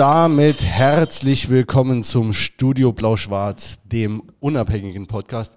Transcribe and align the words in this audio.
Damit 0.00 0.62
herzlich 0.62 1.50
willkommen 1.50 2.02
zum 2.02 2.32
Studio 2.32 2.90
Blau-Schwarz, 2.90 3.80
dem 3.84 4.22
unabhängigen 4.40 5.06
Podcast 5.06 5.52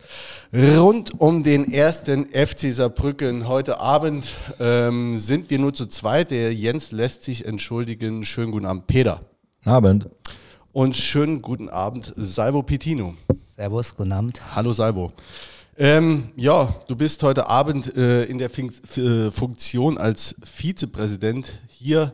rund 0.53 1.17
um 1.17 1.43
den 1.43 1.71
ersten 1.71 2.25
FC 2.25 2.73
Saarbrücken. 2.73 3.47
Heute 3.47 3.79
Abend 3.79 4.33
ähm, 4.59 5.17
sind 5.17 5.49
wir 5.49 5.59
nur 5.59 5.73
zu 5.73 5.85
zweit. 5.85 6.31
Der 6.31 6.53
Jens 6.53 6.91
lässt 6.91 7.23
sich 7.23 7.45
entschuldigen. 7.45 8.25
Schönen 8.25 8.52
guten 8.52 8.66
Abend, 8.66 8.88
Peter. 8.88 9.21
Abend. 9.63 10.09
Und 10.73 10.97
schönen 10.97 11.41
guten 11.41 11.69
Abend, 11.69 12.13
Salvo 12.17 12.63
Pitino. 12.63 13.13
Servus, 13.44 13.95
guten 13.95 14.11
Abend. 14.11 14.41
Hallo 14.53 14.73
Salvo. 14.73 15.13
Ähm, 15.77 16.31
ja, 16.35 16.75
du 16.89 16.97
bist 16.97 17.23
heute 17.23 17.47
Abend 17.47 17.95
äh, 17.95 18.25
in 18.25 18.39
der 18.39 18.49
Fink 18.49 18.73
äh, 18.97 19.31
Funktion 19.31 19.97
als 19.97 20.35
Vizepräsident 20.44 21.61
hier 21.69 22.13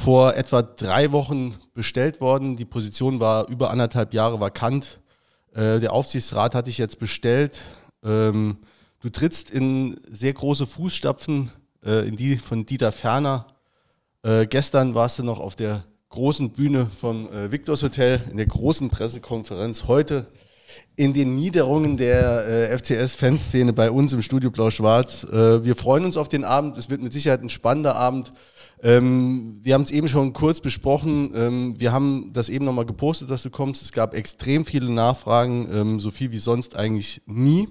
vor 0.00 0.34
etwa 0.34 0.62
drei 0.62 1.12
Wochen 1.12 1.56
bestellt 1.74 2.22
worden. 2.22 2.56
Die 2.56 2.64
Position 2.64 3.20
war 3.20 3.48
über 3.48 3.70
anderthalb 3.70 4.14
Jahre 4.14 4.40
vakant. 4.40 4.98
Äh, 5.52 5.78
der 5.78 5.92
Aufsichtsrat 5.92 6.54
hat 6.54 6.68
dich 6.68 6.78
jetzt 6.78 6.98
bestellt. 6.98 7.60
Ähm, 8.02 8.56
du 9.00 9.10
trittst 9.10 9.50
in 9.50 10.00
sehr 10.10 10.32
große 10.32 10.66
Fußstapfen, 10.66 11.50
äh, 11.84 12.08
in 12.08 12.16
die 12.16 12.38
von 12.38 12.64
Dieter 12.64 12.92
Ferner. 12.92 13.48
Äh, 14.22 14.46
gestern 14.46 14.94
warst 14.94 15.18
du 15.18 15.22
noch 15.22 15.38
auf 15.38 15.54
der 15.54 15.84
großen 16.08 16.50
Bühne 16.52 16.86
vom 16.86 17.30
äh, 17.30 17.52
Victors 17.52 17.82
Hotel, 17.82 18.22
in 18.30 18.38
der 18.38 18.46
großen 18.46 18.88
Pressekonferenz. 18.88 19.86
Heute 19.86 20.28
in 20.96 21.12
den 21.12 21.34
Niederungen 21.34 21.98
der 21.98 22.46
äh, 22.46 22.78
FCS-Fanszene 22.78 23.74
bei 23.74 23.90
uns 23.90 24.14
im 24.14 24.22
Studio 24.22 24.50
Blau-Schwarz. 24.50 25.24
Äh, 25.24 25.62
wir 25.62 25.76
freuen 25.76 26.06
uns 26.06 26.16
auf 26.16 26.28
den 26.28 26.44
Abend. 26.44 26.78
Es 26.78 26.88
wird 26.88 27.02
mit 27.02 27.12
Sicherheit 27.12 27.42
ein 27.42 27.50
spannender 27.50 27.96
Abend. 27.96 28.32
Ähm, 28.82 29.58
wir 29.62 29.74
haben 29.74 29.82
es 29.82 29.90
eben 29.90 30.08
schon 30.08 30.32
kurz 30.32 30.60
besprochen. 30.60 31.32
Ähm, 31.34 31.74
wir 31.78 31.92
haben 31.92 32.32
das 32.32 32.48
eben 32.48 32.64
nochmal 32.64 32.86
gepostet, 32.86 33.30
dass 33.30 33.42
du 33.42 33.50
kommst. 33.50 33.82
Es 33.82 33.92
gab 33.92 34.14
extrem 34.14 34.64
viele 34.64 34.90
Nachfragen, 34.90 35.68
ähm, 35.72 36.00
so 36.00 36.10
viel 36.10 36.32
wie 36.32 36.38
sonst 36.38 36.76
eigentlich 36.76 37.20
nie. 37.26 37.68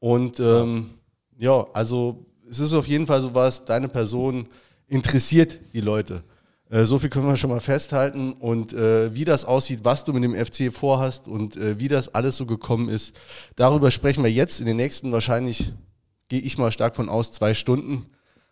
Und 0.00 0.40
ähm, 0.40 0.90
ja, 1.38 1.66
also 1.72 2.26
es 2.50 2.58
ist 2.58 2.72
auf 2.72 2.88
jeden 2.88 3.06
Fall 3.06 3.22
so 3.22 3.34
was, 3.34 3.64
deine 3.64 3.88
Person 3.88 4.48
interessiert 4.88 5.60
die 5.72 5.80
Leute. 5.80 6.24
Äh, 6.68 6.84
so 6.84 6.98
viel 6.98 7.08
können 7.08 7.28
wir 7.28 7.36
schon 7.36 7.50
mal 7.50 7.60
festhalten. 7.60 8.32
Und 8.32 8.72
äh, 8.72 9.14
wie 9.14 9.24
das 9.24 9.44
aussieht, 9.44 9.80
was 9.84 10.04
du 10.04 10.12
mit 10.12 10.24
dem 10.24 10.34
FC 10.34 10.72
vorhast 10.72 11.28
und 11.28 11.56
äh, 11.56 11.78
wie 11.78 11.88
das 11.88 12.14
alles 12.14 12.36
so 12.36 12.46
gekommen 12.46 12.88
ist, 12.88 13.14
darüber 13.54 13.92
sprechen 13.92 14.24
wir 14.24 14.32
jetzt 14.32 14.58
in 14.58 14.66
den 14.66 14.76
nächsten 14.76 15.12
wahrscheinlich, 15.12 15.72
gehe 16.28 16.40
ich 16.40 16.58
mal 16.58 16.72
stark 16.72 16.96
von 16.96 17.08
aus, 17.08 17.30
zwei 17.30 17.54
Stunden. 17.54 18.06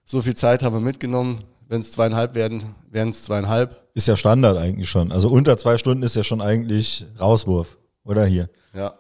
So 0.05 0.23
viel 0.23 0.35
Zeit 0.35 0.63
haben 0.63 0.75
wir 0.75 0.81
mitgenommen. 0.81 1.39
Wenn 1.69 1.81
es 1.81 1.93
zweieinhalb 1.93 2.35
werden, 2.35 2.65
werden 2.91 3.11
es 3.11 3.23
zweieinhalb. 3.23 3.89
Ist 3.95 4.09
ja 4.09 4.17
Standard 4.17 4.57
eigentlich 4.57 4.91
schon. 4.91 5.13
Also 5.13 5.29
unter 5.29 5.57
zwei 5.57 5.79
Stunden 5.79 6.03
ist 6.03 6.17
ja 6.17 6.25
schon 6.25 6.41
eigentlich 6.41 7.07
Rauswurf, 7.21 7.79
oder 8.05 8.25
hier? 8.25 8.51
Ja. 8.75 8.95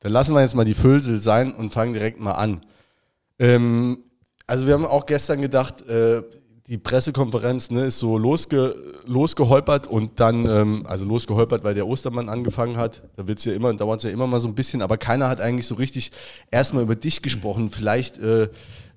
Dann 0.00 0.12
lassen 0.12 0.34
wir 0.34 0.40
jetzt 0.40 0.56
mal 0.56 0.64
die 0.64 0.74
Füllsel 0.74 1.20
sein 1.20 1.54
und 1.54 1.70
fangen 1.70 1.92
direkt 1.92 2.18
mal 2.20 2.32
an. 2.32 2.62
Ähm, 3.38 3.98
also 4.46 4.66
wir 4.66 4.74
haben 4.74 4.86
auch 4.86 5.06
gestern 5.06 5.40
gedacht, 5.40 5.82
äh, 5.82 6.22
die 6.66 6.78
Pressekonferenz 6.78 7.70
ne, 7.70 7.86
ist 7.86 7.98
so 7.98 8.16
losge, 8.16 8.76
losgeholpert 9.04 9.88
und 9.88 10.20
dann, 10.20 10.46
ähm, 10.46 10.86
also 10.86 11.04
losgeholpert, 11.04 11.64
weil 11.64 11.74
der 11.74 11.86
Ostermann 11.86 12.28
angefangen 12.28 12.76
hat. 12.76 13.02
Da 13.16 13.26
wird's 13.26 13.44
ja 13.44 13.52
immer, 13.52 13.74
dauert 13.74 13.98
es 14.00 14.04
ja 14.04 14.10
immer 14.10 14.28
mal 14.28 14.38
so 14.38 14.46
ein 14.46 14.54
bisschen, 14.54 14.80
aber 14.80 14.96
keiner 14.96 15.28
hat 15.28 15.40
eigentlich 15.40 15.66
so 15.66 15.74
richtig 15.74 16.12
erstmal 16.50 16.84
über 16.84 16.94
dich 16.94 17.22
gesprochen. 17.22 17.70
Vielleicht 17.70 18.18
äh, 18.18 18.48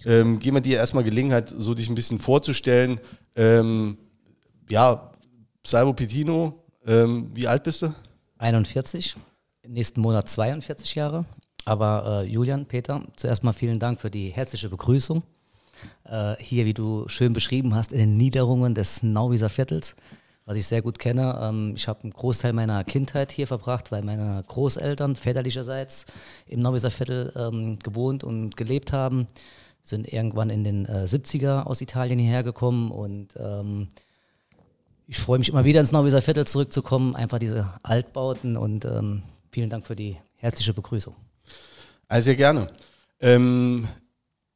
ähm, 0.06 0.40
geben 0.40 0.58
wir 0.58 0.62
dir 0.62 0.78
erstmal 0.78 1.03
Gelegenheit, 1.03 1.53
so 1.58 1.74
dich 1.74 1.90
ein 1.90 1.96
bisschen 1.96 2.19
vorzustellen. 2.19 3.00
Ähm, 3.36 3.97
ja, 4.69 5.12
Salvo 5.66 5.94
Pitino, 5.94 6.64
ähm, 6.86 7.31
wie 7.34 7.47
alt 7.47 7.64
bist 7.64 7.81
du? 7.81 7.94
41, 8.38 9.16
nächsten 9.68 10.02
Monat 10.02 10.30
42 10.30 10.96
Jahre. 10.96 11.25
Aber 11.66 12.24
äh, 12.25 12.30
Julian, 12.30 12.66
Peter, 12.66 13.03
zuerst 13.16 13.44
mal 13.44 13.53
vielen 13.53 13.80
Dank 13.80 14.02
für 14.02 14.12
die 14.12 14.30
herzliche 14.30 14.69
Begrüßung. 14.69 15.24
Äh, 16.03 16.36
hier, 16.40 16.66
wie 16.66 16.74
du 16.74 17.08
schön 17.08 17.31
beschrieben 17.34 17.74
hast, 17.74 17.94
in 17.94 18.00
den 18.00 18.18
Niederungen 18.18 18.74
des 18.74 19.03
Nauwieser 19.03 19.50
Viertels, 19.50 19.96
was 20.46 20.58
ich 20.58 20.68
sehr 20.68 20.81
gut 20.81 21.00
kenne. 21.00 21.40
Ähm, 21.42 21.74
ich 21.75 21.88
habe 21.88 22.03
einen 22.03 22.12
Großteil 22.12 22.52
meiner 22.52 22.84
Kindheit 22.84 23.31
hier 23.31 23.47
verbracht, 23.47 23.92
weil 23.94 24.02
meine 24.02 24.44
Großeltern 24.47 25.16
väterlicherseits 25.16 26.06
im 26.47 26.62
Nauwieser 26.62 26.92
Viertel 26.92 27.31
ähm, 27.38 27.80
gewohnt 27.80 28.25
und 28.25 28.58
gelebt 28.58 28.92
haben 28.92 29.28
sind 29.84 30.12
irgendwann 30.12 30.50
in 30.50 30.64
den 30.64 30.86
äh, 30.86 31.04
70er 31.04 31.64
aus 31.64 31.82
Italien 31.82 32.18
hierher 32.18 32.44
gekommen 32.44 32.90
und 32.90 33.36
ähm, 33.38 33.90
ich 35.08 35.20
freue 35.20 35.38
mich 35.38 35.50
immer 35.50 35.66
wieder 35.66 35.82
ins 35.82 35.92
Nauwieser 35.92 36.22
Viertel 36.22 36.48
zurückzukommen, 36.48 37.16
einfach 37.16 37.38
diese 37.38 37.70
Altbauten 37.84 38.56
und 38.56 38.86
ähm, 38.86 39.24
vielen 39.52 39.70
Dank 39.70 39.86
für 39.86 39.96
die 39.96 40.18
herzliche 40.38 40.74
Begrüßung. 40.74 41.16
Also 42.08 42.26
sehr 42.26 42.36
gerne. 42.36 42.70
Ähm, 43.20 43.88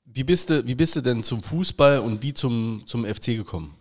wie, 0.05 0.23
bist 0.23 0.49
du, 0.49 0.65
wie 0.65 0.75
bist 0.75 0.95
du 0.95 1.01
denn 1.01 1.23
zum 1.23 1.43
Fußball 1.43 1.99
und 1.99 2.23
wie 2.23 2.33
zum, 2.33 2.83
zum 2.85 3.05
FC 3.05 3.25
gekommen? 3.25 3.75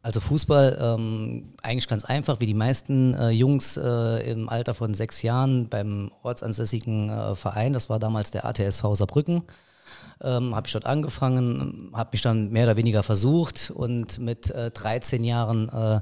Also 0.00 0.20
Fußball 0.20 0.78
ähm, 0.80 1.54
eigentlich 1.62 1.88
ganz 1.88 2.04
einfach, 2.04 2.40
wie 2.40 2.46
die 2.46 2.54
meisten 2.54 3.14
äh, 3.14 3.30
Jungs 3.30 3.76
äh, 3.76 4.30
im 4.30 4.48
Alter 4.48 4.74
von 4.74 4.94
sechs 4.94 5.22
Jahren 5.22 5.68
beim 5.68 6.10
ortsansässigen 6.22 7.10
äh, 7.10 7.34
Verein, 7.34 7.72
das 7.72 7.88
war 7.88 7.98
damals 7.98 8.30
der 8.30 8.44
ATSV 8.44 8.82
Saarbrücken 8.94 9.42
ähm, 10.22 10.54
habe 10.54 10.66
ich 10.66 10.72
dort 10.72 10.86
angefangen, 10.86 11.90
habe 11.92 12.10
mich 12.12 12.22
dann 12.22 12.50
mehr 12.50 12.64
oder 12.64 12.76
weniger 12.76 13.02
versucht 13.02 13.72
und 13.74 14.18
mit 14.18 14.50
äh, 14.50 14.70
13 14.70 15.24
Jahren 15.24 15.68
äh, 15.68 16.00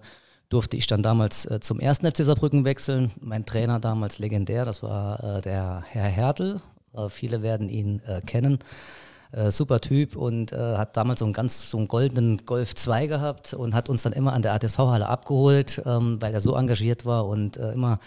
durfte 0.50 0.76
ich 0.76 0.86
dann 0.86 1.03
damals 1.03 1.47
äh, 1.47 1.60
zum 1.60 1.81
ersten 1.81 2.10
FC 2.10 2.25
Saarbrücken 2.25 2.64
wechseln. 2.64 3.12
Mein 3.20 3.47
Trainer 3.47 3.81
damals 3.81 4.19
legendär, 4.19 4.64
das 4.64 4.82
war 4.82 5.38
äh, 5.38 5.41
der 5.41 5.84
Herr 5.86 6.08
Hertel. 6.08 6.60
Äh, 6.92 7.08
viele 7.08 7.42
werden 7.42 7.69
ihn 7.69 8.03
äh, 8.06 8.20
kennen. 8.20 8.58
super 9.50 9.81
Typ 9.81 10.16
und 10.16 10.50
hat 10.50 10.97
damals 10.97 11.20
so 11.20 11.25
einen 11.25 11.32
ganz 11.32 11.70
so 11.70 11.78
einen 11.78 11.87
goldenen 11.87 12.44
Golf 12.47 12.75
2 12.75 13.06
gehabt 13.06 13.54
und 13.54 13.76
hat 13.76 13.88
uns 13.88 14.02
dann 14.02 14.12
immer 14.12 14.32
an 14.32 14.42
der 14.42 14.54
ATSV-Halle 14.54 15.06
abgeholt, 15.06 15.81
ähm, 15.87 16.20
weil 16.20 16.34
er 16.34 16.41
so 16.41 16.56
engagiert 16.56 17.06
war 17.06 17.28
und 17.28 17.56
immer 17.56 18.00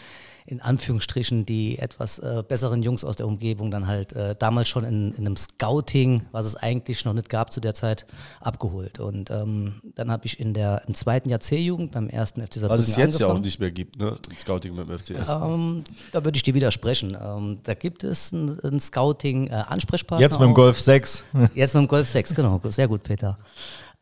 in 0.46 0.62
Anführungsstrichen 0.62 1.46
die 1.46 1.80
etwas 1.80 2.20
äh, 2.20 2.44
besseren 2.48 2.84
Jungs 2.84 3.04
aus 3.04 3.16
der 3.16 3.28
Umgebung 3.28 3.72
dann 3.72 3.88
halt 3.88 4.14
äh, 4.14 4.36
damals 4.38 4.70
schon 4.70 4.84
in, 4.84 5.12
in, 5.14 5.26
einem 5.26 5.38
Scouting, 5.38 6.26
was 6.32 6.46
es 6.46 6.56
eigentlich 6.56 7.06
noch 7.06 7.14
nicht 7.14 7.30
gab 7.30 7.52
zu 7.52 7.62
der 7.62 7.74
Zeit, 7.74 8.06
abgeholt. 8.42 9.00
Und 9.00 9.30
ähm, 9.32 9.82
dann 9.96 10.12
habe 10.12 10.26
ich 10.26 10.40
in 10.40 10.54
der 10.54 10.84
im 10.88 10.96
zweiten 10.96 11.30
Jahr 11.30 11.40
C-Jugend 11.40 11.92
beim 11.92 12.10
ersten 12.10 12.46
FC 12.46 12.56
Saarbrücken 12.56 12.82
Was 12.82 12.90
es 12.90 12.96
jetzt 12.96 13.16
angefangen. 13.16 13.30
ja 13.30 13.36
auch 13.36 13.44
nicht 13.44 13.60
mehr 13.60 13.72
gibt, 13.72 13.98
ne? 13.98 14.18
Scouting 14.38 14.76
mit 14.76 14.88
dem 14.88 14.98
FCS. 14.98 15.30
Ähm, 15.30 15.84
da 16.12 16.24
würde 16.24 16.36
ich 16.36 16.44
dir 16.44 16.54
widersprechen. 16.54 17.18
Ähm, 17.20 17.60
da 17.64 17.74
gibt 17.74 18.04
es 18.04 18.32
ein, 18.32 18.60
ein 18.64 18.80
Scouting-Ansprechpartner. 18.80 20.24
Jetzt 20.24 20.40
mit 20.40 20.50
dem. 20.50 20.54
Golf 20.54 20.80
6. 20.80 21.26
Jetzt 21.56 21.74
mit 21.74 21.84
dem 21.84 21.88
Golf 21.88 22.08
6, 22.08 22.36
genau. 22.36 22.62
Sehr 22.66 22.88
gut, 22.88 23.04
Peter. 23.04 23.38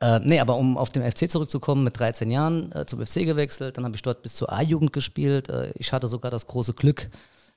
Äh, 0.01 0.19
nee, 0.23 0.39
aber 0.39 0.57
um 0.57 0.77
auf 0.77 0.89
den 0.89 1.09
FC 1.09 1.29
zurückzukommen, 1.29 1.83
mit 1.83 1.99
13 1.99 2.31
Jahren 2.31 2.71
äh, 2.71 2.85
zum 2.87 3.05
FC 3.05 3.23
gewechselt, 3.23 3.77
dann 3.77 3.85
habe 3.85 3.95
ich 3.95 4.01
dort 4.01 4.23
bis 4.23 4.33
zur 4.33 4.51
A-Jugend 4.51 4.91
gespielt. 4.93 5.47
Äh, 5.49 5.71
ich 5.75 5.93
hatte 5.93 6.07
sogar 6.07 6.31
das 6.31 6.47
große 6.47 6.73
Glück, 6.73 7.09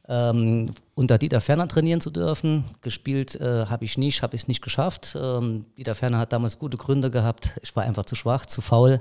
ähm, 0.07 0.71
unter 0.95 1.17
Dieter 1.17 1.41
Ferner 1.41 1.67
trainieren 1.67 2.03
zu 2.03 2.11
dürfen. 2.11 2.65
Gespielt 2.83 3.41
äh, 3.41 3.65
habe 3.67 3.87
ich 3.87 3.97
nicht, 3.97 4.23
habe 4.23 4.37
ich 4.37 4.43
es 4.43 4.49
nicht 4.49 4.61
geschafft. 4.61 5.17
Ähm, 5.19 5.65
Dieter 5.79 5.95
Ferner 5.95 6.19
hat 6.19 6.35
damals 6.35 6.59
gute 6.59 6.77
Gründe 6.77 7.11
gehabt. 7.11 7.59
Ich 7.63 7.75
war 7.75 7.85
einfach 7.85 8.05
zu 8.05 8.15
schwach, 8.15 8.45
zu 8.45 8.61
faul. 8.61 8.99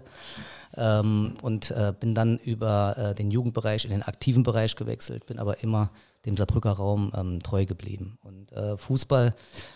Ähm, 0.75 1.35
und 1.41 1.71
äh, 1.71 1.93
bin 1.97 2.15
dann 2.15 2.37
über 2.37 2.95
äh, 2.97 3.15
den 3.15 3.29
Jugendbereich 3.29 3.85
in 3.85 3.91
den 3.91 4.03
aktiven 4.03 4.43
Bereich 4.43 4.75
gewechselt, 4.75 5.25
bin 5.27 5.37
aber 5.37 5.61
immer 5.61 5.91
dem 6.25 6.37
Saarbrücker 6.37 6.71
Raum 6.71 7.11
ähm, 7.15 7.43
treu 7.43 7.65
geblieben. 7.65 8.17
Und 8.21 8.51
äh, 8.53 8.77
Fußball 8.77 9.35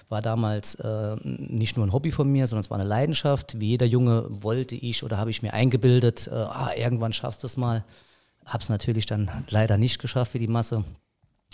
war 0.09 0.21
damals 0.21 0.75
äh, 0.75 1.15
nicht 1.23 1.77
nur 1.77 1.85
ein 1.85 1.93
Hobby 1.93 2.11
von 2.11 2.31
mir, 2.31 2.47
sondern 2.47 2.61
es 2.61 2.69
war 2.69 2.79
eine 2.79 2.87
Leidenschaft. 2.87 3.59
Wie 3.59 3.67
jeder 3.67 3.85
Junge 3.85 4.25
wollte 4.29 4.75
ich 4.75 5.03
oder 5.03 5.17
habe 5.17 5.29
ich 5.29 5.41
mir 5.41 5.53
eingebildet, 5.53 6.27
äh, 6.27 6.35
ah, 6.35 6.71
irgendwann 6.75 7.13
schaffst 7.13 7.43
du 7.43 7.47
es 7.47 7.57
mal. 7.57 7.83
Habe 8.45 8.63
es 8.63 8.69
natürlich 8.69 9.05
dann 9.05 9.29
leider 9.49 9.77
nicht 9.77 9.99
geschafft 9.99 10.33
wie 10.33 10.39
die 10.39 10.47
Masse. 10.47 10.83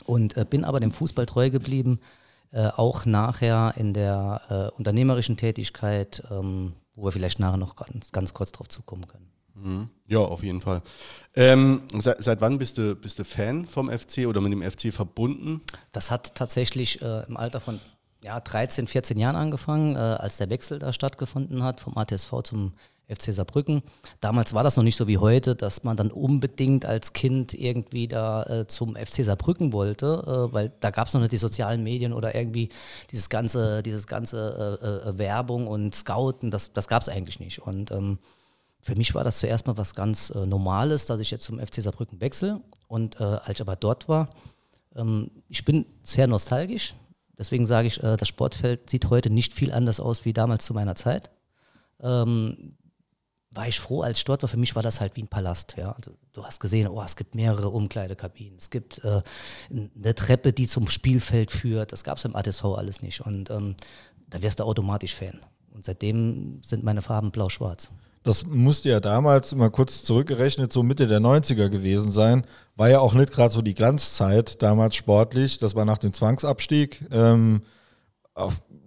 Und 0.06 0.38
äh, 0.38 0.46
bin 0.46 0.64
aber 0.64 0.80
dem 0.80 0.92
Fußball 0.92 1.26
treu 1.26 1.50
geblieben, 1.50 2.00
äh, 2.52 2.68
auch 2.68 3.06
nachher 3.06 3.74
in 3.78 3.94
der 3.94 4.42
äh, 4.50 4.78
unternehmerischen 4.78 5.38
Tätigkeit, 5.38 6.24
ähm, 6.30 6.74
wo 6.96 7.06
wir 7.06 7.12
vielleicht 7.12 7.40
nachher 7.40 7.58
noch 7.58 7.76
ganz, 7.76 8.12
ganz 8.12 8.34
kurz 8.34 8.52
drauf 8.52 8.70
zukommen 8.70 9.08
können. 9.08 9.33
Mhm. 9.56 9.90
Ja, 10.08 10.20
auf 10.20 10.44
jeden 10.44 10.62
Fall. 10.62 10.82
Ähm, 11.36 11.84
seit, 12.00 12.24
seit 12.24 12.42
wann 12.42 12.58
bist 12.58 12.78
du, 12.78 12.96
bist 12.96 13.20
du 13.20 13.24
Fan 13.24 13.66
vom 13.66 13.90
FC 13.90 14.28
oder 14.28 14.42
mit 14.42 14.52
dem 14.52 14.62
FC 14.62 14.94
verbunden? 14.94 15.62
Das 15.92 16.12
hat 16.12 16.36
tatsächlich 16.36 17.02
äh, 17.02 17.24
im 17.28 17.38
Alter 17.38 17.60
von 17.60 17.80
ja, 18.24 18.40
13, 18.40 18.88
14 18.88 19.18
Jahren 19.20 19.36
angefangen, 19.36 19.96
äh, 19.96 20.00
als 20.00 20.38
der 20.38 20.50
Wechsel 20.50 20.80
da 20.80 20.94
stattgefunden 20.94 21.64
hat 21.64 21.82
vom 21.82 21.98
ATSV 21.98 22.42
zum 22.44 22.74
FC 23.10 23.34
Saarbrücken. 23.34 23.84
Damals 24.22 24.54
war 24.54 24.64
das 24.64 24.78
noch 24.78 24.84
nicht 24.84 24.96
so 24.96 25.08
wie 25.08 25.18
heute, 25.18 25.56
dass 25.56 25.84
man 25.84 25.98
dann 25.98 26.10
unbedingt 26.10 26.86
als 26.86 27.14
Kind 27.14 27.54
irgendwie 27.54 28.08
da 28.08 28.44
äh, 28.44 28.68
zum 28.68 28.96
FC 28.96 29.26
Saarbrücken 29.26 29.74
wollte, 29.74 30.24
äh, 30.26 30.54
weil 30.54 30.72
da 30.80 30.90
gab 30.90 31.08
es 31.08 31.14
noch 31.14 31.22
nicht 31.22 31.34
die 31.34 31.38
sozialen 31.38 31.84
Medien 31.84 32.14
oder 32.14 32.34
irgendwie 32.34 32.70
dieses 33.12 33.30
ganze, 33.30 33.84
dieses 33.84 34.08
ganze 34.08 34.80
äh, 34.82 35.10
äh, 35.10 35.18
Werbung 35.18 35.68
und 35.68 35.94
Scouten, 35.94 36.50
das, 36.50 36.72
das 36.72 36.88
gab 36.88 37.02
es 37.02 37.10
eigentlich 37.10 37.40
nicht. 37.40 37.60
Und 37.60 37.92
ähm, 37.92 38.20
für 38.84 38.96
mich 38.96 39.16
war 39.16 39.24
das 39.24 39.40
zuerst 39.40 39.66
mal 39.66 39.78
was 39.78 39.96
ganz 39.96 40.30
äh, 40.30 40.46
Normales, 40.46 41.06
dass 41.06 41.22
ich 41.22 41.32
jetzt 41.32 41.46
zum 41.46 41.58
FC 41.58 41.82
Saarbrücken 41.82 42.20
wechsle. 42.20 42.60
Und 42.88 43.20
äh, 43.20 43.24
als 43.24 43.52
ich 43.52 43.62
aber 43.62 43.78
dort 43.78 44.10
war, 44.10 44.30
ähm, 44.94 45.32
ich 45.48 45.64
bin 45.64 45.86
sehr 46.04 46.28
nostalgisch. 46.28 46.94
Deswegen 47.38 47.66
sage 47.66 47.88
ich, 47.88 48.04
äh, 48.04 48.18
das 48.18 48.28
Sportfeld 48.28 48.90
sieht 48.90 49.10
heute 49.10 49.30
nicht 49.30 49.54
viel 49.54 49.72
anders 49.72 50.02
aus 50.02 50.26
wie 50.26 50.34
damals 50.34 50.66
zu 50.66 50.74
meiner 50.74 50.96
Zeit. 50.96 51.32
Ähm, 52.02 52.76
war 53.52 53.70
ich 53.70 53.80
froh, 53.80 54.02
als 54.02 54.18
ich 54.18 54.26
dort 54.26 54.42
war. 54.42 54.50
Für 54.50 54.58
mich 54.58 54.76
war 54.76 54.84
das 54.84 55.00
halt 55.00 55.16
wie 55.16 55.24
ein 55.24 55.30
Palast. 55.30 55.76
Ja? 55.78 55.94
Also, 55.94 56.12
du 56.34 56.44
hast 56.44 56.60
gesehen, 56.60 56.90
oh, 56.90 57.02
es 57.02 57.16
gibt 57.16 57.36
mehrere 57.36 57.70
Umkleidekabinen. 57.70 58.58
Es 58.58 58.70
gibt 58.70 59.02
äh, 59.06 59.22
eine 59.72 60.14
Treppe, 60.14 60.52
die 60.52 60.68
zum 60.68 60.90
Spielfeld 60.90 61.52
führt. 61.52 61.94
Das 61.94 62.04
gab 62.04 62.18
es 62.18 62.26
im 62.26 62.36
ATSV 62.36 62.66
alles 62.66 63.02
nicht. 63.02 63.22
Und 63.22 63.50
ähm, 63.50 63.76
da 64.28 64.42
wirst 64.42 64.60
du 64.60 64.66
automatisch 64.66 65.16
Fan. 65.16 65.40
Und 65.72 65.86
seitdem 65.86 66.62
sind 66.64 66.84
meine 66.84 67.02
Farben 67.02 67.32
blau-schwarz. 67.32 67.90
Das 68.24 68.46
musste 68.46 68.90
ja 68.90 69.02
damals 69.02 69.54
mal 69.54 69.70
kurz 69.70 70.04
zurückgerechnet 70.06 70.72
so 70.72 70.82
Mitte 70.82 71.08
der 71.08 71.20
90er 71.20 71.70
gewesen 71.70 72.10
sein. 72.10 72.46
War 72.76 72.90
ja 72.90 73.00
auch 73.00 73.14
nicht 73.14 73.32
gerade 73.32 73.54
so 73.54 73.62
die 73.62 73.74
Glanzzeit 73.74 74.62
damals 74.62 74.96
sportlich. 74.96 75.58
Das 75.58 75.76
war 75.76 75.84
nach 75.84 75.98
dem 75.98 76.14
Zwangsabstieg. 76.14 77.06
Ähm, 77.12 77.64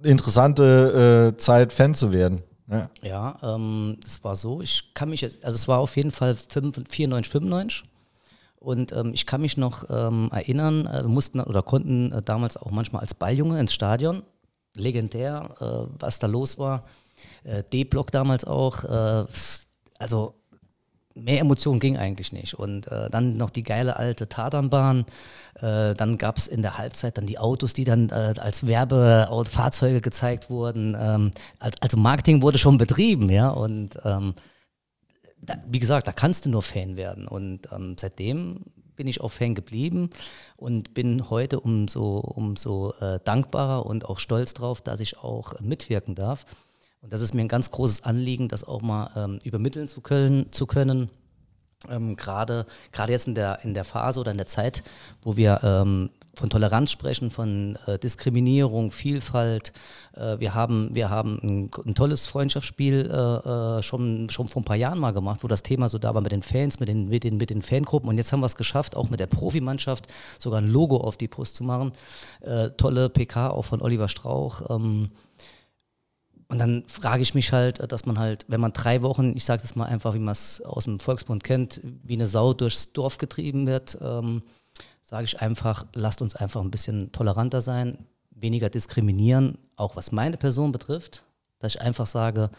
interessante 0.02 1.32
äh, 1.34 1.36
Zeit, 1.36 1.72
Fan 1.72 1.94
zu 1.94 2.12
werden. 2.12 2.42
Ja, 2.68 2.90
ja 3.02 3.38
ähm, 3.42 3.98
es 4.04 4.24
war 4.24 4.36
so, 4.36 4.60
ich 4.62 4.90
kann 4.94 5.10
mich 5.10 5.20
jetzt, 5.20 5.44
also 5.44 5.54
es 5.54 5.68
war 5.68 5.78
auf 5.78 5.96
jeden 5.96 6.10
Fall 6.10 6.34
94, 6.34 7.30
95. 7.30 7.84
Und 8.58 8.90
ähm, 8.92 9.12
ich 9.14 9.26
kann 9.26 9.42
mich 9.42 9.56
noch 9.56 9.84
ähm, 9.90 10.30
erinnern, 10.32 10.86
äh, 10.86 11.02
wir 11.02 11.08
mussten 11.08 11.40
oder 11.40 11.62
konnten 11.62 12.10
äh, 12.10 12.22
damals 12.22 12.56
auch 12.56 12.70
manchmal 12.70 13.02
als 13.02 13.14
Balljunge 13.14 13.60
ins 13.60 13.72
Stadion. 13.72 14.22
Legendär, 14.74 15.54
äh, 15.60 15.94
was 15.98 16.18
da 16.18 16.26
los 16.26 16.58
war. 16.58 16.84
Äh, 17.44 17.62
D-Block 17.72 18.10
damals 18.10 18.44
auch. 18.44 18.84
Äh, 18.84 19.26
also 19.98 20.34
mehr 21.16 21.40
Emotionen 21.40 21.80
ging 21.80 21.96
eigentlich 21.96 22.32
nicht. 22.32 22.54
Und 22.54 22.86
äh, 22.88 23.10
dann 23.10 23.36
noch 23.36 23.50
die 23.50 23.62
geile 23.62 23.96
alte 23.96 24.28
Tatanbahn. 24.28 25.06
Äh, 25.54 25.94
dann 25.94 26.18
gab 26.18 26.36
es 26.36 26.46
in 26.46 26.62
der 26.62 26.78
Halbzeit 26.78 27.16
dann 27.16 27.26
die 27.26 27.38
Autos, 27.38 27.72
die 27.72 27.84
dann 27.84 28.10
äh, 28.10 28.34
als 28.38 28.66
Werbefahrzeuge 28.66 30.00
gezeigt 30.00 30.50
wurden. 30.50 30.96
Ähm, 30.98 31.30
also 31.80 31.96
Marketing 31.96 32.42
wurde 32.42 32.58
schon 32.58 32.78
betrieben, 32.78 33.30
ja. 33.30 33.48
Und 33.48 33.98
ähm, 34.04 34.34
da, 35.40 35.56
wie 35.66 35.78
gesagt, 35.78 36.06
da 36.06 36.12
kannst 36.12 36.44
du 36.44 36.50
nur 36.50 36.62
Fan 36.62 36.96
werden. 36.96 37.26
Und 37.26 37.68
ähm, 37.72 37.96
seitdem 37.98 38.64
bin 38.96 39.06
ich 39.06 39.20
auch 39.20 39.30
Fan 39.30 39.54
geblieben 39.54 40.10
und 40.56 40.94
bin 40.94 41.30
heute 41.30 41.60
umso, 41.60 42.18
umso 42.18 42.92
äh, 43.00 43.20
dankbarer 43.24 43.86
und 43.86 44.06
auch 44.06 44.18
stolz 44.18 44.54
drauf, 44.54 44.80
dass 44.80 45.00
ich 45.00 45.18
auch 45.18 45.60
mitwirken 45.60 46.14
darf. 46.14 46.46
Und 47.06 47.12
das 47.12 47.20
ist 47.20 47.34
mir 47.34 47.42
ein 47.42 47.48
ganz 47.48 47.70
großes 47.70 48.02
Anliegen, 48.02 48.48
das 48.48 48.64
auch 48.64 48.82
mal 48.82 49.10
ähm, 49.14 49.38
übermitteln 49.44 49.86
zu 49.86 50.00
können. 50.00 50.50
Zu 50.50 50.66
können. 50.66 51.08
Ähm, 51.88 52.16
gerade, 52.16 52.66
gerade 52.90 53.12
jetzt 53.12 53.28
in 53.28 53.36
der, 53.36 53.60
in 53.62 53.74
der 53.74 53.84
Phase 53.84 54.18
oder 54.18 54.32
in 54.32 54.38
der 54.38 54.48
Zeit, 54.48 54.82
wo 55.22 55.36
wir 55.36 55.60
ähm, 55.62 56.10
von 56.34 56.50
Toleranz 56.50 56.90
sprechen, 56.90 57.30
von 57.30 57.78
äh, 57.86 57.96
Diskriminierung, 57.96 58.90
Vielfalt. 58.90 59.72
Äh, 60.16 60.40
wir 60.40 60.54
haben, 60.54 60.92
wir 60.96 61.08
haben 61.10 61.38
ein, 61.44 61.70
ein 61.86 61.94
tolles 61.94 62.26
Freundschaftsspiel 62.26 63.08
äh, 63.08 63.78
äh, 63.78 63.82
schon, 63.84 64.28
schon 64.30 64.48
vor 64.48 64.62
ein 64.62 64.64
paar 64.64 64.74
Jahren 64.74 64.98
mal 64.98 65.12
gemacht, 65.12 65.44
wo 65.44 65.48
das 65.48 65.62
Thema 65.62 65.88
so 65.88 65.98
da 65.98 66.12
war 66.12 66.22
mit 66.22 66.32
den 66.32 66.42
Fans, 66.42 66.80
mit 66.80 66.88
den, 66.88 67.08
mit 67.08 67.22
den, 67.22 67.36
mit 67.36 67.50
den 67.50 67.62
Fangruppen. 67.62 68.08
Und 68.08 68.18
jetzt 68.18 68.32
haben 68.32 68.40
wir 68.40 68.46
es 68.46 68.56
geschafft, 68.56 68.96
auch 68.96 69.10
mit 69.10 69.20
der 69.20 69.28
Profimannschaft 69.28 70.08
sogar 70.40 70.60
ein 70.60 70.68
Logo 70.68 70.96
auf 70.96 71.16
die 71.16 71.28
Brust 71.28 71.54
zu 71.54 71.62
machen. 71.62 71.92
Äh, 72.40 72.70
tolle 72.70 73.10
PK 73.10 73.50
auch 73.50 73.64
von 73.64 73.80
Oliver 73.80 74.08
Strauch. 74.08 74.62
Ähm, 74.70 75.12
und 76.48 76.58
dann 76.58 76.84
frage 76.86 77.22
ich 77.22 77.34
mich 77.34 77.52
halt, 77.52 77.90
dass 77.90 78.06
man 78.06 78.18
halt, 78.18 78.44
wenn 78.48 78.60
man 78.60 78.72
drei 78.72 79.02
Wochen, 79.02 79.36
ich 79.36 79.44
sage 79.44 79.62
es 79.64 79.74
mal 79.74 79.86
einfach, 79.86 80.14
wie 80.14 80.20
man 80.20 80.32
es 80.32 80.60
aus 80.62 80.84
dem 80.84 81.00
Volksbund 81.00 81.42
kennt, 81.42 81.80
wie 81.82 82.14
eine 82.14 82.26
Sau 82.26 82.54
durchs 82.54 82.92
Dorf 82.92 83.18
getrieben 83.18 83.66
wird, 83.66 83.98
ähm, 84.00 84.42
sage 85.02 85.24
ich 85.24 85.40
einfach, 85.40 85.86
lasst 85.92 86.22
uns 86.22 86.36
einfach 86.36 86.60
ein 86.60 86.70
bisschen 86.70 87.10
toleranter 87.10 87.60
sein, 87.60 88.06
weniger 88.30 88.70
diskriminieren, 88.70 89.58
auch 89.76 89.96
was 89.96 90.12
meine 90.12 90.36
Person 90.36 90.72
betrifft, 90.72 91.24
dass 91.58 91.74
ich 91.74 91.80
einfach 91.80 92.06
sage, 92.06 92.50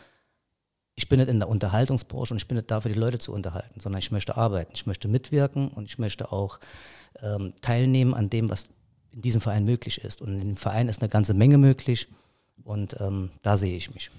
ich 0.95 1.07
bin 1.07 1.19
nicht 1.19 1.29
in 1.29 1.39
der 1.39 1.47
Unterhaltungsbranche 1.47 2.33
und 2.33 2.37
ich 2.37 2.47
bin 2.47 2.57
nicht 2.57 2.71
da, 2.71 2.81
für 2.81 2.89
die 2.89 2.99
Leute 2.99 3.19
zu 3.19 3.31
unterhalten, 3.31 3.79
sondern 3.79 3.99
ich 3.99 4.11
möchte 4.11 4.35
arbeiten, 4.35 4.71
ich 4.73 4.87
möchte 4.87 5.07
mitwirken 5.07 5.69
und 5.69 5.85
ich 5.85 5.99
möchte 5.99 6.31
auch 6.31 6.59
ähm, 7.21 7.53
teilnehmen 7.61 8.15
an 8.15 8.29
dem, 8.29 8.49
was 8.49 8.69
in 9.11 9.21
diesem 9.21 9.39
Verein 9.39 9.63
möglich 9.63 10.03
ist. 10.03 10.21
Und 10.21 10.33
in 10.33 10.39
dem 10.39 10.57
Verein 10.57 10.89
ist 10.89 11.01
eine 11.01 11.09
ganze 11.09 11.35
Menge 11.35 11.57
möglich. 11.57 12.07
Und 12.63 12.97
ähm, 12.99 13.29
da 13.43 13.55
sehe 13.55 13.77
ich 13.77 13.93
mich. 13.93 14.11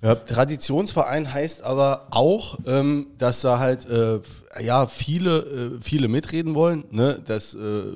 Ja, 0.00 0.14
Traditionsverein 0.14 1.32
heißt 1.32 1.62
aber 1.64 2.06
auch, 2.10 2.58
ähm, 2.66 3.08
dass 3.18 3.40
da 3.40 3.58
halt 3.58 3.88
äh, 3.88 4.20
ja, 4.60 4.86
viele, 4.86 5.38
äh, 5.38 5.80
viele 5.80 6.08
mitreden 6.08 6.54
wollen. 6.54 6.84
Ne? 6.90 7.20
Das 7.26 7.54
äh, 7.54 7.92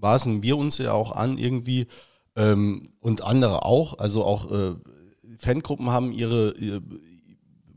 maßen 0.00 0.42
wir 0.42 0.56
uns 0.56 0.78
ja 0.78 0.92
auch 0.92 1.12
an 1.12 1.36
irgendwie 1.36 1.86
ähm, 2.34 2.90
und 3.00 3.22
andere 3.22 3.64
auch. 3.64 3.98
Also 3.98 4.24
auch 4.24 4.50
äh, 4.50 4.74
Fangruppen 5.38 5.90
haben 5.90 6.12
ihre, 6.12 6.54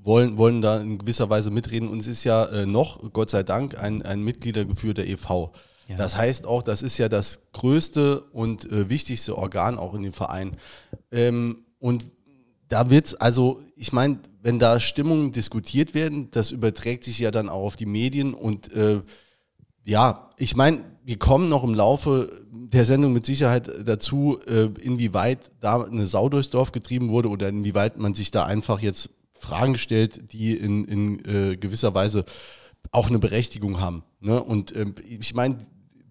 wollen, 0.04 0.38
wollen 0.38 0.62
da 0.62 0.80
in 0.80 0.98
gewisser 0.98 1.30
Weise 1.30 1.52
mitreden. 1.52 1.90
Und 1.90 2.00
es 2.00 2.08
ist 2.08 2.24
ja 2.24 2.46
äh, 2.46 2.66
noch, 2.66 3.12
Gott 3.14 3.30
sei 3.30 3.44
Dank, 3.44 3.78
ein, 3.78 4.02
ein 4.02 4.22
mitgliedergeführter 4.22 5.06
e.V. 5.06 5.54
Ja. 5.94 5.98
Das 5.98 6.18
heißt 6.18 6.46
auch, 6.48 6.64
das 6.64 6.82
ist 6.82 6.98
ja 6.98 7.10
das 7.10 7.42
größte 7.54 8.22
und 8.22 8.70
äh, 8.72 8.90
wichtigste 8.90 9.38
Organ 9.38 9.78
auch 9.78 9.94
in 9.94 10.04
dem 10.04 10.14
Verein. 10.14 10.58
Ähm, 11.12 11.66
und 11.80 12.10
da 12.68 12.90
wird 12.90 13.08
es, 13.08 13.16
also 13.16 13.62
ich 13.76 13.94
meine, 13.94 14.20
wenn 14.42 14.60
da 14.60 14.80
Stimmungen 14.80 15.32
diskutiert 15.32 15.94
werden, 15.94 16.32
das 16.32 16.52
überträgt 16.52 17.04
sich 17.04 17.20
ja 17.20 17.32
dann 17.32 17.50
auch 17.50 17.64
auf 17.64 17.76
die 17.76 17.86
Medien 17.86 18.34
und 18.34 18.72
äh, 18.74 19.02
ja, 19.86 20.30
ich 20.38 20.56
meine, 20.56 20.84
wir 21.04 21.20
kommen 21.20 21.50
noch 21.50 21.64
im 21.64 21.74
Laufe 21.74 22.44
der 22.52 22.86
Sendung 22.86 23.14
mit 23.14 23.26
Sicherheit 23.26 23.70
dazu, 23.86 24.40
äh, 24.48 24.70
inwieweit 24.82 25.52
da 25.60 25.84
eine 25.84 26.08
Sau 26.08 26.30
durchs 26.30 26.50
Dorf 26.50 26.72
getrieben 26.72 27.10
wurde 27.10 27.30
oder 27.30 27.50
inwieweit 27.50 27.98
man 27.98 28.14
sich 28.14 28.32
da 28.32 28.46
einfach 28.46 28.80
jetzt 28.80 29.10
Fragen 29.34 29.78
stellt, 29.78 30.32
die 30.32 30.56
in, 30.56 30.86
in 30.86 31.26
äh, 31.26 31.58
gewisser 31.58 31.94
Weise 31.94 32.24
auch 32.92 33.10
eine 33.10 33.20
Berechtigung 33.20 33.82
haben. 33.82 34.04
Ne? 34.22 34.42
Und 34.42 34.76
ähm, 34.76 34.96
ich 35.06 35.34
meine, 35.34 35.58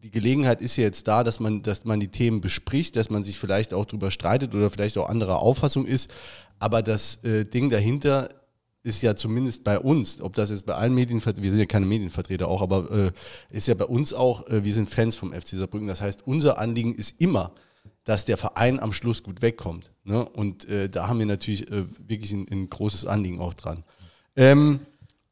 die 0.02 0.10
Gelegenheit 0.10 0.60
ist 0.60 0.76
ja 0.76 0.84
jetzt 0.84 1.06
da, 1.06 1.22
dass 1.22 1.38
man, 1.38 1.62
dass 1.62 1.84
man 1.84 2.00
die 2.00 2.08
Themen 2.08 2.40
bespricht, 2.40 2.96
dass 2.96 3.10
man 3.10 3.22
sich 3.24 3.38
vielleicht 3.38 3.72
auch 3.72 3.84
darüber 3.84 4.10
streitet 4.10 4.54
oder 4.54 4.68
vielleicht 4.70 4.98
auch 4.98 5.08
anderer 5.08 5.38
Auffassung 5.40 5.86
ist. 5.86 6.12
Aber 6.58 6.82
das 6.82 7.22
äh, 7.24 7.44
Ding 7.44 7.70
dahinter 7.70 8.28
ist 8.82 9.00
ja 9.02 9.14
zumindest 9.14 9.62
bei 9.62 9.78
uns, 9.78 10.20
ob 10.20 10.34
das 10.34 10.50
jetzt 10.50 10.66
bei 10.66 10.74
allen 10.74 10.94
Medienvertretern, 10.94 11.44
wir 11.44 11.50
sind 11.50 11.60
ja 11.60 11.66
keine 11.66 11.86
Medienvertreter 11.86 12.48
auch, 12.48 12.62
aber 12.62 12.90
äh, 12.90 13.12
ist 13.56 13.68
ja 13.68 13.74
bei 13.74 13.84
uns 13.84 14.12
auch, 14.12 14.48
äh, 14.48 14.64
wir 14.64 14.74
sind 14.74 14.90
Fans 14.90 15.14
vom 15.14 15.32
FC 15.32 15.50
Saarbrücken. 15.50 15.86
Das 15.86 16.00
heißt, 16.00 16.26
unser 16.26 16.58
Anliegen 16.58 16.94
ist 16.94 17.20
immer, 17.20 17.52
dass 18.04 18.24
der 18.24 18.36
Verein 18.36 18.80
am 18.80 18.92
Schluss 18.92 19.22
gut 19.22 19.40
wegkommt. 19.40 19.92
Ne? 20.02 20.24
Und 20.24 20.68
äh, 20.68 20.88
da 20.88 21.08
haben 21.08 21.20
wir 21.20 21.26
natürlich 21.26 21.70
äh, 21.70 21.84
wirklich 22.08 22.32
ein, 22.32 22.48
ein, 22.50 22.68
großes 22.68 23.06
Anliegen 23.06 23.40
auch 23.40 23.54
dran. 23.54 23.84
Ähm, 24.34 24.80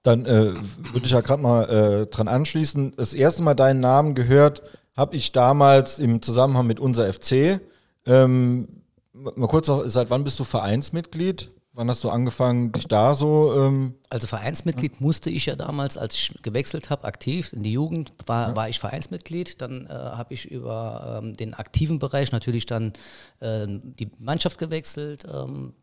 dann 0.02 0.24
äh, 0.24 0.54
würde 0.92 1.04
ich 1.04 1.10
ja 1.10 1.20
gerade 1.20 1.42
mal 1.42 1.64
äh, 1.64 2.06
dran 2.06 2.28
anschließen. 2.28 2.94
Das 2.96 3.14
erste 3.14 3.42
Mal 3.42 3.54
deinen 3.54 3.80
Namen 3.80 4.14
gehört 4.14 4.62
habe 4.96 5.16
ich 5.16 5.32
damals 5.32 5.98
im 5.98 6.22
Zusammenhang 6.22 6.66
mit 6.66 6.80
unser 6.80 7.12
FC. 7.12 7.60
Ähm, 8.06 8.82
mal 9.12 9.48
kurz 9.48 9.68
noch, 9.68 9.84
seit 9.86 10.10
wann 10.10 10.24
bist 10.24 10.38
du 10.40 10.44
Vereinsmitglied? 10.44 11.50
Wann 11.72 11.88
hast 11.88 12.02
du 12.02 12.10
angefangen, 12.10 12.72
dich 12.72 12.88
da 12.88 13.14
so? 13.14 13.54
Ähm 13.56 13.94
also 14.08 14.26
Vereinsmitglied 14.26 14.94
ja. 14.94 14.98
musste 15.00 15.30
ich 15.30 15.46
ja 15.46 15.54
damals, 15.54 15.96
als 15.96 16.14
ich 16.14 16.42
gewechselt 16.42 16.90
habe, 16.90 17.04
aktiv 17.04 17.52
in 17.52 17.62
die 17.62 17.72
Jugend, 17.72 18.12
war, 18.26 18.48
ja. 18.48 18.56
war 18.56 18.68
ich 18.68 18.80
Vereinsmitglied. 18.80 19.60
Dann 19.62 19.86
äh, 19.86 19.90
habe 19.90 20.34
ich 20.34 20.50
über 20.50 21.20
ähm, 21.22 21.34
den 21.34 21.54
aktiven 21.54 21.98
Bereich 21.98 22.32
natürlich 22.32 22.66
dann 22.66 22.92
äh, 23.38 23.66
die 23.68 24.10
Mannschaft 24.18 24.58
gewechselt. 24.58 25.24
Ähm, 25.32 25.74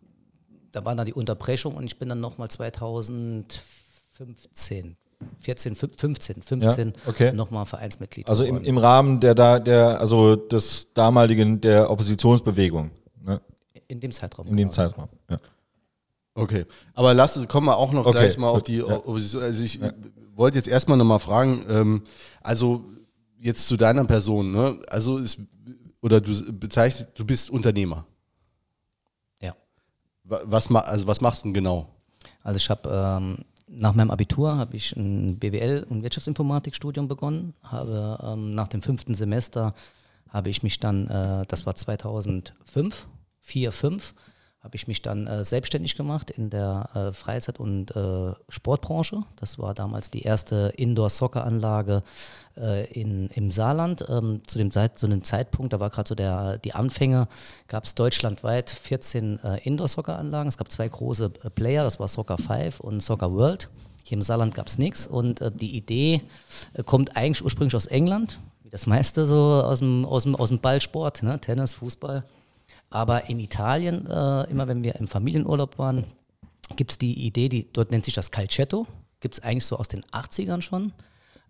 da 0.73 0.83
war 0.83 0.93
dann 0.95 1.05
die 1.05 1.13
Unterbrechung 1.13 1.75
und 1.75 1.85
ich 1.85 1.97
bin 1.97 2.09
dann 2.09 2.19
nochmal 2.19 2.49
2004 2.49 3.76
15, 4.17 4.97
14, 5.39 5.75
15, 5.75 6.41
15 6.41 6.87
ja, 6.87 6.93
okay. 7.05 7.31
nochmal 7.33 7.65
Vereinsmitglied. 7.65 8.27
Also 8.27 8.45
im, 8.45 8.63
im, 8.63 8.77
Rahmen 8.77 9.19
der 9.19 9.35
da, 9.35 9.59
der, 9.59 9.99
also 9.99 10.35
des 10.35 10.91
damaligen 10.93 11.61
der 11.61 11.91
Oppositionsbewegung. 11.91 12.89
Ne? 13.23 13.41
In 13.87 13.99
dem 13.99 14.11
Zeitraum. 14.11 14.47
In 14.47 14.57
dem 14.57 14.69
genau. 14.69 14.71
Zeitraum, 14.71 15.09
ja. 15.29 15.37
Okay, 16.33 16.65
aber 16.93 17.13
lass, 17.15 17.47
kommen 17.47 17.67
wir 17.67 17.77
auch 17.77 17.91
noch 17.91 18.05
okay. 18.05 18.19
gleich 18.19 18.37
mal 18.37 18.49
auf 18.49 18.61
die 18.61 18.77
ja. 18.77 18.85
Opposition. 18.85 19.43
Also 19.43 19.63
ich 19.63 19.75
ja. 19.75 19.91
wollte 20.35 20.57
jetzt 20.57 20.67
erstmal 20.67 20.97
nochmal 20.97 21.19
fragen, 21.19 21.65
ähm, 21.67 22.03
also 22.41 22.85
jetzt 23.39 23.67
zu 23.67 23.75
deiner 23.75 24.05
Person, 24.05 24.51
ne? 24.51 24.79
Also 24.87 25.17
ist, 25.17 25.39
oder 26.01 26.21
du 26.21 26.53
bezeichnest, 26.53 27.09
du 27.15 27.25
bist 27.25 27.49
Unternehmer. 27.49 28.05
Ja. 29.41 29.55
Was, 30.23 30.71
also 30.71 31.07
was 31.07 31.21
machst 31.21 31.43
du 31.43 31.47
denn 31.47 31.53
genau? 31.55 31.89
Also 32.43 32.57
ich 32.57 32.69
habe 32.69 32.89
ähm, 33.19 33.45
nach 33.67 33.93
meinem 33.93 34.11
Abitur 34.11 34.57
habe 34.57 34.75
ich 34.77 34.95
ein 34.95 35.39
BWL- 35.39 35.83
und 35.83 36.03
Wirtschaftsinformatikstudium 36.03 37.07
begonnen. 37.07 37.53
Habe 37.63 38.17
ähm, 38.23 38.55
nach 38.55 38.69
dem 38.69 38.81
fünften 38.81 39.13
Semester 39.13 39.73
habe 40.29 40.49
ich 40.49 40.63
mich 40.63 40.79
dann, 40.79 41.07
äh, 41.07 41.45
das 41.47 41.65
war 41.65 41.75
2005, 41.75 43.07
4, 43.41 43.71
5, 43.71 44.13
habe 44.67 44.75
ich 44.75 44.85
mich 44.89 45.01
dann 45.01 45.27
äh, 45.27 45.45
selbstständig 45.45 45.95
gemacht 45.95 46.29
in 46.29 46.49
der 46.49 46.89
äh, 46.93 47.13
Freizeit- 47.13 47.57
und 47.57 47.95
äh, 47.95 48.33
Sportbranche. 48.49 49.23
Das 49.37 49.59
war 49.59 49.73
damals 49.73 50.11
die 50.11 50.23
erste 50.23 50.73
Indoor-Soccer-Anlage 50.75 52.03
äh, 52.57 52.85
in, 52.91 53.29
im 53.29 53.49
Saarland. 53.49 54.03
Ähm, 54.09 54.41
zu, 54.45 54.57
dem 54.57 54.69
Zeit, 54.71 54.99
zu 54.99 55.05
einem 55.05 55.23
Zeitpunkt, 55.23 55.71
da 55.71 55.79
war 55.79 55.89
gerade 55.89 56.09
so 56.09 56.15
der, 56.15 56.57
die 56.57 56.73
Anfänge, 56.73 57.29
gab 57.69 57.85
es 57.85 57.95
deutschlandweit 57.95 58.69
14 58.69 59.39
äh, 59.39 59.59
Indoor-Soccer-Anlagen. 59.63 60.49
Es 60.49 60.57
gab 60.57 60.69
zwei 60.69 60.89
große 60.89 61.31
äh, 61.45 61.49
Player, 61.49 61.85
das 61.85 61.97
war 62.01 62.09
Soccer 62.09 62.37
5 62.37 62.81
und 62.81 62.99
Soccer 62.99 63.31
World. 63.31 63.69
Hier 64.03 64.17
im 64.17 64.21
Saarland 64.21 64.53
gab 64.53 64.67
es 64.67 64.77
nichts 64.77 65.07
und 65.07 65.41
die 65.61 65.77
Idee 65.77 66.21
kommt 66.85 67.15
eigentlich 67.17 67.43
ursprünglich 67.43 67.75
aus 67.75 67.85
England, 67.85 68.39
wie 68.63 68.69
das 68.69 68.85
meiste 68.85 69.25
so 69.25 69.61
aus 69.63 69.79
dem, 69.79 70.05
aus 70.05 70.23
dem, 70.23 70.35
aus 70.35 70.47
dem 70.49 70.59
Ballsport, 70.59 71.23
ne? 71.23 71.39
Tennis, 71.39 71.73
Fußball. 71.73 72.23
Aber 72.89 73.29
in 73.29 73.39
Italien, 73.39 74.05
äh, 74.07 74.43
immer 74.49 74.67
wenn 74.67 74.83
wir 74.83 74.95
im 74.95 75.07
Familienurlaub 75.07 75.77
waren, 75.77 76.05
gibt 76.75 76.91
es 76.91 76.97
die 76.97 77.25
Idee, 77.25 77.49
die, 77.49 77.71
dort 77.71 77.91
nennt 77.91 78.05
sich 78.05 78.13
das 78.13 78.31
Calcetto, 78.31 78.87
gibt 79.19 79.35
es 79.37 79.43
eigentlich 79.43 79.65
so 79.65 79.77
aus 79.77 79.87
den 79.87 80.03
80ern 80.05 80.61
schon. 80.61 80.93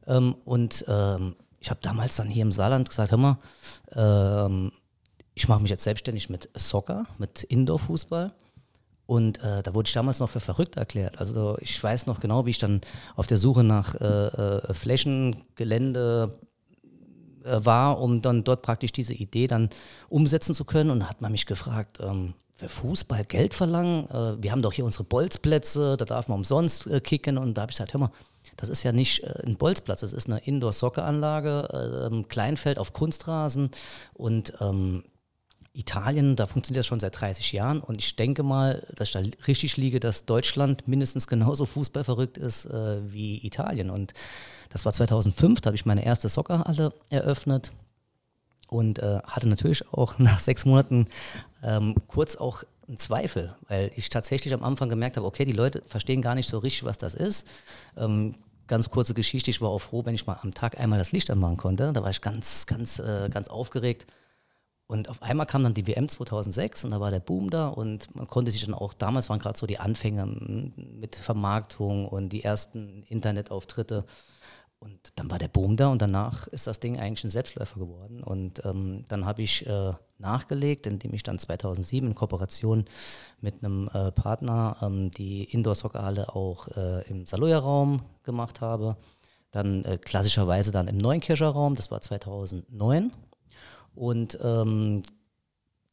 Ähm, 0.06 0.36
und 0.46 0.86
ähm, 0.88 1.36
ich 1.60 1.70
habe 1.70 1.80
damals 1.82 2.16
dann 2.16 2.30
hier 2.30 2.44
im 2.44 2.52
Saarland 2.52 2.90
gesagt, 2.90 3.12
hör 3.12 3.18
mal, 3.18 3.38
ähm, 3.94 4.72
ich 5.34 5.48
mache 5.48 5.62
mich 5.62 5.70
jetzt 5.70 5.84
selbstständig 5.84 6.30
mit 6.30 6.50
Soccer, 6.56 7.06
mit 7.18 7.44
Indoor-Fußball. 7.44 8.34
Und 9.06 9.42
äh, 9.42 9.64
da 9.64 9.74
wurde 9.74 9.88
ich 9.88 9.94
damals 9.94 10.20
noch 10.20 10.30
für 10.30 10.40
verrückt 10.40 10.76
erklärt. 10.76 11.20
Also 11.20 11.58
ich 11.62 11.82
weiß 11.82 12.08
noch 12.08 12.20
genau, 12.20 12.46
wie 12.46 12.50
ich 12.50 12.58
dann 12.58 12.82
auf 13.16 13.28
der 13.28 13.38
Suche 13.38 13.64
nach 13.64 13.96
äh, 13.96 14.06
äh, 14.06 14.74
Flächen, 14.74 15.44
Gelände, 15.56 16.40
war, 17.48 18.00
um 18.00 18.22
dann 18.22 18.44
dort 18.44 18.62
praktisch 18.62 18.92
diese 18.92 19.14
Idee 19.14 19.48
dann 19.48 19.70
umsetzen 20.10 20.54
zu 20.54 20.66
können. 20.66 20.90
Und 20.90 21.10
hat 21.10 21.22
man 21.22 21.32
mich 21.32 21.46
gefragt, 21.46 22.00
ähm, 22.02 22.34
für 22.58 22.70
Fußball 22.70 23.24
Geld 23.26 23.54
verlangen? 23.54 24.10
Äh, 24.10 24.42
wir 24.42 24.52
haben 24.52 24.62
doch 24.62 24.74
hier 24.74 24.86
unsere 24.86 25.04
Bolzplätze, 25.04 25.96
da 25.98 26.06
darf 26.06 26.28
man 26.28 26.40
umsonst 26.40 26.88
äh, 26.88 27.00
kicken. 27.00 27.38
Und 27.38 27.56
da 27.56 27.62
habe 27.62 27.72
ich 27.72 27.78
gesagt, 27.78 27.94
hör 27.94 28.00
mal, 28.00 28.12
das 28.56 28.70
ist 28.70 28.84
ja 28.84 28.92
nicht 28.92 29.24
äh, 29.24 29.44
ein 29.46 29.58
Bolzplatz, 29.58 30.02
das 30.02 30.14
ist 30.14 30.28
eine 30.28 30.40
Indoor-Soccer-Anlage, 30.40 32.10
ähm, 32.12 32.28
Kleinfeld 32.28 32.80
auf 32.80 32.94
Kunstrasen 32.94 33.70
und 34.14 34.54
ähm, 34.60 35.04
Italien, 35.74 36.36
da 36.36 36.48
funktioniert 36.48 36.80
das 36.80 36.88
schon 36.88 37.00
seit 37.00 37.20
30 37.22 37.52
Jahren 37.52 37.82
und 37.82 38.00
ich 38.00 38.16
denke 38.16 38.42
mal, 38.42 38.84
dass 38.96 39.10
ich 39.10 39.14
da 39.14 39.22
richtig 39.46 39.78
liege, 39.78 40.00
dass 40.00 40.26
Deutschland 40.26 40.88
mindestens 40.88 41.28
genauso 41.28 41.68
fußballverrückt 41.68 42.38
ist 42.38 42.66
äh, 42.66 43.14
wie 43.14 43.46
Italien. 43.46 43.92
Und 43.92 44.14
das 44.70 44.86
war 44.86 44.94
2005, 44.94 45.62
da 45.62 45.68
habe 45.68 45.76
ich 45.76 45.86
meine 45.86 46.06
erste 46.06 46.30
Soccerhalle 46.30 46.94
eröffnet 47.10 47.72
und 48.68 49.00
äh, 49.00 49.20
hatte 49.24 49.48
natürlich 49.48 49.88
auch 49.94 50.20
nach 50.20 50.40
sechs 50.40 50.66
Monaten 50.66 51.08
ähm, 51.64 51.96
kurz 52.08 52.36
auch 52.36 52.64
einen 52.88 52.98
Zweifel, 52.98 53.56
weil 53.68 53.92
ich 53.96 54.10
tatsächlich 54.10 54.54
am 54.54 54.64
Anfang 54.64 54.90
gemerkt 54.90 55.18
habe, 55.18 55.28
okay, 55.28 55.46
die 55.46 55.52
Leute 55.52 55.82
verstehen 55.86 56.22
gar 56.22 56.36
nicht 56.36 56.50
so 56.50 56.58
richtig, 56.60 56.86
was 56.86 56.98
das 56.98 57.14
ist. 57.14 57.48
Ähm, 57.98 58.36
ganz 58.68 58.90
kurze 58.90 59.14
Geschichte, 59.14 59.50
ich 59.50 59.62
war 59.62 59.70
auch 59.70 59.80
froh, 59.80 60.06
wenn 60.06 60.16
ich 60.16 60.28
mal 60.28 60.40
am 60.42 60.54
Tag 60.54 60.80
einmal 60.80 61.00
das 61.00 61.12
Licht 61.12 61.30
anmachen 61.30 61.58
konnte. 61.58 61.92
Da 61.94 62.04
war 62.04 62.10
ich 62.10 62.22
ganz, 62.22 62.66
ganz, 62.66 63.00
äh, 63.00 63.30
ganz 63.30 63.48
aufgeregt. 63.48 64.06
Und 64.88 65.10
auf 65.10 65.22
einmal 65.22 65.46
kam 65.46 65.64
dann 65.64 65.74
die 65.74 65.86
WM 65.86 66.08
2006 66.08 66.86
und 66.86 66.92
da 66.92 67.02
war 67.02 67.12
der 67.12 67.20
Boom 67.20 67.50
da 67.50 67.68
und 67.68 68.16
man 68.16 68.26
konnte 68.26 68.52
sich 68.52 68.64
dann 68.64 68.74
auch, 68.74 68.94
damals 68.94 69.30
waren 69.30 69.40
gerade 69.40 69.58
so 69.58 69.68
die 69.68 69.80
Anfänge 69.80 70.26
mit 70.26 71.18
Vermarktung 71.18 72.08
und 72.08 72.30
die 72.30 72.46
ersten 72.46 73.04
Internetauftritte. 73.04 74.06
Und 74.80 75.14
dann 75.16 75.32
war 75.32 75.40
der 75.40 75.48
Boom 75.48 75.76
da 75.76 75.88
und 75.88 76.02
danach 76.02 76.48
ist 76.48 76.68
das 76.68 76.80
Ding 76.80 77.00
eigentlich 77.00 77.24
ein 77.24 77.30
Selbstläufer 77.30 77.80
geworden. 77.80 78.24
Und 78.24 78.64
ähm, 78.64 79.06
dann 79.10 79.26
habe 79.26 79.42
ich 79.42 79.66
äh, 79.66 79.94
nachgelegt, 80.20 80.86
indem 80.86 81.14
ich 81.14 81.24
dann 81.24 81.40
2007 81.40 82.10
in 82.10 82.16
Kooperation 82.16 82.86
mit 83.42 83.64
einem 83.64 83.90
äh, 83.94 84.12
Partner 84.12 84.78
ähm, 84.82 85.10
die 85.12 85.46
Indoor-Soccerhalle 85.46 86.36
auch 86.36 86.68
äh, 86.70 87.08
im 87.10 87.26
Saloya-Raum 87.26 88.04
gemacht 88.24 88.62
habe. 88.62 88.98
Dann 89.52 89.84
äh, 89.84 89.98
klassischerweise 89.98 90.72
dann 90.72 90.88
im 90.88 90.98
Neunkircher 90.98 91.50
Raum, 91.50 91.74
das 91.74 91.90
war 91.90 92.02
2009. 92.02 93.12
Und 93.96 94.38
ähm, 94.44 95.02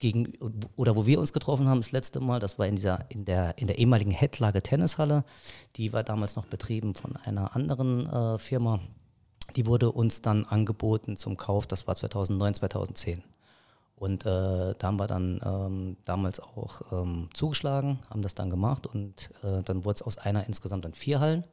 gegen, 0.05 0.35
oder 0.77 0.97
wo 0.97 1.07
wir 1.07 1.19
uns 1.19 1.33
getroffen 1.33 1.67
haben 1.67 1.81
das 1.81 1.91
letzte 1.91 2.21
Mal, 2.21 2.39
das 2.39 2.59
war 2.59 2.67
in 2.67 2.77
dieser, 2.77 3.11
in 3.11 3.25
der, 3.25 3.57
in 3.57 3.69
der 3.69 3.79
ehemaligen 3.79 4.11
Headlage 4.11 4.63
Tennishalle. 4.63 5.25
Die 5.77 5.95
war 5.95 6.05
damals 6.05 6.37
noch 6.37 6.45
betrieben 6.45 6.95
von 6.95 7.17
einer 7.17 7.57
anderen 7.57 8.07
äh, 8.07 8.37
Firma. 8.37 8.81
Die 9.57 9.67
wurde 9.67 9.91
uns 9.91 10.21
dann 10.21 10.45
angeboten 10.45 11.17
zum 11.17 11.39
Kauf, 11.39 11.67
das 11.67 11.87
war 11.87 11.97
2009, 11.97 12.53
2010. 12.53 13.23
Und 13.97 14.27
äh, 14.27 14.75
da 14.75 14.83
haben 14.83 14.99
wir 14.99 15.07
dann 15.07 15.41
ähm, 15.43 15.97
damals 16.05 16.39
auch 16.39 16.83
ähm, 16.93 17.31
zugeschlagen, 17.33 18.01
haben 18.11 18.21
das 18.21 18.35
dann 18.35 18.51
gemacht 18.51 18.87
und 18.87 19.31
äh, 19.43 19.63
dann 19.63 19.87
wurde 19.87 19.95
es 19.95 20.03
aus 20.03 20.19
einer 20.19 20.47
insgesamt 20.47 20.85
dann 20.85 20.93
vier 20.93 21.21
Hallen. 21.21 21.45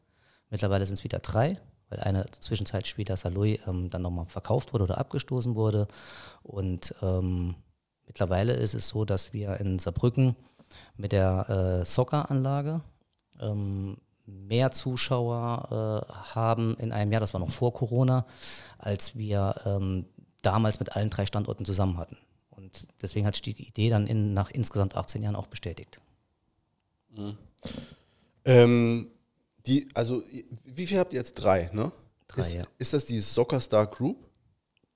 Mittlerweile 0.50 0.86
sind 0.86 0.98
es 0.98 1.06
wieder 1.06 1.20
drei, 1.20 1.58
weil 1.90 2.02
eine 2.02 2.26
Zwischenzeit 2.32 2.86
später 2.86 3.16
Saloy 3.16 3.62
ähm, 3.66 3.90
dann 3.90 4.02
nochmal 4.02 4.26
verkauft 4.26 4.74
wurde 4.74 4.84
oder 4.84 4.98
abgestoßen 4.98 5.56
wurde. 5.56 5.88
Und 6.44 6.94
ähm, 7.02 7.56
Mittlerweile 8.12 8.52
ist 8.52 8.74
es 8.74 8.90
so, 8.90 9.06
dass 9.06 9.32
wir 9.32 9.62
in 9.62 9.80
Saarbrücken 9.80 10.36
mit 10.98 11.14
der 11.14 11.80
äh, 11.80 11.86
Soccer-Anlage 11.86 12.82
ähm, 13.40 13.96
mehr 14.26 14.72
Zuschauer 14.72 16.04
äh, 16.10 16.14
haben 16.36 16.76
in 16.76 16.92
einem 16.92 17.14
Jahr, 17.14 17.22
das 17.22 17.34
war 17.34 17.40
noch 17.40 17.52
vor 17.52 17.74
Corona, 17.74 18.26
als 18.78 19.16
wir 19.16 19.56
ähm, 19.64 20.08
damals 20.42 20.82
mit 20.82 20.94
allen 20.94 21.10
drei 21.10 21.26
Standorten 21.26 21.64
zusammen 21.64 21.96
hatten. 21.96 22.18
Und 22.50 22.86
deswegen 23.02 23.26
hat 23.26 23.36
sich 23.36 23.44
die 23.44 23.66
Idee 23.66 23.90
dann 23.90 24.08
in, 24.08 24.34
nach 24.34 24.52
insgesamt 24.52 24.98
18 24.98 25.24
Jahren 25.24 25.38
auch 25.38 25.48
bestätigt. 25.48 26.02
Mhm. 27.16 27.38
Ähm, 28.44 29.08
die, 29.66 29.88
also, 29.94 30.22
wie 30.66 30.86
viel 30.86 31.00
habt 31.00 31.14
ihr 31.14 31.20
jetzt? 31.20 31.36
Drei, 31.36 31.70
ne? 31.72 31.94
Drei, 32.28 32.42
ist, 32.42 32.54
ja. 32.56 32.64
ist 32.78 32.92
das 32.92 33.06
die 33.06 33.22
Soccer 33.22 33.62
Star 33.62 33.88
Group? 33.88 34.18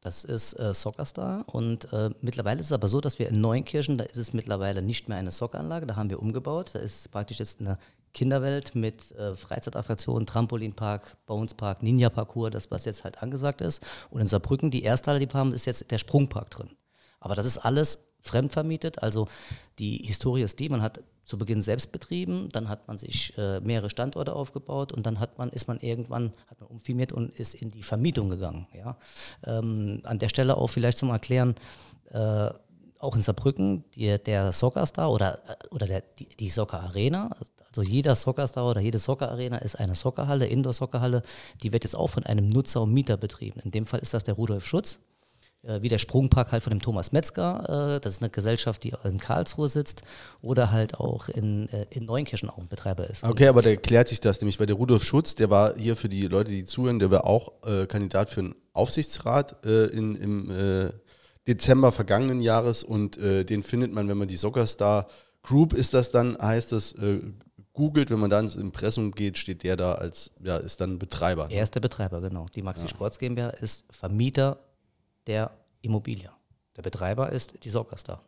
Das 0.06 0.24
ist 0.24 0.54
äh, 0.60 0.72
Soccerstar 0.72 1.46
und 1.48 1.92
äh, 1.92 2.12
mittlerweile 2.22 2.60
ist 2.60 2.68
es 2.68 2.72
aber 2.74 2.88
so, 2.88 3.02
dass 3.02 3.18
wir 3.18 3.28
in 3.28 3.42
Neunkirchen, 3.42 3.98
da 3.98 4.04
ist 4.04 4.18
es 4.18 4.34
mittlerweile 4.34 4.84
nicht 4.84 5.10
mehr 5.10 5.18
eine 5.18 5.32
Socceranlage, 5.32 5.88
da 5.88 5.96
haben 5.96 6.12
wir 6.12 6.22
umgebaut. 6.22 6.70
Da 6.74 6.80
ist 6.80 7.10
praktisch 7.10 7.40
jetzt 7.40 7.60
eine 7.60 7.80
Kinderwelt 8.14 8.76
mit 8.76 9.14
äh, 9.14 9.36
Freizeitattraktionen, 9.36 10.28
Trampolinpark, 10.28 11.18
Bonespark, 11.26 11.82
Ninja-Parcours, 11.82 12.52
das 12.52 12.70
was 12.70 12.86
jetzt 12.86 13.04
halt 13.04 13.24
angesagt 13.24 13.62
ist. 13.62 13.82
Und 14.12 14.22
in 14.22 14.28
Saarbrücken, 14.28 14.70
die 14.70 14.84
erste 14.84 15.10
Halle, 15.10 15.20
die 15.20 15.28
wir 15.28 15.40
haben, 15.40 15.56
ist 15.56 15.66
jetzt 15.66 15.90
der 15.90 15.98
Sprungpark 15.98 16.52
drin. 16.52 16.70
Aber 17.20 17.34
das 17.34 17.48
ist 17.48 17.58
alles 17.58 18.06
fremdvermietet. 18.22 19.02
Also 19.02 19.28
die 19.80 19.98
Historie 20.06 20.44
ist 20.44 20.60
die, 20.60 20.70
man 20.70 20.84
hat 20.84 21.00
zu 21.26 21.38
Beginn 21.38 21.62
selbst 21.62 21.92
betrieben, 21.92 22.50
dann 22.52 22.70
hat 22.70 22.88
man 22.88 22.98
sich 22.98 23.38
äh, 23.38 23.60
mehrere 23.60 23.90
Standorte 23.90 24.34
aufgebaut 24.34 24.92
und 24.92 25.06
dann 25.06 25.20
hat 25.20 25.38
man, 25.38 25.50
ist 25.50 25.68
man 25.68 25.80
irgendwann, 25.80 26.32
hat 26.48 26.62
man 26.62 26.70
umfirmiert 26.70 27.12
und 27.12 27.34
ist 27.34 27.56
in 27.56 27.70
die 27.70 27.84
Vermietung 27.84 28.30
gegangen. 28.30 28.68
Ja? 28.74 28.98
Ähm, 29.46 30.02
an 30.04 30.20
der 30.20 30.30
Stelle 30.30 30.58
auch 30.58 30.68
vielleicht 30.68 31.00
zum 31.00 31.10
Erklären, 31.10 31.56
äh, 32.12 32.50
auch 33.00 33.16
in 33.16 33.22
Saarbrücken, 33.22 33.84
die, 33.96 34.18
der 34.18 34.52
Soccerstar 34.52 35.12
oder, 35.12 35.40
oder 35.72 35.88
der, 35.88 36.02
die, 36.02 36.28
die 36.28 36.50
Soccer 36.50 36.82
Arena, 36.82 37.36
also 37.68 37.82
jeder 37.82 38.16
Soccerstar 38.16 38.70
oder 38.70 38.80
jede 38.80 39.00
Soccer 39.00 39.30
Arena 39.30 39.58
ist 39.58 39.76
eine 39.76 39.96
Soccerhalle, 39.96 40.46
Indoor-Soccerhalle, 40.46 41.24
die 41.62 41.74
wird 41.74 41.84
jetzt 41.84 41.96
auch 41.96 42.08
von 42.08 42.24
einem 42.24 42.48
Nutzer 42.48 42.84
und 42.84 42.94
Mieter 42.94 43.18
betrieben. 43.18 43.60
In 43.62 43.72
dem 43.72 43.86
Fall 43.86 44.00
ist 44.00 44.14
das 44.14 44.24
der 44.24 44.36
Rudolf 44.36 44.66
Schutz 44.66 44.94
äh, 44.94 45.15
wie 45.82 45.90
der 45.90 45.98
Sprungpark 45.98 46.52
halt 46.52 46.64
von 46.64 46.72
dem 46.72 46.82
Thomas 46.82 47.12
Metzger, 47.12 47.96
äh, 47.96 48.00
das 48.00 48.14
ist 48.14 48.22
eine 48.22 48.30
Gesellschaft, 48.30 48.84
die 48.84 48.94
in 49.04 49.20
Karlsruhe 49.20 49.68
sitzt, 49.68 50.04
oder 50.42 50.72
halt 50.72 50.96
auch 50.96 51.30
in, 51.30 51.68
äh, 51.70 51.86
in 51.90 52.06
Neunkirchen 52.06 52.50
auch 52.50 52.58
ein 52.58 52.68
Betreiber 52.68 53.10
ist. 53.10 53.24
Okay, 53.24 53.48
aber 53.48 53.62
der 53.62 53.78
klärt 53.78 54.08
sich 54.08 54.20
das 54.20 54.42
nämlich, 54.42 54.60
weil 54.60 54.68
der 54.68 54.76
Rudolf 54.76 55.04
Schutz, 55.04 55.36
der 55.36 55.50
war 55.50 55.76
hier 55.76 55.96
für 55.96 56.10
die 56.10 56.28
Leute, 56.28 56.52
die 56.52 56.66
zuhören, 56.66 57.00
der 57.00 57.12
war 57.12 57.26
auch 57.26 57.54
äh, 57.64 57.86
Kandidat 57.88 58.30
für 58.30 58.42
einen 58.42 58.56
Aufsichtsrat 58.74 59.66
äh, 59.66 59.86
in, 59.88 60.16
im 60.16 60.52
äh, 60.52 60.90
Dezember 61.48 61.92
vergangenen 61.92 62.42
Jahres 62.42 62.84
und 62.84 63.18
den 63.18 63.62
findet 63.62 63.94
man, 63.94 64.10
wenn 64.10 64.18
man 64.18 64.28
die 64.28 64.36
Soccerstar 64.36 65.06
Group 65.44 65.74
ist 65.74 65.94
das 65.94 66.10
dann, 66.10 66.36
heißt 66.36 66.72
das, 66.72 66.96
googelt, 67.76 68.10
wenn 68.10 68.20
man 68.20 68.32
da 68.32 68.40
ins 68.40 68.56
Impressum 68.56 69.12
geht, 69.12 69.38
steht 69.38 69.62
der 69.62 69.78
da 69.78 69.94
als, 69.94 70.32
ja, 70.44 70.58
ist 70.58 70.82
dann 70.82 70.98
Betreiber. 70.98 71.48
Er 71.52 71.62
ist 71.62 71.76
der 71.76 71.82
Betreiber, 71.82 72.20
genau. 72.20 72.48
Die 72.56 72.64
Maxi 72.64 72.86
ja. 72.86 72.90
Sports 72.90 73.20
GmbH 73.20 73.50
ist 73.50 73.86
Vermieter 73.92 74.58
der 75.28 75.52
Immobilie. 75.82 76.32
Der 76.76 76.82
Betreiber 76.82 77.32
ist 77.32 77.64
die 77.64 77.70
Soccerstar. 77.70 78.22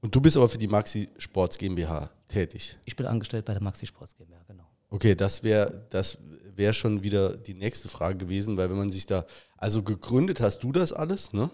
Und 0.00 0.14
du 0.14 0.20
bist 0.20 0.36
aber 0.36 0.48
für 0.48 0.58
die 0.58 0.66
Maxi 0.66 1.08
Sports 1.16 1.58
GmbH 1.58 2.10
tätig? 2.28 2.76
Ich 2.84 2.96
bin 2.96 3.06
angestellt 3.06 3.44
bei 3.44 3.52
der 3.52 3.62
Maxi 3.62 3.86
Sports 3.86 4.16
GmbH, 4.16 4.42
genau. 4.48 4.64
Okay, 4.90 5.14
das 5.14 5.44
wäre 5.44 5.86
das 5.90 6.18
wär 6.54 6.72
schon 6.72 7.02
wieder 7.02 7.36
die 7.36 7.54
nächste 7.54 7.88
Frage 7.88 8.18
gewesen, 8.18 8.56
weil 8.56 8.68
wenn 8.68 8.76
man 8.76 8.92
sich 8.92 9.06
da, 9.06 9.24
also 9.56 9.82
gegründet 9.82 10.40
hast 10.40 10.62
du 10.62 10.72
das 10.72 10.92
alles, 10.92 11.32
ne? 11.32 11.50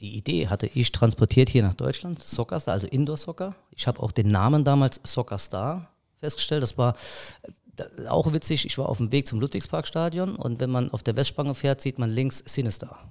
Die 0.00 0.16
Idee 0.16 0.48
hatte 0.48 0.66
ich 0.66 0.92
transportiert 0.92 1.48
hier 1.48 1.62
nach 1.62 1.74
Deutschland, 1.74 2.18
Soccerstar, 2.18 2.74
also 2.74 2.86
Indoor 2.86 3.16
Soccer. 3.16 3.54
Ich 3.70 3.86
habe 3.86 4.02
auch 4.02 4.12
den 4.12 4.30
Namen 4.30 4.64
damals 4.64 5.00
Soccerstar 5.04 5.90
festgestellt. 6.18 6.62
Das 6.62 6.76
war 6.76 6.96
auch 8.08 8.32
witzig. 8.32 8.66
Ich 8.66 8.76
war 8.76 8.88
auf 8.88 8.98
dem 8.98 9.12
Weg 9.12 9.26
zum 9.26 9.40
Ludwigsparkstadion 9.40 10.36
und 10.36 10.60
wenn 10.60 10.70
man 10.70 10.90
auf 10.90 11.02
der 11.02 11.16
Westspange 11.16 11.54
fährt, 11.54 11.80
sieht 11.80 11.98
man 11.98 12.10
links 12.10 12.38
Sinistar 12.38 13.10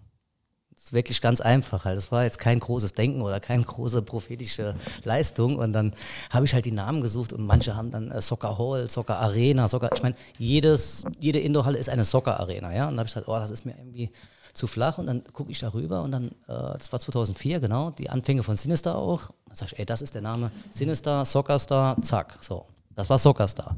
ist 0.79 0.93
wirklich 0.93 1.21
ganz 1.21 1.41
einfach. 1.41 1.86
Halt. 1.86 1.98
Das 1.98 2.12
war 2.12 2.24
jetzt 2.24 2.39
kein 2.39 2.59
großes 2.59 2.93
Denken 2.93 3.21
oder 3.21 3.39
keine 3.39 3.63
große 3.63 4.01
prophetische 4.01 4.75
Leistung. 5.03 5.57
Und 5.57 5.74
dann 5.74 5.93
habe 6.29 6.45
ich 6.45 6.53
halt 6.53 6.65
die 6.65 6.71
Namen 6.71 7.01
gesucht 7.01 7.33
und 7.33 7.45
manche 7.45 7.75
haben 7.75 7.91
dann 7.91 8.12
äh, 8.12 8.21
Soccer 8.21 8.57
Hall, 8.57 8.89
Soccer 8.89 9.19
Arena, 9.19 9.67
Soccer. 9.67 9.89
Ich 9.93 10.01
meine, 10.01 10.15
jedes, 10.38 11.05
jede 11.19 11.39
Indoor-Halle 11.39 11.77
ist 11.77 11.89
eine 11.89 12.05
Soccer 12.05 12.39
Arena, 12.39 12.74
ja. 12.74 12.86
Und 12.86 12.91
dann 12.91 13.00
habe 13.00 13.07
ich 13.07 13.13
gesagt, 13.13 13.27
oh, 13.27 13.38
das 13.38 13.51
ist 13.51 13.65
mir 13.65 13.75
irgendwie 13.77 14.09
zu 14.53 14.67
flach. 14.67 14.98
Und 14.98 15.07
dann 15.07 15.24
gucke 15.33 15.51
ich 15.51 15.59
darüber 15.59 16.01
und 16.01 16.12
dann, 16.12 16.27
äh, 16.48 16.77
das 16.77 16.91
war 16.91 17.00
2004, 17.00 17.59
genau, 17.59 17.91
die 17.91 18.09
Anfänge 18.09 18.43
von 18.43 18.55
Sinister 18.55 18.95
auch. 18.95 19.29
Dann 19.48 19.55
sage 19.55 19.74
ich, 19.74 19.79
ey, 19.79 19.86
das 19.86 20.01
ist 20.01 20.15
der 20.15 20.21
Name 20.21 20.51
Sinister, 20.71 21.25
Soccerstar, 21.25 22.01
zack, 22.01 22.38
so. 22.41 22.65
Das 22.95 23.09
war 23.09 23.17
Soccerstar. 23.17 23.77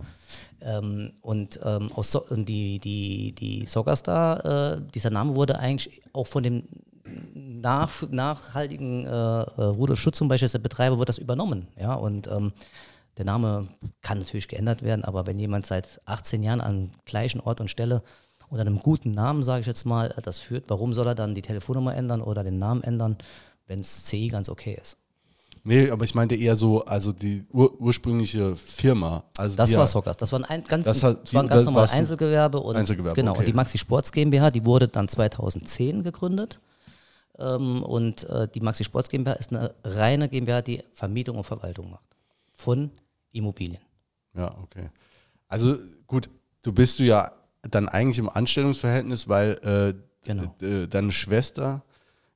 Ähm, 0.61 1.11
und 1.21 1.59
ähm, 1.63 1.91
aus 1.93 2.11
so 2.11 2.25
die, 2.31 2.79
die, 2.79 3.33
die 3.33 3.65
Soccerstar, 3.65 4.45
äh, 4.75 4.81
dieser 4.93 5.11
Name 5.11 5.35
wurde 5.35 5.59
eigentlich 5.59 6.01
auch 6.13 6.25
von 6.25 6.41
dem 6.41 6.63
nach, 7.61 8.09
nachhaltigen 8.09 9.05
äh, 9.05 9.09
äh, 9.09 9.63
Rudolf 9.63 9.99
Schutz 9.99 10.17
zum 10.17 10.27
Beispiel, 10.27 10.49
der 10.49 10.59
Betreiber, 10.59 10.99
wird 10.99 11.09
das 11.09 11.17
übernommen. 11.17 11.67
Ja? 11.79 11.93
Und 11.93 12.27
ähm, 12.27 12.53
der 13.17 13.25
Name 13.25 13.67
kann 14.01 14.19
natürlich 14.19 14.47
geändert 14.47 14.83
werden, 14.83 15.03
aber 15.03 15.25
wenn 15.27 15.37
jemand 15.37 15.65
seit 15.65 16.01
18 16.05 16.43
Jahren 16.43 16.61
am 16.61 16.91
gleichen 17.05 17.41
Ort 17.41 17.61
und 17.61 17.69
Stelle 17.69 18.03
unter 18.49 18.61
einem 18.61 18.79
guten 18.79 19.11
Namen, 19.11 19.43
sage 19.43 19.61
ich 19.61 19.67
jetzt 19.67 19.85
mal, 19.85 20.13
das 20.23 20.39
führt, 20.39 20.65
warum 20.67 20.93
soll 20.93 21.07
er 21.07 21.15
dann 21.15 21.35
die 21.35 21.41
Telefonnummer 21.41 21.95
ändern 21.95 22.21
oder 22.21 22.43
den 22.43 22.57
Namen 22.59 22.83
ändern, 22.83 23.17
wenn 23.67 23.79
es 23.79 24.05
CI 24.05 24.27
ganz 24.27 24.49
okay 24.49 24.77
ist? 24.79 24.97
Nee, 25.63 25.91
aber 25.91 26.05
ich 26.05 26.15
meinte 26.15 26.35
eher 26.35 26.55
so, 26.55 26.83
also 26.85 27.11
die 27.11 27.45
ur 27.51 27.79
ursprüngliche 27.79 28.55
Firma. 28.55 29.23
Also 29.37 29.55
das 29.55 29.69
die, 29.69 29.77
war 29.77 29.85
Sockers. 29.85 30.17
Das 30.17 30.31
war 30.31 30.39
ein, 30.39 30.45
ein 30.45 30.63
ganz, 30.63 30.85
das 30.85 31.03
hat, 31.03 31.23
das 31.23 31.33
war 31.33 31.43
ein 31.43 31.47
ganz 31.47 31.65
normales 31.65 31.91
Einzelgewerbe. 31.91 32.59
Und, 32.59 32.75
Einzelgewerbe, 32.75 33.15
genau, 33.15 33.31
okay. 33.31 33.41
und 33.41 33.47
die 33.47 33.53
Maxi 33.53 33.77
Sports 33.77 34.11
GmbH, 34.11 34.49
die 34.49 34.65
wurde 34.65 34.87
dann 34.87 35.07
2010 35.07 36.01
gegründet. 36.01 36.59
Ähm, 37.37 37.83
und 37.83 38.23
äh, 38.29 38.47
die 38.47 38.61
Maxi 38.61 38.83
Sports 38.83 39.09
GmbH 39.09 39.33
ist 39.33 39.51
eine 39.51 39.73
reine 39.83 40.29
GmbH, 40.29 40.61
die 40.61 40.83
Vermietung 40.91 41.37
und 41.37 41.43
Verwaltung 41.43 41.89
macht. 41.89 42.05
Von 42.53 42.91
Immobilien. 43.31 43.81
Ja, 44.35 44.55
okay. 44.61 44.89
Also 45.47 45.77
gut, 46.07 46.29
du 46.61 46.71
bist 46.71 46.99
du 46.99 47.03
ja 47.03 47.31
dann 47.63 47.89
eigentlich 47.89 48.19
im 48.19 48.29
Anstellungsverhältnis, 48.29 49.27
weil 49.27 49.51
äh, 49.63 50.11
Genau. 50.23 50.55
deine 50.59 51.11
Schwester, 51.11 51.83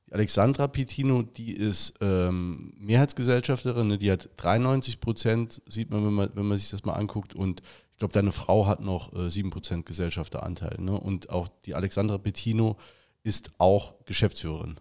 die 0.08 0.14
Alexandra 0.14 0.66
Pitino, 0.66 1.22
die 1.22 1.52
ist 1.52 1.94
ähm, 2.00 2.72
Mehrheitsgesellschafterin, 2.78 3.86
ne? 3.88 3.98
die 3.98 4.10
hat 4.10 4.28
93 4.36 5.00
Prozent, 5.00 5.62
sieht 5.68 5.90
man 5.90 6.04
wenn, 6.04 6.12
man, 6.12 6.30
wenn 6.34 6.46
man 6.46 6.58
sich 6.58 6.70
das 6.70 6.84
mal 6.84 6.94
anguckt. 6.94 7.34
Und 7.34 7.62
ich 7.92 7.98
glaube, 7.98 8.12
deine 8.12 8.32
Frau 8.32 8.66
hat 8.66 8.80
noch 8.80 9.12
äh, 9.14 9.30
7 9.30 9.50
Prozent 9.50 9.86
Gesellschafteranteil. 9.86 10.76
Ne? 10.80 10.98
Und 10.98 11.30
auch 11.30 11.48
die 11.64 11.74
Alexandra 11.74 12.18
Pitino 12.18 12.76
ist 13.22 13.50
auch 13.58 13.94
Geschäftsführerin. 14.04 14.76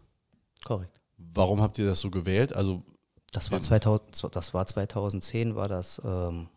Korrekt. 0.66 1.00
Warum 1.18 1.62
habt 1.62 1.78
ihr 1.78 1.86
das 1.86 2.02
so 2.02 2.12
gewählt? 2.12 2.54
Also, 2.54 2.84
Das 3.32 3.52
war, 3.52 3.60
Ja. 3.60 3.64
2000, 3.64 4.36
das 4.36 4.54
war 4.54 4.66
2010, 4.66 5.56
war 5.56 5.68
das 5.68 6.02
ähm, 6.06 6.48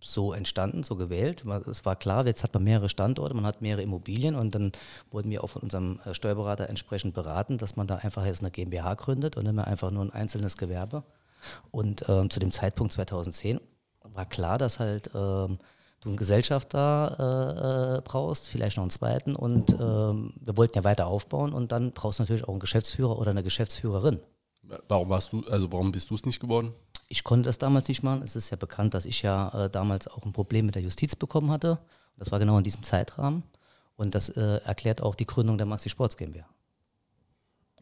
so 0.00 0.32
entstanden, 0.32 0.82
so 0.82 0.96
gewählt. 0.96 1.44
Es 1.66 1.84
war 1.84 1.96
klar, 1.96 2.26
jetzt 2.26 2.42
hat 2.42 2.52
man 2.54 2.64
mehrere 2.64 2.88
Standorte, 2.88 3.34
man 3.34 3.46
hat 3.46 3.62
mehrere 3.62 3.82
Immobilien 3.82 4.34
und 4.34 4.54
dann 4.54 4.72
wurden 5.10 5.30
wir 5.30 5.42
auch 5.42 5.48
von 5.48 5.62
unserem 5.62 6.00
äh, 6.04 6.14
Steuerberater 6.14 6.68
entsprechend 6.68 7.14
beraten, 7.14 7.58
dass 7.58 7.76
man 7.76 7.86
da 7.86 7.96
einfach 7.96 8.24
jetzt 8.24 8.40
eine 8.40 8.50
GmbH 8.50 8.94
gründet 8.94 9.36
und 9.36 9.44
nicht 9.44 9.54
mehr 9.54 9.66
einfach 9.66 9.90
nur 9.90 10.04
ein 10.04 10.12
einzelnes 10.12 10.56
Gewerbe. 10.56 11.04
Und 11.70 12.04
ähm, 12.08 12.30
zu 12.30 12.38
dem 12.40 12.52
Zeitpunkt 12.52 12.92
2010 12.92 13.60
war 14.02 14.26
klar, 14.26 14.58
dass 14.58 14.78
halt 14.78 15.10
ähm, 15.14 15.58
du 16.02 16.08
einen 16.10 16.18
Gesellschafter 16.18 17.96
äh, 17.96 17.98
äh, 17.98 18.00
brauchst, 18.04 18.48
vielleicht 18.48 18.76
noch 18.76 18.82
einen 18.84 18.90
zweiten 18.90 19.34
und 19.34 19.72
ähm, 19.72 20.34
wir 20.40 20.56
wollten 20.56 20.76
ja 20.76 20.84
weiter 20.84 21.06
aufbauen 21.06 21.52
und 21.52 21.72
dann 21.72 21.92
brauchst 21.92 22.18
du 22.18 22.22
natürlich 22.24 22.44
auch 22.44 22.50
einen 22.50 22.60
Geschäftsführer 22.60 23.18
oder 23.18 23.30
eine 23.30 23.42
Geschäftsführerin. 23.42 24.20
warum 24.88 25.08
warst 25.08 25.32
du, 25.32 25.44
also 25.48 25.70
warum 25.72 25.92
bist 25.92 26.10
du 26.10 26.14
es 26.16 26.26
nicht 26.26 26.40
geworden? 26.40 26.72
Ich 27.08 27.24
konnte 27.24 27.48
das 27.48 27.58
damals 27.58 27.88
nicht 27.88 28.02
machen. 28.02 28.22
Es 28.22 28.36
ist 28.36 28.50
ja 28.50 28.56
bekannt, 28.56 28.94
dass 28.94 29.04
ich 29.04 29.20
ja 29.22 29.64
äh, 29.66 29.70
damals 29.70 30.08
auch 30.08 30.24
ein 30.24 30.32
Problem 30.32 30.66
mit 30.66 30.74
der 30.76 30.82
Justiz 30.82 31.14
bekommen 31.14 31.50
hatte. 31.50 31.78
Das 32.16 32.32
war 32.32 32.38
genau 32.38 32.56
in 32.58 32.64
diesem 32.64 32.82
Zeitrahmen. 32.82 33.42
Und 33.96 34.14
das 34.14 34.30
äh, 34.30 34.60
erklärt 34.64 35.02
auch 35.02 35.14
die 35.14 35.26
Gründung 35.26 35.58
der 35.58 35.66
Maxi 35.66 35.90
Sports 35.90 36.16
GmbH. 36.16 36.46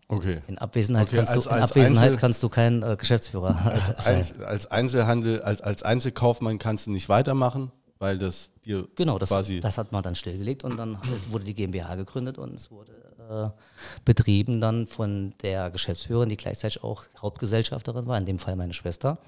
Okay. 0.09 0.41
In 0.49 0.59
Abwesenheit, 0.59 1.07
Okay, 1.07 1.17
kannst, 1.19 1.33
als- 1.33 1.45
du, 1.45 1.51
in 1.51 1.55
als 1.57 1.71
Abwesenheit 1.71 2.05
Einzel- 2.13 2.19
kannst 2.21 2.43
du 2.43 2.49
kein 2.49 2.83
äh, 2.83 2.97
Geschäftsführer 2.99 3.55
sein. 4.01 4.17
Als, 4.17 4.39
als 4.41 4.67
Einzelhandel, 4.67 5.43
als, 5.43 5.61
als 5.61 5.83
Einzelkaufmann 5.85 6.59
kannst 6.59 6.87
du 6.89 6.91
nicht 6.91 7.09
weitermachen, 7.09 7.71
weil 8.01 8.19
das 8.19 8.51
dir 8.65 8.89
Genau, 8.97 9.19
das, 9.21 9.29
quasi. 9.29 9.61
das 9.61 9.79
hat 9.79 9.93
man 9.93 10.03
dann 10.03 10.17
stillgelegt 10.17 10.65
und 10.65 10.77
dann 10.77 10.99
wurde 11.31 11.45
die 11.45 11.55
GmbH 11.55 11.95
gegründet 11.95 12.39
und 12.39 12.55
es 12.55 12.71
wurde 12.73 13.53
äh, 13.57 13.61
betrieben 14.05 14.61
dann 14.61 14.89
von 14.89 15.33
der 15.43 15.71
Geschäftsführerin, 15.71 16.29
die 16.31 16.37
gleichzeitig 16.37 16.83
auch 16.83 17.05
Hauptgesellschafterin 17.19 18.07
war, 18.09 18.19
in 18.19 18.27
dem 18.27 18.39
Fall 18.41 18.57
meine 18.57 18.75
Schwester 18.75 19.19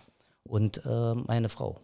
und 0.42 0.85
äh, 0.85 1.14
meine 1.14 1.48
Frau. 1.48 1.78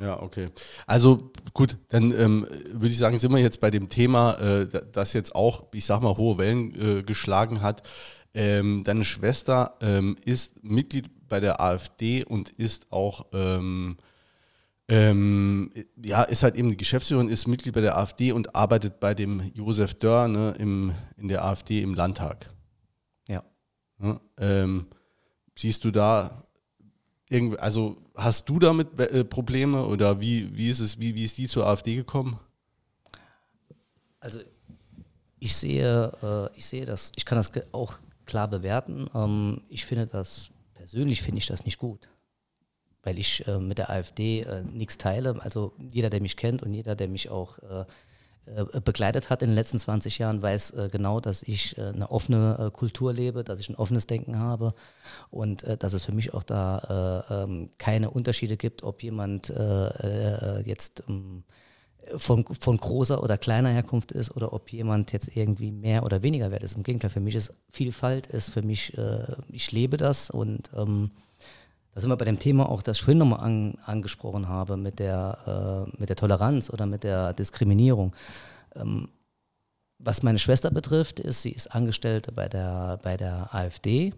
ja, 0.00 0.20
okay. 0.22 0.48
Also 0.86 1.30
gut, 1.52 1.76
dann 1.90 2.12
ähm, 2.18 2.46
würde 2.72 2.88
ich 2.88 2.98
sagen, 2.98 3.18
sind 3.18 3.30
wir 3.32 3.38
jetzt 3.38 3.60
bei 3.60 3.70
dem 3.70 3.88
Thema, 3.88 4.34
äh, 4.38 4.66
da- 4.68 4.80
das 4.80 5.12
jetzt 5.12 5.34
auch, 5.34 5.64
ich 5.72 5.84
sag 5.84 6.00
mal, 6.02 6.16
hohe 6.16 6.38
Wellen 6.38 6.98
äh, 6.98 7.02
geschlagen 7.02 7.60
hat. 7.62 7.86
Ähm, 8.34 8.82
deine 8.84 9.04
Schwester 9.04 9.76
ähm, 9.80 10.16
ist 10.24 10.64
Mitglied 10.64 11.28
bei 11.28 11.38
der 11.40 11.60
AfD 11.60 12.24
und 12.24 12.48
ist 12.50 12.90
auch 12.90 13.26
ähm, 14.88 15.72
ja, 15.96 16.22
ist 16.22 16.42
halt 16.42 16.56
eben 16.56 16.70
die 16.70 16.76
Geschäftsführerin, 16.76 17.28
ist 17.28 17.46
Mitglied 17.46 17.74
bei 17.74 17.80
der 17.80 17.96
AfD 17.96 18.32
und 18.32 18.54
arbeitet 18.54 19.00
bei 19.00 19.14
dem 19.14 19.50
Josef 19.54 19.94
Dörr 19.94 20.28
ne, 20.28 20.54
im, 20.58 20.92
in 21.16 21.28
der 21.28 21.44
AfD 21.44 21.82
im 21.82 21.94
Landtag. 21.94 22.50
Ja. 23.28 23.44
Ne? 23.98 24.20
Ähm, 24.38 24.86
siehst 25.56 25.84
du 25.84 25.90
da 25.90 26.46
irgendwie, 27.30 27.58
also 27.58 27.96
hast 28.14 28.48
du 28.48 28.58
damit 28.58 28.98
äh, 28.98 29.24
Probleme 29.24 29.86
oder 29.86 30.20
wie, 30.20 30.56
wie 30.56 30.68
ist 30.68 30.80
es, 30.80 30.98
wie, 30.98 31.14
wie 31.14 31.24
ist 31.24 31.38
die 31.38 31.48
zur 31.48 31.66
AfD 31.66 31.96
gekommen? 31.96 32.38
Also 34.20 34.40
ich 35.38 35.56
sehe, 35.56 36.12
äh, 36.22 36.56
ich 36.56 36.66
sehe 36.66 36.84
das, 36.84 37.12
ich 37.16 37.24
kann 37.24 37.36
das 37.36 37.50
auch 37.72 37.98
klar 38.26 38.48
bewerten. 38.48 39.08
Ähm, 39.14 39.62
ich 39.68 39.84
finde 39.86 40.06
das, 40.06 40.50
persönlich 40.74 41.22
finde 41.22 41.38
ich 41.38 41.46
das 41.46 41.64
nicht 41.64 41.78
gut. 41.78 42.08
Weil 43.02 43.18
ich 43.18 43.46
äh, 43.46 43.58
mit 43.58 43.78
der 43.78 43.90
AfD 43.90 44.42
äh, 44.42 44.62
nichts 44.62 44.98
teile. 44.98 45.36
Also 45.42 45.72
jeder, 45.78 46.10
der 46.10 46.22
mich 46.22 46.36
kennt 46.36 46.62
und 46.62 46.72
jeder, 46.72 46.94
der 46.94 47.08
mich 47.08 47.30
auch 47.30 47.58
äh, 47.58 47.84
äh, 48.44 48.80
begleitet 48.80 49.30
hat 49.30 49.40
in 49.42 49.50
den 49.50 49.54
letzten 49.54 49.78
20 49.78 50.18
Jahren, 50.18 50.42
weiß 50.42 50.72
äh, 50.72 50.88
genau, 50.90 51.20
dass 51.20 51.44
ich 51.44 51.78
äh, 51.78 51.82
eine 51.82 52.10
offene 52.10 52.72
Kultur 52.72 53.12
lebe, 53.12 53.44
dass 53.44 53.60
ich 53.60 53.68
ein 53.68 53.76
offenes 53.76 54.08
Denken 54.08 54.40
habe 54.40 54.74
und 55.30 55.64
dass 55.78 55.92
es 55.92 56.04
für 56.04 56.12
mich 56.12 56.34
auch 56.34 56.42
da 56.42 57.24
äh, 57.30 57.34
ähm, 57.34 57.70
keine 57.78 58.10
Unterschiede 58.10 58.56
gibt, 58.56 58.82
ob 58.82 59.02
jemand 59.02 59.52
jetzt 60.64 61.04
ähm, 61.08 61.44
von, 62.16 62.44
von 62.44 62.76
großer 62.76 63.22
oder 63.22 63.38
kleiner 63.38 63.70
Herkunft 63.70 64.10
ist 64.10 64.34
oder 64.36 64.52
ob 64.52 64.72
jemand 64.72 65.12
jetzt 65.12 65.36
irgendwie 65.36 65.70
mehr 65.70 66.02
oder 66.02 66.22
weniger 66.22 66.50
wert 66.50 66.64
ist. 66.64 66.76
Im 66.76 66.82
Gegenteil, 66.82 67.10
für 67.10 67.20
mich 67.20 67.36
ist 67.36 67.54
Vielfalt, 67.70 68.26
ist 68.26 68.50
für 68.50 68.62
mich, 68.62 68.96
ich 69.48 69.72
lebe 69.72 69.96
das 69.96 70.30
und 70.30 70.70
ähm, 70.76 71.12
da 71.94 72.00
sind 72.00 72.10
wir 72.10 72.16
bei 72.16 72.24
dem 72.24 72.38
Thema 72.38 72.68
auch, 72.68 72.82
das 72.82 72.98
ich 72.98 73.02
vorhin 73.02 73.18
nochmal 73.18 73.40
an, 73.40 73.74
angesprochen 73.84 74.48
habe, 74.48 74.76
mit 74.76 74.98
der, 74.98 75.86
äh, 75.86 75.96
mit 75.98 76.08
der 76.08 76.16
Toleranz 76.16 76.70
oder 76.70 76.86
mit 76.86 77.04
der 77.04 77.34
Diskriminierung. 77.34 78.14
Ähm, 78.74 79.08
was 79.98 80.22
meine 80.22 80.38
Schwester 80.38 80.70
betrifft, 80.70 81.20
ist, 81.20 81.42
sie 81.42 81.52
ist 81.52 81.68
Angestellte 81.68 82.32
bei 82.32 82.48
der, 82.48 82.98
bei 83.02 83.16
der 83.16 83.54
AfD. 83.54 84.14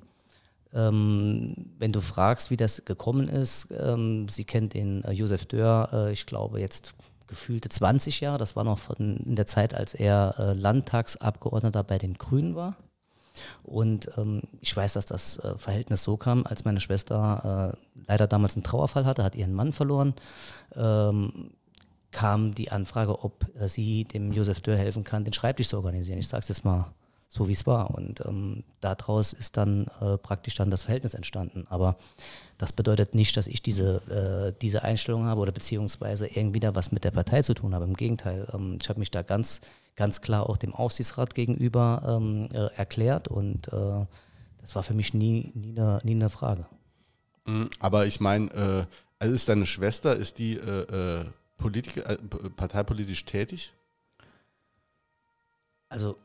Ähm, 0.72 1.54
wenn 1.78 1.92
du 1.92 2.00
fragst, 2.00 2.50
wie 2.50 2.56
das 2.56 2.84
gekommen 2.84 3.28
ist, 3.28 3.68
ähm, 3.70 4.28
sie 4.28 4.44
kennt 4.44 4.74
den 4.74 5.04
äh, 5.04 5.12
Josef 5.12 5.46
Dörr, 5.46 5.90
äh, 5.92 6.12
ich 6.12 6.26
glaube 6.26 6.60
jetzt 6.60 6.94
gefühlte 7.26 7.68
20 7.68 8.20
Jahre, 8.20 8.38
das 8.38 8.56
war 8.56 8.64
noch 8.64 8.78
von, 8.78 9.16
in 9.18 9.36
der 9.36 9.46
Zeit, 9.46 9.74
als 9.74 9.94
er 9.94 10.34
äh, 10.38 10.52
Landtagsabgeordneter 10.54 11.82
bei 11.84 11.98
den 11.98 12.14
Grünen 12.14 12.54
war. 12.54 12.76
Und 13.62 14.10
ähm, 14.16 14.42
ich 14.60 14.76
weiß, 14.76 14.94
dass 14.94 15.06
das 15.06 15.38
äh, 15.38 15.56
Verhältnis 15.58 16.02
so 16.02 16.16
kam, 16.16 16.46
als 16.46 16.64
meine 16.64 16.80
Schwester 16.80 17.74
äh, 17.74 18.02
leider 18.06 18.26
damals 18.26 18.56
einen 18.56 18.64
Trauerfall 18.64 19.04
hatte, 19.04 19.24
hat 19.24 19.34
ihren 19.34 19.52
Mann 19.52 19.72
verloren, 19.72 20.14
ähm, 20.74 21.50
kam 22.10 22.54
die 22.54 22.70
Anfrage, 22.70 23.24
ob 23.24 23.46
äh, 23.58 23.68
sie 23.68 24.04
dem 24.04 24.32
Josef 24.32 24.60
Dörr 24.60 24.76
helfen 24.76 25.04
kann, 25.04 25.24
den 25.24 25.32
Schreibtisch 25.32 25.68
zu 25.68 25.76
organisieren. 25.76 26.18
Ich 26.18 26.28
sage 26.28 26.42
es 26.42 26.48
jetzt 26.48 26.64
mal 26.64 26.92
so, 27.34 27.48
wie 27.48 27.52
es 27.52 27.66
war. 27.66 27.90
Und 27.90 28.20
ähm, 28.24 28.62
daraus 28.80 29.32
ist 29.32 29.56
dann 29.56 29.88
äh, 30.00 30.16
praktisch 30.18 30.54
dann 30.54 30.70
das 30.70 30.84
Verhältnis 30.84 31.14
entstanden. 31.14 31.66
Aber 31.68 31.96
das 32.58 32.72
bedeutet 32.72 33.16
nicht, 33.16 33.36
dass 33.36 33.48
ich 33.48 33.60
diese, 33.60 33.96
äh, 34.54 34.60
diese 34.62 34.84
Einstellung 34.84 35.26
habe 35.26 35.40
oder 35.40 35.50
beziehungsweise 35.50 36.28
irgendwie 36.28 36.60
da 36.60 36.76
was 36.76 36.92
mit 36.92 37.02
der 37.02 37.10
Partei 37.10 37.42
zu 37.42 37.54
tun 37.54 37.74
habe. 37.74 37.86
Im 37.86 37.94
Gegenteil, 37.94 38.46
ähm, 38.54 38.78
ich 38.80 38.88
habe 38.88 39.00
mich 39.00 39.10
da 39.10 39.22
ganz, 39.22 39.62
ganz 39.96 40.20
klar 40.20 40.48
auch 40.48 40.56
dem 40.56 40.72
Aufsichtsrat 40.72 41.34
gegenüber 41.34 42.02
ähm, 42.06 42.48
äh, 42.52 42.68
erklärt 42.76 43.26
und 43.26 43.66
äh, 43.72 44.06
das 44.60 44.76
war 44.76 44.84
für 44.84 44.94
mich 44.94 45.12
nie, 45.12 45.50
nie, 45.54 45.76
eine, 45.76 45.98
nie 46.04 46.14
eine 46.14 46.30
Frage. 46.30 46.66
Mhm, 47.46 47.68
Aber 47.80 48.06
ich 48.06 48.20
meine, 48.20 48.50
äh, 48.52 48.86
also 49.18 49.34
ist 49.34 49.48
deine 49.48 49.66
Schwester, 49.66 50.14
ist 50.14 50.38
die 50.38 50.54
äh, 50.56 51.24
Politiker, 51.56 52.16
parteipolitisch 52.56 53.24
tätig? 53.24 53.72
Also 55.88 56.16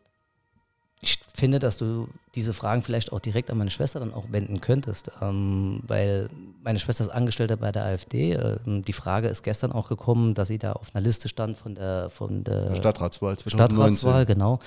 ich 1.01 1.19
finde, 1.33 1.59
dass 1.59 1.77
du 1.77 2.09
diese 2.35 2.51
Fragen 2.51 2.81
vielleicht 2.81 3.13
auch 3.13 3.19
direkt 3.19 3.49
an 3.49 3.57
meine 3.57 3.69
Schwester 3.69 3.99
dann 3.99 4.13
auch 4.13 4.25
wenden 4.29 4.59
könntest, 4.59 5.11
ähm, 5.21 5.81
weil 5.87 6.29
meine 6.61 6.77
Schwester 6.79 7.03
ist 7.03 7.09
Angestellte 7.09 7.55
bei 7.55 7.71
der 7.71 7.85
AfD. 7.85 8.33
Ähm, 8.33 8.83
die 8.83 8.93
Frage 8.93 9.29
ist 9.29 9.43
gestern 9.43 9.71
auch 9.71 9.87
gekommen, 9.87 10.33
dass 10.33 10.49
sie 10.49 10.57
da 10.57 10.73
auf 10.73 10.93
einer 10.93 11.03
Liste 11.03 11.29
stand 11.29 11.57
von 11.57 11.75
der, 11.75 12.09
von 12.09 12.43
der 12.43 12.75
Stadtratswahl 12.75 13.37
2019. 13.37 13.77
Stadtratswahl, 13.77 14.25
genau. 14.25 14.59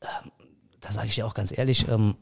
Ähm, 0.00 0.30
da 0.80 0.92
sage 0.92 1.08
ich 1.08 1.14
dir 1.16 1.26
auch 1.26 1.34
ganz 1.34 1.56
ehrlich, 1.56 1.86
ähm, 1.88 2.14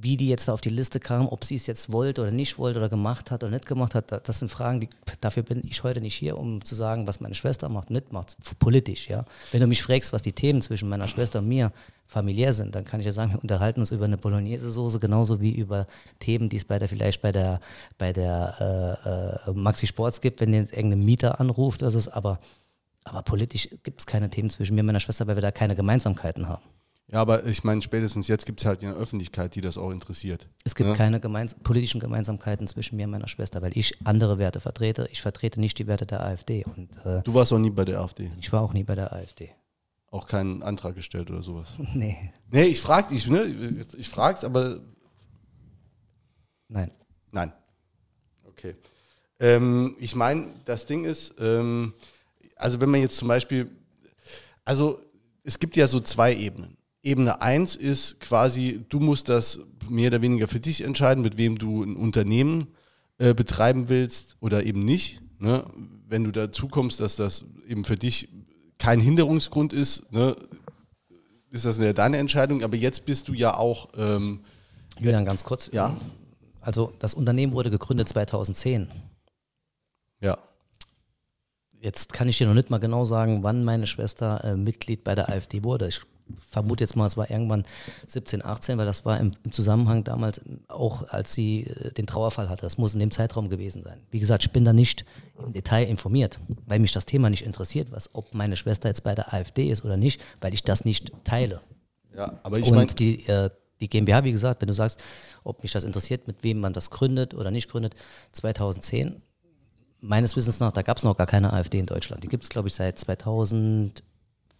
wie 0.00 0.16
die 0.16 0.28
jetzt 0.28 0.48
da 0.48 0.52
auf 0.52 0.60
die 0.60 0.68
Liste 0.68 1.00
kam, 1.00 1.28
ob 1.28 1.44
sie 1.44 1.56
es 1.56 1.66
jetzt 1.66 1.92
wollte 1.92 2.22
oder 2.22 2.30
nicht 2.30 2.58
wollte 2.58 2.78
oder 2.78 2.88
gemacht 2.88 3.30
hat 3.30 3.42
oder 3.42 3.52
nicht 3.52 3.66
gemacht 3.66 3.94
hat, 3.94 4.28
das 4.28 4.38
sind 4.38 4.48
Fragen, 4.48 4.80
die, 4.80 4.88
dafür 5.20 5.42
bin 5.42 5.62
ich 5.64 5.82
heute 5.82 6.00
nicht 6.00 6.14
hier, 6.14 6.38
um 6.38 6.64
zu 6.64 6.74
sagen, 6.74 7.06
was 7.06 7.20
meine 7.20 7.34
Schwester 7.34 7.68
macht 7.68 7.90
nicht 7.90 8.12
macht, 8.12 8.36
politisch, 8.58 9.08
ja. 9.08 9.24
Wenn 9.50 9.60
du 9.60 9.66
mich 9.66 9.82
fragst, 9.82 10.12
was 10.12 10.22
die 10.22 10.32
Themen 10.32 10.62
zwischen 10.62 10.88
meiner 10.88 11.08
Schwester 11.08 11.40
und 11.40 11.48
mir 11.48 11.72
familiär 12.06 12.52
sind, 12.52 12.74
dann 12.74 12.84
kann 12.84 13.00
ich 13.00 13.06
ja 13.06 13.12
sagen, 13.12 13.32
wir 13.32 13.42
unterhalten 13.42 13.80
uns 13.80 13.90
über 13.90 14.04
eine 14.04 14.16
Bolognese-Soße 14.16 15.00
genauso 15.00 15.40
wie 15.40 15.50
über 15.50 15.86
Themen, 16.20 16.48
die 16.48 16.56
es 16.56 16.64
bei 16.64 16.78
der, 16.78 16.88
vielleicht 16.88 17.20
bei 17.20 17.32
der, 17.32 17.60
bei 17.98 18.12
der 18.12 19.40
äh, 19.46 19.50
äh, 19.50 19.52
Maxi 19.52 19.86
Sports 19.86 20.20
gibt, 20.20 20.40
wenn 20.40 20.54
jetzt 20.54 20.72
irgendein 20.72 21.04
Mieter 21.04 21.40
anruft, 21.40 21.82
ist 21.82 22.08
aber, 22.08 22.38
aber 23.04 23.22
politisch 23.22 23.68
gibt 23.82 24.00
es 24.00 24.06
keine 24.06 24.30
Themen 24.30 24.48
zwischen 24.48 24.74
mir 24.74 24.80
und 24.80 24.86
meiner 24.86 25.00
Schwester, 25.00 25.26
weil 25.26 25.36
wir 25.36 25.42
da 25.42 25.50
keine 25.50 25.74
Gemeinsamkeiten 25.74 26.48
haben. 26.48 26.62
Ja, 27.10 27.20
aber 27.22 27.46
ich 27.46 27.64
meine, 27.64 27.80
spätestens 27.80 28.28
jetzt 28.28 28.44
gibt 28.44 28.60
es 28.60 28.66
halt 28.66 28.82
eine 28.82 28.92
Öffentlichkeit, 28.92 29.54
die 29.54 29.62
das 29.62 29.78
auch 29.78 29.90
interessiert. 29.90 30.46
Es 30.64 30.74
gibt 30.74 30.90
Ja? 30.90 30.94
keine 30.94 31.20
gemeins 31.20 31.54
politischen 31.54 32.00
Gemeinsamkeiten 32.00 32.66
zwischen 32.66 32.96
mir 32.96 33.04
und 33.06 33.12
meiner 33.12 33.28
Schwester, 33.28 33.62
weil 33.62 33.76
ich 33.78 33.94
andere 34.06 34.38
Werte 34.38 34.60
vertrete. 34.60 35.08
Ich 35.10 35.22
vertrete 35.22 35.58
nicht 35.58 35.78
die 35.78 35.86
Werte 35.86 36.04
der 36.04 36.22
AfD 36.22 36.64
und 36.64 36.90
äh, 37.06 37.22
Du 37.22 37.32
warst 37.32 37.52
auch 37.52 37.58
nie 37.58 37.70
bei 37.70 37.86
der 37.86 38.00
AfD. 38.00 38.30
ich 38.38 38.52
war 38.52 38.60
auch 38.60 38.74
nie 38.74 38.84
bei 38.84 38.94
der 38.94 39.12
AfD. 39.12 39.50
Auch 40.10 40.26
keinen 40.26 40.62
Antrag 40.62 40.94
gestellt 40.96 41.30
oder 41.30 41.42
sowas. 41.42 41.72
Nee, 41.94 42.32
Nee, 42.50 42.64
ich 42.64 42.80
frag 42.80 43.08
dich, 43.08 43.26
ne? 43.26 43.44
Ich 43.96 44.08
frag's, 44.10 44.44
aber 44.44 44.80
nein. 46.68 46.90
nein. 47.30 47.52
Okay. 48.46 48.74
Ähm, 49.40 49.96
ich 49.98 50.14
meine, 50.14 50.48
das 50.64 50.84
Ding 50.86 51.04
ist, 51.04 51.34
ähm, 51.38 51.94
also 52.56 52.80
wenn 52.80 52.90
man 52.90 53.00
jetzt 53.00 53.16
zum 53.16 53.28
Beispiel, 53.28 53.70
also 54.64 55.00
es 55.44 55.58
gibt 55.58 55.76
ja 55.76 55.86
so 55.86 56.00
zwei 56.00 56.34
Ebenen. 56.34 56.76
Ebene 57.08 57.40
1 57.40 57.74
ist 57.74 58.20
quasi, 58.20 58.84
du 58.90 59.00
musst 59.00 59.30
das 59.30 59.60
mehr 59.88 60.08
oder 60.08 60.20
weniger 60.20 60.46
für 60.46 60.60
dich 60.60 60.84
entscheiden, 60.84 61.22
mit 61.22 61.38
wem 61.38 61.56
du 61.56 61.82
ein 61.82 61.96
Unternehmen 61.96 62.68
äh, 63.16 63.32
betreiben 63.32 63.88
willst 63.88 64.36
oder 64.40 64.64
eben 64.64 64.84
nicht. 64.84 65.22
Ne? 65.38 65.64
Wenn 66.06 66.24
du 66.24 66.32
dazu 66.32 66.68
kommst, 66.68 67.00
dass 67.00 67.16
das 67.16 67.46
eben 67.66 67.86
für 67.86 67.96
dich 67.96 68.28
kein 68.76 69.00
Hinderungsgrund 69.00 69.72
ist, 69.72 70.12
ne? 70.12 70.36
ist 71.50 71.64
das 71.64 71.78
ja 71.78 71.94
deine 71.94 72.18
Entscheidung. 72.18 72.62
Aber 72.62 72.76
jetzt 72.76 73.06
bist 73.06 73.28
du 73.28 73.32
ja 73.32 73.56
auch, 73.56 73.88
ähm, 73.96 74.44
Julian, 74.98 75.24
ganz 75.24 75.44
kurz. 75.44 75.70
ja, 75.72 75.96
Also 76.60 76.92
das 76.98 77.14
Unternehmen 77.14 77.54
wurde 77.54 77.70
gegründet 77.70 78.10
2010. 78.10 78.88
ja. 80.20 80.36
Jetzt 81.80 82.12
kann 82.12 82.28
ich 82.28 82.36
dir 82.36 82.48
noch 82.48 82.54
nicht 82.54 82.70
mal 82.70 82.78
genau 82.78 83.04
sagen, 83.04 83.44
wann 83.44 83.64
meine 83.64 83.86
Schwester 83.86 84.42
äh, 84.44 84.56
Mitglied 84.56 85.04
bei 85.04 85.14
der 85.14 85.28
AfD 85.28 85.62
wurde. 85.62 85.86
Ich 85.86 86.00
vermute 86.40 86.84
jetzt 86.84 86.96
mal, 86.96 87.06
es 87.06 87.16
war 87.16 87.30
irgendwann 87.30 87.64
17, 88.06 88.44
18, 88.44 88.78
weil 88.78 88.86
das 88.86 89.04
war 89.04 89.18
im, 89.18 89.32
im 89.44 89.52
Zusammenhang 89.52 90.04
damals 90.04 90.40
auch, 90.68 91.08
als 91.08 91.32
sie 91.32 91.64
äh, 91.64 91.92
den 91.92 92.06
Trauerfall 92.06 92.48
hatte. 92.48 92.62
Das 92.62 92.78
muss 92.78 92.94
in 92.94 93.00
dem 93.00 93.10
Zeitraum 93.10 93.48
gewesen 93.48 93.82
sein. 93.82 94.00
Wie 94.10 94.20
gesagt, 94.20 94.44
ich 94.44 94.50
bin 94.50 94.64
da 94.64 94.72
nicht 94.72 95.04
im 95.44 95.52
Detail 95.52 95.84
informiert, 95.84 96.38
weil 96.66 96.78
mich 96.78 96.92
das 96.92 97.06
Thema 97.06 97.30
nicht 97.30 97.44
interessiert, 97.44 97.92
was, 97.92 98.14
ob 98.14 98.34
meine 98.34 98.56
Schwester 98.56 98.88
jetzt 98.88 99.04
bei 99.04 99.14
der 99.14 99.32
AfD 99.32 99.70
ist 99.70 99.84
oder 99.84 99.96
nicht, 99.96 100.20
weil 100.40 100.54
ich 100.54 100.62
das 100.62 100.84
nicht 100.84 101.12
teile. 101.24 101.60
Ja, 102.16 102.38
aber 102.42 102.58
ich 102.58 102.68
Und 102.68 102.76
meine, 102.76 102.86
die, 102.86 103.26
äh, 103.28 103.50
die 103.80 103.88
GmbH, 103.88 104.24
wie 104.24 104.32
gesagt, 104.32 104.60
wenn 104.60 104.68
du 104.68 104.74
sagst, 104.74 105.00
ob 105.44 105.62
mich 105.62 105.72
das 105.72 105.84
interessiert, 105.84 106.26
mit 106.26 106.42
wem 106.42 106.60
man 106.60 106.72
das 106.72 106.90
gründet 106.90 107.34
oder 107.34 107.50
nicht 107.50 107.70
gründet, 107.70 107.94
2010, 108.32 109.22
meines 110.00 110.36
Wissens 110.36 110.60
nach, 110.60 110.72
da 110.72 110.82
gab 110.82 110.96
es 110.96 111.04
noch 111.04 111.16
gar 111.16 111.26
keine 111.26 111.52
AfD 111.52 111.78
in 111.78 111.86
Deutschland. 111.86 112.22
Die 112.22 112.28
gibt 112.28 112.44
es, 112.44 112.50
glaube 112.50 112.68
ich, 112.68 112.74
seit 112.74 112.98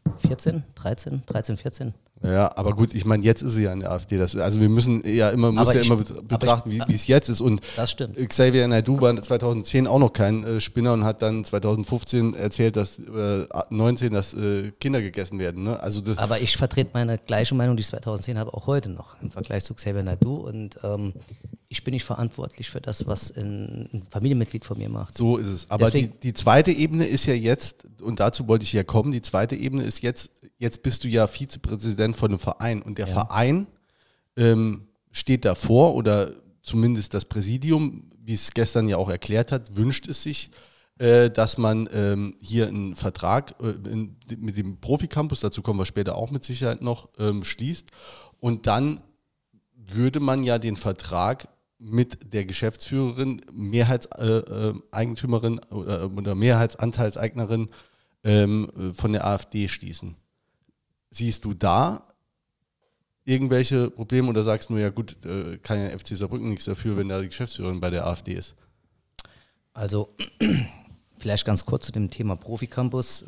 2014, 0.09 0.62
13, 0.75 1.23
13, 1.27 1.57
14. 1.57 1.94
Ja, 2.22 2.50
aber 2.57 2.74
gut, 2.74 2.94
ich 2.94 3.04
meine, 3.04 3.22
jetzt 3.24 3.42
ist 3.42 3.52
sie 3.52 3.62
ja 3.64 3.72
in 3.72 3.81
der 3.81 3.92
AfD. 3.92 4.18
Das, 4.18 4.35
also 4.35 4.61
wir 4.61 4.68
müssen 4.68 5.07
ja 5.09 5.31
immer, 5.31 5.52
muss 5.52 5.72
ja 5.72 5.81
immer 5.83 5.96
bet- 5.96 6.11
aber 6.11 6.20
ich- 6.22 6.26
betrachten, 6.28 6.70
wie 6.88 6.94
es 6.94 7.07
jetzt 7.07 7.28
ist. 7.28 7.40
Und 7.40 7.61
Das 7.76 7.92
stimmt. 7.92 8.16
Xavier 8.16 8.66
Naidoo 8.66 9.00
war 9.00 9.14
2010 9.20 9.87
auch 9.87 10.00
noch 10.00 10.12
kein 10.12 10.42
äh, 10.44 10.61
Spinner 10.61 10.94
und 10.94 11.04
hat 11.04 11.22
dann 11.22 11.44
2015 11.44 12.35
erzählt, 12.35 12.74
dass 12.76 12.98
äh, 12.98 13.46
19, 13.70 14.12
dass 14.12 14.35
äh, 14.35 14.72
Kinder 14.81 15.00
gegessen 15.00 15.38
werden. 15.38 15.62
Ne? 15.62 15.78
Also 15.78 16.00
das, 16.00 16.18
Aber 16.18 16.40
ich 16.40 16.57
vertrete 16.57 16.90
meine 16.92 17.18
gleiche 17.18 17.54
Meinung, 17.54 17.76
die 17.76 17.83
ich 17.83 17.87
2010 17.88 18.37
habe, 18.38 18.52
auch 18.52 18.66
heute 18.66 18.88
noch 18.90 19.14
im 19.22 19.31
Vergleich 19.31 19.64
zu 19.64 19.74
Xavier 19.74 20.02
Naidoo. 20.02 20.37
Und 20.48 20.78
ähm, 20.83 21.12
ich 21.68 21.85
bin 21.85 21.92
nicht 21.92 22.04
verantwortlich 22.04 22.68
für 22.70 22.81
das, 22.81 23.07
was 23.07 23.31
ein, 23.37 24.02
Familienmitglied 24.11 24.64
von 24.64 24.78
mir 24.78 24.88
macht. 24.88 25.16
so 25.16 25.37
ist 25.37 25.48
es. 25.48 25.70
Aber 25.70 25.90
die, 25.90 26.09
die 26.09 26.33
zweite 26.35 26.72
Ebene 26.72 27.07
ist 27.07 27.26
ja 27.26 27.35
jetzt, 27.35 27.87
und 28.02 28.20
dazu 28.20 28.48
wollte 28.48 28.64
ich 28.64 28.72
ja 28.72 28.83
kommen, 28.83 29.12
die 29.12 29.22
zweite 29.22 29.54
Ebene 29.54 29.85
ist 29.85 30.02
jetzt, 30.02 30.31
jetzt 30.59 30.83
bist 30.83 31.05
du 31.05 31.09
ja 31.09 31.27
Vizepräsident 31.27 32.16
von 32.16 32.31
einem 32.31 32.38
Verein 32.38 32.83
und 32.83 32.99
der 32.99 33.07
Ja. 33.07 33.12
Verein 33.12 33.66
ähm, 34.37 34.88
steht 35.11 35.44
davor 35.44 35.94
oder 35.94 36.33
zumindest 36.62 37.14
das 37.14 37.25
Präsidium, 37.25 38.11
wie 38.23 38.35
es 38.35 38.53
gestern 38.53 38.88
ja 38.88 38.99
auch 38.99 39.09
erklärt 39.09 39.53
hat, 39.53 39.77
wünscht 39.77 40.07
es 40.07 40.23
sich, 40.23 40.51
äh, 40.99 41.31
dass 41.31 41.59
man 41.59 41.88
ähm, 41.92 42.37
hier 42.40 42.68
einen 42.68 42.94
Vertrag 42.97 43.55
äh, 43.62 43.71
in, 43.90 44.16
mit 44.37 44.59
dem 44.59 44.79
Profi-Campus, 44.81 45.40
dazu 45.40 45.62
kommen 45.62 45.79
wir 45.79 45.87
später 45.87 46.16
auch 46.16 46.31
mit 46.31 46.44
Sicherheit 46.44 46.83
noch, 46.83 47.09
ähm, 47.18 47.44
schließt. 47.44 47.90
Und 48.40 48.66
dann 48.66 49.01
würde 49.75 50.21
man 50.21 50.42
ja 50.42 50.59
den 50.59 50.77
Vertrag 50.77 51.49
mit 51.79 52.33
der 52.33 52.44
Geschäftsführerin, 52.44 53.42
Mehrheitseigentümerin 53.53 54.81
äh, 54.81 54.97
Eigentümerin 54.97 55.59
oder, 55.71 56.11
oder 56.11 56.35
Mehrheitsanteilseignerin 56.35 57.68
ähm, 58.25 58.71
äh, 58.77 58.92
von 58.92 59.12
der 59.12 59.27
AfD 59.27 59.68
schließen. 59.68 60.16
Siehst 61.11 61.44
du 61.44 61.55
da 61.55 62.09
irgendwelche 63.25 63.90
Probleme 63.90 64.29
oder 64.29 64.42
sagst 64.42 64.68
du 64.68 64.75
nur, 64.75 64.83
ja 64.83 64.88
gut, 64.88 65.16
äh, 65.25 65.59
kann 65.59 65.79
ja 65.79 65.97
FC 65.97 66.16
Saarbrücken 66.16 66.49
nichts 66.49 66.64
dafür, 66.64 66.97
wenn 66.97 67.09
da 67.09 67.21
die 67.21 67.29
Geschäftsführerin 67.29 67.81
bei 67.81 67.90
der 67.90 68.07
AfD 68.07 68.33
ist? 68.33 68.57
Also 69.75 70.14
vielleicht 71.18 71.44
ganz 71.44 71.66
kurz 71.66 71.87
zu 71.87 71.92
dem 71.92 72.11
Thema 72.11 72.37
Profi-Campus. 72.37 73.27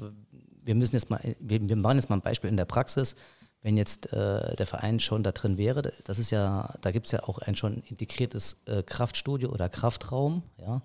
Wir 0.62 0.74
müssen 0.74 0.96
jetzt 0.96 1.10
mal, 1.10 1.20
wir, 1.38 1.68
wir 1.68 1.76
machen 1.76 1.98
jetzt 1.98 2.08
mal 2.08 2.16
ein 2.16 2.22
Beispiel 2.22 2.50
in 2.50 2.56
der 2.56 2.64
Praxis. 2.64 3.14
Wenn 3.62 3.76
jetzt 3.76 4.10
äh, 4.12 4.56
der 4.56 4.66
Verein 4.66 5.00
schon 5.00 5.22
da 5.22 5.32
drin 5.32 5.58
wäre, 5.58 5.92
das 6.04 6.18
ist 6.18 6.30
ja, 6.30 6.74
da 6.80 6.90
gibt 6.92 7.06
es 7.06 7.12
ja 7.12 7.24
auch 7.24 7.38
ein 7.40 7.54
schon 7.54 7.82
integriertes 7.82 8.62
äh, 8.64 8.82
Kraftstudio 8.82 9.50
oder 9.50 9.68
Kraftraum, 9.68 10.42
ja, 10.56 10.80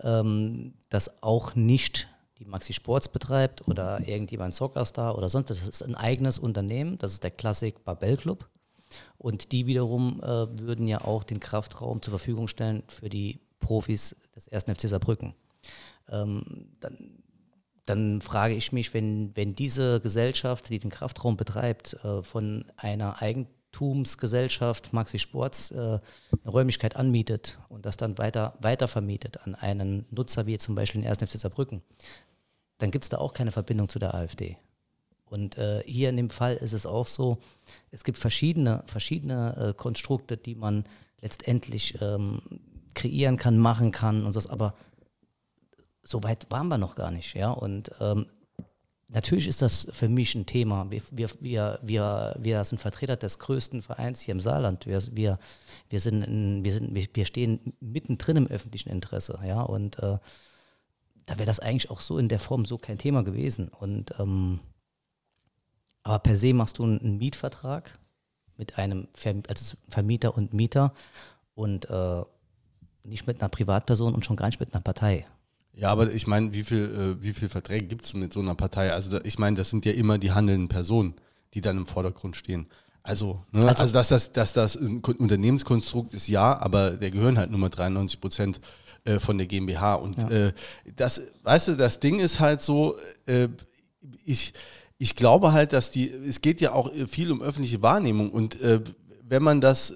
ähm, 0.00 0.74
das 0.90 1.22
auch 1.22 1.54
nicht 1.54 2.08
die 2.40 2.46
Maxi 2.46 2.72
Sports 2.72 3.08
betreibt 3.08 3.68
oder 3.68 4.00
irgendjemand 4.08 4.54
Soccerstar 4.54 5.16
oder 5.16 5.28
sonst. 5.28 5.50
Das 5.50 5.62
ist 5.62 5.82
ein 5.82 5.94
eigenes 5.94 6.38
Unternehmen, 6.38 6.98
das 6.98 7.12
ist 7.12 7.22
der 7.22 7.30
Classic 7.30 7.84
Babel 7.84 8.16
Club. 8.16 8.48
Und 9.18 9.52
die 9.52 9.66
wiederum 9.66 10.20
äh, 10.22 10.26
würden 10.58 10.88
ja 10.88 11.02
auch 11.02 11.22
den 11.22 11.38
Kraftraum 11.38 12.02
zur 12.02 12.12
Verfügung 12.12 12.48
stellen 12.48 12.82
für 12.88 13.08
die 13.08 13.38
Profis 13.60 14.16
des 14.34 14.48
1. 14.48 14.64
FC 14.64 14.88
Saarbrücken. 14.88 15.34
Ähm, 16.08 16.42
dann, 16.80 17.22
dann 17.84 18.20
frage 18.22 18.54
ich 18.54 18.72
mich, 18.72 18.94
wenn, 18.94 19.36
wenn 19.36 19.54
diese 19.54 20.00
Gesellschaft, 20.00 20.70
die 20.70 20.78
den 20.78 20.90
Kraftraum 20.90 21.36
betreibt, 21.36 22.02
äh, 22.02 22.22
von 22.22 22.64
einer 22.76 23.20
Eigentumsgesellschaft 23.20 24.92
Maxi 24.92 25.18
Sports 25.18 25.70
äh, 25.70 25.76
eine 25.76 26.00
Räumlichkeit 26.46 26.96
anmietet 26.96 27.58
und 27.68 27.86
das 27.86 27.96
dann 27.96 28.18
weiter, 28.18 28.54
weiter 28.60 28.88
vermietet 28.88 29.46
an 29.46 29.54
einen 29.54 30.06
Nutzer 30.10 30.46
wie 30.46 30.58
zum 30.58 30.74
Beispiel 30.74 31.02
den 31.02 31.10
1. 31.10 31.18
FC 31.18 31.38
Saarbrücken, 31.38 31.82
dann 32.80 32.90
gibt 32.90 33.04
es 33.04 33.08
da 33.08 33.18
auch 33.18 33.34
keine 33.34 33.52
Verbindung 33.52 33.88
zu 33.88 33.98
der 33.98 34.14
AfD. 34.14 34.56
Und 35.26 35.58
äh, 35.58 35.82
hier 35.86 36.08
in 36.08 36.16
dem 36.16 36.28
Fall 36.28 36.56
ist 36.56 36.72
es 36.72 36.86
auch 36.86 37.06
so, 37.06 37.38
es 37.92 38.02
gibt 38.02 38.18
verschiedene, 38.18 38.82
verschiedene 38.86 39.56
äh, 39.56 39.74
Konstrukte, 39.74 40.36
die 40.36 40.56
man 40.56 40.84
letztendlich 41.20 42.00
ähm, 42.00 42.42
kreieren 42.94 43.36
kann, 43.36 43.56
machen 43.56 43.92
kann 43.92 44.26
und 44.26 44.32
so, 44.32 44.50
aber 44.50 44.74
so 46.02 46.22
weit 46.24 46.50
waren 46.50 46.68
wir 46.68 46.78
noch 46.78 46.96
gar 46.96 47.12
nicht, 47.12 47.34
ja. 47.34 47.50
Und 47.50 47.92
ähm, 48.00 48.26
natürlich 49.08 49.46
ist 49.46 49.62
das 49.62 49.86
für 49.92 50.08
mich 50.08 50.34
ein 50.34 50.46
Thema. 50.46 50.90
Wir, 50.90 51.02
wir, 51.12 51.78
wir, 51.82 52.36
wir, 52.40 52.64
sind 52.64 52.80
Vertreter 52.80 53.16
des 53.16 53.38
größten 53.38 53.82
Vereins 53.82 54.20
hier 54.20 54.32
im 54.32 54.40
Saarland. 54.40 54.86
Wir, 54.86 55.00
wir, 55.12 55.38
wir, 55.88 56.00
sind, 56.00 56.22
in, 56.22 56.64
wir, 56.64 56.72
sind, 56.72 56.94
wir 57.14 57.26
stehen 57.26 57.74
mittendrin 57.80 58.36
im 58.36 58.46
öffentlichen 58.48 58.88
Interesse, 58.88 59.38
ja. 59.46 59.62
Und 59.62 59.98
äh, 60.00 60.18
da 61.26 61.38
wäre 61.38 61.46
das 61.46 61.60
eigentlich 61.60 61.90
auch 61.90 62.00
so 62.00 62.18
in 62.18 62.28
der 62.28 62.40
Form 62.40 62.64
so 62.64 62.78
kein 62.78 62.98
Thema 62.98 63.22
gewesen. 63.22 63.68
Und 63.68 64.14
ähm, 64.18 64.60
aber 66.02 66.18
per 66.20 66.36
se 66.36 66.54
machst 66.54 66.78
du 66.78 66.84
einen 66.84 67.18
Mietvertrag 67.18 67.98
mit 68.56 68.78
einem 68.78 69.08
Verm 69.14 69.42
also 69.48 69.76
Vermieter 69.88 70.36
und 70.36 70.54
Mieter 70.54 70.92
und 71.54 71.88
äh, 71.90 72.22
nicht 73.04 73.26
mit 73.26 73.40
einer 73.40 73.48
Privatperson 73.48 74.14
und 74.14 74.24
schon 74.24 74.36
gar 74.36 74.46
nicht 74.46 74.60
mit 74.60 74.74
einer 74.74 74.82
Partei. 74.82 75.26
Ja, 75.72 75.90
aber 75.90 76.12
ich 76.12 76.26
meine, 76.26 76.52
wie 76.52 76.64
viel, 76.64 77.16
äh, 77.18 77.22
wie 77.22 77.32
viel 77.32 77.48
Verträge 77.48 77.86
gibt 77.86 78.04
es 78.04 78.14
mit 78.14 78.32
so 78.32 78.40
einer 78.40 78.54
Partei? 78.54 78.92
Also 78.92 79.10
da, 79.10 79.20
ich 79.24 79.38
meine, 79.38 79.56
das 79.56 79.70
sind 79.70 79.84
ja 79.86 79.92
immer 79.92 80.18
die 80.18 80.32
handelnden 80.32 80.68
Personen. 80.68 81.14
die 81.54 81.60
dann 81.60 81.76
im 81.76 81.86
Vordergrund 81.86 82.36
stehen. 82.36 82.66
Also, 83.02 83.44
ne, 83.50 83.66
also, 83.66 83.82
also, 83.82 83.92
dass, 83.94 84.08
das, 84.08 84.32
dass 84.32 84.52
das 84.52 84.76
ein 84.76 85.00
Unternehmenskonstrukt 85.00 86.14
ist, 86.14 86.28
ja, 86.28 86.60
aber 86.60 86.92
der 86.92 87.10
gehören 87.10 87.38
halt 87.38 87.50
nur 87.50 87.58
mal 87.58 87.70
93 87.70 88.20
Prozent 88.20 88.60
äh, 89.04 89.18
von 89.18 89.38
der 89.38 89.46
GmbH. 89.46 89.94
Und 89.94 90.22
ja. 90.22 90.30
äh, 90.30 90.52
das, 90.96 91.22
weißt 91.42 91.68
du, 91.68 91.76
das 91.76 92.00
Ding 92.00 92.20
ist 92.20 92.40
halt 92.40 92.62
so, 92.62 92.96
äh, 93.26 93.48
ich, 94.24 94.52
ich 94.98 95.16
glaube 95.16 95.52
halt, 95.52 95.72
dass 95.72 95.90
die, 95.90 96.10
es 96.10 96.40
geht 96.40 96.60
ja 96.60 96.72
auch 96.72 96.92
viel 97.06 97.32
um 97.32 97.42
öffentliche 97.42 97.82
Wahrnehmung 97.82 98.30
und 98.30 98.60
äh, 98.60 98.80
wenn 99.22 99.42
man 99.42 99.60
das 99.60 99.92
äh, 99.92 99.94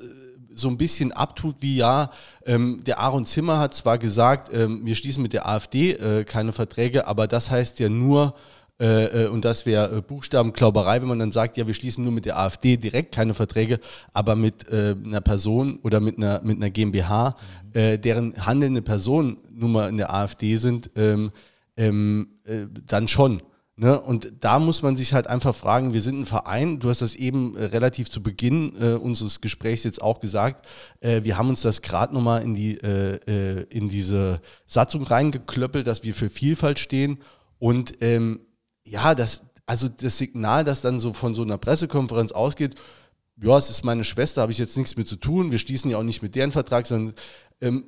so 0.55 0.69
ein 0.69 0.79
bisschen 0.79 1.13
abtut, 1.13 1.57
wie 1.61 1.77
ja, 1.77 2.11
ähm, 2.47 2.83
der 2.85 3.01
Aaron 3.01 3.27
Zimmer 3.27 3.59
hat 3.59 3.75
zwar 3.75 3.99
gesagt, 3.99 4.51
ähm, 4.55 4.87
wir 4.87 4.95
schließen 4.95 5.23
mit 5.23 5.33
der 5.33 5.49
AfD 5.49 5.93
äh, 5.93 6.25
keine 6.25 6.53
Verträge, 6.53 7.07
aber 7.07 7.27
das 7.27 7.51
heißt 7.51 7.81
ja 7.81 7.89
nur, 7.89 8.35
äh, 8.81 9.25
äh, 9.25 9.29
und 9.29 9.45
das 9.45 9.67
wäre 9.67 9.99
äh, 9.99 10.01
Buchstabenklauberei, 10.03 11.01
wenn 11.01 11.09
man 11.09 11.21
dann 11.21 11.33
sagt, 11.33 11.57
ja, 11.57 11.67
wir 11.67 11.75
schließen 11.75 12.03
nur 12.03 12.13
mit 12.13 12.25
der 12.25 12.39
AfD 12.39 12.77
direkt 12.77 13.15
keine 13.15 13.33
Verträge, 13.33 13.79
aber 14.13 14.35
mit 14.35 14.69
äh, 14.69 14.97
einer 15.05 15.21
Person 15.21 15.79
oder 15.83 16.01
mit 16.01 16.17
einer, 16.17 16.41
mit 16.43 16.57
einer 16.57 16.71
GmbH, 16.71 17.37
mhm. 17.73 17.79
äh, 17.79 17.99
deren 17.99 18.47
handelnde 18.47 18.83
Personen 18.83 19.37
nun 19.53 19.73
mal 19.73 19.89
in 19.89 19.97
der 19.97 20.13
AfD 20.13 20.57
sind, 20.57 20.91
ähm, 20.97 21.31
ähm, 21.77 22.29
äh, 22.45 22.67
dann 22.87 23.07
schon. 23.07 23.43
Ne? 23.77 24.01
Und 24.01 24.33
da 24.41 24.59
muss 24.59 24.83
man 24.83 24.97
sich 24.97 25.13
halt 25.15 25.29
einfach 25.29 25.55
fragen, 25.55 25.95
wir 25.95 26.01
sind 26.01 26.21
ein 26.21 26.27
Verein, 26.27 26.81
du 26.81 26.91
hast 26.91 27.03
das 27.03 27.15
eben 27.15 27.57
äh, 27.57 27.65
relativ 27.67 28.11
zu 28.11 28.23
Beginn 28.23 28.73
äh, 28.81 28.95
unseres 28.95 29.41
Gesprächs 29.41 29.85
jetzt 29.85 30.03
auch 30.03 30.19
gesagt, 30.19 30.67
äh, 31.01 31.23
wir 31.23 31.39
haben 31.39 31.49
uns 31.49 31.63
das 31.63 31.83
gerade 31.83 32.15
nochmal 32.15 32.43
in, 32.43 32.55
die, 32.55 32.75
in 32.75 33.89
diese 33.89 34.41
Satzung 34.67 35.05
reingeklöppelt, 35.05 35.87
dass 35.87 36.03
wir 36.03 36.15
für 36.15 36.29
Vielfalt 36.29 36.79
stehen 36.79 37.19
und 37.59 37.95
ähm, 38.01 38.41
ja, 38.87 39.15
das, 39.15 39.43
also 39.67 39.89
das 39.89 40.19
Signal, 40.19 40.65
das 40.65 40.81
dann 40.81 40.99
so 40.99 41.13
von 41.13 41.35
so 41.35 41.43
einer 41.43 41.59
Pressekonferenz 41.59 42.33
ausgeht, 42.33 42.75
ja, 43.37 43.59
es 43.59 43.71
ist 43.71 43.85
meine 43.85 44.05
Schwester, 44.05 44.43
habe 44.43 44.53
ich 44.53 44.59
jetzt 44.59 44.77
nichts 44.77 44.97
mit 44.97 45.09
zu 45.09 45.17
tun, 45.17 45.51
wir 45.51 45.59
schließen 45.59 45.91
ja 45.91 45.99
auch 45.99 46.05
nicht 46.05 46.23
mit 46.23 46.35
deren 46.35 46.53
Vertrag, 46.53 46.87
sondern 46.87 47.15
ähm, 47.61 47.85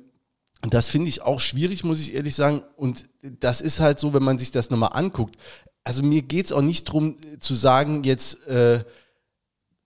das 0.61 0.89
finde 0.89 1.07
ich 1.07 1.21
auch 1.21 1.39
schwierig, 1.39 1.83
muss 1.83 1.99
ich 2.01 2.15
ehrlich 2.15 2.35
sagen. 2.35 2.63
Und 2.75 3.05
das 3.21 3.61
ist 3.61 3.79
halt 3.79 3.99
so, 3.99 4.13
wenn 4.15 4.23
man 4.23 4.39
sich 4.39 4.51
das 4.51 4.71
nochmal 4.71 4.89
anguckt 4.93 5.37
also 5.87 6.03
mir 6.03 6.21
geht 6.21 6.47
es 6.47 6.51
auch 6.51 6.61
nicht 6.61 6.89
darum 6.89 7.15
zu 7.39 7.55
sagen, 7.55 8.03
jetzt, 8.03 8.45
äh, 8.45 8.83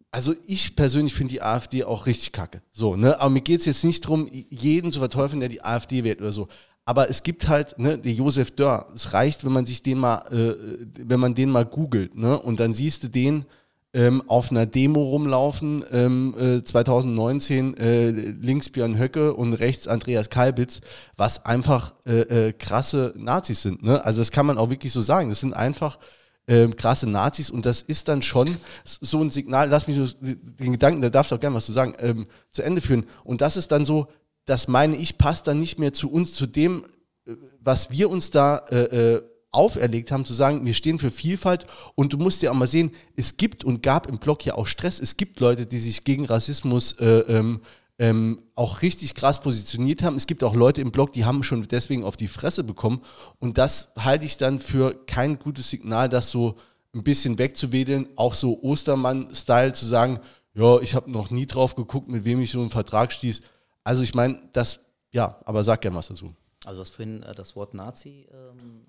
also 0.10 0.34
ich 0.48 0.76
persönlich 0.76 1.14
finde 1.14 1.34
die 1.34 1.44
AfD 1.44 1.84
auch 1.84 2.08
richtig 2.08 2.32
kacke. 2.32 2.64
So, 2.72 2.96
ne? 2.96 3.20
Aber 3.20 3.30
mir 3.30 3.42
geht 3.42 3.60
es 3.60 3.68
jetzt 3.68 3.84
nicht 3.84 4.04
darum, 4.04 4.28
jeden 4.32 4.92
zu 4.92 4.98
verteufeln, 4.98 5.42
der 5.42 5.50
die 5.50 5.64
AfD 5.64 6.04
wählt 6.04 6.20
oder 6.20 6.32
so. 6.32 6.48
Aber 6.86 7.10
es 7.10 7.24
gibt 7.24 7.48
halt, 7.48 7.78
ne, 7.78 7.98
der 7.98 8.12
Josef 8.12 8.52
Dörr, 8.52 8.88
es 8.96 9.14
reicht, 9.14 9.46
wenn 9.46 9.52
man 9.52 9.66
sich 9.66 9.84
den 9.84 10.00
mal, 10.00 10.24
äh, 10.32 10.56
wenn 10.98 11.20
man 11.20 11.36
den 11.36 11.50
mal 11.50 11.66
googelt, 11.66 12.16
ne? 12.16 12.40
Und 12.40 12.60
dann 12.60 12.74
siehst 12.74 13.04
du 13.04 13.08
den, 13.08 13.46
ähm, 13.94 14.24
auf 14.28 14.52
einer 14.52 14.66
Demo 14.66 15.02
rumlaufen, 15.02 15.84
ähm, 15.92 16.34
äh, 16.40 16.64
2019 16.64 17.76
äh, 17.76 18.10
links 18.10 18.70
Björn 18.70 18.98
Höcke 18.98 19.34
und 19.34 19.54
rechts 19.54 19.88
Andreas 19.88 20.30
Kalbitz, 20.30 20.82
was 21.18 21.46
einfach 21.46 21.94
äh, 22.06 22.48
äh, 22.48 22.54
krasse 22.54 23.14
Nazis 23.18 23.62
sind. 23.62 23.84
Ne? 23.84 24.04
Also 24.04 24.22
das 24.22 24.32
kann 24.32 24.46
man 24.46 24.58
auch 24.58 24.70
wirklich 24.70 24.94
so 24.94 25.02
sagen. 25.02 25.30
Das 25.30 25.42
sind 25.42 25.54
einfach 25.54 26.00
ähm, 26.48 26.76
krasse 26.76 27.08
Nazis 27.08 27.50
und 27.52 27.66
das 27.66 27.82
ist 27.82 28.08
dann 28.08 28.22
schon 28.22 28.58
so 28.84 29.22
ein 29.22 29.30
Signal, 29.30 29.70
lass 29.70 29.88
mich 29.88 29.98
nur 29.98 30.10
den 30.22 30.72
Gedanken, 30.72 31.02
da 31.02 31.10
darfst 31.10 31.32
du 31.32 31.36
auch 31.36 31.40
gerne 31.40 31.56
was 31.56 31.66
zu 31.66 31.74
sagen, 31.74 31.94
ähm, 32.00 32.28
zu 32.50 32.62
Ende 32.62 32.82
führen. 32.82 33.06
Und 33.24 33.42
das 33.42 33.58
ist 33.58 33.72
dann 33.72 33.86
so, 33.86 34.08
das 34.52 34.68
meine 34.68 34.98
ich, 34.98 35.18
passt 35.18 35.48
dann 35.48 35.62
nicht 35.62 35.80
mehr 35.80 35.94
zu 35.94 36.12
uns, 36.12 36.34
zu 36.34 36.46
dem, 36.46 36.84
äh, 37.26 37.36
was 37.62 37.90
wir 37.90 38.10
uns 38.10 38.32
da 38.32 38.58
äh, 38.70 39.16
äh 39.16 39.22
auferlegt 39.54 40.14
haben, 40.14 40.24
zu 40.24 40.34
sagen, 40.34 40.66
wir 40.66 40.74
stehen 40.74 40.98
für 40.98 41.12
Vielfalt 41.12 41.66
und 41.96 42.14
du 42.14 42.18
musst 42.18 42.42
ja 42.42 42.52
auch 42.52 42.56
mal 42.56 42.68
sehen, 42.68 42.92
es 43.18 43.36
gibt 43.36 43.66
und 43.66 43.84
gab 43.84 44.08
im 44.08 44.18
Blog 44.18 44.46
ja 44.46 44.56
auch 44.56 44.66
Stress. 44.66 44.98
Es 45.02 45.18
gibt 45.18 45.42
Leute, 45.42 45.66
die 45.66 45.78
sich 45.78 46.06
gegen 46.06 46.24
Rassismus 46.24 46.94
äh, 46.94 47.20
ähm, 47.28 47.60
ähm, 48.00 48.44
auch 48.56 48.82
richtig 48.82 49.14
krass 49.14 49.42
positioniert 49.42 50.04
haben. 50.04 50.16
Es 50.16 50.26
gibt 50.26 50.46
auch 50.46 50.56
Leute 50.56 50.80
im 50.80 50.92
Blog, 50.92 51.12
die 51.12 51.26
haben 51.26 51.44
schon 51.44 51.68
deswegen 51.68 52.06
auf 52.06 52.16
die 52.16 52.30
Fresse 52.30 52.64
bekommen 52.64 53.02
und 53.40 53.58
das 53.58 53.92
halte 53.98 54.26
ich 54.26 54.38
dann 54.38 54.60
für 54.60 54.96
kein 55.06 55.38
gutes 55.38 55.70
Signal, 55.70 56.08
das 56.08 56.32
so 56.32 56.56
ein 56.96 57.04
bisschen 57.04 57.38
wegzuwedeln, 57.38 58.08
auch 58.16 58.36
so 58.36 58.62
Ostermann-Style 58.62 59.74
zu 59.74 59.86
sagen, 59.86 60.22
ja, 60.54 60.80
ich 60.80 60.96
habe 60.96 61.12
noch 61.12 61.30
nie 61.30 61.46
drauf 61.46 61.76
geguckt, 61.76 62.08
mit 62.08 62.24
wem 62.24 62.40
ich 62.40 62.52
so 62.52 62.62
einen 62.62 62.70
Vertrag 62.70 63.12
stieß. 63.12 63.42
Also 63.84 64.04
ich 64.04 64.14
meine, 64.14 64.42
das, 64.54 64.80
ja, 65.12 65.40
aber 65.46 65.64
sag 65.64 65.82
gerne 65.82 65.98
was 65.98 66.08
dazu. 66.08 66.36
Also 66.66 66.78
du 66.78 66.82
hast 66.82 66.96
vorhin 66.96 67.24
äh, 67.24 67.34
das 67.34 67.56
Wort 67.56 67.74
Nazi 67.74 68.28
ähm, 68.32 68.86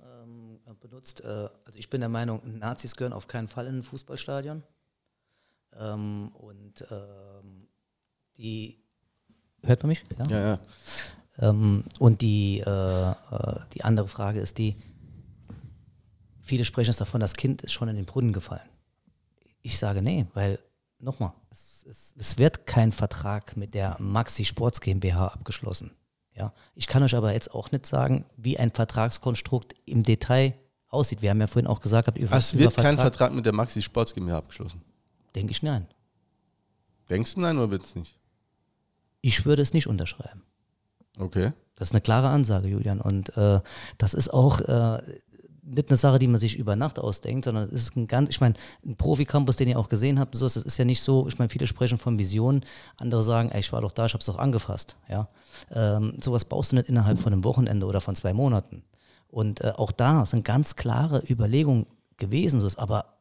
ähm, 0.68 0.78
benutzt. 0.80 1.22
Äh, 1.22 1.26
also 1.26 1.78
ich 1.78 1.88
bin 1.88 2.00
der 2.00 2.10
Meinung, 2.10 2.40
Nazis 2.58 2.96
gehören 2.96 3.14
auf 3.14 3.28
keinen 3.28 3.48
Fall 3.48 3.66
in 3.66 3.78
ein 3.78 3.82
Fußballstadion. 3.82 4.62
Ähm, 5.78 6.32
und 6.34 6.84
ähm, 6.90 7.68
die 8.36 8.78
hört 9.62 9.82
man 9.82 9.88
mich? 9.88 10.04
Ja, 10.18 10.26
ja. 10.26 10.48
ja. 10.48 10.58
Ähm, 11.38 11.84
und 11.98 12.20
die, 12.20 12.60
äh, 12.60 13.10
äh, 13.10 13.14
die 13.72 13.84
andere 13.84 14.08
Frage 14.08 14.40
ist 14.40 14.58
die, 14.58 14.76
viele 16.42 16.64
sprechen 16.64 16.90
es 16.90 16.98
davon, 16.98 17.20
das 17.20 17.34
Kind 17.34 17.62
ist 17.62 17.72
schon 17.72 17.88
in 17.88 17.96
den 17.96 18.04
Brunnen 18.04 18.34
gefallen. 18.34 18.68
Ich 19.62 19.78
sage 19.78 20.02
nee, 20.02 20.26
weil 20.34 20.58
nochmal, 21.02 21.32
es, 21.50 21.84
es, 21.88 22.14
es 22.16 22.38
wird 22.38 22.66
kein 22.66 22.92
Vertrag 22.92 23.56
mit 23.56 23.74
der 23.74 23.96
Maxi 23.98 24.44
Sports 24.44 24.80
GmbH 24.80 25.28
abgeschlossen. 25.28 25.92
Ja, 26.34 26.52
ich 26.74 26.86
kann 26.86 27.02
euch 27.02 27.14
aber 27.14 27.34
jetzt 27.34 27.52
auch 27.52 27.72
nicht 27.72 27.84
sagen, 27.84 28.24
wie 28.36 28.58
ein 28.58 28.70
Vertragskonstrukt 28.70 29.74
im 29.84 30.02
Detail 30.02 30.54
aussieht. 30.88 31.20
Wir 31.20 31.30
haben 31.30 31.40
ja 31.40 31.46
vorhin 31.46 31.66
auch 31.66 31.80
gesagt, 31.80 32.16
über, 32.16 32.36
es 32.36 32.56
wird 32.56 32.72
Vertrag, 32.72 32.84
kein 32.84 32.96
Vertrag 32.96 33.32
mit 33.34 33.44
der 33.44 33.52
Maxi 33.52 33.82
Sports 33.82 34.14
GmbH 34.14 34.38
abgeschlossen. 34.38 34.82
Denke 35.34 35.50
ich 35.50 35.62
nein. 35.62 35.86
Denkst 37.10 37.34
du 37.34 37.40
nein 37.40 37.58
oder 37.58 37.70
wird 37.70 37.82
es 37.82 37.94
nicht? 37.94 38.18
Ich 39.20 39.44
würde 39.44 39.62
es 39.62 39.72
nicht 39.72 39.86
unterschreiben. 39.86 40.42
Okay. 41.18 41.52
Das 41.74 41.88
ist 41.88 41.94
eine 41.94 42.00
klare 42.00 42.28
Ansage, 42.28 42.68
Julian. 42.68 43.00
Und 43.00 43.36
äh, 43.36 43.60
das 43.98 44.14
ist 44.14 44.32
auch, 44.32 44.60
äh, 44.60 45.02
nicht 45.62 45.88
eine 45.88 45.96
Sache, 45.96 46.18
die 46.18 46.26
man 46.26 46.40
sich 46.40 46.58
über 46.58 46.74
Nacht 46.76 46.98
ausdenkt, 46.98 47.44
sondern 47.44 47.68
es 47.68 47.82
ist 47.82 47.96
ein 47.96 48.08
ganz, 48.08 48.30
ich 48.30 48.40
meine, 48.40 48.54
ein 48.84 48.96
Profi-Campus, 48.96 49.56
den 49.56 49.68
ihr 49.68 49.78
auch 49.78 49.88
gesehen 49.88 50.18
habt, 50.18 50.34
so, 50.34 50.44
das 50.44 50.56
ist 50.56 50.76
ja 50.76 50.84
nicht 50.84 51.00
so, 51.00 51.28
ich 51.28 51.38
meine, 51.38 51.48
viele 51.48 51.66
sprechen 51.66 51.98
von 51.98 52.18
Visionen, 52.18 52.64
andere 52.96 53.22
sagen, 53.22 53.50
ey, 53.50 53.60
ich 53.60 53.72
war 53.72 53.80
doch 53.80 53.92
da, 53.92 54.06
ich 54.06 54.12
habe 54.12 54.20
es 54.20 54.26
doch 54.26 54.38
angefasst, 54.38 54.96
ja. 55.08 55.28
Ähm, 55.70 56.14
sowas 56.20 56.44
baust 56.44 56.72
du 56.72 56.76
nicht 56.76 56.88
innerhalb 56.88 57.18
von 57.18 57.32
einem 57.32 57.44
Wochenende 57.44 57.86
oder 57.86 58.00
von 58.00 58.16
zwei 58.16 58.32
Monaten. 58.32 58.82
Und 59.28 59.62
äh, 59.62 59.72
auch 59.76 59.92
da 59.92 60.26
sind 60.26 60.44
ganz 60.44 60.76
klare 60.76 61.22
Überlegungen 61.28 61.86
gewesen, 62.16 62.60
so 62.60 62.66
ist, 62.66 62.78
aber 62.78 63.18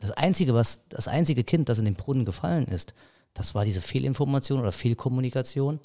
das 0.00 0.10
einzige, 0.10 0.54
was, 0.54 0.80
das 0.88 1.08
einzige 1.08 1.44
Kind, 1.44 1.68
das 1.68 1.78
in 1.78 1.84
den 1.84 1.94
Brunnen 1.94 2.24
gefallen 2.24 2.66
ist, 2.66 2.94
das 3.34 3.54
war 3.54 3.64
diese 3.64 3.80
Fehlinformation 3.80 4.60
oder 4.60 4.72
Fehlkommunikation, 4.72 5.80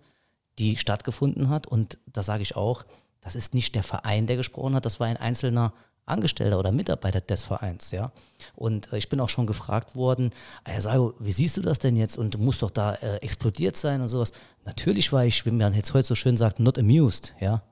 die 0.60 0.78
stattgefunden 0.78 1.50
hat. 1.50 1.68
Und 1.68 1.98
da 2.06 2.22
sage 2.22 2.44
ich 2.44 2.56
auch, 2.56 2.86
das 3.22 3.36
ist 3.36 3.54
nicht 3.54 3.76
der 3.76 3.84
Verein, 3.84 4.28
der 4.28 4.38
gesprochen 4.38 4.76
hat, 4.76 4.86
das 4.86 5.00
war 5.00 5.08
ein 5.08 5.18
einzelner 5.18 5.74
Angestellter 6.10 6.60
oder 6.60 6.72
Mitarbeiter 6.72 7.22
des 7.22 7.44
Vereins, 7.44 7.92
ja. 7.92 8.12
Und 8.56 8.92
äh, 8.92 8.98
ich 8.98 9.10
bin 9.10 9.20
auch 9.20 9.30
schon 9.30 9.48
gefragt 9.48 9.96
worden, 9.96 10.32
Herr 10.66 10.82
Sago, 10.82 11.14
wie 11.20 11.32
siehst 11.32 11.58
du 11.58 11.62
das 11.62 11.80
denn 11.80 11.96
jetzt? 11.96 12.18
Und 12.18 12.36
du 12.36 12.38
musst 12.38 12.62
doch 12.62 12.72
da 12.72 12.96
äh, 12.96 13.18
explodiert 13.18 13.78
sein 13.78 14.02
und 14.02 14.10
sowas. 14.10 14.32
Natürlich 14.66 15.12
war 15.12 15.26
ich, 15.26 15.46
wie 15.46 15.52
man 15.52 15.74
jetzt 15.74 15.94
heute 15.94 16.08
so 16.08 16.16
schön 16.16 16.38
sagt, 16.38 16.60
not 16.60 16.78
amused, 16.78 17.34
ja. 17.40 17.64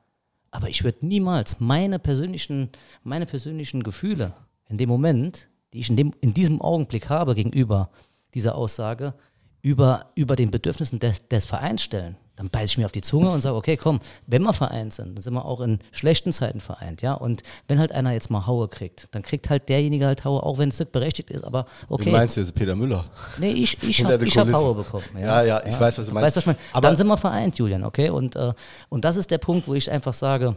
Aber 0.52 0.70
ich 0.70 0.84
würde 0.84 1.06
niemals 1.06 1.60
meine 1.60 2.00
persönlichen, 2.00 2.70
meine 3.04 3.26
persönlichen 3.26 3.84
Gefühle 3.84 4.34
in 4.70 4.78
dem 4.78 4.90
Moment, 4.90 5.50
die 5.74 5.80
ich 5.80 5.90
in, 5.90 5.98
dem, 5.98 6.14
in 6.22 6.34
diesem 6.34 6.62
Augenblick 6.62 7.10
habe 7.10 7.36
gegenüber 7.36 7.90
dieser 8.34 8.56
Aussage, 8.56 9.14
über, 9.62 10.12
über 10.16 10.36
den 10.36 10.52
Bedürfnissen 10.52 11.00
des, 11.00 11.28
des 11.28 11.46
Vereins 11.46 11.82
stellen 11.82 12.16
dann 12.38 12.50
beiße 12.50 12.66
ich 12.66 12.78
mir 12.78 12.86
auf 12.86 12.92
die 12.92 13.02
Zunge 13.02 13.32
und 13.32 13.42
sage, 13.42 13.56
okay, 13.56 13.76
komm, 13.78 14.00
wenn 14.28 14.44
wir 14.44 14.54
vereint 14.54 14.94
sind, 14.94 15.16
dann 15.16 15.22
sind 15.24 15.34
wir 15.34 15.44
auch 15.44 15.60
in 15.60 15.80
schlechten 15.92 16.32
Zeiten 16.32 16.62
vereint, 16.62 17.02
ja. 17.02 17.14
Und 17.14 17.44
wenn 17.68 17.80
halt 17.80 17.92
einer 17.92 18.12
jetzt 18.12 18.30
mal 18.30 18.46
Haue 18.46 18.68
kriegt, 18.68 19.10
dann 19.12 19.24
kriegt 19.24 19.50
halt 19.50 19.68
derjenige 19.70 20.06
halt 20.06 20.24
Haue, 20.24 20.44
auch 20.44 20.60
wenn 20.60 20.70
es 20.70 20.80
nicht 20.80 20.92
berechtigt 20.92 21.32
ist, 21.32 21.44
aber 21.44 21.66
okay. 21.90 22.06
Wie 22.06 22.12
meinst 22.12 22.38
du 22.38 22.42
jetzt 22.42 22.54
Peter 22.54 22.76
Müller? 22.76 23.06
Nee, 23.40 23.52
ich, 23.52 23.82
ich 23.84 24.04
habe 24.06 24.24
hab 24.24 24.54
Haue 24.54 24.76
bekommen. 24.76 25.04
Ja, 25.16 25.42
ja, 25.42 25.44
ja 25.44 25.66
ich 25.66 25.74
ja. 25.74 25.80
weiß, 25.80 25.98
was 25.98 26.06
du 26.06 26.14
meinst. 26.14 26.28
Weißt, 26.28 26.38
was 26.38 26.44
ich 26.44 26.48
mein? 26.48 26.58
aber 26.74 26.88
dann 26.88 26.98
sind 26.98 27.08
wir 27.08 27.18
vereint, 27.18 27.58
Julian, 27.58 27.84
okay? 27.84 28.10
Und, 28.12 28.36
äh, 28.36 28.54
und 28.90 29.04
das 29.04 29.18
ist 29.18 29.32
der 29.32 29.40
Punkt, 29.40 29.68
wo 29.68 29.74
ich 29.74 29.90
einfach 29.90 30.14
sage, 30.14 30.56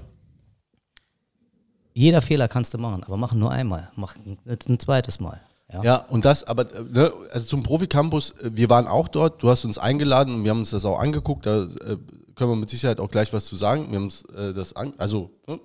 jeder 1.94 2.20
Fehler 2.20 2.46
kannst 2.46 2.74
du 2.74 2.78
machen, 2.78 3.04
aber 3.04 3.16
mach 3.16 3.32
nur 3.32 3.50
einmal, 3.50 3.90
mach 3.96 4.16
ein 4.16 4.78
zweites 4.78 5.18
Mal. 5.18 5.40
Ja. 5.72 5.83
ja, 5.83 5.96
und 5.96 6.24
das, 6.24 6.44
aber 6.44 6.64
ne, 6.64 7.12
also 7.33 7.46
zum 7.46 7.62
Profi-Campus, 7.62 8.33
äh, 8.33 8.50
wir 8.52 8.68
waren 8.70 8.87
auch 8.87 9.09
dort, 9.09 9.42
du 9.42 9.50
hast 9.50 9.64
uns 9.64 9.78
eingeladen 9.78 10.35
und 10.37 10.44
wir 10.44 10.50
haben 10.50 10.61
uns 10.61 10.70
das 10.70 10.85
auch 10.85 10.98
angeguckt, 10.98 11.46
da 11.46 11.64
äh, 11.64 11.96
können 12.35 12.50
wir 12.50 12.56
mit 12.56 12.70
Sicherheit 12.70 12.98
auch 12.98 13.11
gleich 13.11 13.33
was 13.33 13.44
zu 13.44 13.56
sagen. 13.56 13.90
Wir 13.90 13.96
haben 13.96 14.04
uns 14.04 14.24
äh, 14.37 14.52
das 14.52 14.74
an, 14.74 14.94
also 14.98 15.30
ne, 15.46 15.61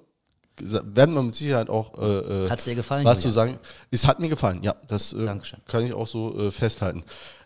werden 0.59 1.15
wir 1.15 1.23
mit 1.23 1.35
Sicherheit 1.35 1.69
auch 1.69 1.97
äh, 1.97 2.45
äh 2.45 2.49
Hat's 2.49 2.65
dir 2.65 2.75
gefallen, 2.75 3.03
was 3.03 3.19
Julia? 3.19 3.29
zu 3.29 3.33
sagen. 3.33 3.59
Es 3.91 4.05
hat 4.05 4.19
mir 4.19 4.29
gefallen, 4.29 4.61
ja, 4.63 4.75
das 4.87 5.13
äh, 5.13 5.39
kann 5.67 5.83
ich 5.83 5.93
auch 5.93 6.07
so 6.07 6.51
festhalten. 6.51 7.03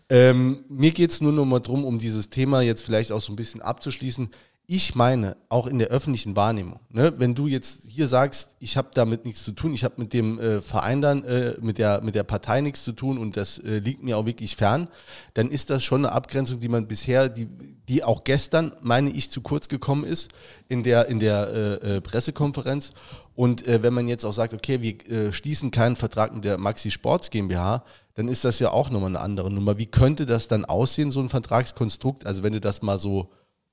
Ähm, 0.10 0.66
mir 0.70 0.92
geht 0.92 1.12
es 1.12 1.22
nur 1.22 1.32
noch 1.32 1.46
mal 1.46 1.60
darum, 1.60 1.86
um 1.86 2.00
dieses 2.00 2.30
Thema 2.30 2.62
jetzt 2.62 2.82
vielleicht 2.82 3.12
auch 3.12 3.22
so 3.22 3.32
ein 3.32 3.36
bisschen 3.36 3.62
abzuschließen. 3.62 4.30
Ich 4.72 4.94
meine, 4.94 5.36
auch 5.50 5.66
in 5.66 5.80
der 5.80 5.88
öffentlichen 5.88 6.36
Wahrnehmung, 6.36 6.80
ne, 6.92 7.12
wenn 7.18 7.34
du 7.34 7.48
jetzt 7.48 7.86
hier 7.88 8.06
sagst, 8.06 8.56
ich 8.60 8.78
habe 8.78 8.90
damit 8.94 9.26
nichts 9.26 9.44
zu 9.44 9.52
tun, 9.52 9.74
ich 9.74 9.84
habe 9.84 9.96
mit 9.98 10.14
dem 10.14 10.40
äh, 10.40 10.62
Verein 10.62 11.02
dann, 11.02 11.24
äh, 11.24 11.56
mit, 11.60 11.80
der, 11.80 12.02
mit 12.02 12.14
der 12.14 12.22
Partei 12.22 12.62
nichts 12.62 12.84
zu 12.84 12.92
tun 12.92 13.18
und 13.18 13.36
das 13.36 13.58
äh, 13.58 13.80
liegt 13.80 14.04
mir 14.04 14.16
auch 14.16 14.28
wirklich 14.28 14.56
fern, 14.56 14.88
dann 15.34 15.50
ist 15.50 15.72
das 15.72 15.84
schon 15.84 16.06
eine 16.06 16.14
Abgrenzung, 16.14 16.60
die 16.60 16.70
man 16.70 16.88
bisher, 16.88 17.30
die, 17.30 17.48
die 17.88 18.04
auch 18.04 18.24
gestern, 18.24 18.72
meine 18.80 19.10
ich, 19.10 19.32
zu 19.32 19.42
kurz 19.42 19.70
gekommen 19.70 20.04
ist 20.04 20.30
in 20.68 20.84
der, 20.84 21.08
in 21.08 21.18
der 21.18 21.48
äh, 21.48 21.96
äh, 21.96 22.02
Pressekonferenz. 22.02 22.92
Und 23.34 23.66
äh, 23.66 23.82
wenn 23.82 23.96
man 23.96 24.08
jetzt 24.08 24.24
auch 24.24 24.34
sagt, 24.34 24.54
okay, 24.54 24.84
wir 24.84 25.34
schließen 25.34 25.72
keinen 25.72 25.96
Vertrag 25.96 26.32
mit 26.32 26.44
der 26.44 26.60
Maxi 26.60 26.92
Sports 26.92 27.32
GmbH, 27.32 27.84
dann 28.14 28.28
ist 28.28 28.46
das 28.46 28.60
ja 28.60 28.70
auch 28.70 28.92
nochmal 28.92 29.10
eine 29.10 29.22
andere 29.22 29.50
Nummer. 29.50 29.80
Wie 29.80 29.88
könnte 29.88 30.28
das 30.28 30.48
dann 30.48 30.64
aussehen, 30.64 31.10
so 31.10 31.22
ein 31.22 31.30
Vertragskonstrukt? 31.30 32.28
Also 32.28 32.44
wenn 32.44 32.54
du 32.54 32.62
das 32.62 32.84
mal 32.84 33.00
so 33.00 33.32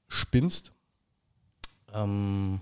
spinnst? 0.09 0.73
Ähm, 1.97 2.61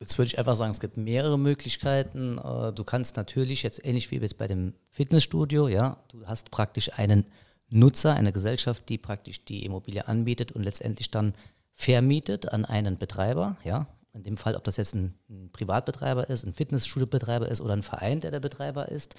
jetzt 0.00 0.18
würde 0.18 0.26
ich 0.26 0.38
einfach 0.38 0.56
sagen, 0.56 0.70
es 0.70 0.80
gibt 0.80 0.96
mehrere 0.96 1.38
Möglichkeiten. 1.38 2.38
Äh, 2.38 2.72
du 2.72 2.84
kannst 2.84 3.16
natürlich 3.16 3.62
jetzt 3.62 3.84
ähnlich 3.84 4.10
wie 4.10 4.16
jetzt 4.16 4.38
bei 4.38 4.48
dem 4.48 4.74
Fitnessstudio, 4.90 5.68
ja, 5.68 5.98
du 6.08 6.26
hast 6.26 6.50
praktisch 6.50 6.90
einen 6.98 7.26
Nutzer, 7.68 8.14
eine 8.14 8.32
Gesellschaft, 8.32 8.88
die 8.88 8.98
praktisch 8.98 9.44
die 9.44 9.64
Immobilie 9.64 10.06
anbietet 10.06 10.52
und 10.52 10.62
letztendlich 10.62 11.10
dann 11.10 11.32
vermietet 11.74 12.52
an 12.52 12.64
einen 12.64 12.96
Betreiber, 12.96 13.56
ja, 13.64 13.86
in 14.14 14.24
dem 14.24 14.36
Fall, 14.36 14.56
ob 14.56 14.64
das 14.64 14.76
jetzt 14.76 14.94
ein, 14.94 15.14
ein 15.30 15.50
Privatbetreiber 15.52 16.28
ist, 16.28 16.44
ein 16.44 16.52
Fitnessstudiobetreiber 16.52 17.48
ist 17.48 17.60
oder 17.60 17.72
ein 17.72 17.82
Verein, 17.82 18.20
der 18.20 18.30
der 18.30 18.40
Betreiber 18.40 18.88
ist. 18.88 19.14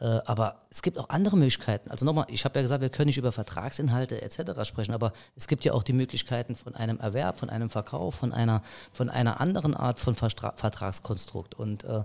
Äh, 0.00 0.20
aber 0.26 0.58
es 0.70 0.82
gibt 0.82 0.98
auch 0.98 1.08
andere 1.08 1.36
Möglichkeiten. 1.36 1.90
Also 1.90 2.04
nochmal, 2.04 2.26
ich 2.28 2.44
habe 2.44 2.58
ja 2.58 2.62
gesagt, 2.62 2.82
wir 2.82 2.90
können 2.90 3.06
nicht 3.06 3.18
über 3.18 3.32
Vertragsinhalte 3.32 4.20
etc. 4.20 4.64
sprechen, 4.64 4.92
aber 4.92 5.12
es 5.34 5.48
gibt 5.48 5.64
ja 5.64 5.72
auch 5.72 5.82
die 5.82 5.94
Möglichkeiten 5.94 6.56
von 6.56 6.74
einem 6.74 7.00
Erwerb, 7.00 7.38
von 7.38 7.48
einem 7.48 7.70
Verkauf, 7.70 8.16
von 8.16 8.32
einer, 8.32 8.62
von 8.92 9.08
einer 9.08 9.40
anderen 9.40 9.74
Art 9.74 9.98
von 9.98 10.14
Verstra 10.14 10.52
Vertragskonstrukt. 10.56 11.54
Und 11.54 11.84
äh, 11.84 12.04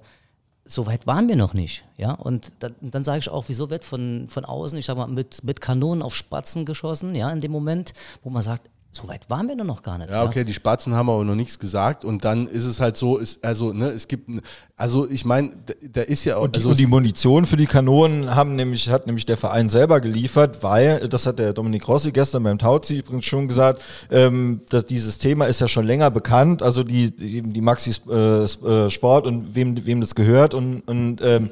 so 0.63 0.85
weit 0.85 1.07
waren 1.07 1.27
wir 1.27 1.35
noch 1.35 1.53
nicht. 1.53 1.83
Ja? 1.97 2.13
Und 2.13 2.51
dann, 2.59 2.75
dann 2.79 3.03
sage 3.03 3.19
ich 3.19 3.29
auch, 3.29 3.45
wieso 3.47 3.69
wird 3.69 3.83
von, 3.83 4.27
von 4.29 4.45
außen, 4.45 4.77
ich 4.77 4.85
sage 4.85 4.99
mal, 4.99 5.07
mit, 5.07 5.43
mit 5.43 5.59
Kanonen 5.59 6.01
auf 6.01 6.15
Spatzen 6.15 6.65
geschossen, 6.65 7.15
ja, 7.15 7.29
in 7.31 7.41
dem 7.41 7.51
Moment, 7.51 7.93
wo 8.23 8.29
man 8.29 8.43
sagt, 8.43 8.69
so 8.91 9.07
weit 9.07 9.29
waren 9.29 9.47
wir 9.47 9.55
doch 9.55 9.65
noch 9.65 9.83
gar 9.83 9.99
nicht. 9.99 10.09
Ja, 10.09 10.23
okay, 10.23 10.43
die 10.43 10.53
Spatzen 10.53 10.95
haben 10.95 11.09
aber 11.11 11.23
noch 11.23 11.35
nichts 11.35 11.59
gesagt 11.59 12.03
und 12.03 12.25
dann 12.25 12.47
ist 12.47 12.65
es 12.65 12.79
halt 12.79 12.97
so, 12.97 13.17
ist, 13.17 13.43
also, 13.45 13.71
ne, 13.71 13.89
es 13.91 14.07
gibt, 14.07 14.27
also 14.75 15.07
ich 15.07 15.25
meine, 15.25 15.51
da, 15.67 15.73
da, 15.91 16.01
ist 16.01 16.25
ja 16.25 16.37
auch. 16.37 16.45
Und 16.45 16.55
die, 16.55 16.59
also 16.59 16.69
und 16.69 16.79
die 16.79 16.87
Munition 16.87 17.45
für 17.45 17.55
die 17.55 17.67
Kanonen 17.67 18.33
haben 18.33 18.55
nämlich, 18.55 18.89
hat 18.89 19.05
nämlich 19.05 19.27
der 19.27 19.37
Verein 19.37 19.69
selber 19.69 20.01
geliefert, 20.01 20.63
weil, 20.63 21.07
das 21.07 21.27
hat 21.27 21.37
der 21.37 21.53
Dominik 21.53 21.87
Rossi 21.87 22.11
gestern 22.11 22.41
beim 22.41 22.57
Tauzi 22.57 22.97
übrigens 22.97 23.25
schon 23.25 23.47
gesagt, 23.47 23.83
ähm, 24.09 24.61
dass 24.69 24.85
dieses 24.85 25.19
Thema 25.19 25.45
ist 25.45 25.61
ja 25.61 25.67
schon 25.67 25.85
länger 25.85 26.09
bekannt, 26.09 26.63
also 26.63 26.81
die, 26.81 27.15
die, 27.15 27.43
die 27.43 27.61
Maxi 27.61 27.93
äh, 28.09 28.43
äh, 28.45 28.89
Sport 28.89 29.27
und 29.27 29.53
wem, 29.53 29.85
wem 29.85 30.01
das 30.01 30.15
gehört 30.15 30.55
und, 30.55 30.81
und 30.87 31.21
ähm, 31.21 31.51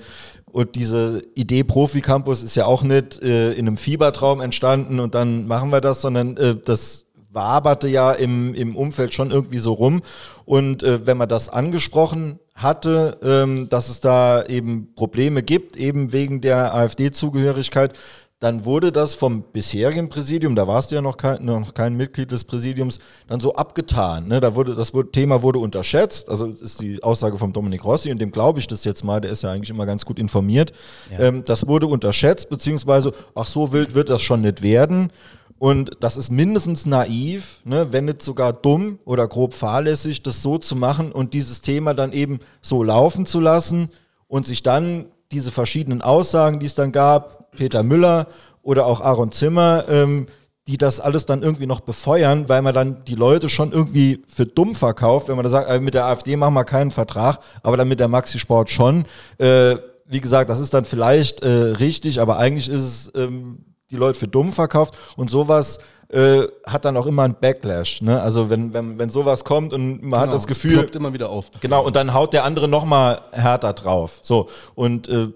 und 0.50 0.76
diese 0.76 1.21
Idee 1.36 1.63
Profi 1.63 2.02
Campus 2.02 2.41
ist 2.41 2.56
ja 2.56 2.65
auch 2.65 2.82
nicht 2.82 3.21
äh, 3.21 3.52
in 3.52 3.67
einem 3.67 3.78
Fiebertraum 3.78 4.41
entstanden 4.41 5.00
und 5.00 5.13
dann 5.13 5.45
machen 5.45 5.71
wir 5.71 5.82
das, 5.82 6.02
sondern 6.02 6.36
äh, 6.38 6.56
das 6.56 7.07
waberte 7.38 7.88
ja 7.88 8.12
im, 8.12 8.56
im 8.56 8.76
Umfeld 8.76 9.13
schon 9.13 9.30
irgendwie 9.30 9.60
so 9.60 9.73
rum. 9.73 10.02
Und 10.43 10.82
äh, 10.82 11.06
wenn 11.06 11.17
man 11.17 11.30
das 11.30 11.50
angesprochen 11.50 12.39
hatte, 12.56 13.19
ähm, 13.23 13.69
dass 13.69 13.89
es 13.89 14.02
da 14.02 14.43
eben 14.43 14.95
Probleme 14.95 15.43
gibt, 15.43 15.78
eben 15.78 16.12
wegen 16.12 16.41
der 16.41 16.73
AfD-Zugehörigkeit, 16.73 17.93
dann 18.39 18.65
wurde 18.65 18.91
das 18.91 19.15
vom 19.15 19.43
bisherigen 19.52 20.10
Präsidium, 20.10 20.56
da 20.56 20.67
warst 20.67 20.91
du 20.91 20.95
ja 20.95 21.02
noch 21.02 21.17
kein, 21.17 21.43
noch 21.43 21.73
kein 21.73 21.95
Mitglied 21.97 22.32
des 22.32 22.43
Präsidiums, 22.43 23.00
dann 23.28 23.39
so 23.39 23.54
abgetan. 23.54 24.28
Ne? 24.28 24.39
Da 24.39 24.54
wurde, 24.54 24.76
das 24.76 24.91
Thema 25.12 25.41
wurde 25.41 25.58
unterschätzt. 25.58 26.30
Also 26.30 26.45
ist 26.47 26.82
die 26.82 27.02
Aussage 27.02 27.39
von 27.39 27.52
Dominik 27.52 27.84
Rossi, 27.84 28.12
und 28.12 28.19
dem 28.19 28.32
glaube 28.32 28.60
ich 28.60 28.67
das 28.67 28.84
jetzt 28.84 29.04
mal, 29.04 29.21
der 29.21 29.32
ist 29.32 29.41
ja 29.41 29.52
eigentlich 29.52 29.71
immer 29.71 29.88
ganz 29.88 30.06
gut 30.06 30.19
informiert. 30.19 30.71
Ja. 31.12 31.26
Ähm, 31.26 31.43
das 31.45 31.65
wurde 31.65 31.88
unterschätzt, 31.88 32.50
beziehungsweise, 32.50 33.12
ach 33.34 33.47
so 33.47 33.73
wild 33.73 33.95
wird 33.95 34.12
das 34.12 34.21
schon 34.21 34.41
nicht 34.41 34.62
werden. 34.62 35.12
Und 35.60 35.91
das 36.02 36.17
ist 36.17 36.32
mindestens 36.32 36.86
naiv, 36.86 37.62
ne, 37.63 37.88
wenn 37.91 38.06
nicht 38.06 38.22
sogar 38.22 38.54
dumm 38.54 39.00
oder 39.06 39.28
grob 39.28 39.54
fahrlässig, 39.54 40.22
das 40.22 40.43
so 40.43 40.58
zu 40.58 40.76
machen 40.76 41.12
und 41.12 41.34
dieses 41.34 41.62
Thema 41.62 41.93
dann 41.93 42.13
eben 42.13 42.39
so 42.62 42.84
laufen 42.84 43.26
zu 43.26 43.39
lassen 43.39 43.89
und 44.28 44.46
sich 44.46 44.62
dann 44.62 45.06
diese 45.32 45.52
verschiedenen 45.52 46.02
Aussagen, 46.02 46.60
die 46.60 46.67
es 46.67 46.76
dann 46.76 46.91
gab, 46.91 47.52
Peter 47.52 47.82
Müller 47.84 48.28
oder 48.62 48.86
auch 48.86 49.02
Aaron 49.02 49.32
Zimmer, 49.32 49.86
ähm, 49.89 50.28
die 50.67 50.78
das 50.78 51.00
alles 51.00 51.26
dann 51.26 51.43
irgendwie 51.43 51.65
noch 51.65 51.80
befeuern, 51.80 52.50
weil 52.50 52.62
man 52.62 52.74
dann 52.74 53.04
die 53.06 53.15
Leute 53.15 53.50
schon 53.50 53.72
irgendwie 53.72 54.24
für 54.28 54.46
dumm 54.46 54.76
verkauft, 54.76 55.30
wenn 55.30 55.38
man 55.38 55.43
da 55.43 55.50
sagt, 55.50 55.70
äh, 55.70 55.80
mit 55.80 55.93
der 55.93 56.06
AfD 56.06 56.36
machen 56.36 56.54
wir 56.54 56.65
keinen 56.65 56.91
Vertrag, 56.91 57.39
aber 57.63 57.78
dann 57.78 57.88
mit 57.88 58.00
der 58.00 58.10
Maxi 58.10 58.38
Sport 58.38 58.70
schon. 58.70 59.06
Äh, 59.38 59.78
wie 60.06 60.22
gesagt, 60.22 60.50
das 60.50 60.60
ist 60.60 60.74
dann 60.74 60.86
vielleicht 60.86 61.41
äh, 61.41 61.50
richtig, 61.50 62.20
aber 62.20 62.38
eigentlich 62.38 62.70
ist 62.70 62.84
es 62.84 63.12
ähm, 63.15 63.60
die 63.89 63.95
Leute 63.95 64.19
für 64.19 64.28
dumm 64.28 64.52
verkauft 64.52 64.97
und 65.15 65.30
sowas 65.30 65.80
äh, 66.10 66.43
hat 66.65 66.86
dann 66.86 66.97
auch 66.97 67.06
immer 67.06 67.23
einen 67.23 67.36
Backlash. 67.36 68.02
Ne? 68.02 68.21
Also 68.21 68.50
wenn, 68.50 68.73
wenn, 68.73 68.97
wenn 68.97 69.10
sowas 69.10 69.43
kommt 69.43 69.73
und 69.73 70.02
man 70.02 70.02
genau, 70.02 70.17
hat 70.17 70.34
das 70.34 70.47
Gefühl. 70.47 70.78
Ploppt 70.78 70.95
immer 70.95 71.13
wieder 71.13 71.30
auf. 71.30 71.52
Genau, 71.62 71.86
und 71.86 71.95
dann 71.95 72.13
haut 72.13 72.34
der 72.34 72.43
andere 72.43 72.67
nochmal 72.67 73.21
härter 73.32 73.73
drauf. 73.73 74.19
So, 74.23 74.47
und 74.76 75.08
äh, 75.10 75.28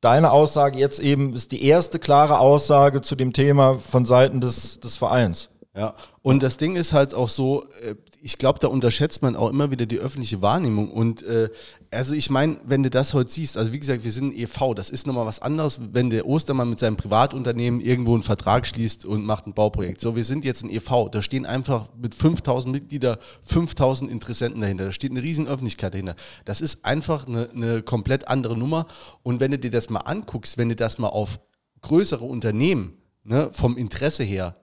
deine 0.00 0.30
Aussage 0.30 0.78
jetzt 0.78 1.00
eben 1.00 1.34
ist 1.34 1.52
die 1.52 1.64
erste 1.64 1.98
klare 1.98 2.38
Aussage 2.38 3.00
zu 3.00 3.16
dem 3.16 3.32
Thema 3.32 3.74
von 3.78 4.04
Seiten 4.04 4.40
des, 4.40 4.80
des 4.80 4.96
Vereins. 4.96 5.50
Ja, 5.76 5.94
und 6.22 6.42
das 6.42 6.56
Ding 6.56 6.74
ist 6.74 6.92
halt 6.92 7.14
auch 7.14 7.28
so, 7.28 7.64
äh, 7.82 7.94
ich 8.20 8.38
glaube, 8.38 8.58
da 8.58 8.68
unterschätzt 8.68 9.22
man 9.22 9.36
auch 9.36 9.48
immer 9.50 9.70
wieder 9.70 9.86
die 9.86 9.98
öffentliche 9.98 10.42
Wahrnehmung. 10.42 10.90
Und 10.90 11.22
äh, 11.22 11.50
also 11.90 12.14
ich 12.14 12.28
meine, 12.28 12.58
wenn 12.64 12.82
du 12.82 12.90
das 12.90 13.14
heute 13.14 13.30
siehst, 13.30 13.56
also 13.56 13.72
wie 13.72 13.78
gesagt, 13.78 14.04
wir 14.04 14.12
sind 14.12 14.28
ein 14.28 14.38
EV, 14.38 14.74
das 14.74 14.90
ist 14.90 15.06
nochmal 15.06 15.26
was 15.26 15.40
anderes, 15.40 15.80
wenn 15.92 16.10
der 16.10 16.26
Ostermann 16.26 16.68
mit 16.68 16.78
seinem 16.78 16.96
Privatunternehmen 16.96 17.80
irgendwo 17.80 18.14
einen 18.14 18.22
Vertrag 18.22 18.66
schließt 18.66 19.04
und 19.04 19.24
macht 19.24 19.46
ein 19.46 19.54
Bauprojekt. 19.54 20.00
So, 20.00 20.14
wir 20.14 20.24
sind 20.24 20.44
jetzt 20.44 20.62
ein 20.62 20.70
EV, 20.70 21.08
da 21.10 21.22
stehen 21.22 21.46
einfach 21.46 21.88
mit 21.96 22.14
5000 22.14 22.72
Mitgliedern 22.72 23.16
5000 23.44 24.10
Interessenten 24.10 24.60
dahinter, 24.60 24.86
da 24.86 24.92
steht 24.92 25.12
eine 25.12 25.22
riesen 25.22 25.48
Öffentlichkeit 25.48 25.94
dahinter. 25.94 26.16
Das 26.44 26.60
ist 26.60 26.84
einfach 26.84 27.26
eine, 27.26 27.48
eine 27.50 27.82
komplett 27.82 28.28
andere 28.28 28.56
Nummer. 28.56 28.86
Und 29.22 29.40
wenn 29.40 29.50
du 29.50 29.58
dir 29.58 29.70
das 29.70 29.88
mal 29.88 30.00
anguckst, 30.00 30.58
wenn 30.58 30.68
du 30.68 30.76
das 30.76 30.98
mal 30.98 31.08
auf 31.08 31.40
größere 31.80 32.24
Unternehmen 32.24 32.98
ne, 33.24 33.48
vom 33.52 33.76
Interesse 33.76 34.24
her 34.24 34.54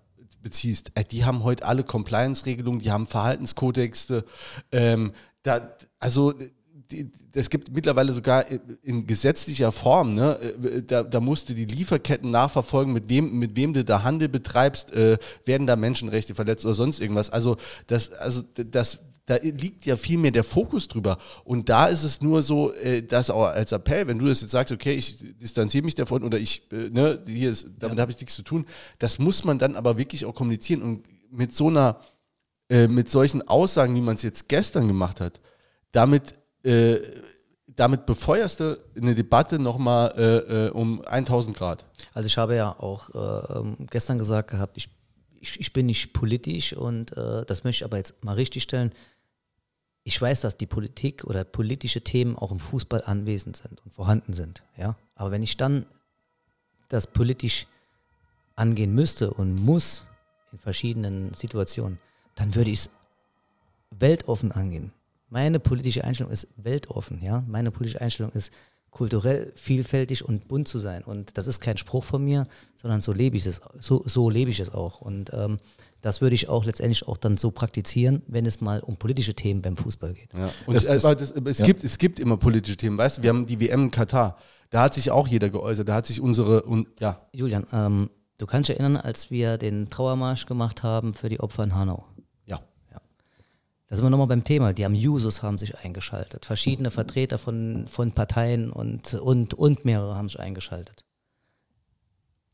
beziehst, 0.41 0.91
äh, 0.93 1.03
die 1.03 1.25
haben 1.25 1.43
heute 1.43 1.65
alle 1.65 1.83
Compliance-Regelungen, 1.83 2.79
die 2.79 2.91
haben 2.91 3.07
Verhaltenskodexe. 3.07 4.25
Ähm, 4.71 5.13
da, 5.41 5.75
also 5.99 6.33
es 7.33 7.49
gibt 7.49 7.73
mittlerweile 7.73 8.13
sogar 8.13 8.45
in 8.83 9.05
gesetzlicher 9.07 9.71
Form, 9.71 10.15
ne, 10.15 10.39
äh, 10.39 10.81
da, 10.81 11.03
da 11.03 11.19
musst 11.19 11.49
du 11.49 11.53
die 11.53 11.65
Lieferketten 11.65 12.29
nachverfolgen, 12.31 12.93
mit 12.93 13.09
wem, 13.09 13.37
mit 13.37 13.55
wem 13.55 13.73
du 13.73 13.83
da 13.83 14.03
Handel 14.03 14.29
betreibst, 14.29 14.93
äh, 14.93 15.17
werden 15.45 15.67
da 15.67 15.75
Menschenrechte 15.75 16.35
verletzt 16.35 16.65
oder 16.65 16.73
sonst 16.73 16.99
irgendwas. 16.99 17.29
Also 17.29 17.57
das, 17.87 18.11
also 18.13 18.41
das, 18.55 18.99
da 19.25 19.37
liegt 19.41 19.85
ja 19.85 19.95
viel 19.95 20.17
mehr 20.17 20.31
der 20.31 20.43
Fokus 20.43 20.87
drüber. 20.87 21.17
Und 21.43 21.69
da 21.69 21.87
ist 21.87 22.03
es 22.03 22.21
nur 22.21 22.43
so, 22.43 22.73
äh, 22.73 23.01
dass 23.01 23.29
auch 23.29 23.45
als 23.45 23.71
Appell, 23.71 24.07
wenn 24.07 24.19
du 24.19 24.27
das 24.27 24.41
jetzt 24.41 24.51
sagst, 24.51 24.71
okay, 24.71 24.93
ich 24.93 25.37
distanziere 25.37 25.83
mich 25.83 25.95
davon 25.95 26.23
oder 26.23 26.37
ich, 26.37 26.71
äh, 26.71 26.89
ne, 26.89 27.21
hier 27.25 27.49
ist, 27.49 27.67
damit 27.79 27.97
ja. 27.97 28.01
habe 28.01 28.11
ich 28.11 28.19
nichts 28.19 28.35
zu 28.35 28.43
tun, 28.43 28.65
das 28.99 29.19
muss 29.19 29.43
man 29.43 29.57
dann 29.57 29.75
aber 29.75 29.97
wirklich 29.97 30.25
auch 30.25 30.35
kommunizieren. 30.35 30.81
Und 30.81 31.03
mit 31.31 31.53
so 31.53 31.67
einer, 31.67 31.99
äh, 32.69 32.87
mit 32.87 33.09
solchen 33.09 33.47
Aussagen, 33.47 33.95
wie 33.95 34.01
man 34.01 34.15
es 34.15 34.21
jetzt 34.21 34.47
gestern 34.47 34.87
gemacht 34.87 35.19
hat, 35.19 35.41
damit, 35.91 36.35
äh, 36.65 37.01
damit 37.67 38.05
befeuerst 38.05 38.59
du 38.59 38.79
eine 38.95 39.15
Debatte 39.15 39.59
nochmal 39.59 40.13
äh, 40.17 40.67
äh, 40.67 40.69
um 40.69 41.03
1000 41.05 41.55
Grad. 41.55 41.85
Also 42.13 42.27
ich 42.27 42.37
habe 42.37 42.55
ja 42.55 42.71
auch 42.71 43.09
äh, 43.13 43.59
ähm, 43.59 43.77
gestern 43.89 44.17
gesagt 44.17 44.51
gehabt, 44.51 44.77
ich, 44.77 44.89
ich, 45.39 45.59
ich 45.59 45.73
bin 45.73 45.87
nicht 45.87 46.13
politisch 46.13 46.73
und 46.73 47.15
äh, 47.17 47.45
das 47.45 47.63
möchte 47.63 47.83
ich 47.83 47.85
aber 47.85 47.97
jetzt 47.97 48.23
mal 48.23 48.33
richtig 48.33 48.63
stellen 48.63 48.91
ich 50.07 50.21
weiß, 50.21 50.41
dass 50.41 50.55
die 50.55 50.67
Politik 50.67 51.23
oder 51.23 51.43
politische 51.43 52.01
Themen 52.01 52.37
auch 52.37 52.51
im 52.51 52.59
Fußball 52.59 53.03
anwesend 53.05 53.57
sind 53.57 53.83
und 53.83 53.91
vorhanden 53.91 54.33
sind. 54.33 54.63
Ja? 54.77 54.95
Aber 55.15 55.31
wenn 55.31 55.41
ich 55.41 55.57
dann 55.57 55.87
das 56.89 57.07
politisch 57.07 57.65
angehen 58.55 58.93
müsste 58.93 59.33
und 59.33 59.55
muss 59.55 60.07
in 60.51 60.59
verschiedenen 60.59 61.33
Situationen, 61.33 61.97
dann 62.35 62.53
würde 62.53 62.69
ich 62.69 62.81
es 62.81 62.89
weltoffen 63.89 64.51
angehen. 64.51 64.93
Meine 65.35 65.59
politische 65.59 66.05
Einstellung 66.05 66.31
ist 66.31 66.47
weltoffen. 66.55 67.21
Ja? 67.21 67.43
Meine 67.45 67.69
politische 67.69 67.99
Einstellung 67.99 68.31
ist 68.31 68.53
kulturell 68.89 69.51
vielfältig 69.57 70.23
und 70.23 70.47
bunt 70.47 70.69
zu 70.69 70.79
sein. 70.79 71.03
Und 71.03 71.37
das 71.37 71.47
ist 71.47 71.59
kein 71.59 71.75
Spruch 71.75 72.05
von 72.05 72.23
mir, 72.23 72.47
sondern 72.77 73.01
so 73.01 73.11
lebe 73.11 73.35
ich 73.35 73.45
es, 73.45 73.59
so, 73.81 74.01
so 74.05 74.29
lebe 74.29 74.49
ich 74.49 74.61
es 74.61 74.73
auch. 74.73 75.01
Und 75.01 75.31
ähm, 75.33 75.57
das 75.99 76.21
würde 76.21 76.35
ich 76.35 76.47
auch 76.47 76.63
letztendlich 76.63 77.05
auch 77.05 77.17
dann 77.17 77.35
so 77.35 77.51
praktizieren, 77.51 78.21
wenn 78.27 78.45
es 78.45 78.61
mal 78.61 78.79
um 78.79 78.95
politische 78.95 79.33
Themen 79.33 79.61
beim 79.61 79.75
Fußball 79.75 80.13
geht. 80.13 80.31
Ja. 80.31 80.49
Und 80.67 80.75
es, 80.77 80.85
es, 80.85 81.01
das, 81.01 81.31
es 81.31 81.57
ja. 81.57 81.65
gibt, 81.65 81.83
es 81.83 81.97
gibt 81.97 82.21
immer 82.21 82.37
politische 82.37 82.77
Themen. 82.77 82.97
Weißt 82.97 83.17
du, 83.17 83.23
wir 83.23 83.31
haben 83.31 83.45
die 83.45 83.59
WM 83.59 83.83
in 83.83 83.91
Katar. 83.91 84.37
Da 84.69 84.83
hat 84.83 84.93
sich 84.93 85.11
auch 85.11 85.27
jeder 85.27 85.49
geäußert. 85.49 85.89
Da 85.89 85.95
hat 85.95 86.07
sich 86.07 86.21
unsere. 86.21 86.61
Und, 86.61 86.87
ja. 87.01 87.27
Julian, 87.33 87.67
ähm, 87.73 88.09
du 88.37 88.45
kannst 88.45 88.69
dich 88.69 88.79
erinnern, 88.79 88.95
als 88.95 89.31
wir 89.31 89.57
den 89.57 89.89
Trauermarsch 89.89 90.45
gemacht 90.45 90.81
haben 90.81 91.13
für 91.13 91.27
die 91.27 91.41
Opfer 91.41 91.65
in 91.65 91.75
Hanau. 91.75 92.05
Ja. 93.85 93.89
ja. 93.89 93.89
Da 93.89 93.95
sind 93.95 94.05
wir 94.05 94.09
nochmal 94.09 94.27
beim 94.27 94.43
Thema. 94.43 94.73
Die 94.73 94.83
haben 94.83 94.95
Users 94.95 95.43
haben 95.43 95.57
sich 95.57 95.77
eingeschaltet. 95.77 96.45
Verschiedene 96.45 96.89
Vertreter 96.91 97.37
von, 97.37 97.85
von 97.87 98.11
Parteien 98.11 98.71
und, 98.71 99.13
und, 99.13 99.53
und 99.53 99.85
mehrere 99.85 100.15
haben 100.15 100.27
sich 100.27 100.39
eingeschaltet. 100.39 101.03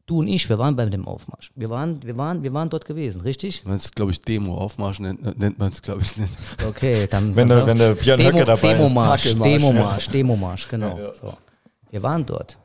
Du 0.07 0.19
und 0.19 0.27
ich, 0.27 0.49
wir 0.49 0.57
waren 0.59 0.75
bei 0.75 0.85
dem 0.87 1.07
Aufmarsch. 1.07 1.51
Wir 1.55 1.69
waren, 1.69 2.03
wir 2.03 2.17
waren, 2.17 2.43
wir 2.43 2.53
waren 2.53 2.69
dort 2.69 2.83
gewesen, 2.85 3.21
richtig? 3.21 3.63
Das 3.65 3.85
ist, 3.85 3.95
glaube 3.95 4.11
ich, 4.11 4.21
Demo. 4.21 4.57
Aufmarsch 4.57 4.99
nennt, 4.99 5.39
nennt 5.39 5.57
man 5.57 5.71
es, 5.71 5.81
glaube 5.81 6.01
ich, 6.01 6.17
nicht. 6.17 6.33
Okay, 6.67 7.07
dann. 7.07 7.33
Wenn 7.35 7.47
der- 7.47 7.65
wenn 7.65 7.77
der 7.77 7.93
Björn 7.93 8.17
Demo, 8.19 8.31
Höcke 8.39 8.45
dabei 8.45 8.73
ist. 8.73 8.79
Demomarsch, 8.79 9.21
Fackelmarsch, 9.23 9.61
Demomarsch, 9.61 10.07
Demomarsch, 10.09 10.67
genau. 10.67 11.13
So. 11.13 11.33
Wir 11.91 12.03
waren 12.03 12.25
dort. 12.25 12.57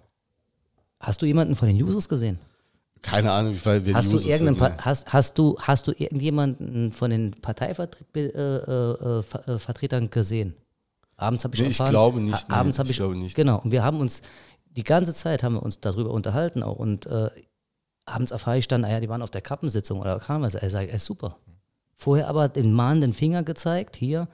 Hast 0.98 1.22
du 1.22 1.26
jemanden 1.26 1.54
von 1.54 1.68
den 1.68 1.80
Users 1.80 2.08
gesehen? 2.08 2.40
Keine 3.06 3.30
Ahnung, 3.32 3.52
ich 3.52 3.64
weiß, 3.64 3.82
wer 3.84 3.94
Hast 3.94 4.12
du, 4.12 4.18
irgendeinen 4.18 4.56
Pa- 4.56 4.76
hast, 4.84 5.12
hast, 5.12 5.38
du, 5.38 5.56
hast 5.60 5.86
du 5.86 5.92
irgendjemanden 5.92 6.92
von 6.92 7.10
den 7.10 7.30
Parteivertretern 7.32 8.04
äh, 9.44 10.02
äh, 10.02 10.04
äh, 10.04 10.08
gesehen? 10.08 10.54
Abends 11.16 11.44
habe 11.44 11.54
ich 11.54 11.60
Nee, 11.62 11.68
ich 11.68 11.78
erfahren. 11.78 11.90
glaube 11.92 12.20
nicht, 12.20 12.48
nee, 12.48 12.54
Abends 12.54 12.78
habe 12.78 12.86
ich 12.88 12.90
ich, 12.92 12.96
glaube 12.98 13.16
nicht. 13.16 13.34
Genau. 13.36 13.60
Und 13.60 13.70
wir 13.70 13.84
haben 13.84 14.00
uns 14.00 14.22
die 14.66 14.84
ganze 14.84 15.14
Zeit 15.14 15.42
haben 15.42 15.54
wir 15.54 15.62
uns 15.62 15.80
darüber 15.80 16.10
unterhalten 16.10 16.62
auch 16.62 16.76
und 16.76 17.06
äh, 17.06 17.30
abends 18.04 18.32
erfahre 18.32 18.58
ich 18.58 18.68
dann, 18.68 18.84
ah 18.84 18.90
ja, 18.90 19.00
die 19.00 19.08
waren 19.08 19.22
auf 19.22 19.30
der 19.30 19.40
Kappensitzung 19.40 20.00
oder 20.00 20.18
kam 20.18 20.42
was. 20.42 20.54
Er 20.54 20.68
sagt, 20.68 20.88
er 20.90 20.96
ist 20.96 21.06
super. 21.06 21.38
Vorher 21.94 22.28
aber 22.28 22.48
den 22.48 22.72
mahnenden 22.72 23.14
Finger 23.14 23.42
gezeigt, 23.42 23.96
hier 23.96 24.28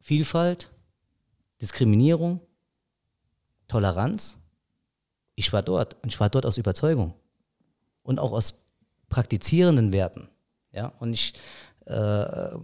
Vielfalt, 0.00 0.70
Diskriminierung, 1.60 2.40
Toleranz. 3.68 4.38
Ich 5.40 5.54
war 5.54 5.62
dort 5.62 5.96
und 6.02 6.10
ich 6.10 6.20
war 6.20 6.28
dort 6.28 6.44
aus 6.44 6.58
Überzeugung 6.58 7.14
und 8.02 8.18
auch 8.18 8.32
aus 8.32 8.62
praktizierenden 9.08 9.90
Werten. 9.90 10.28
Ja, 10.70 10.92
und 11.00 11.14
ich, 11.14 11.32
äh, 11.86 12.56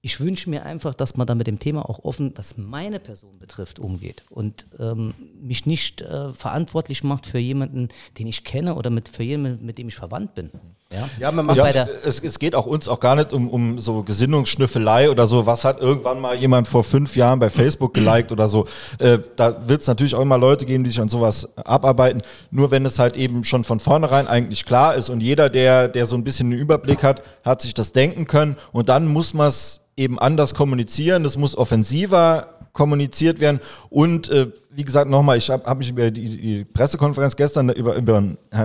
ich 0.00 0.18
wünsche 0.18 0.50
mir 0.50 0.64
einfach, 0.64 0.92
dass 0.92 1.16
man 1.16 1.28
da 1.28 1.36
mit 1.36 1.46
dem 1.46 1.60
Thema 1.60 1.88
auch 1.88 2.00
offen, 2.00 2.32
was 2.34 2.56
meine 2.56 2.98
Person 2.98 3.38
betrifft, 3.38 3.78
umgeht 3.78 4.24
und 4.28 4.66
ähm, 4.80 5.14
mich 5.40 5.66
nicht 5.66 6.02
äh, 6.02 6.30
verantwortlich 6.30 7.04
macht 7.04 7.26
für 7.26 7.38
jemanden, 7.38 7.86
den 8.18 8.26
ich 8.26 8.42
kenne 8.42 8.74
oder 8.74 8.90
mit, 8.90 9.08
für 9.08 9.22
jemanden, 9.22 9.64
mit 9.64 9.78
dem 9.78 9.86
ich 9.86 9.94
verwandt 9.94 10.34
bin. 10.34 10.50
Ja, 10.92 11.08
Ja, 11.20 11.32
man 11.32 11.46
macht 11.46 11.56
Ja, 11.56 11.68
es, 12.04 12.20
es 12.20 12.38
geht 12.38 12.56
auch 12.56 12.66
uns 12.66 12.88
auch 12.88 12.98
gar 12.98 13.14
nicht 13.14 13.32
um, 13.32 13.48
um 13.48 13.78
so 13.78 14.02
Gesinnungsschnüffelei 14.02 15.08
oder 15.10 15.26
so. 15.26 15.46
Was 15.46 15.64
hat 15.64 15.80
irgendwann 15.80 16.20
mal 16.20 16.34
jemand 16.34 16.66
vor 16.66 16.82
fünf 16.82 17.14
Jahren 17.14 17.38
bei 17.38 17.48
Facebook 17.48 17.94
geliked 17.94 18.32
oder 18.32 18.48
so? 18.48 18.66
Äh, 18.98 19.18
da 19.36 19.68
wird 19.68 19.82
es 19.82 19.86
natürlich 19.86 20.16
auch 20.16 20.22
immer 20.22 20.36
Leute 20.36 20.66
geben, 20.66 20.82
die 20.82 20.90
sich 20.90 21.00
an 21.00 21.08
sowas 21.08 21.48
abarbeiten. 21.56 22.22
Nur 22.50 22.72
wenn 22.72 22.84
es 22.84 22.98
halt 22.98 23.16
eben 23.16 23.44
schon 23.44 23.62
von 23.62 23.78
vornherein 23.78 24.26
eigentlich 24.26 24.64
klar 24.64 24.96
ist 24.96 25.10
und 25.10 25.20
jeder, 25.20 25.48
der, 25.48 25.86
der 25.86 26.06
so 26.06 26.16
ein 26.16 26.24
bisschen 26.24 26.50
einen 26.50 26.60
Überblick 26.60 27.04
hat, 27.04 27.22
hat 27.44 27.62
sich 27.62 27.72
das 27.72 27.92
denken 27.92 28.26
können 28.26 28.56
und 28.72 28.88
dann 28.88 29.06
muss 29.06 29.32
man 29.32 29.46
es 29.46 29.82
eben 29.96 30.18
anders 30.18 30.54
kommunizieren. 30.54 31.22
Das 31.22 31.36
muss 31.36 31.56
offensiver 31.56 32.48
kommuniziert 32.72 33.40
werden. 33.40 33.60
Und 33.90 34.28
äh, 34.28 34.48
wie 34.72 34.84
gesagt, 34.84 35.10
nochmal, 35.10 35.36
ich 35.36 35.50
habe 35.50 35.64
hab 35.68 35.78
mich 35.78 35.90
über 35.90 36.12
die, 36.12 36.28
die 36.28 36.64
Pressekonferenz 36.64 37.34
gestern 37.34 37.70
über, 37.70 37.96
über 37.96 38.22
äh, 38.52 38.56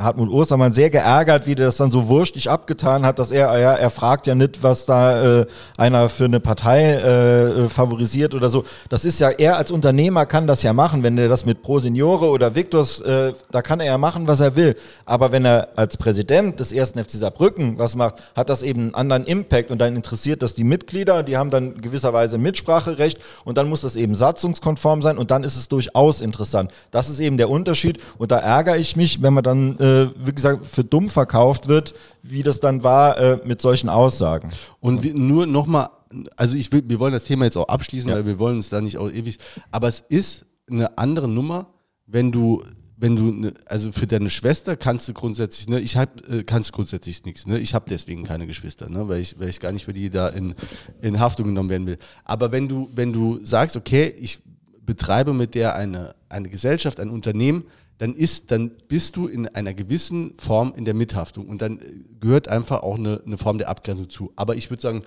Hartmut 0.00 0.30
Ostermann 0.30 0.72
sehr 0.72 0.88
geärgert, 0.88 1.46
wie 1.46 1.54
der 1.54 1.66
das 1.66 1.76
dann 1.76 1.90
so 1.90 2.08
wurschtig 2.08 2.48
abgetan 2.48 3.04
hat, 3.04 3.18
dass 3.18 3.30
er, 3.30 3.58
ja, 3.58 3.74
er 3.74 3.90
fragt 3.90 4.26
ja 4.26 4.34
nicht, 4.34 4.62
was 4.62 4.86
da 4.86 5.40
äh, 5.40 5.46
einer 5.76 6.08
für 6.08 6.24
eine 6.24 6.40
Partei 6.40 6.94
äh, 6.94 7.68
favorisiert 7.68 8.34
oder 8.34 8.48
so. 8.48 8.64
Das 8.88 9.04
ist 9.04 9.20
ja, 9.20 9.28
er 9.28 9.58
als 9.58 9.70
Unternehmer 9.70 10.24
kann 10.24 10.46
das 10.46 10.62
ja 10.62 10.72
machen, 10.72 11.02
wenn 11.02 11.18
er 11.18 11.28
das 11.28 11.44
mit 11.44 11.60
Pro 11.60 11.78
Signore 11.78 12.30
oder 12.30 12.54
Victors, 12.54 13.00
äh, 13.00 13.34
da 13.50 13.60
kann 13.60 13.80
er 13.80 13.86
ja 13.86 13.98
machen, 13.98 14.26
was 14.26 14.40
er 14.40 14.56
will. 14.56 14.74
Aber 15.04 15.32
wenn 15.32 15.44
er 15.44 15.68
als 15.76 15.98
Präsident 15.98 16.60
des 16.60 16.72
ersten 16.72 16.98
FC 16.98 17.10
Saarbrücken 17.10 17.78
was 17.78 17.94
macht, 17.94 18.14
hat 18.34 18.48
das 18.48 18.62
eben 18.62 18.84
einen 18.84 18.94
anderen 18.94 19.24
Impact 19.24 19.70
und 19.70 19.78
dann 19.80 19.96
interessiert 19.96 20.40
das 20.42 20.54
die 20.54 20.64
Mitglieder, 20.64 21.22
die 21.22 21.36
haben 21.36 21.50
dann 21.50 21.78
gewisserweise 21.82 22.38
Mitspracherecht 22.38 23.20
und 23.44 23.58
dann 23.58 23.68
muss 23.68 23.82
das 23.82 23.96
eben 23.96 24.14
satzungskonform 24.14 25.02
sein 25.02 25.18
und 25.18 25.30
dann 25.30 25.41
ist 25.44 25.56
es 25.56 25.68
durchaus 25.68 26.20
interessant. 26.20 26.70
Das 26.90 27.08
ist 27.10 27.20
eben 27.20 27.36
der 27.36 27.50
Unterschied 27.50 27.98
und 28.18 28.30
da 28.30 28.38
ärgere 28.38 28.76
ich 28.78 28.96
mich, 28.96 29.22
wenn 29.22 29.34
man 29.34 29.44
dann, 29.44 29.78
äh, 29.78 30.08
wie 30.24 30.32
gesagt, 30.32 30.66
für 30.66 30.84
dumm 30.84 31.08
verkauft 31.08 31.68
wird, 31.68 31.94
wie 32.22 32.42
das 32.42 32.60
dann 32.60 32.82
war 32.82 33.18
äh, 33.18 33.38
mit 33.44 33.60
solchen 33.62 33.88
Aussagen. 33.88 34.50
Und 34.80 35.02
wir, 35.02 35.14
nur 35.14 35.46
nochmal, 35.46 35.88
also 36.36 36.56
ich 36.56 36.70
will, 36.72 36.82
wir 36.86 36.98
wollen 36.98 37.12
das 37.12 37.24
Thema 37.24 37.44
jetzt 37.44 37.56
auch 37.56 37.68
abschließen, 37.68 38.10
Ja. 38.10 38.16
weil 38.16 38.26
wir 38.26 38.38
wollen 38.38 38.56
uns 38.56 38.68
da 38.68 38.80
nicht 38.80 38.98
auch 38.98 39.10
ewig, 39.10 39.38
aber 39.70 39.88
es 39.88 40.00
ist 40.08 40.44
eine 40.70 40.96
andere 40.98 41.28
Nummer, 41.28 41.66
wenn 42.06 42.30
du, 42.32 42.62
wenn 42.96 43.16
du, 43.16 43.32
ne, 43.32 43.54
also 43.66 43.90
für 43.90 44.06
deine 44.06 44.30
Schwester 44.30 44.76
kannst 44.76 45.08
du 45.08 45.12
grundsätzlich, 45.12 45.68
ne, 45.68 45.80
ich 45.80 45.96
hab, 45.96 46.28
äh, 46.28 46.44
kannst 46.44 46.72
grundsätzlich 46.72 47.24
nichts, 47.24 47.46
ne, 47.46 47.58
ich 47.58 47.74
habe 47.74 47.86
deswegen 47.88 48.22
keine 48.22 48.46
Geschwister, 48.46 48.88
ne, 48.88 49.08
weil 49.08 49.20
ich, 49.20 49.40
weil 49.40 49.48
ich 49.48 49.58
gar 49.58 49.72
nicht 49.72 49.86
für 49.86 49.92
die 49.92 50.08
da 50.08 50.28
in, 50.28 50.54
in 51.00 51.18
Haftung 51.18 51.46
genommen 51.46 51.68
werden 51.70 51.86
will. 51.86 51.98
Aber 52.24 52.52
wenn 52.52 52.68
du, 52.68 52.90
wenn 52.94 53.12
du 53.12 53.40
sagst, 53.44 53.76
okay, 53.76 54.14
ich 54.20 54.38
betreibe 54.84 55.32
mit 55.32 55.54
der 55.54 55.74
eine, 55.74 56.14
eine 56.28 56.48
Gesellschaft, 56.48 57.00
ein 57.00 57.10
Unternehmen, 57.10 57.64
dann 57.98 58.14
ist, 58.14 58.50
dann 58.50 58.70
bist 58.88 59.16
du 59.16 59.28
in 59.28 59.46
einer 59.48 59.74
gewissen 59.74 60.36
Form 60.36 60.72
in 60.76 60.84
der 60.84 60.94
Mithaftung 60.94 61.48
und 61.48 61.62
dann 61.62 61.78
äh, 61.78 62.04
gehört 62.20 62.48
einfach 62.48 62.82
auch 62.82 62.98
eine, 62.98 63.22
eine 63.24 63.38
Form 63.38 63.58
der 63.58 63.68
Abgrenzung 63.68 64.10
zu. 64.10 64.32
Aber 64.36 64.56
ich 64.56 64.70
würde 64.70 64.80
sagen, 64.80 65.04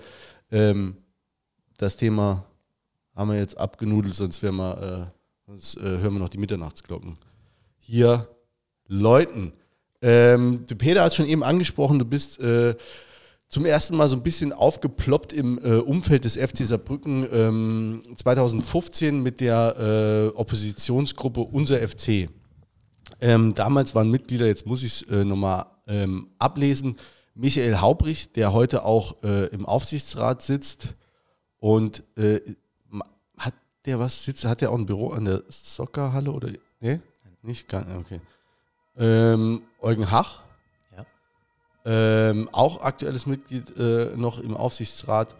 ähm, 0.50 0.96
das 1.76 1.96
Thema 1.96 2.46
haben 3.14 3.30
wir 3.30 3.38
jetzt 3.38 3.58
abgenudelt, 3.58 4.14
sonst, 4.14 4.42
wir, 4.42 4.50
äh, 4.50 5.46
sonst 5.46 5.76
äh, 5.76 5.80
hören 5.82 6.14
wir 6.14 6.20
noch 6.20 6.28
die 6.28 6.38
Mitternachtsglocken. 6.38 7.18
Hier 7.78 8.28
läuten. 8.88 9.52
Ähm, 10.02 10.66
Peter 10.66 11.02
hat 11.02 11.14
schon 11.14 11.26
eben 11.26 11.42
angesprochen, 11.42 11.98
du 11.98 12.04
bist 12.04 12.40
äh, 12.40 12.76
zum 13.48 13.64
ersten 13.64 13.96
Mal 13.96 14.08
so 14.08 14.16
ein 14.16 14.22
bisschen 14.22 14.52
aufgeploppt 14.52 15.32
im 15.32 15.58
äh, 15.58 15.76
Umfeld 15.76 16.24
des 16.24 16.36
FC 16.36 16.66
Saarbrücken 16.66 17.26
ähm, 17.32 18.02
2015 18.16 19.22
mit 19.22 19.40
der 19.40 20.32
äh, 20.34 20.36
Oppositionsgruppe 20.36 21.40
Unser 21.40 21.86
FC. 21.86 22.28
Ähm, 23.20 23.54
damals 23.54 23.94
waren 23.94 24.10
Mitglieder, 24.10 24.46
jetzt 24.46 24.66
muss 24.66 24.82
ich 24.82 25.02
es 25.02 25.08
äh, 25.08 25.24
nochmal 25.24 25.66
ähm, 25.86 26.28
ablesen, 26.38 26.96
Michael 27.34 27.80
Haubrich, 27.80 28.32
der 28.32 28.52
heute 28.52 28.84
auch 28.84 29.22
äh, 29.22 29.46
im 29.46 29.66
Aufsichtsrat 29.66 30.42
sitzt 30.42 30.94
und 31.58 32.02
äh, 32.16 32.40
hat 33.38 33.54
der 33.84 33.98
was 33.98 34.24
sitzt, 34.24 34.44
hat 34.44 34.60
der 34.60 34.72
auch 34.72 34.78
ein 34.78 34.86
Büro 34.86 35.10
an 35.10 35.26
der 35.26 35.44
Soccerhalle 35.48 36.32
oder 36.32 36.48
nee? 36.80 37.00
Nicht 37.42 37.68
gar 37.68 37.86
okay. 37.98 38.20
Ähm, 38.96 39.62
Eugen 39.80 40.10
Hach. 40.10 40.45
Ähm, 41.86 42.48
auch 42.52 42.82
aktuelles 42.82 43.26
Mitglied 43.26 43.76
äh, 43.78 44.16
noch 44.16 44.40
im 44.40 44.56
Aufsichtsrat. 44.56 45.34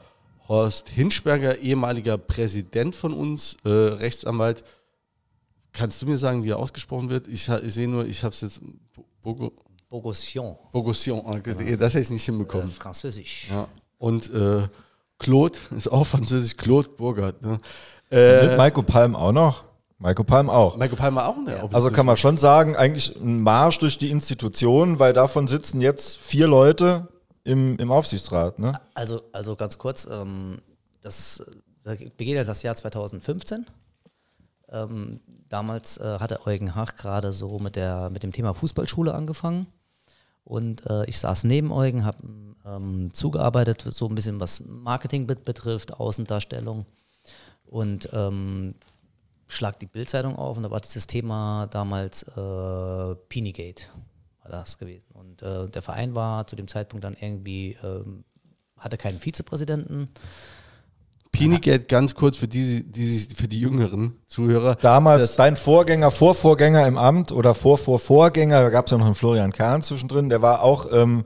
Horst 0.49 0.89
Hinschberger, 0.89 1.59
ehemaliger 1.59 2.19
Präsident 2.19 2.95
von 2.95 3.13
uns, 3.13 3.57
äh, 3.65 3.69
Rechtsanwalt. 3.69 4.63
Kannst 5.73 6.01
du 6.01 6.07
mir 6.07 6.19
sagen, 6.19 6.45
wie 6.45 6.51
er 6.51 6.59
ausgesprochen 6.59 7.11
wird? 7.11 7.27
Ich, 7.27 7.49
ich 7.49 7.75
sehe 7.75 7.89
nur, 7.89 8.07
ich 8.07 8.23
habe 8.23 8.33
es 8.33 8.43
jetzt. 8.43 8.61
Bogo, 9.23 9.53
Bogossion, 9.89 10.57
Bogossion, 10.73 11.23
ah, 11.27 11.39
das 11.39 11.95
hätte 11.95 12.01
ich 12.01 12.11
nicht 12.11 12.29
äh, 12.29 12.33
hinbekommen. 12.33 12.71
Französisch. 12.71 13.49
Ja. 13.51 13.69
Und 13.99 14.33
äh, 14.33 14.69
Claude, 15.19 15.59
ist 15.77 15.89
auch 15.89 16.07
französisch, 16.07 16.57
Claude 16.57 16.89
Burgert. 16.91 17.43
Ne? 17.43 17.61
Äh, 18.11 18.47
Mit 18.47 18.57
Maiko 18.57 18.83
Palm 18.83 19.17
auch 19.17 19.33
noch? 19.33 19.65
Maiko 19.99 20.25
Palm 20.25 20.51
auch. 20.51 20.77
Michael 20.77 20.99
Palmer 20.99 21.27
auch 21.27 21.37
in 21.39 21.47
der 21.47 21.75
Also 21.75 21.91
kann 21.91 22.05
man 22.05 22.17
schon 22.17 22.37
sagen, 22.37 22.77
eigentlich 22.77 23.17
ein 23.17 23.41
Marsch 23.41 23.79
durch 23.79 23.97
die 23.97 24.11
Institutionen, 24.11 24.99
weil 24.99 25.13
davon 25.13 25.49
sitzen 25.49 25.81
jetzt 25.81 26.19
vier 26.19 26.47
Leute 26.47 27.09
im, 27.45 27.77
im 27.79 27.91
Aufsichtsrat. 27.91 28.59
Ne? 28.59 28.79
Also, 28.95 29.23
also 29.33 29.57
ganz 29.57 29.79
kurz, 29.79 30.07
ähm, 30.11 30.61
das 31.03 31.43
da 31.83 31.93
beginnt 31.93 32.37
ja 32.37 32.45
das 32.45 32.63
Jahr 32.63 32.75
2015. 32.75 33.65
Ähm, 34.69 35.21
damals 35.49 35.99
äh, 35.99 36.19
hatte 36.19 36.45
Eugen 36.45 36.75
Hach 36.75 36.97
gerade 36.97 37.33
so 37.33 37.61
mit, 37.61 37.77
der, 37.77 38.11
mit 38.11 38.25
dem 38.25 38.33
Thema 38.33 38.53
Fußballschule 38.55 39.15
angefangen. 39.15 39.67
Und 40.43 40.85
äh, 40.87 41.07
ich 41.07 41.19
saß 41.21 41.45
neben 41.45 41.73
Eugen, 41.73 42.05
habe 42.05 42.19
ähm, 42.67 43.15
zugearbeitet, 43.15 43.87
so 43.91 44.09
ein 44.09 44.17
bisschen 44.17 44.41
was 44.41 44.61
Marketing 44.67 45.27
bet 45.29 45.45
betrifft, 45.45 45.95
Außendarstellung. 45.95 46.87
Und 47.67 48.09
ähm, 48.13 48.75
schlag 49.49 49.79
die 49.81 49.87
Bildzeitung 49.87 50.37
auf 50.37 50.57
und 50.57 50.63
da 50.65 50.71
war 50.71 50.81
dieses 50.81 51.07
Thema 51.07 51.67
damals 51.71 52.23
äh, 52.25 53.15
Pinigate 53.29 53.85
war 54.43 54.51
das 54.51 54.79
gewesen. 54.79 55.07
Und 55.13 55.43
äh, 55.43 55.69
der 55.69 55.83
Verein 55.83 56.15
war 56.15 56.47
zu 56.47 56.57
dem 56.57 56.69
Zeitpunkt 56.69 57.05
dann 57.05 57.17
irgendwie, 57.21 57.77
ähm, 57.83 58.25
hatte 58.79 58.97
keinen 58.97 59.19
Vizepräsidenten. 59.19 60.09
Pinigate, 61.33 61.85
ganz 61.85 62.15
kurz 62.15 62.39
für 62.39 62.49
die, 62.49 62.85
die, 62.91 63.19
für 63.35 63.47
die 63.49 63.61
jüngeren 63.61 64.17
Zuhörer. 64.27 64.77
Damals 64.77 65.21
Das- 65.29 65.37
dein 65.37 65.57
Vorgänger, 65.57 66.11
Vorvorgänger 66.11 66.87
im 66.87 66.97
Amt 66.97 67.31
oder 67.33 67.55
Vorvorvorgänger, 67.55 68.63
da 68.63 68.71
gab 68.71 68.87
es 68.87 68.93
ja 68.93 68.99
noch 68.99 69.07
einen 69.07 69.15
Florian 69.15 69.53
Kahn 69.53 69.83
zwischendrin, 69.83 70.29
der 70.31 70.41
war 70.43 70.63
auch 70.63 70.91
ähm, 70.93 71.25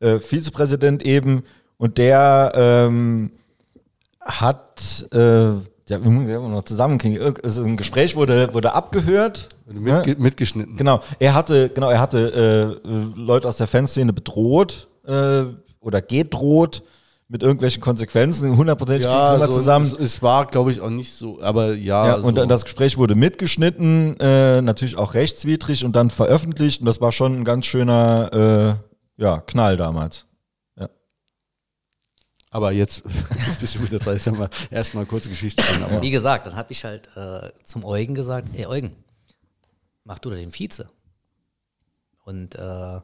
äh, 0.00 0.18
Vizepräsident 0.18 1.02
eben 1.04 1.42
und 1.76 1.98
der 1.98 2.52
ähm, 2.54 3.32
hat, 4.20 5.06
äh, 5.12 5.52
ja, 5.90 6.02
wir 6.02 6.10
müssen 6.10 6.50
noch 6.50 6.62
zusammenkriegen, 6.62 7.34
also 7.42 7.64
ein 7.64 7.76
Gespräch 7.76 8.16
wurde, 8.16 8.54
wurde 8.54 8.72
abgehört. 8.72 9.50
Mitge 9.66 10.10
ne? 10.10 10.16
mitgeschnitten. 10.18 10.76
Genau, 10.76 11.00
er 11.18 11.34
hatte, 11.34 11.68
genau, 11.68 11.90
er 11.90 12.00
hatte 12.00 12.78
äh, 12.84 12.88
Leute 13.18 13.46
aus 13.46 13.56
der 13.56 13.66
Fanszene 13.66 14.12
bedroht, 14.12 14.88
äh, 15.06 15.44
oder 15.80 16.02
gedroht 16.02 16.82
mit 17.28 17.42
irgendwelchen 17.42 17.80
Konsequenzen. 17.80 18.56
Hundertprozentig 18.56 19.06
kriegen 19.06 19.26
sie 19.26 19.34
immer 19.34 19.46
so, 19.46 19.58
zusammen. 19.58 19.86
Es, 19.86 19.92
es 19.92 20.22
war, 20.22 20.46
glaube 20.46 20.72
ich, 20.72 20.80
auch 20.80 20.90
nicht 20.90 21.12
so, 21.12 21.40
aber 21.40 21.74
ja. 21.74 22.06
Ja, 22.06 22.14
und 22.16 22.24
so. 22.24 22.32
dann 22.32 22.48
das 22.48 22.64
Gespräch 22.64 22.98
wurde 22.98 23.14
mitgeschnitten, 23.14 24.18
äh, 24.18 24.60
natürlich 24.62 24.98
auch 24.98 25.14
rechtswidrig 25.14 25.84
und 25.84 25.94
dann 25.94 26.10
veröffentlicht. 26.10 26.80
Und 26.80 26.86
das 26.86 27.00
war 27.00 27.12
schon 27.12 27.36
ein 27.38 27.44
ganz 27.44 27.66
schöner 27.66 28.78
äh, 29.18 29.22
ja, 29.22 29.40
Knall 29.40 29.76
damals. 29.76 30.26
Aber 32.50 32.72
jetzt, 32.72 33.04
jetzt 33.46 33.60
bist 33.60 33.76
du 33.76 33.82
wieder 33.82 33.98
dran. 33.98 34.16
Ich 34.16 34.22
sag 34.22 34.36
mal, 34.36 34.50
erstmal 34.70 35.06
kurze 35.06 35.28
Geschichte. 35.28 35.62
Aber 35.82 36.02
Wie 36.02 36.10
gesagt, 36.10 36.46
dann 36.46 36.56
habe 36.56 36.72
ich 36.72 36.84
halt 36.84 37.08
äh, 37.16 37.50
zum 37.64 37.84
Eugen 37.84 38.14
gesagt, 38.14 38.48
ey 38.54 38.66
Eugen, 38.66 38.96
mach 40.04 40.18
du 40.18 40.30
da 40.30 40.36
den 40.36 40.52
Vize. 40.52 40.88
Und 42.24 42.54
äh, 42.56 43.00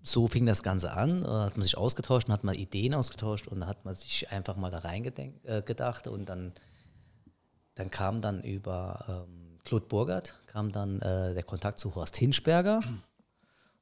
so 0.00 0.28
fing 0.28 0.46
das 0.46 0.62
Ganze 0.62 0.92
an, 0.92 1.22
äh, 1.22 1.26
hat 1.26 1.56
man 1.56 1.62
sich 1.62 1.76
ausgetauscht 1.76 2.28
und 2.28 2.34
hat 2.34 2.44
mal 2.44 2.54
Ideen 2.54 2.94
ausgetauscht 2.94 3.48
und 3.48 3.66
hat 3.66 3.84
man 3.84 3.94
sich 3.94 4.30
einfach 4.30 4.56
mal 4.56 4.70
da 4.70 4.78
reingedacht 4.78 6.06
äh, 6.06 6.10
und 6.10 6.28
dann, 6.28 6.52
dann 7.74 7.90
kam 7.90 8.20
dann 8.20 8.42
über 8.42 9.26
ähm, 9.28 9.58
Claude 9.64 9.86
Burgert, 9.86 10.34
kam 10.46 10.70
dann 10.70 11.00
äh, 11.00 11.34
der 11.34 11.42
Kontakt 11.42 11.78
zu 11.78 11.94
Horst 11.94 12.16
Hinschberger 12.16 12.82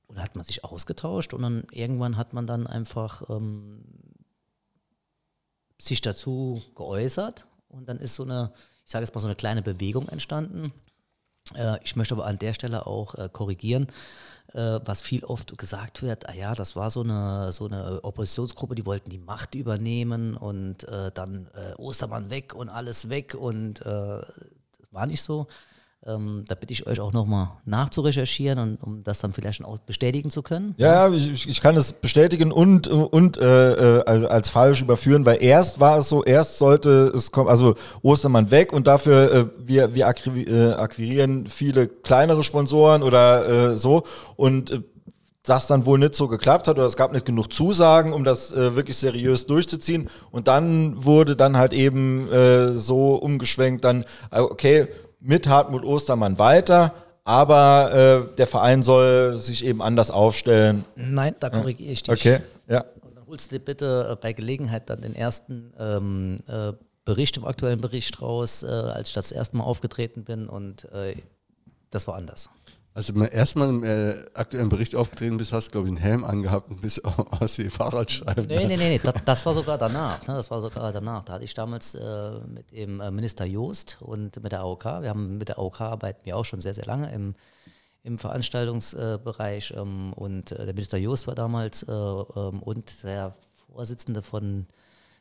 und 0.07 0.17
da 0.17 0.23
hat 0.23 0.35
man 0.35 0.45
sich 0.45 0.65
ausgetauscht 0.65 1.35
und 1.35 1.43
dann 1.43 1.67
irgendwann 1.71 2.17
hat 2.17 2.33
man 2.33 2.47
dann 2.47 2.67
einfach 2.67 3.29
ähm, 3.29 3.85
sich 5.87 6.01
dazu 6.01 6.62
geäußert 6.74 7.47
und 7.68 7.89
dann 7.89 7.99
ist 7.99 8.14
so 8.14 8.22
eine, 8.22 8.53
ich 8.85 8.91
sage 8.91 9.05
jetzt 9.05 9.14
mal 9.14 9.20
so 9.20 9.26
eine 9.26 9.37
kleine 9.37 9.62
Bewegung 9.62 10.09
entstanden. 10.09 10.72
Äh, 11.55 11.78
ich 11.85 11.97
möchte 11.97 12.14
aber 12.14 12.26
an 12.26 12.39
der 12.39 12.55
Stelle 12.55 12.87
auch 12.87 13.14
äh, 13.14 13.28
korrigieren, 13.30 13.89
äh, 14.53 14.80
was 14.85 15.03
viel 15.03 15.24
oft 15.24 15.57
gesagt 15.59 16.03
wird, 16.03 16.28
ah 16.28 16.35
ja, 16.35 16.55
das 16.55 16.76
war 16.76 16.91
so 16.91 17.03
eine, 17.03 17.53
so 17.53 17.66
eine 17.66 18.03
Oppositionsgruppe, 18.03 18.74
die 18.74 18.87
wollten 18.87 19.11
die 19.11 19.18
Macht 19.18 19.55
übernehmen 19.55 20.37
und 20.37 20.85
äh, 20.85 21.11
dann 21.12 21.49
äh, 21.55 21.74
Ostermann 21.74 22.30
weg 22.30 22.55
und 22.55 22.68
alles 22.68 23.09
weg 23.09 23.35
und 23.35 23.80
äh, 23.80 23.85
das 23.85 24.93
war 24.93 25.07
nicht 25.07 25.22
so. 25.22 25.47
Ähm, 26.07 26.45
da 26.47 26.55
bitte 26.55 26.73
ich 26.73 26.87
euch 26.87 27.01
auch 27.01 27.13
nochmal 27.13 27.53
nachzurecherchieren, 27.65 28.59
und, 28.59 28.83
um 28.83 29.03
das 29.03 29.21
dann 29.21 29.33
vielleicht 29.33 29.65
auch 29.65 29.79
bestätigen 29.79 30.31
zu 30.31 30.43
können. 30.43 30.75
Ja, 30.77 31.09
ich, 31.09 31.49
ich 31.49 31.61
kann 31.63 31.77
es 31.77 31.95
bestätigen 31.95 32.53
und, 32.53 32.89
und 32.89 33.39
äh, 33.39 34.01
äh, 34.01 34.05
als, 34.05 34.25
als 34.25 34.51
falsch 34.51 34.83
überführen, 34.83 35.25
weil 35.25 35.43
erst 35.43 35.81
war 35.81 35.99
es 35.99 36.11
so, 36.11 36.23
erst 36.23 36.59
sollte 36.59 37.11
es 37.15 37.31
kommen, 37.31 37.49
also 37.49 37.75
Ostermann 38.03 38.51
weg 38.51 38.73
und 38.75 38.87
dafür, 38.87 39.33
äh, 39.33 39.47
wir, 39.67 39.95
wir 39.95 40.07
äh, 40.07 40.73
akquirieren 40.73 41.47
viele 41.47 41.89
kleinere 41.89 42.43
Sponsoren 42.43 43.03
oder 43.03 43.73
äh, 43.73 43.77
so 43.79 44.03
und 44.37 44.73
äh, 44.73 44.81
das 45.45 45.67
dann 45.67 45.85
wohl 45.85 45.99
nicht 45.99 46.15
so 46.15 46.27
geklappt 46.27 46.69
hat 46.69 46.79
oder 46.79 46.87
es 46.87 46.97
gab 46.97 47.13
nicht 47.13 47.27
genug 47.27 47.53
Zusagen, 47.53 48.15
um 48.15 48.25
das 48.25 48.51
äh, 48.53 48.77
wirklich 48.77 48.97
seriös 48.97 49.47
durchzuziehen. 49.47 50.09
Und 50.31 50.49
dann 50.49 51.05
wurde 51.05 51.37
dann 51.37 51.59
halt 51.59 51.75
eben 51.75 52.33
äh, 52.33 52.73
so 52.73 53.17
umgeschwenkt, 53.17 53.85
dann, 53.85 54.07
okay, 54.31 54.89
mit 55.25 55.49
Hartmut 55.49 55.85
Ostermann 55.85 56.39
weiter, 56.39 56.95
aber 57.25 58.29
äh, 58.31 58.37
der 58.37 58.47
Verein 58.47 58.83
soll 58.83 59.39
sich 59.39 59.64
eben 59.64 59.81
anders 59.81 60.11
aufstellen. 60.11 60.85
Nein, 60.95 61.35
da 61.41 61.49
korrigiere 61.49 61.93
ich 61.93 62.03
dich. 62.03 62.12
Okay, 62.12 62.41
ja. 62.68 62.85
Und 63.01 63.16
dann 63.16 63.27
holst 63.27 63.51
du 63.51 63.59
dir 63.59 63.64
bitte 63.64 64.11
äh, 64.12 64.16
bei 64.20 64.35
Gelegenheit 64.35 64.91
dann 64.91 65.01
den 65.01 65.14
ersten 65.14 65.72
ähm, 65.79 66.39
äh, 66.47 66.72
Bericht 67.07 67.39
im 67.39 67.47
aktuellen 67.47 67.81
Bericht 67.81 68.20
raus, 68.20 68.62
äh, 68.62 68.66
als 68.66 69.09
ich 69.09 69.14
das 69.14 69.33
erste 69.33 69.57
Mal 69.57 69.64
aufgetreten 69.64 70.25
bin 70.25 70.47
und 70.47 70.85
äh, 70.93 71.16
das 71.91 72.07
war 72.07 72.16
anders. 72.16 72.51
Also 72.97 73.12
erstmal 73.24 73.70
im 73.70 73.82
äh, 73.82 74.14
aktuellen 74.34 74.68
Bericht 74.68 74.95
aufgetreten 74.95 75.36
bist, 75.36 75.53
hast 75.53 75.66
du, 75.66 75.72
glaube 75.72 75.88
ich, 75.88 75.95
einen 75.95 76.01
Helm 76.01 76.24
angehabt 76.24 76.70
und 76.70 76.80
bist 76.80 77.05
aus 77.40 77.57
dem 77.57 77.68
Fahrradstreifen. 77.68 78.47
Nee, 78.47 78.66
nee, 78.66 78.76
nee, 78.76 78.88
nee. 78.88 79.01
Das, 79.03 79.14
das 79.24 79.45
war 79.45 79.53
sogar 79.53 79.76
danach. 79.76 80.24
Ne? 80.28 80.34
Das 80.34 80.49
war 80.49 80.62
sogar 80.62 80.92
danach. 80.92 81.24
Da 81.24 81.32
hatte 81.32 81.45
ich 81.45 81.55
damals 81.55 81.97
äh, 81.97 82.38
mit 82.47 82.70
dem 82.70 83.01
äh, 83.01 83.11
Minister 83.11 83.47
Joost 83.47 83.99
und 84.01 84.40
mit 84.40 84.53
der 84.53 84.61
AOK, 84.61 84.84
wir 84.84 85.09
haben 85.09 85.38
mit 85.38 85.49
der 85.49 85.59
AOK 85.59 85.80
arbeiten 85.80 86.24
wir 86.24 86.36
auch 86.36 86.45
schon 86.45 86.61
sehr, 86.61 86.72
sehr 86.72 86.86
lange 86.86 87.12
im, 87.12 87.34
im 88.05 88.16
Veranstaltungsbereich 88.16 89.74
ähm, 89.76 90.12
und 90.12 90.53
äh, 90.53 90.64
der 90.64 90.74
Minister 90.74 90.97
Joost 90.97 91.26
war 91.26 91.34
damals 91.34 91.82
äh, 91.82 91.92
ähm, 91.92 92.62
und 92.62 93.03
der 93.03 93.32
Vorsitzende 93.72 94.22
von 94.22 94.66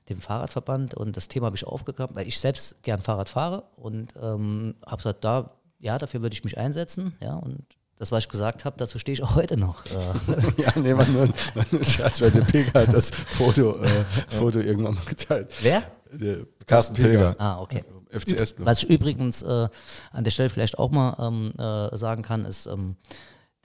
dem 0.10 0.20
Fahrradverband 0.20 0.94
und 0.94 1.18
das 1.18 1.28
Thema 1.28 1.48
habe 1.48 1.56
ich 1.56 1.66
aufgegriffen, 1.66 2.16
weil 2.16 2.28
ich 2.28 2.40
selbst 2.40 2.84
gern 2.84 3.02
Fahrrad 3.02 3.30
fahre 3.30 3.64
und 3.78 4.14
ähm, 4.22 4.76
habe 4.86 4.98
gesagt, 4.98 5.24
da, 5.24 5.50
ja, 5.84 5.98
dafür 5.98 6.22
würde 6.22 6.34
ich 6.34 6.44
mich 6.44 6.58
einsetzen, 6.58 7.14
ja, 7.22 7.36
und 7.36 7.62
das, 7.98 8.12
was 8.12 8.24
ich 8.24 8.30
gesagt 8.30 8.66
habe, 8.66 8.76
dazu 8.78 8.98
stehe 9.00 9.14
ich 9.14 9.22
auch 9.22 9.36
heute 9.36 9.58
noch. 9.58 9.86
Äh, 9.86 10.62
Ja, 10.64 10.72
nee, 10.80 10.96
war 10.96 11.06
nur 11.08 11.24
ein, 11.24 11.34
war 11.54 11.66
nur 11.72 11.82
ein 11.82 11.86
Scherz, 11.86 12.22
weil 12.22 12.32
der 12.32 12.42
Pilger 12.42 12.82
hat 12.82 12.94
das 12.94 13.12
Foto, 13.12 13.82
äh, 13.84 14.04
Foto 14.30 14.60
irgendwann 14.60 14.96
mal 14.96 15.06
geteilt. 15.06 15.54
wer? 15.62 15.84
Der 16.12 16.46
Carsten 16.66 16.96
Pilger. 16.96 17.36
Ah, 17.38 17.60
okay. 17.60 17.84
FCS 18.10 18.56
-Block. 18.56 18.66
Was 18.66 18.84
ich 18.84 18.90
übrigens 18.90 19.42
äh, 19.42 19.68
an 20.12 20.24
der 20.24 20.32
Stelle 20.32 20.50
vielleicht 20.50 20.78
auch 20.78 20.92
mal 20.92 21.16
ähm, 21.20 21.52
äh, 21.58 21.98
sagen 21.98 22.22
kann, 22.24 22.46
ist 22.46 22.66
ähm, 22.68 22.96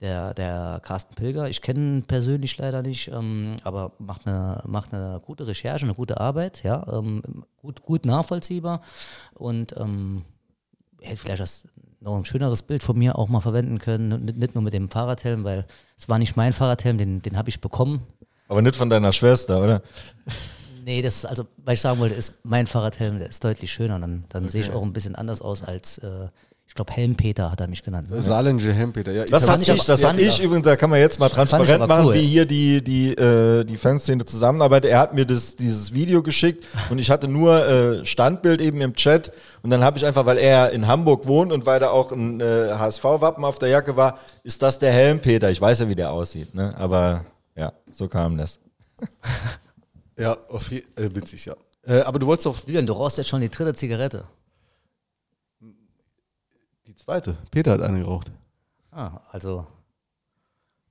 der, 0.01 0.33
der 0.33 0.81
Carsten 0.83 1.15
Pilger. 1.15 1.49
Ich 1.49 1.61
kenne 1.61 1.79
ihn 1.79 2.05
persönlich 2.05 2.57
leider 2.57 2.81
nicht, 2.81 3.09
ähm, 3.09 3.57
aber 3.63 3.93
macht 3.99 4.27
eine, 4.27 4.61
macht 4.65 4.93
eine 4.93 5.21
gute 5.25 5.47
Recherche, 5.47 5.85
eine 5.85 5.93
gute 5.93 6.19
Arbeit, 6.19 6.63
ja, 6.63 6.85
ähm, 6.91 7.21
gut, 7.57 7.81
gut 7.81 8.05
nachvollziehbar 8.05 8.81
und 9.35 9.75
ähm, 9.77 10.23
hätte 11.01 11.17
vielleicht 11.17 11.41
das 11.41 11.67
noch 12.01 12.15
ein 12.17 12.25
schöneres 12.25 12.63
Bild 12.63 12.83
von 12.83 12.97
mir 12.97 13.17
auch 13.17 13.27
mal 13.27 13.41
verwenden 13.41 13.79
können, 13.79 14.25
nicht, 14.25 14.55
nur 14.55 14.63
mit 14.63 14.73
dem 14.73 14.89
Fahrradhelm, 14.89 15.43
weil 15.43 15.65
es 15.97 16.07
war 16.07 16.19
nicht 16.19 16.35
mein 16.35 16.53
Fahrradhelm, 16.53 16.97
den, 16.97 17.21
den 17.21 17.37
habe 17.37 17.49
ich 17.49 17.59
bekommen. 17.59 18.05
Aber 18.47 18.61
nicht 18.61 18.75
von 18.75 18.89
deiner 18.89 19.13
Schwester, 19.13 19.61
oder? 19.61 19.81
Nee, 20.85 21.01
das 21.01 21.17
ist, 21.17 21.25
also, 21.25 21.45
was 21.57 21.73
ich 21.73 21.81
sagen 21.81 21.99
wollte, 21.99 22.15
ist 22.15 22.39
mein 22.43 22.65
Fahrradhelm, 22.65 23.19
der 23.19 23.29
ist 23.29 23.43
deutlich 23.43 23.71
schöner. 23.71 23.99
Dann, 23.99 24.23
dann 24.29 24.49
sehe 24.49 24.61
ich 24.61 24.71
auch 24.71 24.81
ein 24.81 24.93
bisschen 24.93 25.15
anders 25.15 25.41
aus 25.41 25.61
als, 25.61 25.99
äh, 25.99 26.29
ich 26.69 26.75
glaube, 26.75 26.93
Helmpeter 26.93 27.51
hat 27.51 27.59
er 27.59 27.67
mich 27.67 27.81
genannt. 27.81 28.11
Ne? 28.11 28.21
Saarländische 28.21 28.71
Hempeter. 28.71 29.11
Ja, 29.11 29.23
ich 29.23 29.31
Das 29.31 29.49
hatte 29.49 29.63
ich 29.63 29.69
ich, 29.69 29.83
das 29.85 30.01
fand 30.01 30.19
ich 30.19 30.39
übrigens, 30.39 30.65
da 30.65 30.75
kann 30.75 30.91
man 30.91 30.99
jetzt 30.99 31.19
mal 31.19 31.27
Fand 31.27 31.49
transparent 31.49 31.87
machen, 31.87 32.05
cool. 32.05 32.13
wie 32.13 32.21
hier 32.21 32.45
die, 32.45 32.83
die, 32.83 33.09
äh, 33.15 33.65
die 33.65 33.75
Fanszene 33.75 34.23
zusammenarbeitet. 34.23 34.91
Er 34.91 34.99
hat 34.99 35.15
mir 35.15 35.25
das, 35.25 35.55
dieses 35.55 35.95
Video 35.95 36.21
geschickt 36.21 36.67
und 36.91 36.99
ich 36.99 37.09
hatte 37.09 37.27
nur 37.27 37.65
äh, 37.67 38.05
Standbild 38.05 38.61
eben 38.61 38.81
im 38.81 38.93
Chat 38.93 39.31
und 39.63 39.71
dann 39.71 39.83
habe 39.83 39.97
ich 39.97 40.05
einfach, 40.05 40.27
weil 40.27 40.37
er 40.37 40.69
in 40.69 40.85
Hamburg 40.85 41.25
wohnt 41.27 41.51
und 41.51 41.65
weil 41.65 41.79
da 41.79 41.89
auch 41.89 42.11
ein 42.11 42.39
äh, 42.39 42.69
HSV-Wappen 42.77 43.43
auf 43.43 43.57
der 43.57 43.69
Jacke 43.69 43.97
war, 43.97 44.19
ist 44.43 44.61
das 44.61 44.77
der 44.77 44.91
Helmpeter. 44.91 45.49
Ich 45.49 45.59
weiß 45.59 45.79
ja, 45.79 45.89
wie 45.89 45.95
der 45.95 46.11
aussieht, 46.11 46.53
ne? 46.53 46.75
aber 46.77 47.25
ja, 47.55 47.73
so 47.91 48.07
kam 48.07 48.37
das. 48.37 48.59
ja, 50.19 50.37
auf 50.47 50.71
äh, 50.71 50.81
witzig, 50.95 51.45
ja. 51.45 51.55
Äh, 51.87 52.01
aber 52.01 52.19
du 52.19 52.27
wolltest 52.27 52.45
auf 52.45 52.67
Julian, 52.67 52.85
du 52.85 52.93
rauchst 52.93 53.17
jetzt 53.17 53.29
schon 53.29 53.41
die 53.41 53.49
dritte 53.49 53.73
Zigarette. 53.73 54.25
Zweite. 57.09 57.37
Peter 57.51 57.71
hat 57.73 57.81
eine 57.81 57.99
geraucht. 57.99 58.31
Ah, 58.91 59.19
also, 59.31 59.65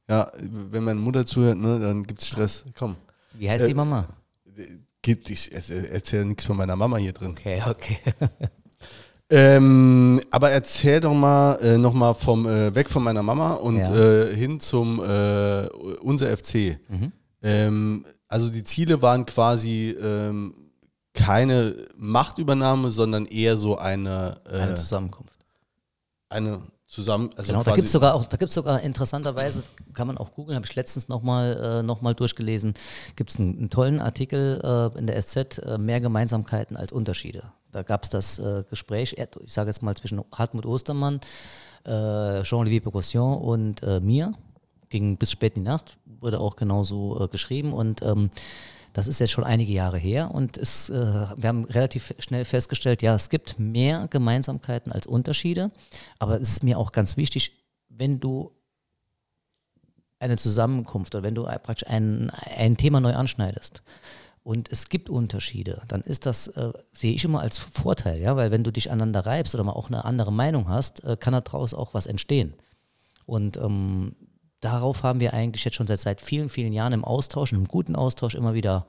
Ja, 0.08 0.30
wenn 0.40 0.82
meine 0.84 0.98
Mutter 1.00 1.24
zuhört, 1.26 1.58
ne, 1.58 1.78
dann 1.78 2.02
gibt 2.04 2.20
es 2.20 2.28
Stress. 2.28 2.64
Komm. 2.76 2.96
wie 3.34 3.48
heißt 3.48 3.64
Äh, 3.64 3.68
die 3.68 3.74
Mama? 3.74 4.06
Gibt, 5.02 5.30
ich 5.30 5.52
erzähle 5.52 6.24
nichts 6.24 6.44
von 6.44 6.56
meiner 6.56 6.74
Mama 6.76 6.96
hier 6.96 7.12
drin. 7.12 7.30
Okay, 7.30 7.62
okay. 7.68 7.98
Ähm, 9.30 10.22
aber 10.30 10.50
erzähl 10.52 11.00
doch 11.00 11.12
mal 11.12 11.56
äh, 11.56 11.76
noch 11.76 11.92
mal 11.92 12.14
vom 12.14 12.46
äh, 12.46 12.74
weg 12.74 12.88
von 12.88 13.02
meiner 13.04 13.22
Mama 13.22 13.52
und 13.52 13.76
Ja. 13.76 13.94
äh, 13.94 14.34
hin 14.34 14.58
zum 14.58 15.02
äh, 15.04 15.66
unser 16.00 16.34
FC. 16.34 16.78
Mhm. 16.88 17.12
Ähm, 17.42 18.06
also 18.26 18.48
die 18.50 18.64
Ziele 18.64 19.02
waren 19.02 19.26
quasi 19.26 19.90
ähm, 20.00 20.54
keine 21.12 21.76
Machtübernahme, 21.98 22.90
sondern 22.90 23.26
eher 23.26 23.58
so 23.58 23.76
eine 23.76 24.40
äh, 24.50 24.60
Eine 24.60 24.74
Zusammenkunft. 24.76 25.37
Eine 26.28 26.62
zusammen. 26.88 27.30
Also 27.36 27.52
Genau, 27.52 27.62
da 27.62 27.74
gibt 27.74 27.86
es 27.86 27.92
sogar 27.92 28.14
auch, 28.14 28.26
da 28.26 28.36
gibt's 28.36 28.54
sogar 28.54 28.80
interessanterweise, 28.80 29.62
kann 29.92 30.06
man 30.06 30.18
auch 30.18 30.32
googeln, 30.32 30.56
habe 30.56 30.66
ich 30.66 30.74
letztens 30.74 31.08
nochmal 31.08 31.80
äh, 31.80 31.82
noch 31.82 32.00
mal 32.00 32.14
durchgelesen, 32.14 32.74
gibt 33.14 33.30
es 33.30 33.38
einen, 33.38 33.58
einen 33.58 33.70
tollen 33.70 34.00
Artikel 34.00 34.60
äh, 34.62 34.98
in 34.98 35.06
der 35.06 35.20
SZ, 35.20 35.58
äh, 35.58 35.78
mehr 35.78 36.00
Gemeinsamkeiten 36.00 36.76
als 36.76 36.90
Unterschiede. 36.90 37.52
Da 37.72 37.82
gab 37.82 38.04
es 38.04 38.10
das 38.10 38.38
äh, 38.38 38.64
Gespräch, 38.68 39.16
ich 39.18 39.52
sage 39.52 39.68
jetzt 39.68 39.82
mal 39.82 39.94
zwischen 39.94 40.22
Hartmut 40.32 40.64
Ostermann, 40.64 41.20
äh, 41.84 42.42
Jean-Louis 42.42 42.82
Pecossion 42.82 43.38
und 43.38 43.82
äh, 43.82 44.00
mir, 44.00 44.32
ging 44.88 45.18
bis 45.18 45.30
spät 45.30 45.56
in 45.56 45.64
die 45.64 45.70
Nacht, 45.70 45.98
wurde 46.06 46.40
auch 46.40 46.56
genauso 46.56 47.22
äh, 47.22 47.28
geschrieben 47.28 47.74
und 47.74 48.00
ähm, 48.00 48.30
das 48.92 49.08
ist 49.08 49.20
jetzt 49.20 49.30
schon 49.30 49.44
einige 49.44 49.72
Jahre 49.72 49.98
her 49.98 50.30
und 50.32 50.56
es, 50.56 50.90
äh, 50.90 50.94
wir 50.94 51.48
haben 51.48 51.64
relativ 51.64 52.14
schnell 52.18 52.44
festgestellt, 52.44 53.02
ja, 53.02 53.14
es 53.14 53.30
gibt 53.30 53.58
mehr 53.58 54.08
Gemeinsamkeiten 54.08 54.92
als 54.92 55.06
Unterschiede, 55.06 55.70
aber 56.18 56.40
es 56.40 56.50
ist 56.50 56.64
mir 56.64 56.78
auch 56.78 56.92
ganz 56.92 57.16
wichtig, 57.16 57.52
wenn 57.88 58.20
du 58.20 58.52
eine 60.20 60.36
Zusammenkunft 60.36 61.14
oder 61.14 61.22
wenn 61.22 61.34
du 61.34 61.44
praktisch 61.44 61.86
ein, 61.88 62.30
ein 62.30 62.76
Thema 62.76 63.00
neu 63.00 63.14
anschneidest 63.14 63.82
und 64.42 64.72
es 64.72 64.88
gibt 64.88 65.10
Unterschiede, 65.10 65.82
dann 65.88 66.00
ist 66.00 66.26
das, 66.26 66.48
äh, 66.48 66.72
sehe 66.92 67.12
ich 67.12 67.24
immer 67.24 67.40
als 67.40 67.58
Vorteil, 67.58 68.20
ja, 68.20 68.34
weil 68.36 68.50
wenn 68.50 68.64
du 68.64 68.72
dich 68.72 68.90
aneinander 68.90 69.26
reibst 69.26 69.54
oder 69.54 69.64
mal 69.64 69.72
auch 69.72 69.88
eine 69.88 70.04
andere 70.04 70.32
Meinung 70.32 70.68
hast, 70.68 71.04
äh, 71.04 71.16
kann 71.18 71.34
daraus 71.34 71.74
auch 71.74 71.94
was 71.94 72.06
entstehen. 72.06 72.54
Und 73.26 73.58
ähm, 73.58 74.16
darauf 74.60 75.02
haben 75.02 75.20
wir 75.20 75.34
eigentlich 75.34 75.64
jetzt 75.64 75.74
schon 75.74 75.86
seit, 75.86 76.00
seit 76.00 76.20
vielen, 76.20 76.48
vielen 76.48 76.72
Jahren 76.72 76.92
im 76.92 77.04
Austausch, 77.04 77.52
im 77.52 77.66
guten 77.66 77.96
Austausch 77.96 78.34
immer 78.34 78.54
wieder 78.54 78.86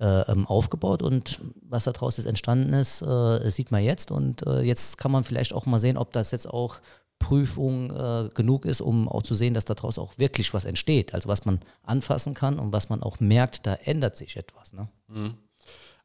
äh, 0.00 0.20
ähm, 0.30 0.46
aufgebaut 0.46 1.02
und 1.02 1.40
was 1.62 1.84
daraus 1.84 2.16
jetzt 2.16 2.26
entstanden 2.26 2.72
ist, 2.72 3.02
äh, 3.02 3.50
sieht 3.50 3.70
man 3.72 3.82
jetzt 3.82 4.10
und 4.10 4.46
äh, 4.46 4.60
jetzt 4.60 4.98
kann 4.98 5.10
man 5.10 5.24
vielleicht 5.24 5.52
auch 5.52 5.66
mal 5.66 5.80
sehen, 5.80 5.96
ob 5.96 6.12
das 6.12 6.30
jetzt 6.30 6.48
auch 6.48 6.80
Prüfung 7.18 7.90
äh, 7.90 8.28
genug 8.32 8.64
ist, 8.64 8.80
um 8.80 9.08
auch 9.08 9.24
zu 9.24 9.34
sehen, 9.34 9.54
dass 9.54 9.64
daraus 9.64 9.98
auch 9.98 10.16
wirklich 10.18 10.54
was 10.54 10.64
entsteht, 10.64 11.14
also 11.14 11.28
was 11.28 11.44
man 11.44 11.58
anfassen 11.82 12.34
kann 12.34 12.58
und 12.60 12.72
was 12.72 12.88
man 12.90 13.02
auch 13.02 13.18
merkt, 13.18 13.66
da 13.66 13.74
ändert 13.74 14.16
sich 14.16 14.36
etwas. 14.36 14.72
Ne? 14.72 14.88
Mhm. 15.08 15.34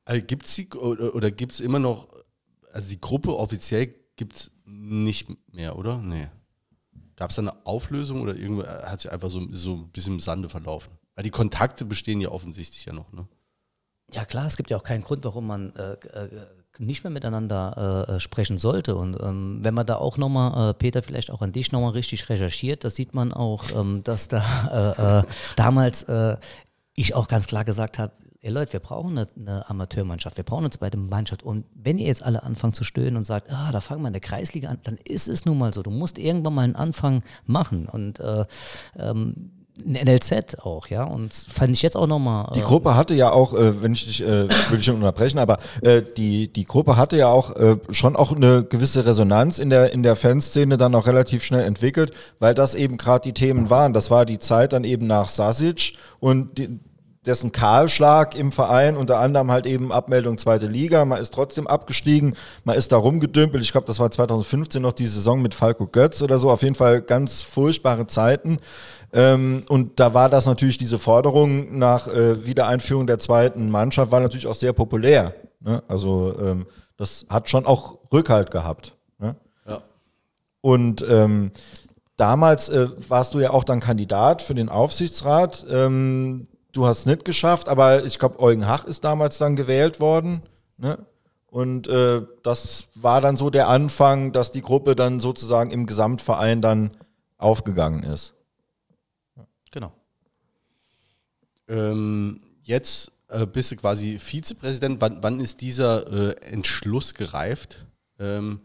Also 0.06 0.26
gibt 0.26 0.48
es 0.48 0.76
oder, 0.76 1.16
oder 1.16 1.32
gibt 1.32 1.54
es 1.54 1.60
immer 1.60 1.80
noch, 1.80 2.08
also 2.72 2.90
die 2.90 3.00
Gruppe 3.00 3.38
offiziell 3.38 3.94
gibt 4.16 4.36
es 4.36 4.52
nicht 4.66 5.28
mehr, 5.54 5.78
oder? 5.78 5.98
Nee. 5.98 6.28
Gab 7.16 7.30
es 7.30 7.36
da 7.36 7.42
eine 7.42 7.66
Auflösung 7.66 8.22
oder 8.22 8.36
irgendwo 8.36 8.66
hat 8.66 9.02
sich 9.02 9.12
einfach 9.12 9.30
so, 9.30 9.48
so 9.52 9.74
ein 9.74 9.90
bisschen 9.90 10.14
im 10.14 10.20
Sande 10.20 10.50
verlaufen? 10.50 10.92
Weil 11.16 11.24
die 11.24 11.30
Kontakte 11.30 11.86
bestehen 11.86 12.22
ja 12.22 12.30
offensichtlich 12.30 12.86
ja 12.86 12.94
noch, 12.94 13.12
ne? 13.12 13.28
Ja 14.12 14.26
klar, 14.26 14.46
es 14.46 14.58
gibt 14.58 14.70
ja 14.70 14.78
auch 14.78 14.84
keinen 14.84 15.04
Grund, 15.04 15.24
warum 15.26 15.48
man 15.48 15.76
äh, 15.76 15.94
äh, 15.94 16.46
nicht 16.78 17.04
mehr 17.04 17.12
miteinander 17.12 18.08
äh, 18.08 18.20
sprechen 18.20 18.58
sollte. 18.58 18.96
Und 18.96 19.20
ähm, 19.22 19.60
wenn 19.62 19.74
man 19.74 19.86
da 19.86 19.96
auch 19.96 20.18
nochmal, 20.18 20.72
äh, 20.72 20.74
Peter, 20.74 21.02
vielleicht 21.02 21.32
auch 21.32 21.42
an 21.42 21.52
dich 21.52 21.72
nochmal 21.72 21.92
richtig 21.92 22.30
recherchiert, 22.30 22.84
da 22.84 22.90
sieht 22.90 23.14
man 23.14 23.32
auch, 23.32 23.64
ähm, 23.76 24.04
dass 24.04 24.28
da 24.28 24.44
äh, 25.20 25.20
äh, 25.20 25.24
damals 25.56 26.06
ich 26.96 27.16
auch 27.16 27.28
ganz 27.28 27.48
klar 27.48 27.66
gesagt 27.66 27.98
habe, 27.98 28.14
ey 28.44 28.52
Leute, 28.52 28.74
wir 28.74 28.82
brauchen 28.82 29.18
eine, 29.18 29.28
eine, 29.38 29.70
Amateurmannschaft, 29.70 30.36
wir 30.38 30.44
brauchen 30.44 30.66
eine 30.66 30.70
zweite 30.70 30.98
Mannschaft. 30.98 31.44
Und 31.44 31.66
wenn 31.76 31.98
ihr 31.98 32.08
jetzt 32.08 32.24
alle 32.24 32.44
anfangt 32.44 32.76
zu 32.76 32.84
stöhnen 32.84 33.16
und 33.16 33.26
sagt, 33.26 33.50
ah, 33.50 33.72
da 33.72 33.80
fangen 33.80 34.02
wir 34.02 34.08
in 34.08 34.14
der 34.14 34.22
Kreisliga 34.22 34.70
an, 34.70 34.80
dann 34.84 34.98
ist 35.06 35.30
es 35.30 35.46
nun 35.46 35.58
mal 35.58 35.74
so. 35.74 35.82
Du 35.82 35.92
musst 35.92 36.18
irgendwann 36.18 36.54
mal 36.54 36.64
einen 36.64 36.76
Anfang 36.76 37.24
machen. 37.46 37.88
Und 37.88 38.20
äh, 38.20 38.46
ähm, 39.00 39.52
ein 39.86 39.94
NLZ 39.94 40.60
auch, 40.60 40.88
ja. 40.88 41.06
Und 41.06 41.34
fand 41.34 41.72
ich 41.72 41.82
jetzt 41.82 41.96
auch 41.96 42.06
nochmal. 42.06 42.52
Die 42.54 42.60
äh, 42.60 42.64
Gruppe 42.64 42.96
hatte 42.96 43.14
ja 43.14 43.32
auch, 43.32 43.54
äh, 43.54 43.82
wenn 43.82 43.94
ich 43.94 44.06
dich, 44.06 44.22
äh, 44.22 44.50
würde 44.50 44.78
ich 44.78 44.86
schon 44.86 44.98
unterbrechen, 44.98 45.40
aber 45.40 45.58
äh, 45.82 46.04
die, 46.04 46.52
die 46.52 46.66
Gruppe 46.66 46.98
hatte 46.98 47.18
ja 47.18 47.28
auch 47.30 47.56
äh, 47.56 47.78
schon 47.92 48.18
auch 48.18 48.34
eine 48.34 48.66
gewisse 48.66 49.06
Resonanz 49.06 49.58
in 49.58 49.70
der, 49.70 49.94
in 49.94 50.04
der 50.04 50.18
Fanszene 50.18 50.76
dann 50.76 50.94
auch 50.96 51.08
relativ 51.08 51.44
schnell 51.46 51.64
entwickelt, 51.64 52.12
weil 52.40 52.54
das 52.54 52.76
eben 52.76 52.98
gerade 52.98 53.24
die 53.24 53.34
Themen 53.34 53.70
waren. 53.70 53.94
Das 53.94 54.12
war 54.12 54.26
die 54.26 54.38
Zeit 54.38 54.74
dann 54.74 54.84
eben 54.84 55.08
nach 55.08 55.30
Sasic 55.30 55.94
und 56.20 56.58
die, 56.58 56.80
dessen 57.26 57.52
Kahlschlag 57.52 58.36
im 58.36 58.52
Verein, 58.52 58.98
unter 58.98 59.20
anderem 59.20 59.52
halt 59.52 59.66
eben 59.66 59.92
Abmeldung 59.92 60.38
zweite 60.38 60.68
Liga. 60.68 61.06
Man 61.06 61.22
ist 61.22 61.34
trotzdem 61.34 61.68
abgestiegen, 61.68 62.36
man 62.64 62.76
ist 62.76 62.92
da 62.92 62.98
rumgedümpelt. 62.98 63.64
Ich 63.64 63.72
glaube, 63.72 63.88
das 63.88 64.00
war 64.00 64.12
2015 64.12 64.82
noch 64.82 64.92
die 64.92 65.08
Saison 65.08 65.42
mit 65.42 65.54
Falco 65.54 65.88
Götz 65.88 66.22
oder 66.22 66.38
so. 66.38 66.52
Auf 66.52 66.64
jeden 66.64 66.76
Fall 66.76 67.02
ganz 67.02 67.42
furchtbare 67.42 68.08
Zeiten. 68.08 68.60
Ähm, 69.14 69.62
und 69.70 70.00
da 70.00 70.14
war 70.14 70.30
das 70.30 70.46
natürlich, 70.46 70.78
diese 70.78 71.00
Forderung 71.00 71.78
nach 71.78 72.08
äh, 72.08 72.46
Wiedereinführung 72.46 73.08
der 73.08 73.20
zweiten 73.20 73.70
Mannschaft 73.70 74.12
war 74.12 74.20
natürlich 74.20 74.48
auch 74.48 74.56
sehr 74.56 74.74
populär. 74.74 75.36
Ne? 75.62 75.82
Also 75.88 76.36
ähm, 76.40 76.66
das 76.98 77.26
hat 77.30 77.50
schon 77.50 77.66
auch 77.66 78.00
Rückhalt 78.12 78.52
gehabt. 78.52 78.96
Ne? 79.20 79.36
Ja. 79.68 79.82
Und 80.62 81.06
ähm, 81.08 81.52
damals 82.18 82.70
äh, 82.70 82.88
warst 83.08 83.34
du 83.34 83.40
ja 83.40 83.52
auch 83.52 83.64
dann 83.64 83.80
Kandidat 83.80 84.42
für 84.42 84.56
den 84.56 84.70
Aufsichtsrat. 84.70 85.66
Ähm, 85.70 86.46
du 86.74 86.86
hast 86.86 87.00
es 87.00 87.06
nicht 87.06 87.24
geschafft, 87.24 87.70
aber 87.70 88.04
ich 88.04 88.20
glaube, 88.20 88.40
Eugen 88.40 88.68
Hach 88.68 88.86
ist 88.86 89.04
damals 89.04 89.38
dann 89.38 89.56
gewählt 89.56 90.00
worden. 90.00 90.42
Ne? 90.78 90.98
Und 91.48 91.88
äh, 91.88 92.22
das 92.42 92.90
war 92.96 93.22
dann 93.22 93.38
so 93.38 93.50
der 93.50 93.70
Anfang, 93.70 94.34
dass 94.34 94.52
die 94.52 94.62
Gruppe 94.62 94.96
dann 94.96 95.20
sozusagen 95.20 95.72
im 95.72 95.86
Gesamtverein 95.86 96.62
dann 96.62 96.92
aufgegangen 97.38 98.04
ist. 98.04 98.34
Genau. 99.72 99.94
Ähm, 101.68 102.42
jetzt 102.64 103.12
äh, 103.28 103.46
bist 103.46 103.72
du 103.72 103.76
quasi 103.76 104.18
Vizepräsident. 104.18 105.00
Wann, 105.00 105.22
wann 105.22 105.40
ist 105.40 105.62
dieser 105.62 106.08
äh, 106.12 106.36
Entschluss 106.42 107.14
gereift, 107.14 107.86
ähm, 108.20 108.62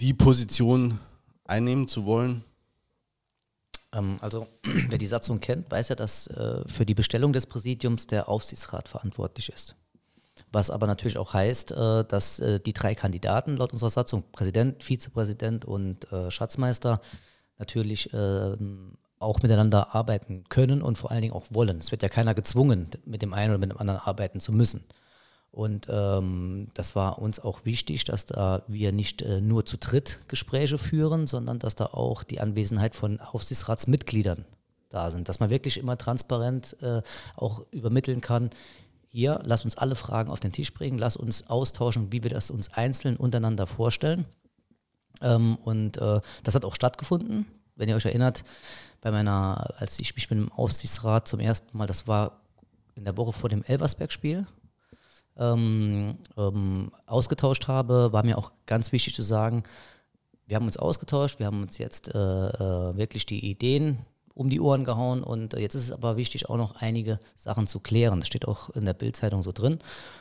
die 0.00 0.14
Position 0.14 1.00
einnehmen 1.44 1.88
zu 1.88 2.04
wollen? 2.06 2.44
Ähm, 3.96 4.18
also, 4.20 4.46
wer 4.62 4.98
die 4.98 5.06
Satzung 5.06 5.40
kennt, 5.40 5.70
weiß 5.70 5.88
ja, 5.88 5.96
dass 5.96 6.26
äh, 6.28 6.62
für 6.66 6.86
die 6.86 6.94
Bestellung 6.94 7.32
des 7.32 7.46
Präsidiums 7.46 8.06
der 8.06 8.28
Aufsichtsrat 8.28 8.88
verantwortlich 8.88 9.48
ist. 9.48 9.74
Was 10.52 10.70
aber 10.70 10.86
natürlich 10.86 11.18
auch 11.18 11.32
heißt, 11.34 11.72
äh, 11.72 12.04
dass 12.04 12.38
äh, 12.38 12.60
die 12.60 12.72
drei 12.72 12.94
Kandidaten 12.94 13.56
laut 13.56 13.72
unserer 13.72 13.90
Satzung, 13.90 14.24
Präsident, 14.32 14.84
Vizepräsident 14.84 15.64
und 15.64 16.10
äh, 16.12 16.30
Schatzmeister, 16.30 17.00
natürlich 17.58 18.10
ähm, 18.12 18.98
auch 19.18 19.40
miteinander 19.40 19.94
arbeiten 19.94 20.44
können 20.50 20.82
und 20.82 20.98
vor 20.98 21.10
allen 21.10 21.22
Dingen 21.22 21.32
auch 21.32 21.46
wollen. 21.50 21.78
Es 21.78 21.90
wird 21.90 22.02
ja 22.02 22.10
keiner 22.10 22.34
gezwungen, 22.34 22.90
mit 23.06 23.22
dem 23.22 23.32
einen 23.32 23.50
oder 23.52 23.58
mit 23.58 23.70
dem 23.70 23.78
anderen 23.78 24.00
arbeiten 24.00 24.40
zu 24.40 24.52
müssen. 24.52 24.84
Und 25.56 25.86
ähm, 25.88 26.68
das 26.74 26.94
war 26.96 27.18
uns 27.18 27.40
auch 27.40 27.64
wichtig, 27.64 28.04
dass 28.04 28.26
da 28.26 28.60
wir 28.66 28.92
nicht 28.92 29.22
äh, 29.22 29.40
nur 29.40 29.64
zu 29.64 29.78
dritt 29.78 30.20
Gespräche 30.28 30.76
führen, 30.76 31.26
sondern 31.26 31.58
dass 31.58 31.74
da 31.74 31.86
auch 31.86 32.24
die 32.24 32.40
Anwesenheit 32.40 32.94
von 32.94 33.20
Aufsichtsratsmitgliedern 33.20 34.44
da 34.90 35.10
sind. 35.10 35.30
Dass 35.30 35.40
man 35.40 35.48
wirklich 35.48 35.78
immer 35.78 35.96
transparent 35.96 36.76
äh, 36.82 37.00
auch 37.36 37.62
übermitteln 37.70 38.20
kann, 38.20 38.50
hier, 39.08 39.40
lass 39.44 39.64
uns 39.64 39.78
alle 39.78 39.94
Fragen 39.94 40.30
auf 40.30 40.40
den 40.40 40.52
Tisch 40.52 40.74
bringen, 40.74 40.98
lass 40.98 41.16
uns 41.16 41.48
austauschen, 41.48 42.12
wie 42.12 42.22
wir 42.22 42.28
das 42.28 42.50
uns 42.50 42.70
einzeln 42.74 43.16
untereinander 43.16 43.66
vorstellen. 43.66 44.26
Ähm, 45.22 45.56
und 45.64 45.96
äh, 45.96 46.20
das 46.44 46.54
hat 46.54 46.66
auch 46.66 46.74
stattgefunden. 46.74 47.46
Wenn 47.76 47.88
ihr 47.88 47.96
euch 47.96 48.04
erinnert, 48.04 48.44
bei 49.00 49.10
meiner, 49.10 49.74
als 49.78 50.00
ich 50.00 50.14
mich 50.16 50.28
mit 50.28 50.38
dem 50.38 50.52
Aufsichtsrat 50.52 51.26
zum 51.26 51.40
ersten 51.40 51.78
Mal, 51.78 51.86
das 51.86 52.06
war 52.06 52.42
in 52.94 53.06
der 53.06 53.16
Woche 53.16 53.32
vor 53.32 53.48
dem 53.48 53.62
Elversberg-Spiel, 53.62 54.46
ähm, 55.38 56.16
ähm, 56.36 56.90
ausgetauscht 57.06 57.68
habe, 57.68 58.12
war 58.12 58.24
mir 58.24 58.38
auch 58.38 58.52
ganz 58.66 58.92
wichtig 58.92 59.14
zu 59.14 59.22
sagen, 59.22 59.62
wir 60.46 60.56
haben 60.56 60.66
uns 60.66 60.76
ausgetauscht, 60.76 61.38
wir 61.38 61.46
haben 61.46 61.62
uns 61.62 61.78
jetzt 61.78 62.14
äh, 62.14 62.18
äh, 62.18 62.96
wirklich 62.96 63.26
die 63.26 63.50
Ideen 63.50 63.98
um 64.36 64.50
die 64.50 64.60
Ohren 64.60 64.84
gehauen 64.84 65.22
und 65.22 65.54
jetzt 65.54 65.74
ist 65.74 65.84
es 65.84 65.92
aber 65.92 66.18
wichtig, 66.18 66.50
auch 66.50 66.58
noch 66.58 66.76
einige 66.76 67.18
Sachen 67.36 67.66
zu 67.66 67.80
klären. 67.80 68.20
Das 68.20 68.26
steht 68.26 68.46
auch 68.46 68.68
in 68.70 68.84
der 68.84 68.92
Bildzeitung 68.92 69.42
so 69.42 69.50
drin. 69.50 69.78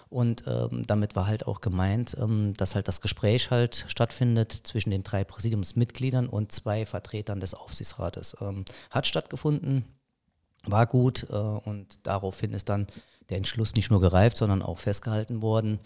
Und 0.07 0.45
ähm, 0.47 0.83
damit 0.87 1.17
war 1.17 1.27
halt 1.27 1.47
auch 1.47 1.59
gemeint, 1.59 2.15
ähm, 2.17 2.53
dass 2.53 2.75
halt 2.75 2.87
das 2.87 3.01
Gespräch 3.01 3.51
halt 3.51 3.83
stattfindet 3.89 4.53
zwischen 4.53 4.91
den 4.91 5.03
drei 5.03 5.25
Präsidiumsmitgliedern 5.25 6.29
und 6.29 6.53
zwei 6.53 6.85
Vertretern 6.85 7.41
des 7.41 7.53
Aufsichtsrates. 7.55 8.37
Ähm, 8.39 8.63
hat 8.89 9.05
stattgefunden, 9.05 9.83
war 10.63 10.87
gut 10.87 11.27
äh, 11.29 11.35
und 11.35 11.99
daraufhin 12.03 12.53
ist 12.53 12.69
dann 12.69 12.87
der 13.29 13.37
Entschluss 13.37 13.75
nicht 13.75 13.91
nur 13.91 14.01
gereift, 14.01 14.37
sondern 14.37 14.61
auch 14.61 14.79
festgehalten 14.79 15.41
worden, 15.41 15.79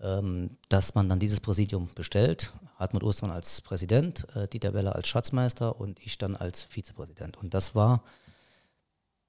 ähm, 0.00 0.56
dass 0.68 0.94
man 0.94 1.08
dann 1.08 1.18
dieses 1.18 1.40
Präsidium 1.40 1.90
bestellt. 1.94 2.52
Hartmut 2.76 3.02
Ostermann 3.02 3.36
als 3.36 3.60
Präsident, 3.60 4.26
äh, 4.34 4.48
Dieter 4.48 4.74
Weller 4.74 4.96
als 4.96 5.08
Schatzmeister 5.08 5.78
und 5.78 6.00
ich 6.00 6.18
dann 6.18 6.36
als 6.36 6.62
Vizepräsident. 6.62 7.36
Und 7.36 7.54
das 7.54 7.74
war 7.74 8.02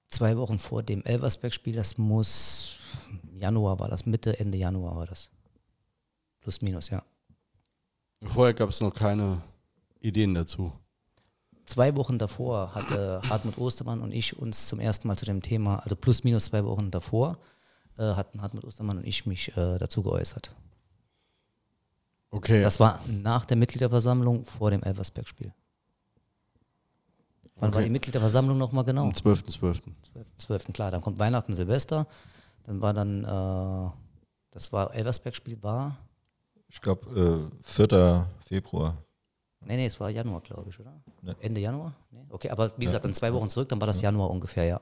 zwei 0.08 0.38
Wochen 0.38 0.60
vor 0.60 0.84
dem 0.84 1.04
Elversberg-Spiel. 1.04 1.76
Das 1.76 1.98
muss 1.98 2.78
Januar 3.34 3.80
war 3.80 3.90
das, 3.90 4.06
Mitte, 4.06 4.40
Ende 4.40 4.58
Januar 4.58 4.96
war 4.96 5.06
das. 5.06 5.32
Plus, 6.40 6.62
minus, 6.62 6.90
ja. 6.90 7.04
Vorher 8.24 8.54
gab 8.54 8.70
es 8.70 8.82
noch 8.82 8.94
keine 8.94 9.42
Ideen 10.00 10.34
dazu. 10.34 10.72
Zwei 11.66 11.96
Wochen 11.96 12.18
davor 12.18 12.76
hatte 12.76 13.22
Hartmut 13.30 13.58
Ostermann 13.58 14.02
und 14.02 14.12
ich 14.12 14.38
uns 14.38 14.68
zum 14.68 14.80
ersten 14.80 15.08
Mal 15.08 15.18
zu 15.18 15.26
dem 15.26 15.42
Thema, 15.42 15.80
also 15.80 15.96
plus 15.96 16.24
minus 16.24 16.46
zwei 16.46 16.66
Wochen 16.66 16.92
davor, 16.92 17.38
äh, 17.98 18.04
hatten 18.04 18.42
Hartmut 18.42 18.64
Ostermann 18.64 18.98
und 18.98 19.08
ich 19.08 19.26
mich 19.26 19.56
äh, 19.58 19.78
dazu 19.78 20.04
geäußert. 20.04 20.54
Okay. 22.32 22.62
Das 22.62 22.80
war 22.80 23.02
nach 23.08 23.46
der 23.46 23.58
Mitgliederversammlung 23.58 24.46
vor 24.46 24.72
dem 24.72 24.84
Elversberg-Spiel. 24.84 25.54
Wann 27.56 27.70
okay. 27.70 27.76
war 27.76 27.84
die 27.84 27.90
Mitgliederversammlung 27.90 28.58
nochmal 28.58 28.86
genau? 28.86 29.04
Am 29.04 29.12
12.12. 29.12 29.84
12. 30.14 30.28
12. 30.38 30.64
klar. 30.74 30.92
Dann 30.92 31.02
kommt 31.02 31.20
Weihnachten, 31.20 31.54
Silvester. 31.54 32.08
Dann 32.64 32.82
war 32.82 32.94
dann, 32.94 33.24
äh, 33.24 33.92
das 34.52 34.72
war 34.72 34.94
Elversberg-Spiel 34.94 35.62
war? 35.62 35.98
Ich 36.70 36.82
glaube, 36.82 37.52
äh, 37.62 37.64
4. 37.64 38.28
Februar. 38.40 38.98
Nee, 39.66 39.78
nee, 39.78 39.86
es 39.86 40.00
war 40.00 40.10
Januar, 40.10 40.42
glaube 40.42 40.70
ich, 40.70 40.80
oder? 40.80 40.92
Nee. 41.22 41.34
Ende 41.40 41.62
Januar? 41.62 41.94
Nee. 42.12 42.20
Okay, 42.30 42.50
aber 42.50 42.72
wie 42.78 42.86
gesagt, 42.86 43.06
dann 43.06 43.14
zwei 43.14 43.34
Wochen 43.34 43.50
zurück, 43.50 43.70
dann 43.70 43.80
war 43.80 43.88
das 43.88 44.02
Januar 44.02 44.30
ungefähr, 44.30 44.66
ja. 44.66 44.82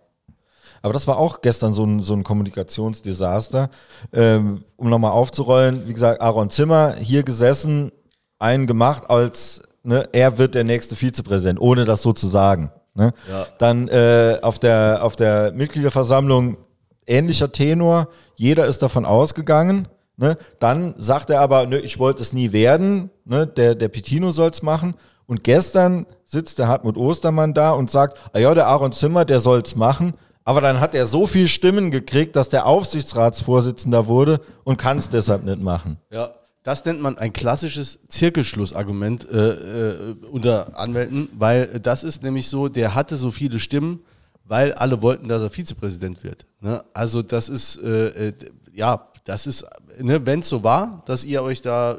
Aber 0.81 0.93
das 0.93 1.07
war 1.07 1.17
auch 1.17 1.41
gestern 1.41 1.73
so 1.73 1.85
ein, 1.85 1.99
so 1.99 2.13
ein 2.13 2.23
Kommunikationsdesaster. 2.23 3.69
Ähm, 4.13 4.63
um 4.77 4.89
nochmal 4.89 5.11
aufzurollen, 5.11 5.87
wie 5.87 5.93
gesagt, 5.93 6.21
Aaron 6.21 6.49
Zimmer 6.49 6.95
hier 6.95 7.23
gesessen, 7.23 7.91
einen 8.37 8.67
gemacht 8.67 9.09
als, 9.09 9.61
ne, 9.83 10.07
er 10.13 10.37
wird 10.37 10.55
der 10.55 10.63
nächste 10.63 10.95
Vizepräsident, 10.95 11.59
ohne 11.59 11.85
das 11.85 12.01
so 12.01 12.13
zu 12.13 12.27
sagen. 12.27 12.71
Ne? 12.93 13.13
Ja. 13.29 13.47
Dann 13.57 13.87
äh, 13.89 14.39
auf, 14.41 14.59
der, 14.59 14.99
auf 15.03 15.15
der 15.15 15.51
Mitgliederversammlung 15.51 16.57
ähnlicher 17.05 17.51
Tenor, 17.51 18.07
jeder 18.35 18.65
ist 18.65 18.81
davon 18.81 19.05
ausgegangen. 19.05 19.87
Ne? 20.19 20.37
Dann 20.59 20.95
sagt 20.97 21.29
er 21.29 21.39
aber, 21.39 21.65
ne, 21.65 21.77
ich 21.79 21.97
wollte 21.97 22.21
es 22.21 22.33
nie 22.33 22.51
werden, 22.51 23.09
ne? 23.23 23.47
der, 23.47 23.73
der 23.73 23.87
Pitino 23.87 24.31
soll 24.31 24.49
es 24.49 24.61
machen. 24.61 24.95
Und 25.27 25.45
gestern 25.45 26.05
sitzt 26.25 26.59
der 26.59 26.67
Hartmut 26.67 26.97
Ostermann 26.97 27.53
da 27.53 27.71
und 27.71 27.89
sagt, 27.89 28.17
ah 28.33 28.39
ja, 28.39 28.53
der 28.53 28.67
Aaron 28.67 28.91
Zimmer, 28.91 29.23
der 29.23 29.39
soll's 29.39 29.77
machen. 29.77 30.13
Aber 30.43 30.59
dann 30.59 30.81
hat 30.81 30.93
er 30.93 31.05
so 31.05 31.25
viel 31.25 31.47
Stimmen 31.47 31.89
gekriegt, 31.89 32.35
dass 32.35 32.49
der 32.49 32.65
Aufsichtsratsvorsitzender 32.65 34.07
wurde 34.07 34.41
und 34.65 34.77
kann 34.77 34.97
es 34.97 35.09
deshalb 35.09 35.45
nicht 35.45 35.61
machen. 35.61 35.97
Ja, 36.11 36.31
das 36.63 36.83
nennt 36.83 37.01
man 37.01 37.17
ein 37.17 37.31
klassisches 37.31 37.99
Zirkelschlussargument 38.09 39.29
äh, 39.29 39.51
äh, 39.51 40.15
unter 40.29 40.77
Anwälten, 40.77 41.29
weil 41.37 41.79
das 41.79 42.03
ist 42.03 42.23
nämlich 42.23 42.49
so, 42.49 42.67
der 42.67 42.93
hatte 42.93 43.15
so 43.15 43.31
viele 43.31 43.59
Stimmen, 43.59 44.01
weil 44.43 44.73
alle 44.73 45.01
wollten, 45.01 45.29
dass 45.29 45.41
er 45.41 45.49
Vizepräsident 45.49 46.23
wird. 46.25 46.45
Ne? 46.59 46.83
Also 46.93 47.21
das 47.21 47.47
ist, 47.47 47.77
äh, 47.81 48.29
äh 48.29 48.33
ja, 48.73 49.08
das 49.23 49.47
ist, 49.47 49.65
ne, 49.99 50.25
wenn 50.25 50.39
es 50.39 50.49
so 50.49 50.63
war, 50.63 51.03
dass 51.05 51.25
ihr 51.25 51.41
euch 51.43 51.61
da, 51.61 51.97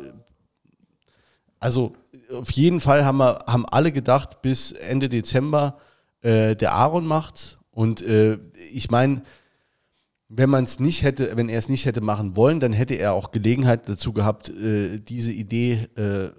also 1.59 1.95
auf 2.33 2.51
jeden 2.53 2.81
Fall 2.81 3.05
haben, 3.05 3.19
wir, 3.19 3.45
haben 3.47 3.67
alle 3.67 3.93
gedacht, 3.93 4.43
bis 4.43 4.73
Ende 4.73 5.09
Dezember 5.09 5.79
äh, 6.23 6.57
der 6.57 6.75
Aaron 6.75 7.07
macht. 7.07 7.59
Und 7.71 8.03
äh, 8.03 8.39
ich 8.73 8.91
meine, 8.91 9.23
wenn 10.29 10.51
man 10.51 10.65
es 10.65 10.79
nicht 10.79 11.03
hätte, 11.03 11.37
wenn 11.37 11.49
er 11.49 11.59
es 11.59 11.69
nicht 11.69 11.87
hätte 11.87 12.01
machen 12.01 12.37
wollen, 12.37 12.61
dann 12.61 12.73
hätte 12.73 12.95
er 12.95 13.15
auch 13.15 13.33
Gelegenheit 13.33 13.89
dazu 13.89 14.13
gehabt, 14.13 14.49
äh, 14.49 14.99
diese 14.99 15.33
Idee 15.33 15.89
äh, 15.97 16.31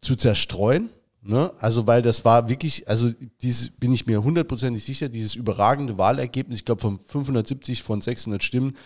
zu 0.00 0.16
zerstreuen. 0.16 0.90
Ne? 1.22 1.52
Also, 1.58 1.86
weil 1.86 2.02
das 2.02 2.24
war 2.24 2.48
wirklich, 2.48 2.88
also 2.88 3.10
dieses 3.42 3.70
bin 3.70 3.92
ich 3.92 4.06
mir 4.06 4.22
hundertprozentig 4.22 4.82
sicher, 4.82 5.08
dieses 5.08 5.34
überragende 5.34 5.98
Wahlergebnis, 5.98 6.60
ich 6.60 6.64
glaube 6.64 6.80
von 6.80 6.98
570 6.98 7.82
von 7.82 8.00
600 8.00 8.42
Stimmen, 8.42 8.76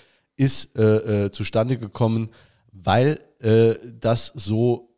ist 0.43 0.77
äh, 0.77 1.27
äh, 1.27 1.31
zustande 1.31 1.77
gekommen, 1.79 2.29
weil 2.73 3.19
äh, 3.41 3.75
das 4.01 4.33
so 4.35 4.89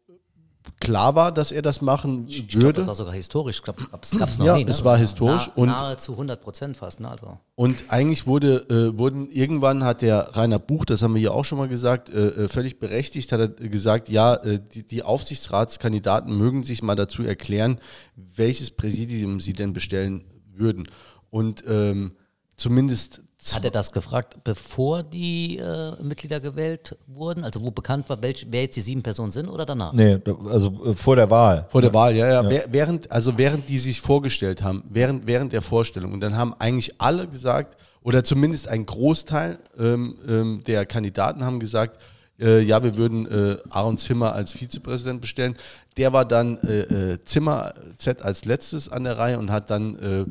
klar 0.81 1.15
war, 1.15 1.31
dass 1.33 1.53
er 1.53 1.61
das 1.61 1.83
machen 1.83 2.25
Ich 2.29 2.55
würde. 2.55 2.73
Glaub, 2.73 2.75
das 2.77 2.87
war 2.87 2.95
sogar 2.95 3.13
historisch. 3.15 3.57
Ich 3.59 3.63
glaube, 3.63 3.83
es 4.03 4.11
gab 4.19 4.31
es 4.31 4.39
noch 4.39 4.47
Ja, 4.47 4.57
nie. 4.57 4.65
Ne? 4.65 4.71
es 4.71 4.83
war 4.85 4.97
historisch 4.97 5.49
Na, 5.55 5.63
und- 5.63 5.69
nahezu 5.69 6.13
100 6.13 6.41
Prozent 6.41 6.77
fast. 6.77 7.01
Ne? 7.01 7.11
Also. 7.11 7.39
Und 7.55 7.85
eigentlich 7.89 8.27
wurde, 8.27 8.67
äh, 8.71 8.99
wurden 8.99 9.31
irgendwann 9.31 9.85
hat 9.85 10.01
der 10.03 10.35
Rainer 10.37 10.59
Buch, 10.59 10.85
das 10.87 11.03
haben 11.03 11.15
wir 11.15 11.21
hier 11.21 11.35
auch 11.35 11.45
schon 11.45 11.59
mal 11.59 11.69
gesagt, 11.69 12.09
äh, 12.09 12.29
äh, 12.45 12.49
völlig 12.49 12.79
berechtigt, 12.79 13.31
hat 13.33 13.41
er 13.41 13.49
gesagt, 13.49 14.09
ja, 14.09 14.35
äh, 14.37 14.59
die, 14.73 14.87
die 14.87 15.03
Aufsichtsratskandidaten 15.03 16.37
mögen 16.37 16.63
sich 16.65 16.83
mal 16.83 16.97
dazu 16.97 17.23
erklären, 17.25 17.79
welches 18.17 18.71
Präsidium 18.71 19.41
sie 19.41 19.53
denn 19.53 19.73
bestellen 19.75 20.25
würden. 20.55 20.89
Und 21.31 21.65
ähm, 21.69 22.13
zumindest 22.57 23.23
Hat 23.53 23.65
er 23.65 23.71
das 23.71 23.93
gefragt, 23.93 24.37
bevor 24.43 25.03
die 25.03 25.59
äh, 25.59 25.93
Mitglieder 26.03 26.41
gewählt 26.41 26.97
wurden? 27.07 27.45
Also 27.45 27.61
wo 27.63 27.71
bekannt 27.71 28.09
war, 28.09 28.23
welch, 28.23 28.47
wer 28.51 28.63
jetzt 28.63 28.77
die 28.77 28.81
sieben 28.81 29.03
Personen 29.03 29.33
sind 29.33 29.49
oder 29.49 29.67
danach? 29.67 29.93
Nee, 29.93 30.19
also 30.51 30.71
äh, 30.87 30.95
vor 30.95 31.17
der 31.17 31.29
Wahl. 31.31 31.67
Vor 31.69 31.83
der 31.83 31.93
Wahl, 31.93 32.17
ja, 32.17 32.27
ja. 32.27 32.41
Wäh- 32.49 32.65
Während, 32.71 33.11
also 33.13 33.37
während 33.37 33.69
die 33.69 33.79
sich 33.79 34.01
vorgestellt 34.01 34.63
haben, 34.63 34.85
während, 34.89 35.27
während 35.27 35.53
der 35.53 35.61
Vorstellung. 35.63 36.13
Und 36.13 36.21
dann 36.21 36.37
haben 36.37 36.55
eigentlich 36.59 36.95
alle 37.01 37.27
gesagt, 37.29 37.77
oder 38.03 38.25
zumindest 38.25 38.69
ein 38.69 38.87
Großteil 38.87 39.59
ähm, 39.79 40.17
ähm, 40.27 40.63
der 40.67 40.87
Kandidaten 40.87 41.45
haben 41.45 41.61
gesagt, 41.61 42.01
äh, 42.41 42.61
ja, 42.63 42.83
wir 42.83 42.97
würden 42.97 43.27
äh, 43.31 43.59
Aaron 43.71 43.99
Zimmer 43.99 44.33
als 44.33 44.53
Vizepräsident 44.53 45.21
bestellen. 45.21 45.55
Der 45.97 46.13
war 46.13 46.25
dann 46.25 46.59
äh, 46.63 47.13
äh, 47.13 47.19
Zimmer 47.25 47.75
Z 47.99 48.23
als 48.23 48.45
letztes 48.47 48.89
an 48.89 49.05
der 49.05 49.19
Reihe 49.19 49.39
und 49.39 49.51
hat 49.51 49.71
dann, 49.71 49.99
äh, 49.99 50.25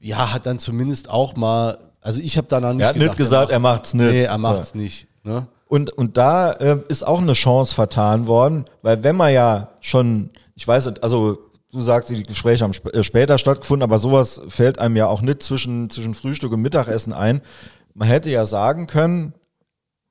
ja, 0.00 0.32
hat 0.32 0.44
dann 0.46 0.58
zumindest 0.58 1.08
auch 1.08 1.36
mal, 1.36 1.78
also 2.08 2.22
ich 2.22 2.38
habe 2.38 2.46
danach 2.48 2.72
nicht 2.72 2.82
Er 2.82 2.88
hat 2.88 2.96
nicht 2.96 3.18
gesagt, 3.18 3.50
er 3.50 3.58
macht's 3.58 3.92
nicht. 3.92 4.10
Nee, 4.10 4.22
er 4.22 4.32
So. 4.32 4.38
macht's 4.38 4.74
nicht. 4.74 5.06
Ne? 5.24 5.46
Und, 5.66 5.90
und 5.90 6.16
da 6.16 6.52
äh, 6.52 6.78
ist 6.88 7.06
auch 7.06 7.20
eine 7.20 7.34
Chance 7.34 7.74
vertan 7.74 8.26
worden, 8.26 8.64
weil 8.80 9.04
wenn 9.04 9.14
man 9.14 9.30
ja 9.30 9.72
schon, 9.82 10.30
ich 10.54 10.66
weiß 10.66 10.86
nicht, 10.86 11.02
also 11.02 11.38
du 11.70 11.82
sagst, 11.82 12.08
die 12.08 12.22
Gespräche 12.22 12.64
haben 12.64 12.72
sp 12.72 12.88
äh, 12.96 13.02
später 13.02 13.36
stattgefunden, 13.36 13.82
aber 13.82 13.98
sowas 13.98 14.40
fällt 14.48 14.78
einem 14.78 14.96
ja 14.96 15.06
auch 15.06 15.20
nicht 15.20 15.42
zwischen, 15.42 15.90
zwischen 15.90 16.14
Frühstück 16.14 16.50
und 16.50 16.62
Mittagessen 16.62 17.12
ein. 17.12 17.42
Man 17.92 18.08
hätte 18.08 18.30
ja 18.30 18.46
sagen 18.46 18.86
können, 18.86 19.34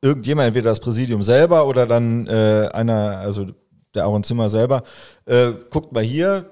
irgendjemand, 0.03 0.49
entweder 0.49 0.69
das 0.69 0.79
Präsidium 0.79 1.23
selber 1.23 1.65
oder 1.65 1.87
dann 1.87 2.27
äh, 2.27 2.69
einer, 2.73 3.17
also 3.17 3.47
der 3.95 4.03
Aaron 4.03 4.23
Zimmer 4.23 4.49
selber, 4.49 4.83
äh, 5.25 5.51
guckt 5.71 5.93
mal 5.93 6.03
hier, 6.03 6.45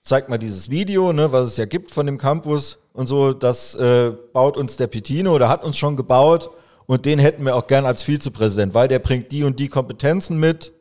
zeigt 0.00 0.28
mal 0.28 0.38
dieses 0.38 0.70
Video, 0.70 1.12
ne, 1.12 1.32
was 1.32 1.48
es 1.48 1.56
ja 1.56 1.64
gibt 1.64 1.90
von 1.90 2.06
dem 2.06 2.18
Campus 2.18 2.78
und 2.92 3.06
so, 3.06 3.32
das 3.32 3.74
äh, 3.74 4.12
baut 4.32 4.56
uns 4.56 4.76
der 4.76 4.86
Petino 4.86 5.34
oder 5.34 5.48
hat 5.48 5.64
uns 5.64 5.78
schon 5.78 5.96
gebaut 5.96 6.50
und 6.86 7.04
den 7.06 7.18
hätten 7.18 7.44
wir 7.44 7.56
auch 7.56 7.66
gern 7.66 7.86
als 7.86 8.02
Vizepräsident, 8.02 8.74
weil 8.74 8.88
der 8.88 8.98
bringt 8.98 9.32
die 9.32 9.44
und 9.44 9.58
die 9.58 9.68
Kompetenzen 9.68 10.38
mit. 10.38 10.72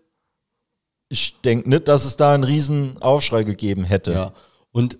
Ich 1.09 1.41
denke 1.41 1.69
nicht, 1.69 1.87
dass 1.87 2.05
es 2.05 2.17
da 2.17 2.33
einen 2.33 2.43
riesen 2.43 3.01
Aufschrei 3.01 3.43
gegeben 3.43 3.83
hätte. 3.83 4.13
Ja. 4.13 4.33
Und 4.71 4.97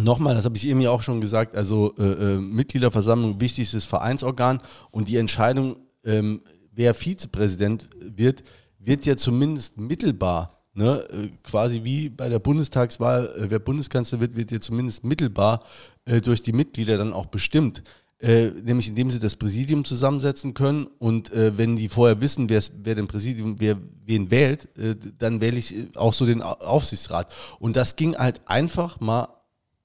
nochmal, 0.00 0.34
das 0.34 0.44
habe 0.44 0.56
ich 0.56 0.66
eben 0.66 0.80
ja 0.80 0.90
auch 0.90 1.02
schon 1.02 1.20
gesagt, 1.20 1.56
also 1.56 1.94
äh, 1.98 2.34
äh, 2.34 2.38
Mitgliederversammlung, 2.38 3.40
wichtigstes 3.40 3.84
Vereinsorgan 3.84 4.60
und 4.90 5.08
die 5.08 5.16
Entscheidung, 5.16 5.76
ähm, 6.04 6.42
wer 6.72 6.94
Vizepräsident 6.94 7.88
wird, 8.00 8.42
wird 8.78 9.06
ja 9.06 9.16
zumindest 9.16 9.78
mittelbar, 9.78 10.53
ne, 10.74 11.04
äh, 11.10 11.28
quasi 11.42 11.82
wie 11.84 12.08
bei 12.08 12.28
der 12.28 12.38
Bundestagswahl, 12.38 13.26
äh, 13.38 13.50
wer 13.50 13.58
Bundeskanzler 13.58 14.20
wird, 14.20 14.36
wird 14.36 14.52
ja 14.52 14.60
zumindest 14.60 15.04
mittelbar 15.04 15.62
äh, 16.04 16.20
durch 16.20 16.42
die 16.42 16.52
Mitglieder 16.52 16.98
dann 16.98 17.12
auch 17.12 17.26
bestimmt. 17.26 17.82
Äh, 18.20 18.52
nämlich 18.62 18.88
indem 18.88 19.10
sie 19.10 19.18
das 19.18 19.36
Präsidium 19.36 19.84
zusammensetzen 19.84 20.54
können 20.54 20.86
und 20.98 21.32
äh, 21.32 21.58
wenn 21.58 21.76
die 21.76 21.88
vorher 21.88 22.20
wissen, 22.20 22.48
wer 22.48 22.94
den 22.94 23.06
Präsidium, 23.06 23.56
wer 23.58 23.76
wen 24.06 24.30
wählt, 24.30 24.68
äh, 24.78 24.94
dann 25.18 25.40
wähle 25.40 25.58
ich 25.58 25.74
auch 25.96 26.14
so 26.14 26.24
den 26.24 26.40
Au- 26.40 26.52
Aufsichtsrat. 26.54 27.34
Und 27.58 27.76
das 27.76 27.96
ging 27.96 28.16
halt 28.16 28.40
einfach 28.46 29.00
mal 29.00 29.28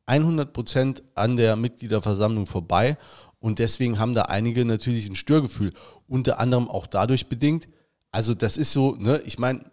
100 0.05 0.53
Prozent 0.53 1.03
an 1.15 1.35
der 1.35 1.55
Mitgliederversammlung 1.55 2.45
vorbei 2.45 2.97
und 3.39 3.59
deswegen 3.59 3.99
haben 3.99 4.13
da 4.13 4.23
einige 4.23 4.63
natürlich 4.63 5.09
ein 5.09 5.15
Störgefühl. 5.15 5.73
Unter 6.07 6.39
anderem 6.39 6.69
auch 6.69 6.87
dadurch 6.87 7.27
bedingt, 7.27 7.67
also 8.11 8.33
das 8.35 8.57
ist 8.57 8.71
so, 8.71 8.95
ne, 8.95 9.21
ich 9.25 9.37
meine, 9.37 9.65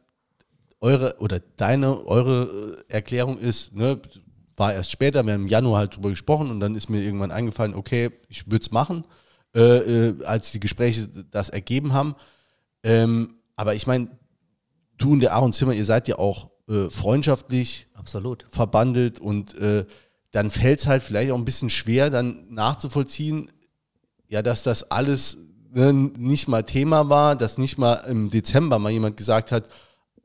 eure 0.80 1.16
oder 1.20 1.40
deine, 1.56 2.06
eure 2.06 2.84
äh, 2.88 2.92
Erklärung 2.92 3.38
ist, 3.38 3.74
ne, 3.74 4.00
war 4.56 4.72
erst 4.72 4.90
später, 4.90 5.24
wir 5.24 5.34
haben 5.34 5.42
im 5.42 5.48
Januar 5.48 5.80
halt 5.80 5.96
drüber 5.96 6.10
gesprochen 6.10 6.50
und 6.50 6.60
dann 6.60 6.74
ist 6.74 6.88
mir 6.88 7.02
irgendwann 7.02 7.30
eingefallen, 7.30 7.74
okay, 7.74 8.10
ich 8.28 8.46
würde 8.46 8.62
es 8.62 8.70
machen, 8.70 9.04
äh, 9.54 9.60
äh, 10.08 10.24
als 10.24 10.52
die 10.52 10.60
Gespräche 10.60 11.08
das 11.30 11.50
ergeben 11.50 11.92
haben. 11.92 12.14
Ähm, 12.82 13.36
aber 13.54 13.74
ich 13.74 13.86
meine, 13.86 14.08
du 14.96 15.12
und 15.12 15.20
der 15.20 15.34
Aaron 15.34 15.52
Zimmer, 15.52 15.72
ihr 15.72 15.84
seid 15.84 16.08
ja 16.08 16.18
auch 16.18 16.50
äh, 16.68 16.88
freundschaftlich 16.88 17.86
Absolut. 17.94 18.46
verbandelt 18.48 19.20
und 19.20 19.54
äh, 19.58 19.84
dann 20.30 20.50
fällt 20.50 20.80
es 20.80 20.86
halt 20.86 21.02
vielleicht 21.02 21.30
auch 21.32 21.38
ein 21.38 21.44
bisschen 21.44 21.70
schwer, 21.70 22.10
dann 22.10 22.46
nachzuvollziehen, 22.52 23.50
ja, 24.28 24.42
dass 24.42 24.62
das 24.62 24.90
alles 24.90 25.36
ne, 25.70 25.92
nicht 25.92 26.48
mal 26.48 26.64
Thema 26.64 27.08
war, 27.08 27.36
dass 27.36 27.58
nicht 27.58 27.78
mal 27.78 27.94
im 28.08 28.30
Dezember 28.30 28.78
mal 28.78 28.90
jemand 28.90 29.16
gesagt 29.16 29.52
hat, 29.52 29.68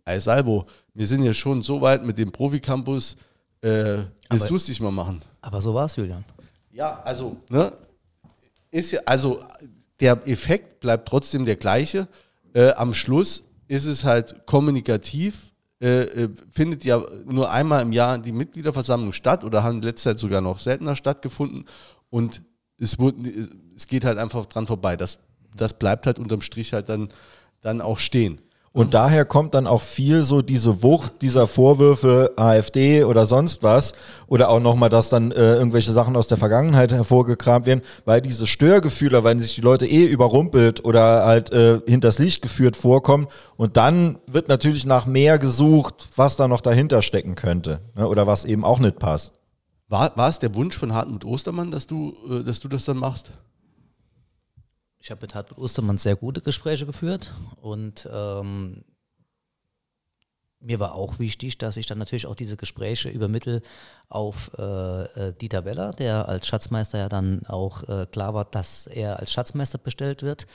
Salvo, 0.05 0.65
wir 0.93 1.07
sind 1.07 1.23
ja 1.23 1.33
schon 1.33 1.61
so 1.61 1.81
weit 1.81 2.03
mit 2.03 2.17
dem 2.17 2.31
Proficampus, 2.31 3.15
äh, 3.61 3.99
willst 4.29 4.49
du 4.49 4.55
es 4.55 4.65
dich 4.65 4.79
mal 4.79 4.91
machen? 4.91 5.21
Aber 5.41 5.61
so 5.61 5.73
war 5.73 5.85
es, 5.85 5.95
Julian. 5.95 6.25
Ja, 6.71 7.01
also, 7.03 7.37
ne, 7.49 7.71
ist 8.71 8.91
ja, 8.91 9.01
also 9.05 9.43
der 9.99 10.27
Effekt 10.27 10.79
bleibt 10.79 11.07
trotzdem 11.07 11.45
der 11.45 11.57
gleiche. 11.57 12.07
Äh, 12.53 12.71
am 12.71 12.93
Schluss 12.93 13.43
ist 13.67 13.85
es 13.85 14.03
halt 14.03 14.45
kommunikativ, 14.45 15.51
äh, 15.81 16.03
äh, 16.03 16.29
findet 16.49 16.83
ja 16.85 17.01
nur 17.25 17.51
einmal 17.51 17.81
im 17.81 17.91
Jahr 17.91 18.17
die 18.17 18.31
Mitgliederversammlung 18.31 19.13
statt 19.13 19.43
oder 19.43 19.63
haben 19.63 19.77
in 19.77 19.81
letzter 19.81 20.11
Zeit 20.11 20.19
sogar 20.19 20.41
noch 20.41 20.59
seltener 20.59 20.95
stattgefunden 20.95 21.65
und 22.09 22.41
es, 22.77 22.99
wurde, 22.99 23.49
es 23.75 23.87
geht 23.87 24.05
halt 24.05 24.17
einfach 24.17 24.45
dran 24.47 24.67
vorbei. 24.67 24.97
Das, 24.97 25.19
das 25.55 25.73
bleibt 25.73 26.05
halt 26.05 26.19
unterm 26.19 26.41
Strich 26.41 26.73
halt 26.73 26.89
dann, 26.89 27.09
dann 27.61 27.81
auch 27.81 27.99
stehen. 27.99 28.41
Und 28.73 28.93
daher 28.93 29.25
kommt 29.25 29.53
dann 29.53 29.67
auch 29.67 29.81
viel 29.81 30.23
so 30.23 30.41
diese 30.41 30.81
Wucht 30.81 31.21
dieser 31.21 31.45
Vorwürfe 31.45 32.31
AfD 32.37 33.03
oder 33.03 33.25
sonst 33.25 33.63
was 33.63 33.91
oder 34.27 34.47
auch 34.47 34.61
nochmal, 34.61 34.87
dass 34.87 35.09
dann 35.09 35.31
äh, 35.31 35.55
irgendwelche 35.55 35.91
Sachen 35.91 36.15
aus 36.15 36.29
der 36.29 36.37
Vergangenheit 36.37 36.93
hervorgekramt 36.93 37.65
werden, 37.65 37.81
weil 38.05 38.21
diese 38.21 38.47
Störgefühle, 38.47 39.25
wenn 39.25 39.41
sich 39.41 39.55
die 39.55 39.61
Leute 39.61 39.85
eh 39.87 40.05
überrumpelt 40.05 40.85
oder 40.85 41.25
halt 41.25 41.51
äh, 41.51 41.81
hinters 41.85 42.17
Licht 42.17 42.41
geführt 42.41 42.77
vorkommen 42.77 43.27
und 43.57 43.75
dann 43.75 44.19
wird 44.25 44.47
natürlich 44.47 44.85
nach 44.85 45.05
mehr 45.05 45.37
gesucht, 45.37 46.07
was 46.15 46.37
da 46.37 46.47
noch 46.47 46.61
dahinter 46.61 47.01
stecken 47.01 47.35
könnte 47.35 47.81
ne, 47.95 48.07
oder 48.07 48.25
was 48.25 48.45
eben 48.45 48.63
auch 48.63 48.79
nicht 48.79 48.99
passt. 48.99 49.33
War, 49.89 50.15
war 50.15 50.29
es 50.29 50.39
der 50.39 50.55
Wunsch 50.55 50.77
von 50.77 50.93
Hartmut 50.93 51.25
Ostermann, 51.25 51.71
dass 51.71 51.87
du, 51.87 52.15
äh, 52.29 52.43
dass 52.45 52.61
du 52.61 52.69
das 52.69 52.85
dann 52.85 52.97
machst? 52.97 53.31
Ich 55.01 55.09
habe 55.09 55.21
mit 55.21 55.33
Hartmut 55.33 55.57
Ostermann 55.57 55.97
sehr 55.97 56.15
gute 56.15 56.41
Gespräche 56.41 56.85
geführt 56.85 57.33
und 57.59 58.07
ähm, 58.11 58.83
mir 60.59 60.79
war 60.79 60.93
auch 60.93 61.17
wichtig, 61.17 61.57
dass 61.57 61.75
ich 61.75 61.87
dann 61.87 61.97
natürlich 61.97 62.27
auch 62.27 62.35
diese 62.35 62.55
Gespräche 62.55 63.09
übermittel 63.09 63.63
auf 64.09 64.51
äh, 64.59 65.03
äh, 65.29 65.33
Dieter 65.33 65.65
Weller, 65.65 65.91
der 65.93 66.29
als 66.29 66.45
Schatzmeister 66.45 66.99
ja 66.99 67.09
dann 67.09 67.41
auch 67.47 67.81
äh, 67.89 68.05
klar 68.05 68.35
war, 68.35 68.45
dass 68.45 68.85
er 68.85 69.17
als 69.17 69.31
Schatzmeister 69.31 69.79
bestellt 69.79 70.21
wird. 70.21 70.45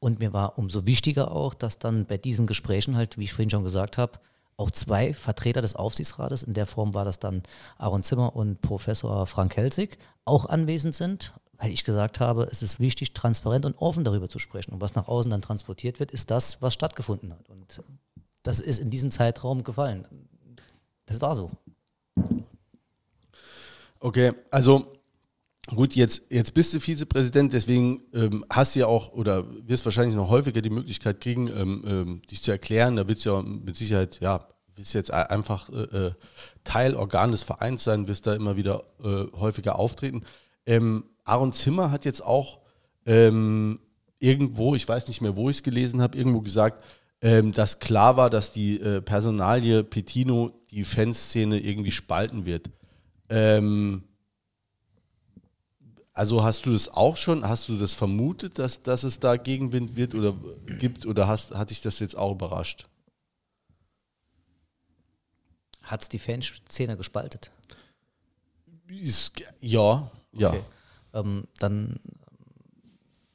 Und 0.00 0.18
mir 0.18 0.34
war 0.34 0.58
umso 0.58 0.84
wichtiger 0.84 1.32
auch, 1.32 1.54
dass 1.54 1.78
dann 1.78 2.04
bei 2.04 2.18
diesen 2.18 2.46
Gesprächen 2.46 2.96
halt, 2.96 3.16
wie 3.16 3.24
ich 3.24 3.32
vorhin 3.32 3.48
schon 3.48 3.64
gesagt 3.64 3.96
habe, 3.96 4.18
auch 4.58 4.70
zwei 4.70 5.14
Vertreter 5.14 5.62
des 5.62 5.74
Aufsichtsrates, 5.76 6.42
in 6.42 6.52
der 6.52 6.66
Form 6.66 6.92
war 6.92 7.06
das 7.06 7.18
dann 7.20 7.42
Aaron 7.78 8.02
Zimmer 8.02 8.36
und 8.36 8.60
Professor 8.60 9.26
Frank 9.26 9.56
Helsig, 9.56 9.96
auch 10.26 10.44
anwesend 10.44 10.94
sind, 10.94 11.32
weil 11.58 11.70
ich 11.70 11.84
gesagt 11.84 12.20
habe, 12.20 12.48
es 12.50 12.62
ist 12.62 12.80
wichtig, 12.80 13.14
transparent 13.14 13.64
und 13.64 13.76
offen 13.78 14.04
darüber 14.04 14.28
zu 14.28 14.38
sprechen. 14.38 14.72
Und 14.72 14.80
was 14.80 14.94
nach 14.94 15.08
außen 15.08 15.30
dann 15.30 15.42
transportiert 15.42 16.00
wird, 16.00 16.10
ist 16.10 16.30
das, 16.30 16.60
was 16.60 16.74
stattgefunden 16.74 17.32
hat. 17.32 17.48
Und 17.48 17.82
das 18.42 18.60
ist 18.60 18.78
in 18.78 18.90
diesem 18.90 19.10
Zeitraum 19.10 19.64
gefallen. 19.64 20.06
Das 21.06 21.20
war 21.20 21.34
so. 21.34 21.50
Okay, 24.00 24.32
also 24.50 24.92
gut, 25.74 25.94
jetzt, 25.94 26.22
jetzt 26.28 26.52
bist 26.52 26.74
du 26.74 26.80
Vizepräsident, 26.80 27.52
deswegen 27.52 28.02
ähm, 28.12 28.44
hast 28.50 28.74
du 28.74 28.80
ja 28.80 28.86
auch 28.86 29.12
oder 29.12 29.44
wirst 29.66 29.84
wahrscheinlich 29.84 30.16
noch 30.16 30.28
häufiger 30.28 30.60
die 30.60 30.70
Möglichkeit 30.70 31.20
kriegen, 31.20 31.48
ähm, 31.48 31.84
ähm, 31.86 32.22
dich 32.30 32.42
zu 32.42 32.50
erklären. 32.50 32.96
Da 32.96 33.08
wird 33.08 33.24
du 33.24 33.30
ja 33.30 33.42
mit 33.42 33.76
Sicherheit, 33.76 34.20
ja, 34.20 34.46
wirst 34.76 34.94
jetzt 34.94 35.12
einfach 35.12 35.70
äh, 35.70 36.08
äh, 36.08 36.12
Teilorgan 36.64 37.30
des 37.32 37.42
Vereins 37.42 37.84
sein, 37.84 38.08
wirst 38.08 38.26
da 38.26 38.34
immer 38.34 38.56
wieder 38.56 38.84
äh, 39.02 39.24
häufiger 39.38 39.78
auftreten. 39.78 40.24
Ähm, 40.66 41.04
Aaron 41.24 41.52
Zimmer 41.52 41.90
hat 41.90 42.04
jetzt 42.04 42.22
auch 42.22 42.60
ähm, 43.06 43.80
irgendwo, 44.18 44.74
ich 44.74 44.86
weiß 44.86 45.08
nicht 45.08 45.20
mehr, 45.20 45.36
wo 45.36 45.50
ich 45.50 45.58
es 45.58 45.62
gelesen 45.62 46.00
habe, 46.00 46.16
irgendwo 46.16 46.40
gesagt, 46.40 46.84
ähm, 47.20 47.52
dass 47.52 47.78
klar 47.78 48.16
war, 48.16 48.30
dass 48.30 48.52
die 48.52 48.80
äh, 48.80 49.00
Personalie 49.00 49.82
Petino 49.82 50.52
die 50.70 50.84
Fanszene 50.84 51.58
irgendwie 51.58 51.92
spalten 51.92 52.44
wird. 52.44 52.70
Ähm, 53.28 54.04
also 56.12 56.44
hast 56.44 56.66
du 56.66 56.72
das 56.72 56.88
auch 56.88 57.16
schon, 57.16 57.48
hast 57.48 57.68
du 57.68 57.76
das 57.76 57.94
vermutet, 57.94 58.58
dass, 58.58 58.82
dass 58.82 59.02
es 59.02 59.18
da 59.18 59.36
Gegenwind 59.36 59.96
wird 59.96 60.14
oder 60.14 60.34
gibt 60.78 61.06
oder 61.06 61.26
hast, 61.26 61.54
hat 61.54 61.70
dich 61.70 61.80
das 61.80 61.98
jetzt 61.98 62.16
auch 62.16 62.32
überrascht? 62.32 62.86
Hat 65.82 66.02
es 66.02 66.08
die 66.08 66.18
Fanszene 66.18 66.96
gespaltet? 66.96 67.50
Ja, 69.60 70.10
ja. 70.32 70.50
Okay. 70.50 70.62
Ähm, 71.14 71.44
dann, 71.58 71.98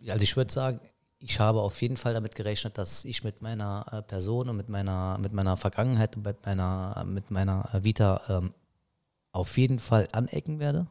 also 0.07 0.21
ich 0.21 0.35
würde 0.37 0.51
sagen, 0.51 0.79
ich 1.19 1.39
habe 1.39 1.61
auf 1.61 1.81
jeden 1.81 1.97
Fall 1.97 2.13
damit 2.13 2.35
gerechnet, 2.35 2.77
dass 2.77 3.03
ich 3.03 3.23
mit 3.23 3.41
meiner 3.41 3.85
äh, 3.91 4.01
Person 4.01 4.49
und 4.49 4.55
mit 4.55 4.69
meiner, 4.69 5.17
mit 5.17 5.33
meiner 5.33 5.57
Vergangenheit 5.57 6.15
und 6.15 6.25
mit 6.25 6.45
meiner, 6.45 7.03
mit 7.05 7.31
meiner 7.31 7.69
Vita 7.81 8.21
ähm, 8.29 8.53
auf 9.31 9.57
jeden 9.57 9.79
Fall 9.79 10.07
anecken 10.13 10.59
werde, 10.59 10.87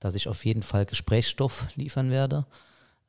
dass 0.00 0.14
ich 0.14 0.28
auf 0.28 0.44
jeden 0.44 0.62
Fall 0.62 0.86
Gesprächsstoff 0.86 1.66
liefern 1.76 2.10
werde. 2.10 2.46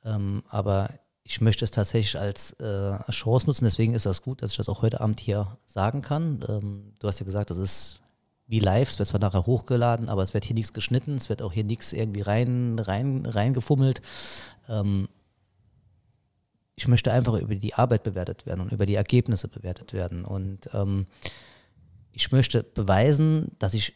Ähm, 0.03 0.43
aber 0.49 0.89
ich 1.23 1.41
möchte 1.41 1.63
es 1.63 1.71
tatsächlich 1.71 2.19
als 2.19 2.53
äh, 2.53 2.97
Chance 3.11 3.47
nutzen, 3.47 3.65
deswegen 3.65 3.93
ist 3.93 4.05
das 4.05 4.21
gut, 4.21 4.41
dass 4.41 4.51
ich 4.51 4.57
das 4.57 4.69
auch 4.69 4.81
heute 4.81 4.99
Abend 4.99 5.19
hier 5.19 5.57
sagen 5.67 6.01
kann. 6.01 6.43
Ähm, 6.47 6.93
du 6.99 7.07
hast 7.07 7.19
ja 7.19 7.25
gesagt, 7.25 7.49
das 7.49 7.59
ist 7.59 8.01
wie 8.49 8.59
live, 8.59 8.89
es 8.89 8.97
wird 8.97 9.07
zwar 9.07 9.19
nachher 9.19 9.45
hochgeladen, 9.45 10.09
aber 10.09 10.23
es 10.23 10.33
wird 10.33 10.43
hier 10.43 10.55
nichts 10.55 10.73
geschnitten, 10.73 11.15
es 11.15 11.29
wird 11.29 11.43
auch 11.43 11.53
hier 11.53 11.63
nichts 11.63 11.93
irgendwie 11.93 12.21
rein, 12.21 12.79
rein, 12.79 13.25
reingefummelt. 13.27 14.01
Ähm, 14.67 15.07
ich 16.75 16.87
möchte 16.87 17.11
einfach 17.11 17.35
über 17.35 17.53
die 17.53 17.75
Arbeit 17.75 18.01
bewertet 18.01 18.47
werden 18.47 18.61
und 18.61 18.71
über 18.71 18.87
die 18.87 18.95
Ergebnisse 18.95 19.47
bewertet 19.47 19.93
werden. 19.93 20.25
Und 20.25 20.67
ähm, 20.73 21.05
ich 22.11 22.31
möchte 22.31 22.63
beweisen, 22.63 23.51
dass 23.59 23.75
ich 23.75 23.93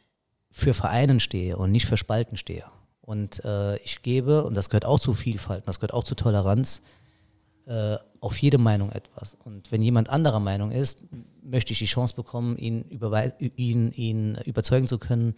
für 0.52 0.76
Vereinen 0.76 1.20
stehe 1.20 1.58
und 1.58 1.72
nicht 1.72 1.88
für 1.88 1.98
Spalten 1.98 2.38
stehe. 2.38 2.66
Und 3.02 3.44
äh, 3.46 3.78
ich 3.78 4.04
gebe, 4.04 4.44
und 4.44 4.54
das 4.54 4.70
gehört 4.70 4.86
auch 4.86 5.00
zu 5.00 5.16
Vielfalt, 5.16 5.68
das 5.68 5.80
gehört 5.80 5.94
auch 5.94 6.04
zu 6.04 6.14
Toleranz, 6.14 6.84
äh, 7.66 7.98
auf 8.20 8.38
jede 8.38 8.58
Meinung 8.58 8.92
etwas. 8.92 9.38
Und 9.44 9.72
wenn 9.72 9.82
jemand 9.82 10.10
anderer 10.10 10.40
Meinung 10.40 10.72
ist, 10.72 11.04
möchte 11.42 11.74
ich 11.74 11.80
die 11.80 11.86
Chance 11.86 12.16
bekommen, 12.16 12.58
ihn, 12.58 12.86
ihn, 13.40 13.92
ihn 13.92 14.38
überzeugen 14.46 14.88
zu 14.88 14.98
können, 14.98 15.36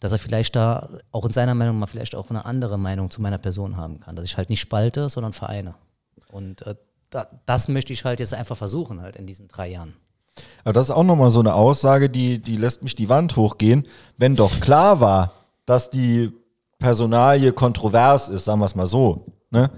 dass 0.00 0.12
er 0.12 0.18
vielleicht 0.18 0.56
da 0.56 0.88
auch 1.12 1.24
in 1.24 1.32
seiner 1.32 1.54
Meinung 1.54 1.78
mal 1.78 1.86
vielleicht 1.86 2.14
auch 2.14 2.30
eine 2.30 2.44
andere 2.44 2.78
Meinung 2.78 3.10
zu 3.10 3.22
meiner 3.22 3.38
Person 3.38 3.76
haben 3.76 4.00
kann. 4.00 4.16
Dass 4.16 4.24
ich 4.24 4.36
halt 4.36 4.50
nicht 4.50 4.60
spalte, 4.60 5.08
sondern 5.08 5.32
vereine. 5.32 5.74
Und 6.30 6.62
äh, 6.66 6.74
da, 7.10 7.28
das 7.46 7.68
möchte 7.68 7.92
ich 7.92 8.04
halt 8.04 8.20
jetzt 8.20 8.34
einfach 8.34 8.56
versuchen, 8.56 9.00
halt 9.00 9.16
in 9.16 9.26
diesen 9.26 9.48
drei 9.48 9.68
Jahren. 9.68 9.94
Aber 10.64 10.72
das 10.72 10.86
ist 10.86 10.90
auch 10.90 11.04
nochmal 11.04 11.30
so 11.30 11.40
eine 11.40 11.54
Aussage, 11.54 12.08
die, 12.08 12.38
die 12.38 12.56
lässt 12.56 12.82
mich 12.82 12.94
die 12.94 13.08
Wand 13.08 13.36
hochgehen. 13.36 13.86
Wenn 14.16 14.34
doch 14.34 14.60
klar 14.60 15.00
war, 15.00 15.32
dass 15.66 15.90
die 15.90 16.32
Personalie 16.78 17.52
kontrovers 17.52 18.28
ist, 18.28 18.46
sagen 18.46 18.60
wir 18.60 18.66
es 18.66 18.74
mal 18.74 18.86
so, 18.86 19.26
ne? 19.50 19.70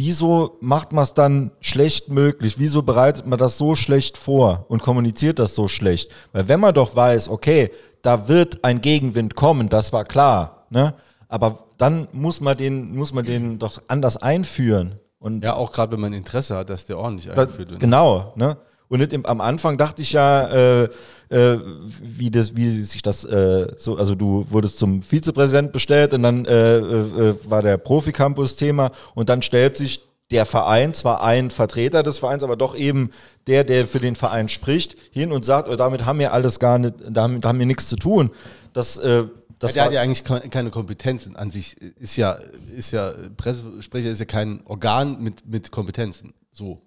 Wieso 0.00 0.56
macht 0.60 0.92
man 0.92 1.04
es 1.04 1.12
dann 1.12 1.50
schlecht 1.60 2.08
möglich? 2.08 2.58
Wieso 2.58 2.82
bereitet 2.82 3.26
man 3.26 3.38
das 3.38 3.58
so 3.58 3.74
schlecht 3.74 4.16
vor 4.16 4.64
und 4.68 4.80
kommuniziert 4.80 5.38
das 5.38 5.54
so 5.54 5.68
schlecht? 5.68 6.10
Weil 6.32 6.48
wenn 6.48 6.58
man 6.58 6.72
doch 6.72 6.96
weiß, 6.96 7.28
okay, 7.28 7.70
da 8.00 8.26
wird 8.26 8.64
ein 8.64 8.80
Gegenwind 8.80 9.34
kommen, 9.34 9.68
das 9.68 9.92
war 9.92 10.06
klar, 10.06 10.64
ne? 10.70 10.94
aber 11.28 11.66
dann 11.76 12.08
muss 12.12 12.40
man 12.40 12.56
den, 12.56 12.96
muss 12.96 13.12
man 13.12 13.26
den 13.26 13.58
doch 13.58 13.82
anders 13.88 14.16
einführen. 14.16 14.98
Und 15.18 15.44
ja, 15.44 15.52
auch 15.52 15.70
gerade 15.70 15.92
wenn 15.92 16.00
man 16.00 16.14
Interesse 16.14 16.56
hat, 16.56 16.70
dass 16.70 16.86
der 16.86 16.96
ordentlich 16.96 17.30
eingeführt 17.30 17.70
wird. 17.70 17.80
Genau, 17.80 18.32
ne? 18.36 18.56
Und 18.90 18.98
nicht 18.98 19.12
im, 19.12 19.24
am 19.24 19.40
Anfang 19.40 19.78
dachte 19.78 20.02
ich 20.02 20.12
ja, 20.12 20.48
äh, 20.48 20.88
äh, 21.28 21.58
wie, 22.02 22.28
das, 22.28 22.56
wie 22.56 22.82
sich 22.82 23.02
das 23.02 23.24
äh, 23.24 23.68
so, 23.76 23.96
also 23.96 24.16
du 24.16 24.44
wurdest 24.48 24.80
zum 24.80 25.00
Vizepräsident 25.00 25.70
bestellt 25.70 26.12
und 26.12 26.24
dann 26.24 26.44
äh, 26.44 26.78
äh, 26.78 27.34
war 27.44 27.62
der 27.62 27.78
Profi-Campus-Thema 27.78 28.90
und 29.14 29.28
dann 29.28 29.42
stellt 29.42 29.76
sich 29.76 30.00
der 30.32 30.44
Verein, 30.44 30.92
zwar 30.92 31.22
ein 31.22 31.50
Vertreter 31.50 32.02
des 32.02 32.18
Vereins, 32.18 32.42
aber 32.42 32.56
doch 32.56 32.76
eben 32.76 33.10
der, 33.46 33.62
der 33.62 33.86
für 33.86 34.00
den 34.00 34.16
Verein 34.16 34.48
spricht, 34.48 34.96
hin 35.12 35.30
und 35.30 35.44
sagt, 35.44 35.68
oh, 35.68 35.76
damit 35.76 36.04
haben 36.04 36.18
wir 36.18 36.32
alles 36.32 36.58
gar 36.58 36.78
nicht, 36.78 36.94
damit 37.08 37.44
haben 37.44 37.60
wir 37.60 37.66
nichts 37.66 37.88
zu 37.88 37.94
tun. 37.94 38.30
Das, 38.72 38.98
äh, 38.98 39.22
das 39.60 39.76
ja, 39.76 39.82
der 39.82 39.84
hat 39.84 39.92
ja 39.92 40.00
eigentlich 40.00 40.50
keine 40.50 40.70
Kompetenzen 40.70 41.36
an 41.36 41.52
sich. 41.52 41.76
Ist 41.80 42.16
ja, 42.16 42.38
ist 42.76 42.90
ja, 42.90 43.14
Pressesprecher 43.36 44.10
ist 44.10 44.18
ja 44.18 44.24
kein 44.24 44.62
Organ 44.64 45.22
mit, 45.22 45.46
mit 45.46 45.70
Kompetenzen. 45.70 46.34
So. 46.50 46.82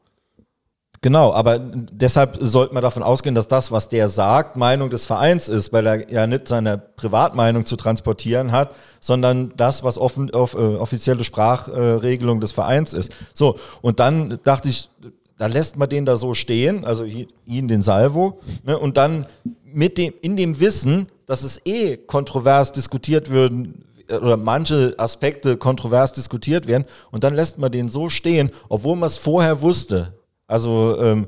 Genau, 1.03 1.33
aber 1.33 1.59
deshalb 1.59 2.37
sollte 2.39 2.73
man 2.73 2.81
davon 2.81 3.03
ausgehen, 3.03 3.35
dass 3.35 3.49
das, 3.49 3.73
was 3.73 3.89
der 3.89 4.07
sagt, 4.07 4.55
Meinung 4.55 4.89
des 4.89 5.05
Vereins 5.05 5.49
ist, 5.49 5.73
weil 5.73 5.85
er 5.85 6.09
ja 6.09 6.27
nicht 6.27 6.47
seine 6.47 6.77
Privatmeinung 6.77 7.65
zu 7.65 7.75
transportieren 7.75 8.53
hat, 8.53 8.73
sondern 9.01 9.51
das, 9.57 9.83
was 9.83 9.97
offen, 9.97 10.31
off, 10.31 10.53
äh, 10.53 10.59
offizielle 10.59 11.25
Sprachregelung 11.25 12.39
des 12.39 12.53
Vereins 12.53 12.93
ist. 12.93 13.11
So, 13.33 13.57
und 13.81 13.99
dann 13.99 14.39
dachte 14.45 14.69
ich, 14.69 14.89
da 15.37 15.47
lässt 15.47 15.75
man 15.75 15.89
den 15.89 16.05
da 16.05 16.15
so 16.15 16.33
stehen, 16.33 16.85
also 16.85 17.03
ihn, 17.03 17.67
den 17.67 17.81
Salvo, 17.81 18.39
ne, 18.63 18.79
und 18.79 18.95
dann 18.95 19.25
mit 19.65 19.97
dem, 19.97 20.13
in 20.21 20.37
dem 20.37 20.61
Wissen, 20.61 21.07
dass 21.25 21.43
es 21.43 21.59
eh 21.65 21.97
kontrovers 21.97 22.71
diskutiert 22.71 23.29
würden, 23.29 23.83
oder 24.09 24.37
manche 24.37 24.95
Aspekte 24.97 25.57
kontrovers 25.57 26.13
diskutiert 26.13 26.65
werden, 26.65 26.85
und 27.11 27.25
dann 27.25 27.35
lässt 27.35 27.57
man 27.57 27.73
den 27.73 27.89
so 27.89 28.07
stehen, 28.07 28.51
obwohl 28.69 28.95
man 28.95 29.07
es 29.07 29.17
vorher 29.17 29.59
wusste. 29.59 30.13
Also 30.53 31.01
ähm, 31.01 31.27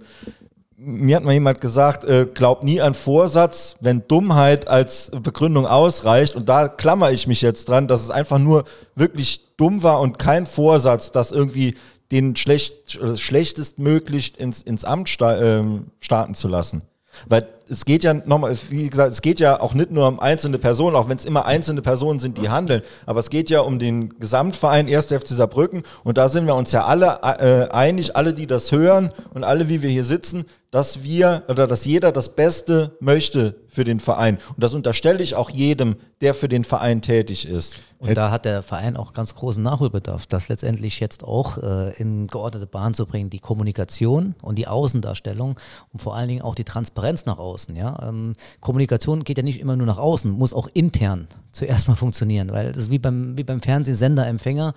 mir 0.78 1.16
hat 1.16 1.24
mal 1.24 1.34
jemand 1.34 1.62
gesagt, 1.62 2.04
äh, 2.04 2.28
glaub 2.32 2.64
nie 2.64 2.80
an 2.80 2.94
Vorsatz, 2.94 3.76
wenn 3.80 4.08
Dummheit 4.08 4.68
als 4.68 5.10
Begründung 5.12 5.66
ausreicht. 5.66 6.36
Und 6.36 6.48
da 6.48 6.68
klammer 6.68 7.12
ich 7.12 7.26
mich 7.26 7.42
jetzt 7.42 7.68
dran, 7.68 7.88
dass 7.88 8.04
es 8.04 8.12
einfach 8.12 8.38
nur 8.38 8.66
wirklich 8.94 9.42
dumm 9.58 9.82
war 9.82 10.00
und 10.00 10.20
kein 10.20 10.46
Vorsatz, 10.46 11.12
das 11.12 11.32
irgendwie 11.32 11.76
den 12.12 12.36
schlecht, 12.36 13.00
schlechtestmöglich 13.16 14.40
ins, 14.40 14.62
ins 14.62 14.86
Amt 14.86 15.10
sta 15.10 15.38
äh, 15.40 15.64
starten 16.00 16.36
zu 16.36 16.48
lassen. 16.48 16.84
Weil 17.28 17.48
es 17.70 17.86
geht 17.86 18.04
ja 18.04 18.14
nochmal, 18.14 18.56
wie 18.70 18.90
gesagt, 18.90 19.12
es 19.12 19.22
geht 19.22 19.40
ja 19.40 19.60
auch 19.60 19.74
nicht 19.74 19.92
nur 19.92 20.08
um 20.08 20.20
einzelne 20.20 20.58
Personen, 20.60 20.96
auch 20.96 21.10
wenn 21.10 21.18
es 21.18 21.26
immer 21.26 21.46
einzelne 21.46 21.82
Personen 21.82 22.20
sind, 22.20 22.38
die 22.38 22.50
handeln, 22.50 22.82
aber 23.06 23.20
es 23.20 23.30
geht 23.30 23.50
ja 23.50 23.62
um 23.62 23.80
den 23.80 24.18
Gesamtverein 24.20 24.88
1. 24.88 25.08
FC 25.08 25.28
Saarbrücken 25.30 25.84
und 26.04 26.18
da 26.18 26.30
sind 26.30 26.46
wir 26.48 26.56
uns 26.56 26.72
ja 26.72 26.86
alle 26.86 27.20
äh, 27.24 27.72
einig, 27.72 28.16
alle, 28.16 28.34
die 28.34 28.48
das 28.48 28.72
hören 28.72 29.12
und 29.34 29.44
alle, 29.44 29.70
wie 29.70 29.82
wir 29.82 29.90
hier 29.90 30.04
sitzen, 30.04 30.46
dass 30.76 31.04
wir 31.04 31.44
oder 31.48 31.68
dass 31.68 31.86
jeder 31.86 32.12
das 32.12 32.36
Beste 32.36 32.98
möchte 33.00 33.56
für 33.70 33.86
den 33.86 34.02
Verein. 34.02 34.40
Und 34.50 34.62
das 34.62 34.74
unterstelle 34.74 35.24
ich 35.24 35.34
auch 35.34 35.50
jedem, 35.50 35.96
der 36.20 36.34
für 36.34 36.50
den 36.50 36.66
Verein 36.66 37.02
tätig 37.02 37.48
ist. 37.48 37.78
Und 37.98 38.18
da 38.18 38.30
hat 38.30 38.44
der 38.44 38.62
Verein 38.62 38.98
auch 38.98 39.14
ganz 39.14 39.36
großen 39.36 39.64
Nachholbedarf, 39.64 40.28
das 40.28 40.50
letztendlich 40.50 41.00
jetzt 41.00 41.24
auch 41.24 41.58
äh, 41.60 41.94
in 41.94 42.28
geordnete 42.28 42.68
Bahn 42.68 42.94
zu 42.94 43.06
bringen, 43.06 43.30
die 43.30 43.40
Kommunikation 43.40 44.36
und 44.42 44.58
die 44.58 44.68
Außendarstellung 44.68 45.58
und 45.94 46.02
vor 46.02 46.14
allen 46.14 46.28
Dingen 46.28 46.42
auch 46.42 46.56
die 46.56 46.66
Transparenz 46.66 47.26
nach 47.26 47.40
außen. 47.40 47.74
Ja? 47.78 48.10
Ähm, 48.10 48.34
Kommunikation 48.60 49.24
geht 49.24 49.38
ja 49.38 49.44
nicht 49.46 49.62
immer 49.62 49.78
nur 49.78 49.88
nach 49.88 49.98
außen, 49.98 50.30
muss 50.30 50.52
auch 50.52 50.68
intern 50.74 51.30
zuerst 51.54 51.88
mal 51.88 51.96
funktionieren, 51.96 52.52
weil 52.52 52.74
das 52.74 52.84
ist 52.84 52.90
wie 52.90 53.00
beim, 53.00 53.38
wie 53.38 53.46
beim 53.46 53.62
Fernsehsender, 53.62 54.28
Empfänger. 54.28 54.74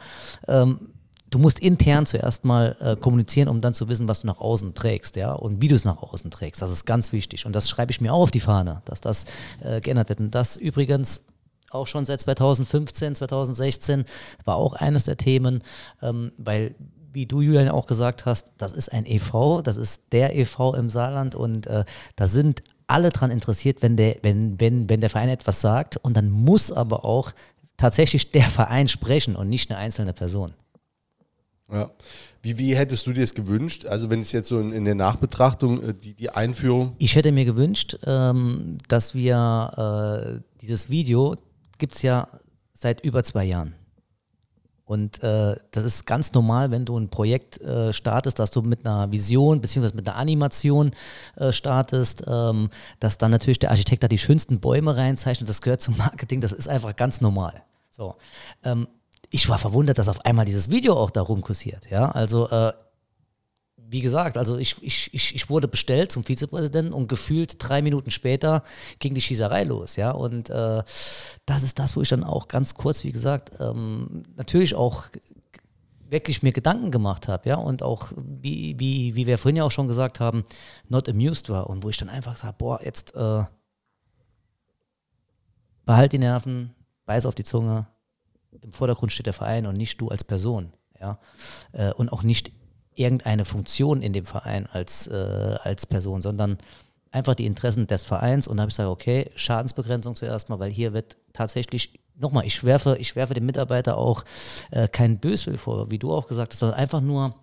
Ähm, 0.47 0.79
du 1.31 1.39
musst 1.39 1.59
intern 1.59 2.07
zuerst 2.07 2.45
mal 2.45 2.77
äh, 2.81 2.97
kommunizieren, 2.97 3.49
um 3.49 3.61
dann 3.61 3.75
zu 3.75 3.89
wissen, 3.89 4.09
was 4.09 4.23
du 4.23 4.27
nach 4.27 4.41
außen 4.41 4.75
trägst, 4.75 5.17
ja, 5.17 5.33
und 5.33 5.63
wie 5.63 5.69
du 5.69 5.75
es 5.75 5.85
nach 5.85 6.03
außen 6.03 6.31
trägst. 6.31 6.63
Das 6.63 6.71
ist 6.71 6.85
ganz 6.85 7.13
wichtig. 7.13 7.47
Und 7.47 7.55
das 7.55 7.69
schreibe 7.69 7.93
ich 7.93 8.01
mir 8.01 8.13
auch 8.13 8.23
auf 8.23 8.31
die 8.31 8.41
Fahne, 8.41 8.83
dass 8.85 9.01
das 9.01 9.27
äh, 9.61 9.81
geändert 9.81 10.09
wird. 10.09 10.21
Und 10.21 10.35
das 10.35 10.57
übrigens 10.57 11.25
auch 11.71 11.87
schon 11.87 12.05
seit 12.05 12.21
2015, 12.21 13.15
2016 13.17 14.05
war 14.45 14.57
auch 14.57 14.73
eines 14.73 15.05
der 15.05 15.17
Themen, 15.17 15.63
ähm, 16.03 16.33
weil 16.39 16.75
wie 17.13 17.27
du, 17.27 17.41
Julian, 17.41 17.69
auch 17.69 17.87
gesagt 17.87 18.27
hast, 18.27 18.53
das 18.59 18.73
ist 18.73 18.93
ein 18.93 19.07
EV, 19.07 19.63
das 19.63 19.77
ist 19.77 20.13
der 20.13 20.37
EV 20.37 20.75
im 20.77 20.91
Saarland 20.91 21.35
und 21.35 21.67
äh, 21.67 21.85
da 22.17 22.27
sind 22.27 22.63
alle 22.87 23.11
dran 23.11 23.31
interessiert, 23.31 23.83
wenn 23.83 23.97
der, 23.97 24.17
wenn, 24.23 24.61
wenn, 24.61 24.89
wenn 24.89 25.01
der 25.01 25.11
Verein 25.11 25.29
etwas 25.29 25.61
sagt 25.61 25.97
und 25.97 26.17
dann 26.17 26.31
muss 26.31 26.71
aber 26.71 27.05
auch 27.05 27.33
tatsächlich 27.77 28.31
der 28.31 28.45
Verein 28.45 28.89
sprechen 28.89 29.37
und 29.37 29.49
nicht 29.49 29.71
eine 29.71 29.79
einzelne 29.79 30.13
Person. 30.13 30.53
Ja. 31.71 31.91
Wie, 32.41 32.59
wie 32.59 32.77
hättest 32.77 33.07
du 33.07 33.13
dir 33.13 33.21
das 33.21 33.35
gewünscht? 33.35 33.85
Also 33.85 34.09
wenn 34.11 34.21
es 34.21 34.33
jetzt 34.33 34.49
so 34.49 34.59
in, 34.59 34.73
in 34.73 34.85
der 34.85 34.95
Nachbetrachtung, 34.95 35.83
äh, 35.83 35.95
die, 35.95 36.15
die 36.15 36.31
Einführung. 36.31 36.95
Ich 36.99 37.15
hätte 37.15 37.33
mir 37.33 37.45
gewünscht, 37.45 37.99
ähm, 38.05 38.79
dass 38.89 39.15
wir 39.15 40.41
äh, 40.41 40.41
dieses 40.63 40.89
Video 40.89 41.37
gibt 41.79 41.95
es 41.95 42.03
ja 42.03 42.29
seit 42.73 43.05
über 43.05 43.23
zwei 43.23 43.45
Jahren. 43.45 43.75
Und 44.89 45.23
äh, 45.23 45.57
das 45.71 45.85
ist 45.85 46.07
ganz 46.07 46.33
normal, 46.33 46.71
wenn 46.71 46.87
du 46.87 46.99
ein 46.99 47.11
Projekt 47.11 47.61
äh, 47.61 47.93
startest, 47.93 48.39
dass 48.39 48.51
du 48.51 48.63
mit 48.63 48.87
einer 48.87 49.13
Vision 49.13 49.61
bzw. 49.61 49.91
mit 49.95 50.09
einer 50.09 50.17
Animation 50.17 50.93
äh, 51.37 51.53
startest, 51.53 52.25
ähm, 52.27 52.71
dass 52.99 53.19
dann 53.19 53.31
natürlich 53.31 53.59
der 53.59 53.71
Architekt 53.71 54.03
da 54.03 54.09
die 54.09 54.17
schönsten 54.17 54.61
Bäume 54.61 54.97
reinzeichnet. 54.97 55.47
Das 55.47 55.61
gehört 55.61 55.83
zum 55.83 55.99
Marketing, 55.99 56.41
das 56.41 56.53
ist 56.53 56.69
einfach 56.69 56.97
ganz 56.97 57.21
normal. 57.21 57.63
So. 57.91 58.17
Ähm, 58.65 58.89
ich 59.31 59.49
war 59.49 59.59
verwundert, 59.59 59.99
dass 59.99 60.09
auf 60.09 60.25
einmal 60.25 60.45
dieses 60.45 60.71
Video 60.71 60.95
auch 60.95 61.11
da 61.11 61.23
rumkursiert. 61.23 61.91
Ja, 61.91 62.11
also 62.11 62.49
äh, 62.49 62.73
wie 63.91 64.01
gesagt, 64.01 64.37
also 64.37 64.59
ich, 64.59 64.83
ich, 64.83 65.13
ich, 65.15 65.35
ich 65.35 65.49
wurde 65.49 65.67
bestellt 65.67 66.13
zum 66.13 66.23
Vizepräsidenten 66.23 66.93
und 66.93 67.09
gefühlt 67.09 67.57
drei 67.59 67.81
Minuten 67.81 68.11
später 68.11 68.63
ging 68.99 69.15
die 69.15 69.23
Schießerei 69.23 69.65
los, 69.65 69.97
ja. 69.97 70.11
Und 70.11 70.51
äh, 70.51 70.83
das 71.47 71.63
ist 71.63 71.79
das, 71.79 71.97
wo 71.97 72.03
ich 72.03 72.09
dann 72.09 72.25
auch 72.25 72.49
ganz 72.49 72.75
kurz, 72.75 73.03
wie 73.05 73.13
gesagt, 73.13 73.53
ähm, 73.61 74.25
natürlich 74.37 74.75
auch 74.75 75.05
wirklich 76.11 76.43
mir 76.43 76.53
Gedanken 76.53 76.91
gemacht 76.91 77.29
habe, 77.29 77.49
ja, 77.49 77.57
und 77.57 77.83
auch, 77.83 78.13
wie, 78.17 78.79
wie, 78.79 79.17
wie 79.17 79.27
wir 79.27 79.39
vorhin 79.39 79.57
ja 79.57 79.65
auch 79.65 79.71
schon 79.71 79.89
gesagt 79.89 80.21
haben, 80.21 80.45
not 80.89 81.09
amused 81.09 81.49
war 81.49 81.69
und 81.69 81.83
wo 81.83 81.89
ich 81.89 81.97
dann 81.97 82.09
einfach 82.09 82.37
sage, 82.37 82.57
boah, 82.59 82.81
jetzt 82.83 83.15
äh, 83.15 83.45
behalt 85.87 86.13
die 86.13 86.19
Nerven, 86.19 86.75
beiß 87.07 87.25
auf 87.25 87.35
die 87.35 87.45
Zunge, 87.45 87.87
im 88.63 88.73
Vordergrund 88.73 89.13
steht 89.13 89.27
der 89.27 89.33
Verein 89.33 89.67
und 89.67 89.77
nicht 89.77 90.01
du 90.01 90.09
als 90.09 90.25
Person, 90.25 90.73
ja, 91.01 91.19
äh, 91.73 91.93
und 91.93 92.11
auch 92.11 92.23
nicht 92.23 92.53
irgendeine 92.95 93.45
Funktion 93.45 94.03
in 94.03 94.13
dem 94.13 94.25
Verein 94.25 94.67
als, 94.67 95.07
äh, 95.07 95.57
als 95.63 95.87
Person, 95.87 96.21
sondern 96.21 96.59
einfach 97.13 97.35
die 97.35 97.47
Interessen 97.47 97.87
des 97.87 98.05
Vereins. 98.05 98.49
Und 98.49 98.57
da 98.57 98.63
habe 98.63 98.71
ich 98.71 98.77
gesagt, 98.77 98.91
okay, 98.91 99.31
Schadensbegrenzung 99.37 100.17
zuerst 100.17 100.49
mal, 100.49 100.59
weil 100.59 100.71
hier 100.71 100.93
wird 100.93 101.17
tatsächlich, 101.33 102.01
nochmal, 102.17 102.45
ich 102.45 102.65
werfe, 102.65 102.97
ich 102.99 103.17
werfe 103.17 103.35
dem 103.35 103.47
Mitarbeiter 103.47 103.97
auch 103.97 104.25
äh, 104.71 104.89
keinen 104.89 105.19
Böswill 105.19 105.59
vor, 105.59 105.91
wie 105.91 105.99
du 105.99 106.13
auch 106.13 106.27
gesagt 106.27 106.53
hast, 106.53 106.59
sondern 106.59 106.79
einfach 106.79 107.01
nur 107.01 107.35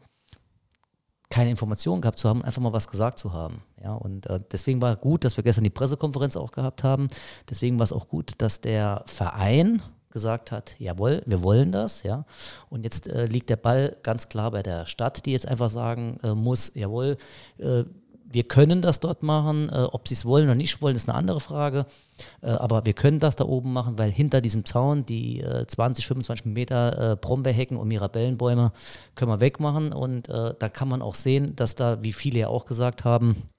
keine 1.30 1.50
Informationen 1.50 2.02
gehabt 2.02 2.20
zu 2.20 2.30
haben, 2.30 2.44
einfach 2.44 2.62
mal 2.62 2.74
was 2.74 2.88
gesagt 2.88 3.18
zu 3.18 3.34
haben. 3.34 3.64
Ja, 3.82 3.94
und 3.94 4.28
äh, 4.28 4.40
deswegen 4.52 4.82
war 4.82 4.96
gut, 4.96 5.24
dass 5.24 5.38
wir 5.38 5.44
gestern 5.44 5.64
die 5.64 5.70
Pressekonferenz 5.70 6.38
auch 6.38 6.52
gehabt 6.52 6.84
haben. 6.84 7.08
Deswegen 7.50 7.80
war 7.80 7.84
es 7.84 7.94
auch 7.94 8.08
gut, 8.08 8.34
dass 8.38 8.62
der 8.62 9.04
Verein 9.06 9.82
gesagt 10.16 10.54
hat, 10.54 10.80
jawohl, 10.80 11.22
wir 11.26 11.44
wollen 11.44 11.74
das, 11.74 12.04
ja. 12.04 12.26
Und 12.70 12.86
jetzt 12.86 13.10
äh, 13.10 13.26
liegt 13.26 13.50
der 13.50 13.58
Ball 13.58 13.98
ganz 14.02 14.30
klar 14.30 14.50
bei 14.52 14.64
der 14.64 14.86
Stadt, 14.86 15.26
die 15.26 15.34
jetzt 15.34 15.46
einfach 15.46 15.70
sagen 15.70 16.18
äh, 16.24 16.34
muss, 16.34 16.72
jawohl, 16.74 17.18
äh, 17.58 17.84
wir 18.32 18.44
können 18.44 18.82
das 18.82 19.02
dort 19.02 19.24
machen, 19.24 19.68
äh, 19.68 19.88
ob 19.92 20.08
sie 20.08 20.14
es 20.14 20.24
wollen 20.24 20.46
oder 20.46 20.56
nicht 20.56 20.82
wollen, 20.82 20.96
ist 20.96 21.10
eine 21.10 21.18
andere 21.18 21.42
Frage. 21.42 21.86
Äh, 22.42 22.52
aber 22.52 22.86
wir 22.86 22.94
können 22.94 23.20
das 23.20 23.36
da 23.36 23.44
oben 23.44 23.74
machen, 23.74 23.98
weil 23.98 24.10
hinter 24.10 24.40
diesem 24.40 24.64
Zaun 24.64 25.06
die 25.06 25.44
20, 25.68 26.06
äh, 26.06 26.08
25 26.08 26.46
Meter 26.46 27.18
Brombeerhecken 27.18 27.76
und 27.76 27.90
Mirabellenbäume 27.90 28.72
können 29.16 29.32
wir 29.32 29.42
wegmachen. 29.42 29.92
Und 29.92 30.30
da 30.30 30.70
kann 30.70 30.88
man 30.88 31.02
auch 31.02 31.16
sehen, 31.16 31.58
dass 31.58 31.76
da, 31.76 32.04
wie 32.04 32.14
viele 32.14 32.40
ja 32.40 32.48
auch 32.48 32.66
gesagt 32.66 33.04
haben, 33.04 33.50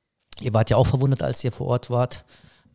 ihr 0.41 0.55
wart 0.55 0.71
ja 0.71 0.79
auch 0.79 0.87
verwundert, 0.87 1.23
als 1.23 1.45
ihr 1.45 1.53
vor 1.53 1.67
Ort 1.69 1.91
wart, 1.91 2.25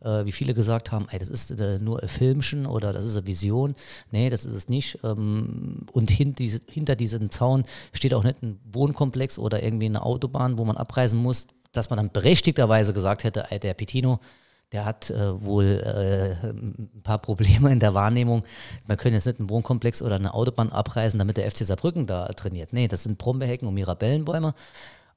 äh, 0.04 0.24
wie 0.24 0.32
viele 0.32 0.54
gesagt 0.54 0.92
haben, 0.92 1.06
ey, 1.10 1.18
das 1.18 1.28
ist 1.28 1.50
äh, 1.52 1.78
nur 1.78 2.02
ein 2.02 2.08
Filmchen 2.08 2.66
oder 2.66 2.92
das 2.92 3.04
ist 3.04 3.16
eine 3.16 3.26
Vision. 3.26 3.74
Nee, 4.10 4.30
das 4.30 4.44
ist 4.44 4.54
es 4.54 4.68
nicht. 4.68 4.98
Ähm, 5.04 5.86
und 5.92 6.10
hin, 6.10 6.34
diese, 6.34 6.60
hinter 6.68 6.96
diesem 6.96 7.30
Zaun 7.30 7.64
steht 7.92 8.14
auch 8.14 8.24
nicht 8.24 8.42
ein 8.42 8.60
Wohnkomplex 8.72 9.38
oder 9.38 9.62
irgendwie 9.62 9.86
eine 9.86 10.02
Autobahn, 10.02 10.58
wo 10.58 10.64
man 10.64 10.76
abreisen 10.76 11.20
muss, 11.20 11.46
dass 11.72 11.90
man 11.90 11.96
dann 11.98 12.10
berechtigterweise 12.10 12.92
gesagt 12.92 13.24
hätte, 13.24 13.46
ey, 13.50 13.58
der 13.58 13.74
Petino, 13.74 14.20
der 14.72 14.84
hat 14.86 15.10
äh, 15.10 15.44
wohl 15.44 15.82
äh, 15.84 16.48
ein 16.48 17.02
paar 17.02 17.18
Probleme 17.18 17.70
in 17.70 17.78
der 17.78 17.94
Wahrnehmung. 17.94 18.42
Man 18.86 18.96
könnte 18.96 19.16
jetzt 19.16 19.26
nicht 19.26 19.38
einen 19.38 19.50
Wohnkomplex 19.50 20.02
oder 20.02 20.16
eine 20.16 20.34
Autobahn 20.34 20.72
abreißen, 20.72 21.18
damit 21.18 21.36
der 21.36 21.50
FC 21.50 21.58
Saarbrücken 21.58 22.06
da 22.06 22.28
trainiert. 22.28 22.72
Nee, 22.72 22.88
das 22.88 23.02
sind 23.02 23.18
Brombeerhecken 23.18 23.68
und 23.68 23.74
Mirabellenbäume. 23.74 24.54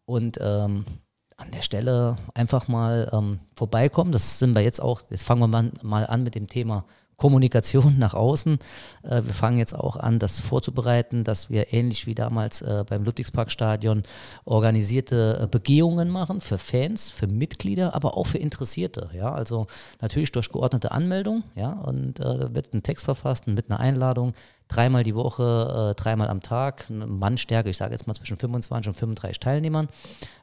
Und 0.06 0.38
ähm, 0.42 0.86
an 1.38 1.52
der 1.52 1.62
Stelle 1.62 2.16
einfach 2.34 2.68
mal 2.68 3.10
ähm, 3.12 3.40
vorbeikommen. 3.56 4.12
Das 4.12 4.40
sind 4.40 4.56
wir 4.56 4.62
jetzt 4.62 4.82
auch, 4.82 5.02
jetzt 5.10 5.26
fangen 5.26 5.42
wir 5.42 5.72
mal, 5.82 6.06
an 6.06 6.24
mit 6.24 6.36
dem 6.36 6.48
Thema 6.48 6.86
Kommunikation 7.18 7.96
nach 8.00 8.14
außen. 8.14 8.60
Äh, 9.04 9.24
wir 9.24 9.34
fangen 9.34 9.58
jetzt 9.58 9.74
auch 9.74 9.98
an, 9.98 10.20
das 10.20 10.40
vorzubereiten, 10.40 11.24
dass 11.24 11.50
wir 11.50 11.74
ähnlich 11.74 12.08
wie 12.08 12.16
damals 12.16 12.62
äh, 12.62 12.86
beim 12.88 13.04
Ludwigsparkstadion 13.04 14.04
organisierte 14.46 15.42
äh, 15.44 15.48
Begehungen 15.48 16.10
machen 16.10 16.42
für 16.42 16.58
Fans, 16.58 17.12
für 17.12 17.28
Mitglieder, 17.28 17.96
aber 17.96 18.16
auch 18.18 18.28
für 18.28 18.38
Interessierte. 18.38 19.10
Ja, 19.14 19.34
also 19.34 19.68
natürlich 20.02 20.32
durch 20.32 20.52
geordnete 20.52 20.92
Anmeldung. 20.92 21.44
Ja, 21.56 21.74
und 21.74 22.20
äh, 22.20 22.24
da 22.24 22.56
wird 22.56 22.74
ein 22.74 22.84
Text 22.84 23.06
verfasst 23.06 23.48
mit 23.48 23.70
einer 23.70 23.80
Einladung 23.80 24.34
dreimal 24.68 25.04
die 25.04 25.16
Woche, 25.16 25.92
äh, 25.92 25.96
dreimal 25.96 26.30
am 26.30 26.42
Tag, 26.42 26.88
eine 26.90 27.06
Mannstärke, 27.06 27.70
ich 27.70 27.78
sage 27.78 27.92
jetzt 27.92 28.08
mal 28.08 28.14
zwischen 28.14 28.38
25 28.38 28.90
und 28.90 28.94
35 28.96 29.40
Teilnehmern. 29.40 29.88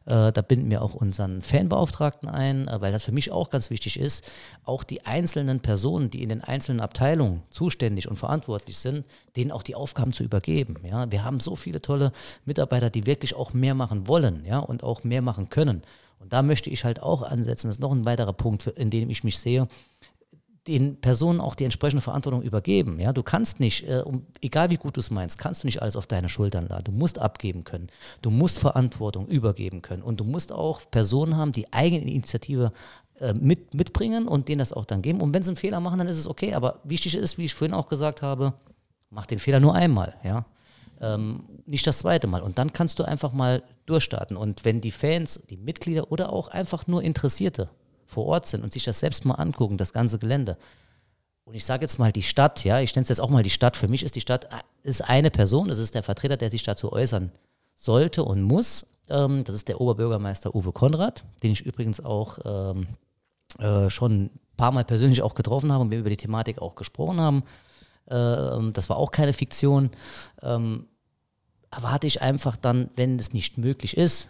Äh, 0.05 0.33
da 0.33 0.43
binden 0.43 0.71
wir 0.71 0.83
auch 0.83 0.95
unseren 0.95 1.43
Fanbeauftragten 1.43 2.29
ein, 2.29 2.69
äh, 2.69 2.81
weil 2.81 2.93
das 2.93 3.05
für 3.05 3.13
mich 3.13 3.31
auch 3.31 3.51
ganz 3.51 3.71
wichtig 3.71 3.99
ist, 3.99 4.25
auch 4.65 4.85
die 4.85 5.07
einzelnen 5.07 5.61
Personen, 5.61 6.11
die 6.11 6.23
in 6.23 6.29
den 6.29 6.43
einzelnen 6.43 6.81
Abteilungen 6.81 7.43
zuständig 7.51 8.09
und 8.09 8.17
verantwortlich 8.17 8.79
sind, 8.79 9.05
denen 9.37 9.51
auch 9.51 9.63
die 9.63 9.75
Aufgaben 9.75 10.13
zu 10.13 10.23
übergeben. 10.23 10.77
Ja? 10.85 11.11
Wir 11.11 11.25
haben 11.25 11.41
so 11.41 11.57
viele 11.57 11.81
tolle 11.81 12.13
Mitarbeiter, 12.45 12.91
die 12.91 13.07
wirklich 13.07 13.35
auch 13.35 13.53
mehr 13.53 13.75
machen 13.75 14.07
wollen 14.07 14.45
ja? 14.45 14.59
und 14.59 14.83
auch 14.83 15.05
mehr 15.05 15.23
machen 15.23 15.49
können. 15.51 15.83
Und 16.21 16.33
da 16.33 16.43
möchte 16.43 16.71
ich 16.71 16.85
halt 16.85 17.03
auch 17.03 17.23
ansetzen, 17.23 17.67
das 17.67 17.77
ist 17.77 17.81
noch 17.81 17.91
ein 17.91 18.05
weiterer 18.05 18.33
Punkt, 18.33 18.69
in 18.69 18.91
dem 18.91 19.11
ich 19.11 19.25
mich 19.25 19.39
sehe, 19.41 19.67
den 20.69 21.01
Personen 21.01 21.41
auch 21.41 21.57
die 21.57 21.65
entsprechende 21.65 22.03
Verantwortung 22.03 22.43
übergeben. 22.43 23.01
Ja, 23.01 23.13
du 23.13 23.23
kannst 23.23 23.59
nicht, 23.59 23.89
äh, 23.89 24.03
um, 24.05 24.27
egal 24.41 24.71
wie 24.71 24.77
gut 24.77 24.97
du 24.97 25.01
es 25.01 25.11
meinst, 25.11 25.39
kannst 25.39 25.63
du 25.63 25.67
nicht 25.67 25.83
alles 25.83 25.97
auf 25.97 26.07
deine 26.07 26.29
Schultern 26.29 26.69
laden. 26.69 26.85
Du 26.85 26.93
musst 26.93 27.19
abgeben 27.19 27.65
können. 27.65 27.89
Du 28.23 28.31
musst 28.31 28.61
Verantwortung 28.61 29.27
übergeben 29.27 29.83
können. 29.83 30.03
Und 30.03 30.21
du 30.21 30.25
musst 30.25 30.53
auch 30.53 30.83
Personen 30.91 31.37
haben, 31.37 31.51
die 31.51 31.73
eigene 31.73 32.09
Initiative 32.09 32.73
äh, 33.19 33.35
mit, 33.35 33.75
mitbringen 33.75 34.29
und 34.29 34.49
denen 34.49 34.61
das 34.61 34.73
auch 34.73 34.85
dann 34.85 35.03
geben. 35.03 35.21
Und 35.21 35.35
wenn 35.35 35.43
sie 35.43 35.51
einen 35.51 35.57
Fehler 35.57 35.81
machen, 35.81 35.99
dann 35.99 36.09
ist 36.09 36.19
es 36.19 36.29
okay. 36.29 36.55
Aber 36.55 36.79
wichtig 36.85 37.17
ist, 37.17 37.39
wie 37.39 37.45
ich 37.45 37.55
vorhin 37.55 37.75
auch 37.75 37.89
gesagt 37.89 38.23
habe, 38.23 38.55
mach 39.11 39.27
den 39.27 39.41
Fehler 39.41 39.59
nur 39.59 39.75
einmal. 39.75 40.15
Ja. 40.23 40.45
Ähm, 41.01 41.43
nicht 41.67 41.89
das 41.89 41.99
zweite 41.99 42.29
Mal. 42.29 42.41
Und 42.41 42.59
dann 42.59 42.73
kannst 42.73 43.01
du 43.01 43.03
einfach 43.03 43.33
mal 43.33 43.65
durchstarten. 43.87 44.37
Und 44.37 44.65
wenn 44.65 44.81
die 44.81 44.93
Fans, 44.93 45.43
die 45.51 45.57
Mitglieder 45.57 46.13
oder 46.13 46.33
auch 46.33 46.47
einfach 46.47 46.87
nur 46.87 47.03
Interessierte 47.03 47.69
vor 48.13 48.27
Ort 48.27 48.47
sind 48.47 48.63
und 48.63 48.73
sich 48.73 48.85
das 48.85 49.01
selbst 49.01 49.25
mal 49.25 49.35
angucken, 49.35 49.79
das 49.79 49.93
ganze 49.93 50.19
Gelände. 50.19 50.57
Und 51.45 51.55
ich 51.55 51.65
sage 51.65 51.83
jetzt 51.83 51.99
mal 51.99 52.13
die 52.13 52.23
Stadt, 52.23 52.65
ja, 52.65 52.81
ich 52.81 52.95
nenne 52.95 53.03
es 53.03 53.09
jetzt 53.09 53.21
auch 53.21 53.31
mal 53.31 53.43
die 53.43 53.51
Stadt. 53.51 53.77
Für 53.77 53.89
mich 53.89 54.05
ist 54.05 54.15
die 54.15 54.21
Stadt 54.21 54.49
ist 54.83 55.03
eine 55.03 55.31
Person, 55.31 55.69
das 55.69 55.79
ist 55.79 55.95
der 55.95 56.03
Vertreter, 56.03 56.37
der 56.37 56.51
sich 56.51 56.63
dazu 56.63 56.93
äußern 56.93 57.33
sollte 57.75 58.23
und 58.25 58.43
muss. 58.43 58.87
Ähm, 59.09 59.43
das 59.45 59.57
ist 59.57 59.69
der 59.69 59.81
Oberbürgermeister 59.81 60.55
Uwe 60.55 60.73
Konrad, 60.73 61.25
den 61.43 61.53
ich 61.53 61.67
übrigens 61.67 62.05
auch 62.05 62.39
ähm, 62.45 62.87
äh, 63.59 63.91
schon 63.91 64.25
ein 64.25 64.31
paar 64.57 64.73
Mal 64.73 64.85
persönlich 64.85 65.23
auch 65.23 65.35
getroffen 65.35 65.73
habe 65.73 65.83
und 65.83 65.91
wir 65.91 65.99
über 65.99 66.11
die 66.11 66.17
Thematik 66.17 66.61
auch 66.63 66.77
gesprochen 66.77 67.21
haben. 67.21 67.43
Ähm, 68.09 68.73
das 68.73 68.89
war 68.89 68.97
auch 68.97 69.11
keine 69.11 69.33
Fiktion. 69.33 69.91
Ähm, 70.43 70.87
erwarte 71.71 72.07
ich 72.07 72.23
einfach 72.23 72.57
dann, 72.57 72.91
wenn 72.95 73.19
es 73.19 73.33
nicht 73.33 73.59
möglich 73.59 73.97
ist, 73.97 74.29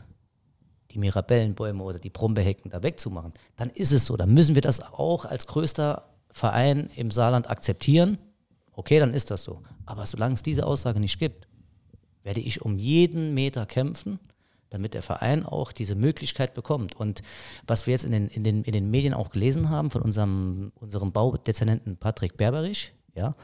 die 0.93 0.99
Mirabellenbäume 0.99 1.82
oder 1.82 1.99
die 1.99 2.11
Brombeerhecken 2.11 2.70
da 2.70 2.82
wegzumachen, 2.82 3.32
dann 3.57 3.70
ist 3.70 3.93
es 3.93 4.05
so. 4.05 4.16
Dann 4.16 4.32
müssen 4.32 4.55
wir 4.55 4.62
das 4.62 4.80
auch 4.80 5.24
als 5.24 5.47
größter 5.47 6.09
Verein 6.30 6.90
im 6.97 7.11
Saarland 7.11 7.51
akzeptieren. 7.51 8.18
Okay, 8.72 8.99
dann 8.99 9.14
ist 9.14 9.30
das 9.30 9.45
so. 9.45 9.62
Aber 9.86 10.07
solange 10.07 10.34
es 10.34 10.43
diese 10.43 10.66
Aussage 10.66 11.01
nicht 11.01 11.18
gibt, 11.18 11.47
werde 12.22 12.40
ich 12.40 12.62
um 12.62 12.78
jeden 12.78 13.34
Meter 13.34 13.66
kämpfen, 13.66 14.18
damit 14.70 14.95
der 14.95 15.03
Verein 15.03 15.45
auch 15.45 15.72
diese 15.72 15.95
Möglichkeit 15.95 16.55
bekommt. 16.55 16.95
Und 16.97 17.22
was 17.66 17.86
wir 17.86 17.93
jetzt 17.93 18.05
in 18.05 18.12
den, 18.12 18.28
in 18.28 18.45
den, 18.45 18.62
in 18.62 18.72
den 18.72 18.90
Medien 18.90 19.14
auch 19.14 19.30
gelesen 19.30 19.70
haben 19.70 19.90
von 19.90 20.03
unserem, 20.03 20.72
unserem 20.76 21.12
Baudezernenten 21.12 21.97
Patrick 21.97 22.36
Berberich, 22.36 22.93
ja, 23.15 23.35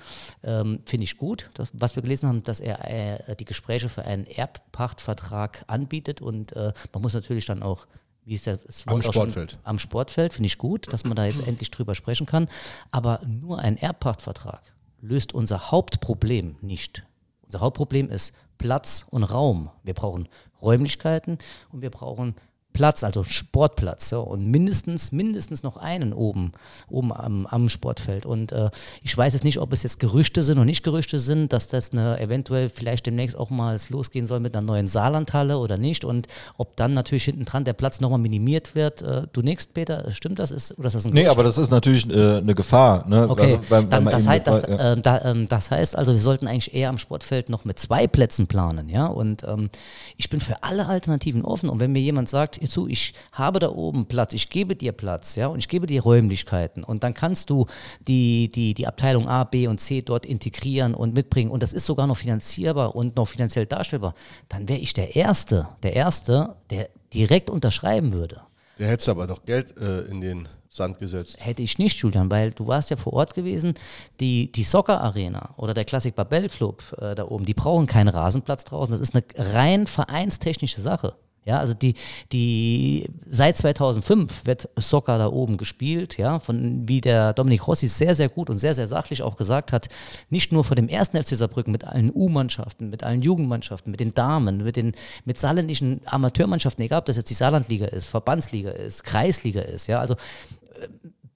ähm, 0.43 0.81
finde 0.87 1.05
ich 1.05 1.19
gut, 1.19 1.51
dass, 1.55 1.71
was 1.75 1.95
wir 1.95 2.03
gelesen 2.03 2.29
haben, 2.29 2.43
dass 2.43 2.61
er 2.61 3.29
äh, 3.29 3.37
die 3.37 3.45
Gespräche 3.45 3.89
für 3.89 4.05
einen 4.05 4.27
Erbpachtvertrag 4.27 5.65
anbietet 5.67 6.23
und 6.23 6.53
äh, 6.53 6.73
man 6.93 7.03
muss 7.03 7.15
natürlich 7.15 7.45
dann 7.45 7.63
auch, 7.63 7.87
wie 8.25 8.35
ist 8.35 8.47
das 8.47 8.87
am 8.87 9.03
Sportfeld. 9.03 9.53
Schon, 9.53 9.61
am 9.65 9.79
Sportfeld 9.79 10.33
finde 10.33 10.47
ich 10.47 10.59
gut, 10.59 10.93
dass 10.93 11.05
man 11.05 11.17
da 11.17 11.27
jetzt 11.27 11.41
endlich 11.47 11.71
drüber 11.71 11.95
sprechen 11.95 12.27
kann. 12.27 12.49
Aber 12.91 13.21
nur 13.27 13.59
ein 13.59 13.77
Erbpachtvertrag 13.77 14.63
löst 15.01 15.35
unser 15.35 15.71
Hauptproblem 15.71 16.57
nicht. 16.61 17.05
Unser 17.43 17.61
Hauptproblem 17.61 18.11
ist 18.11 18.35
Platz 18.59 19.07
und 19.11 19.25
Raum. 19.25 19.71
Wir 19.83 19.95
brauchen 19.95 20.29
Räumlichkeiten 20.61 21.39
und 21.73 21.83
wir 21.83 21.91
brauchen 21.91 22.35
Platz, 22.79 23.03
also 23.03 23.25
Sportplatz. 23.25 24.13
Ja, 24.13 24.19
und 24.19 24.47
mindestens, 24.47 25.11
mindestens 25.11 25.65
noch 25.65 25.79
einen 25.79 26.13
oben, 26.13 26.53
oben 26.89 27.13
am, 27.13 27.45
am 27.47 27.69
Sportfeld. 27.69 28.25
Und 28.25 28.53
äh, 28.53 28.71
ich 29.03 29.19
weiß 29.19 29.33
jetzt 29.33 29.43
nicht, 29.43 29.59
ob 29.59 29.73
es 29.73 29.83
jetzt 29.83 29.99
Gerüchte 29.99 30.45
sind 30.45 30.59
oder 30.59 30.65
nicht 30.65 30.85
Gerüchte 30.85 31.19
sind, 31.19 31.53
dass 31.53 31.67
das 31.67 31.91
eine, 31.91 32.21
eventuell 32.21 32.69
vielleicht 32.69 33.07
demnächst 33.07 33.37
auch 33.37 33.51
mal 33.51 33.77
losgehen 33.89 34.27
soll 34.27 34.39
mit 34.39 34.57
einer 34.57 34.65
neuen 34.65 34.87
Saarlandhalle 34.87 35.59
oder 35.59 35.77
nicht. 35.77 36.05
Und 36.05 36.29
ob 36.57 36.77
dann 36.77 36.95
natürlich 36.95 37.25
hinten 37.25 37.47
dran 37.47 37.65
der 37.65 37.73
Platz 37.73 38.01
nochmal 38.01 38.21
minimiert 38.21 38.77
wird. 38.77 39.03
Äh, 39.03 39.27
du 39.33 39.43
nächst, 39.43 39.75
Peter, 39.75 40.13
stimmt 40.13 40.39
das? 40.39 40.53
Ist, 40.53 40.79
oder 40.79 40.87
ist 40.87 40.95
das 40.95 41.05
ein 41.05 41.13
Nee, 41.13 41.27
aber 41.27 41.43
das 41.43 41.59
ist 41.59 41.73
natürlich 41.73 42.09
äh, 42.09 42.37
eine 42.37 42.55
Gefahr. 42.55 43.09
Ne? 43.09 43.29
Okay, 43.29 43.43
also, 43.43 43.71
weil, 43.71 43.87
dann, 43.89 44.05
das, 44.05 44.29
heißt, 44.29 44.47
das, 44.47 44.63
ja. 44.63 44.93
äh, 44.93 45.01
da, 45.01 45.25
ähm, 45.25 45.49
das 45.49 45.73
heißt 45.73 45.99
also, 45.99 46.13
wir 46.13 46.21
sollten 46.21 46.47
eigentlich 46.47 46.73
eher 46.75 46.91
am 46.91 46.99
Sportfeld 46.99 47.49
noch 47.49 47.65
mit 47.65 47.81
zwei 47.81 48.07
Plätzen 48.07 48.47
planen. 48.47 48.89
Ja? 48.89 49.07
Und 49.07 49.43
ähm, 49.43 49.69
ich 50.17 50.31
bin 50.31 50.39
für 50.39 50.63
alle 50.63 50.87
Alternativen 50.87 51.45
offen. 51.45 51.69
Und 51.69 51.81
wenn 51.81 51.91
mir 51.91 52.03
jemand 52.03 52.29
sagt, 52.29 52.57
zu, 52.69 52.89
ich 52.89 53.15
habe 53.33 53.59
da 53.59 53.71
oben 53.71 54.07
Platz, 54.07 54.33
ich 54.33 54.51
gebe 54.51 54.77
dir 54.77 54.93
Platz, 54.93 55.37
ja, 55.37 55.49
und 55.49 55.59
ich 55.59 55.69
gebe 55.69 55.87
dir 55.87 56.03
Räumlichkeiten 56.03 56.85
und 56.85 57.03
dann 57.03 57.15
kannst 57.15 57.51
du 57.51 57.67
die, 58.01 58.49
die, 58.49 58.75
die 58.75 58.87
Abteilung 58.87 59.29
A, 59.29 59.45
B 59.45 59.67
und 59.67 59.81
C 59.81 60.03
dort 60.03 60.27
integrieren 60.27 60.95
und 60.95 61.15
mitbringen 61.15 61.51
und 61.51 61.63
das 61.63 61.73
ist 61.73 61.87
sogar 61.87 62.07
noch 62.07 62.17
finanzierbar 62.17 62.95
und 62.95 63.17
noch 63.17 63.29
finanziell 63.29 63.67
darstellbar, 63.67 64.15
dann 64.49 64.69
wäre 64.69 64.81
ich 64.81 64.93
der 64.93 65.17
Erste, 65.17 65.69
der 65.83 65.95
Erste, 65.95 66.57
der 66.71 66.91
direkt 67.13 67.51
unterschreiben 67.51 68.13
würde. 68.13 68.43
Der 68.79 68.89
hätte 68.89 69.11
aber 69.11 69.27
doch 69.27 69.45
Geld 69.45 69.77
äh, 69.77 70.03
in 70.03 70.21
den 70.21 70.49
Sand 70.69 70.99
gesetzt. 70.99 71.37
Hätte 71.41 71.63
ich 71.63 71.79
nicht, 71.79 71.99
Julian, 71.99 72.31
weil 72.31 72.53
du 72.53 72.67
warst 72.67 72.91
ja 72.91 72.97
vor 72.97 73.15
Ort 73.15 73.35
gewesen. 73.35 73.75
Die, 74.21 74.53
die 74.53 74.63
Soccer 74.63 75.01
Arena 75.01 75.55
oder 75.57 75.75
der 75.75 75.85
Classic 75.85 76.15
Babel 76.15 76.49
Club 76.49 76.83
äh, 76.99 77.15
da 77.15 77.25
oben, 77.25 77.45
die 77.45 77.55
brauchen 77.55 77.87
keinen 77.87 78.09
Rasenplatz 78.09 78.65
draußen. 78.65 78.93
Das 78.93 79.01
ist 79.01 79.15
eine 79.15 79.25
rein 79.35 79.87
vereinstechnische 79.87 80.81
Sache. 80.81 81.15
Ja, 81.45 81.61
also 81.61 81.73
die, 81.73 81.95
die, 82.31 83.09
seit 83.29 83.57
2005 83.57 84.45
wird 84.45 84.69
Soccer 84.77 85.17
da 85.17 85.29
oben 85.29 85.57
gespielt, 85.57 86.19
ja, 86.19 86.41
von, 86.41 86.87
wie 86.87 87.01
der 87.01 87.33
Dominik 87.33 87.67
Rossi 87.67 87.89
sehr, 87.89 88.15
sehr 88.15 88.29
gut 88.29 88.51
und 88.51 88.59
sehr, 88.59 88.75
sehr 88.75 88.87
sachlich 88.87 89.23
auch 89.23 89.37
gesagt 89.37 89.73
hat, 89.73 89.89
nicht 90.29 90.53
nur 90.53 90.63
vor 90.63 90.77
dem 90.77 90.89
ersten 90.89 91.17
FC 91.17 91.37
Saarbrücken 91.37 91.73
mit 91.73 91.85
allen 91.85 92.11
U-Mannschaften, 92.15 92.91
mit 92.91 93.03
allen 93.03 93.23
Jugendmannschaften, 93.23 93.91
mit 93.91 94.01
den 94.01 94.13
Damen, 94.13 94.63
mit 94.63 94.77
den, 94.77 94.93
mit 95.25 95.39
saarländischen 95.39 96.03
Amateurmannschaften, 96.05 96.85
egal 96.85 96.99
ob 96.99 97.07
das 97.07 97.17
jetzt 97.17 97.31
die 97.31 97.35
Saarlandliga 97.35 97.87
ist, 97.87 98.07
Verbandsliga 98.07 98.71
ist, 98.71 99.05
Kreisliga 99.05 99.63
ist, 99.63 99.87
ja, 99.87 100.01
also 100.01 100.17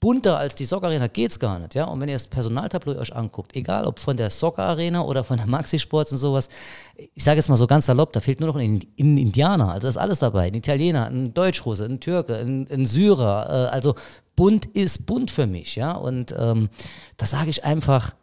bunter 0.03 0.36
als 0.36 0.57
die 0.57 0.64
Soccer 0.64 0.88
Arena 0.88 1.07
geht 1.07 1.30
es 1.30 1.38
gar 1.38 1.61
nicht. 1.61 1.76
Ja? 1.76 1.84
Und 1.84 2.00
wenn 2.00 2.09
ihr 2.09 2.16
das 2.16 2.26
Personaltableau 2.26 2.98
euch 2.98 3.14
anguckt, 3.14 3.55
egal 3.55 3.86
ob 3.86 4.00
von 4.00 4.16
der 4.16 4.30
Soccer 4.30 4.64
Arena 4.64 5.03
oder 5.03 5.22
von 5.22 5.36
der 5.36 5.46
Maxi 5.46 5.78
Sports 5.78 6.11
und 6.11 6.18
sowas, 6.18 6.48
ich 6.96 7.22
sage 7.22 7.36
jetzt 7.36 7.48
mal 7.48 7.57
so 7.57 7.68
ganz 7.68 7.86
salopp, 7.86 8.12
da 8.12 8.18
fehlt 8.18 8.40
nur 8.40 8.48
noch 8.48 8.57
ein, 8.57 8.84
ein 8.98 9.16
Indianer, 9.16 9.70
also 9.70 9.86
ist 9.86 9.96
alles 9.96 10.18
dabei, 10.18 10.48
ein 10.48 10.55
Italiener, 10.55 11.07
ein 11.07 11.32
Deutschrusse, 11.34 11.84
ein 11.84 12.00
Türke, 12.00 12.36
ein, 12.36 12.66
ein 12.68 12.84
Syrer, 12.84 13.46
äh, 13.48 13.68
also 13.72 13.94
bunt 14.34 14.66
ist 14.66 15.07
bunt 15.07 15.30
für 15.30 15.46
mich. 15.46 15.76
Ja? 15.76 15.92
Und 15.92 16.34
ähm, 16.36 16.68
da 17.16 17.26
sage 17.26 17.50
ich 17.50 17.62
einfach, 17.62 18.16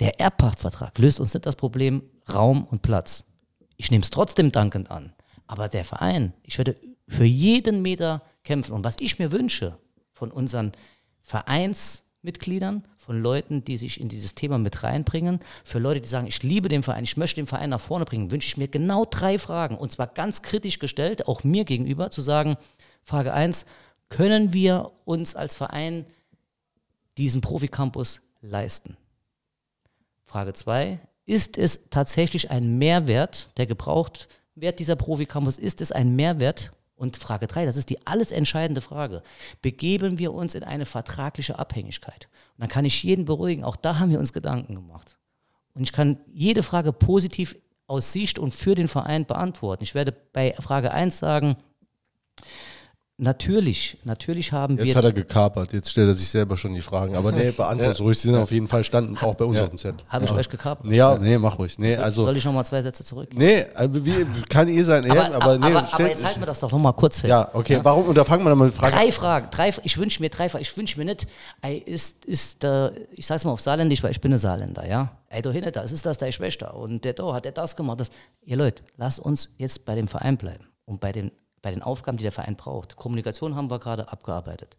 der 0.00 0.18
Erbpachtvertrag 0.18 0.98
löst 0.98 1.20
uns 1.20 1.32
nicht 1.32 1.46
das 1.46 1.54
Problem 1.54 2.02
Raum 2.34 2.64
und 2.64 2.82
Platz. 2.82 3.22
Ich 3.76 3.92
nehme 3.92 4.02
es 4.02 4.10
trotzdem 4.10 4.50
dankend 4.50 4.90
an. 4.90 5.12
Aber 5.46 5.68
der 5.68 5.84
Verein, 5.84 6.32
ich 6.42 6.58
werde 6.58 6.74
für 7.06 7.24
jeden 7.24 7.82
Meter 7.82 8.22
kämpfen. 8.42 8.72
Und 8.72 8.82
was 8.82 8.96
ich 8.98 9.20
mir 9.20 9.30
wünsche, 9.30 9.78
von 10.22 10.30
unseren 10.30 10.70
Vereinsmitgliedern, 11.20 12.86
von 12.96 13.20
Leuten, 13.20 13.64
die 13.64 13.76
sich 13.76 14.00
in 14.00 14.08
dieses 14.08 14.36
Thema 14.36 14.56
mit 14.56 14.84
reinbringen, 14.84 15.40
für 15.64 15.80
Leute, 15.80 16.00
die 16.00 16.08
sagen, 16.08 16.28
ich 16.28 16.44
liebe 16.44 16.68
den 16.68 16.84
Verein, 16.84 17.02
ich 17.02 17.16
möchte 17.16 17.40
den 17.40 17.48
Verein 17.48 17.70
nach 17.70 17.80
vorne 17.80 18.04
bringen, 18.04 18.30
wünsche 18.30 18.46
ich 18.46 18.56
mir 18.56 18.68
genau 18.68 19.04
drei 19.04 19.36
Fragen 19.36 19.76
und 19.76 19.90
zwar 19.90 20.06
ganz 20.06 20.42
kritisch 20.42 20.78
gestellt, 20.78 21.26
auch 21.26 21.42
mir 21.42 21.64
gegenüber, 21.64 22.12
zu 22.12 22.20
sagen, 22.20 22.56
Frage 23.02 23.32
1, 23.32 23.66
können 24.10 24.52
wir 24.52 24.92
uns 25.04 25.34
als 25.34 25.56
Verein 25.56 26.06
diesen 27.16 27.40
Profi-Campus 27.40 28.20
leisten? 28.42 28.96
Frage 30.24 30.52
2, 30.52 31.00
ist 31.26 31.58
es 31.58 31.88
tatsächlich 31.90 32.48
ein 32.52 32.78
Mehrwert, 32.78 33.50
der 33.56 33.66
gebraucht 33.66 34.28
wird, 34.54 34.78
dieser 34.78 34.94
Profi-Campus, 34.94 35.58
ist 35.58 35.80
es 35.80 35.90
ein 35.90 36.14
Mehrwert 36.14 36.70
und 36.96 37.16
Frage 37.16 37.46
3, 37.46 37.64
das 37.64 37.76
ist 37.76 37.90
die 37.90 38.06
alles 38.06 38.30
entscheidende 38.30 38.80
Frage. 38.80 39.22
Begeben 39.60 40.18
wir 40.18 40.32
uns 40.32 40.54
in 40.54 40.62
eine 40.62 40.84
vertragliche 40.84 41.58
Abhängigkeit? 41.58 42.28
Und 42.56 42.62
dann 42.62 42.68
kann 42.68 42.84
ich 42.84 43.02
jeden 43.02 43.24
beruhigen, 43.24 43.64
auch 43.64 43.76
da 43.76 43.98
haben 43.98 44.10
wir 44.10 44.18
uns 44.18 44.32
Gedanken 44.32 44.74
gemacht. 44.74 45.18
Und 45.74 45.82
ich 45.82 45.92
kann 45.92 46.18
jede 46.32 46.62
Frage 46.62 46.92
positiv 46.92 47.56
aus 47.86 48.12
Sicht 48.12 48.38
und 48.38 48.54
für 48.54 48.74
den 48.74 48.88
Verein 48.88 49.26
beantworten. 49.26 49.82
Ich 49.82 49.94
werde 49.94 50.12
bei 50.12 50.54
Frage 50.58 50.92
1 50.92 51.18
sagen, 51.18 51.56
Natürlich, 53.22 53.98
natürlich 54.02 54.50
haben 54.50 54.72
jetzt 54.72 54.80
wir. 54.80 54.86
Jetzt 54.88 54.96
hat 54.96 55.04
er 55.04 55.12
gekapert, 55.12 55.72
jetzt 55.72 55.92
stellt 55.92 56.08
er 56.08 56.14
sich 56.14 56.28
selber 56.28 56.56
schon 56.56 56.74
die 56.74 56.80
Fragen. 56.80 57.14
Aber 57.14 57.30
nee, 57.30 57.50
beantwortet 57.56 57.98
ja. 58.00 58.04
ruhig, 58.04 58.18
sie 58.18 58.26
sind 58.26 58.34
auf 58.34 58.50
jeden 58.50 58.66
Fall 58.66 58.82
standen 58.82 59.16
auch 59.18 59.36
bei 59.36 59.44
uns 59.44 59.58
ja. 59.58 59.62
auf 59.62 59.68
dem 59.68 59.78
Set. 59.78 59.94
Habe 60.08 60.24
ich 60.24 60.32
euch 60.32 60.48
gekapert? 60.48 60.90
Ja, 60.90 61.16
nee, 61.16 61.38
mach 61.38 61.56
ruhig. 61.56 61.78
Nee, 61.78 61.94
also, 61.94 62.22
Soll 62.22 62.36
ich 62.36 62.44
nochmal 62.44 62.64
zwei 62.66 62.82
Sätze 62.82 63.04
zurück? 63.04 63.28
Nee, 63.32 63.66
also 63.76 64.04
wie, 64.04 64.26
kann 64.48 64.66
eh 64.66 64.82
sein, 64.82 65.08
aber, 65.08 65.26
aber, 65.26 65.34
aber, 65.36 65.58
nee, 65.58 65.66
aber, 65.66 65.94
aber 65.94 66.08
jetzt 66.08 66.24
halten 66.24 66.40
wir 66.40 66.46
das 66.46 66.58
doch 66.58 66.72
nochmal 66.72 66.94
kurz 66.94 67.20
fest. 67.20 67.30
Ja, 67.30 67.48
okay, 67.52 67.74
ja. 67.74 67.84
warum? 67.84 68.06
Und 68.06 68.16
da 68.16 68.24
fangen 68.24 68.42
wir 68.42 68.50
nochmal 68.50 68.66
mit 68.66 68.74
Fragen 68.74 68.92
Drei 68.92 69.12
Fragen, 69.12 69.48
drei, 69.52 69.70
ich 69.84 69.98
wünsche 69.98 70.20
mir 70.20 70.28
drei 70.28 70.48
Fragen, 70.48 70.62
ich 70.62 70.76
wünsche 70.76 70.98
mir 70.98 71.04
nicht, 71.04 71.28
ey, 71.60 71.78
ist, 71.78 72.24
ist, 72.24 72.64
äh, 72.64 72.90
ich 73.14 73.24
sag's 73.24 73.44
mal 73.44 73.52
auf 73.52 73.60
Saarländisch, 73.60 74.02
weil 74.02 74.10
ich 74.10 74.20
bin 74.20 74.32
ein 74.32 74.38
Saarländer, 74.38 74.88
ja? 74.88 75.12
Ey, 75.28 75.42
du 75.42 75.52
hinter 75.52 75.70
das 75.70 75.92
ist 75.92 76.04
das 76.04 76.18
deine 76.18 76.32
Schwester 76.32 76.74
und 76.74 77.04
der 77.04 77.12
da 77.12 77.34
hat 77.34 77.44
der 77.44 77.52
das 77.52 77.76
gemacht. 77.76 78.00
Das. 78.00 78.10
Ihr 78.44 78.56
Leute, 78.56 78.82
lasst 78.96 79.20
uns 79.20 79.50
jetzt 79.58 79.86
bei 79.86 79.94
dem 79.94 80.08
Verein 80.08 80.36
bleiben 80.36 80.64
und 80.86 81.00
bei 81.00 81.12
den 81.12 81.30
bei 81.62 81.70
den 81.70 81.82
Aufgaben, 81.82 82.18
die 82.18 82.22
der 82.22 82.32
Verein 82.32 82.56
braucht. 82.56 82.96
Kommunikation 82.96 83.54
haben 83.54 83.70
wir 83.70 83.78
gerade 83.78 84.10
abgearbeitet. 84.12 84.76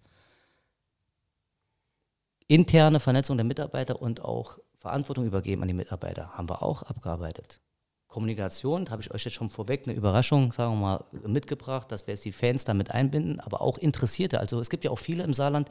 Interne 2.48 3.00
Vernetzung 3.00 3.38
der 3.38 3.46
Mitarbeiter 3.46 4.02
und 4.02 4.22
auch 4.22 4.60
Verantwortung 4.78 5.26
übergeben 5.26 5.62
an 5.62 5.70
die 5.70 5.74
Mitarbeiter 5.74 6.38
haben 6.38 6.50
wir 6.50 6.62
auch 6.62 6.84
abgearbeitet. 6.84 7.62
Kommunikation, 8.10 8.92
habe 8.92 9.02
ich 9.02 9.12
euch 9.12 9.24
jetzt 9.26 9.34
schon 9.34 9.50
vorweg 9.50 9.88
eine 9.88 9.96
Überraschung, 9.96 10.52
sagen 10.52 10.74
wir 10.74 10.80
mal, 10.80 11.06
mitgebracht, 11.26 11.92
dass 11.92 12.06
wir 12.06 12.14
jetzt 12.14 12.26
die 12.26 12.32
Fans 12.32 12.64
damit 12.64 12.92
einbinden, 12.92 13.40
aber 13.40 13.62
auch 13.62 13.80
Interessierte. 13.80 14.40
Also 14.40 14.60
es 14.60 14.70
gibt 14.70 14.84
ja 14.84 14.92
auch 14.92 15.00
viele 15.00 15.24
im 15.24 15.34
Saarland, 15.34 15.70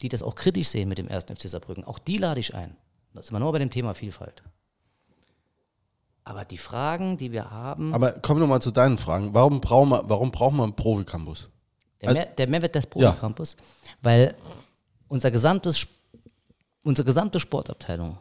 die 0.00 0.08
das 0.08 0.22
auch 0.22 0.34
kritisch 0.34 0.68
sehen 0.68 0.88
mit 0.88 0.98
dem 0.98 1.06
ersten 1.06 1.36
FC 1.36 1.48
Saarbrücken. 1.48 1.84
Auch 1.84 2.00
die 2.00 2.16
lade 2.16 2.40
ich 2.40 2.52
ein. 2.54 2.76
Das 3.12 3.26
ist 3.26 3.30
immer 3.30 3.38
nur 3.38 3.52
bei 3.52 3.60
dem 3.60 3.70
Thema 3.70 3.94
Vielfalt. 3.94 4.42
Aber 6.24 6.44
die 6.44 6.58
Fragen, 6.58 7.18
die 7.18 7.32
wir 7.32 7.50
haben. 7.50 7.92
Aber 7.94 8.12
kommen 8.12 8.40
wir 8.40 8.46
mal 8.46 8.60
zu 8.60 8.70
deinen 8.70 8.96
Fragen. 8.96 9.34
Warum 9.34 9.60
brauchen 9.60 9.90
wir, 9.90 10.04
warum 10.08 10.30
brauchen 10.30 10.56
wir 10.56 10.64
einen 10.64 10.74
Profi-Campus? 10.74 11.48
Der, 12.00 12.12
Mehr, 12.12 12.26
der 12.26 12.48
Mehrwert 12.48 12.74
des 12.74 12.86
Profi-Campus, 12.86 13.56
ja. 13.58 13.92
weil 14.02 14.34
unser 15.08 15.30
gesamtes, 15.30 15.86
unsere 16.82 17.06
gesamte 17.06 17.40
Sportabteilung 17.40 18.18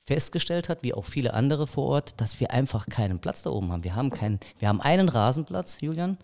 festgestellt 0.00 0.68
hat, 0.68 0.82
wie 0.82 0.94
auch 0.94 1.04
viele 1.04 1.32
andere 1.32 1.66
vor 1.66 1.86
Ort, 1.86 2.20
dass 2.20 2.38
wir 2.38 2.50
einfach 2.50 2.86
keinen 2.86 3.20
Platz 3.20 3.42
da 3.42 3.50
oben 3.50 3.72
haben. 3.72 3.84
Wir 3.84 3.96
haben 3.96 4.10
keinen, 4.10 4.38
wir 4.58 4.68
haben 4.68 4.80
einen 4.80 5.08
Rasenplatz, 5.08 5.80
Julian, 5.80 6.18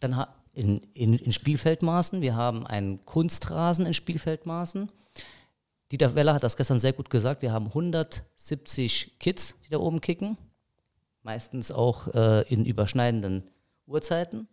dann 0.00 0.24
in, 0.52 0.78
in, 0.94 1.14
in 1.14 1.32
Spielfeldmaßen, 1.32 2.22
wir 2.22 2.36
haben 2.36 2.66
einen 2.66 3.04
Kunstrasen 3.04 3.86
in 3.86 3.94
Spielfeldmaßen 3.94 4.92
Dieter 5.92 6.14
Weller 6.14 6.34
hat 6.34 6.42
das 6.42 6.56
gestern 6.56 6.78
sehr 6.78 6.92
gut 6.92 7.10
gesagt. 7.10 7.42
Wir 7.42 7.52
haben 7.52 7.66
170 7.66 9.18
Kids, 9.18 9.54
die 9.64 9.70
da 9.70 9.78
oben 9.78 10.00
kicken. 10.00 10.36
Meistens 11.22 11.70
auch 11.70 12.08
äh, 12.08 12.42
in 12.52 12.64
überschneidenden 12.64 13.44
Uhrzeiten. 13.86 14.48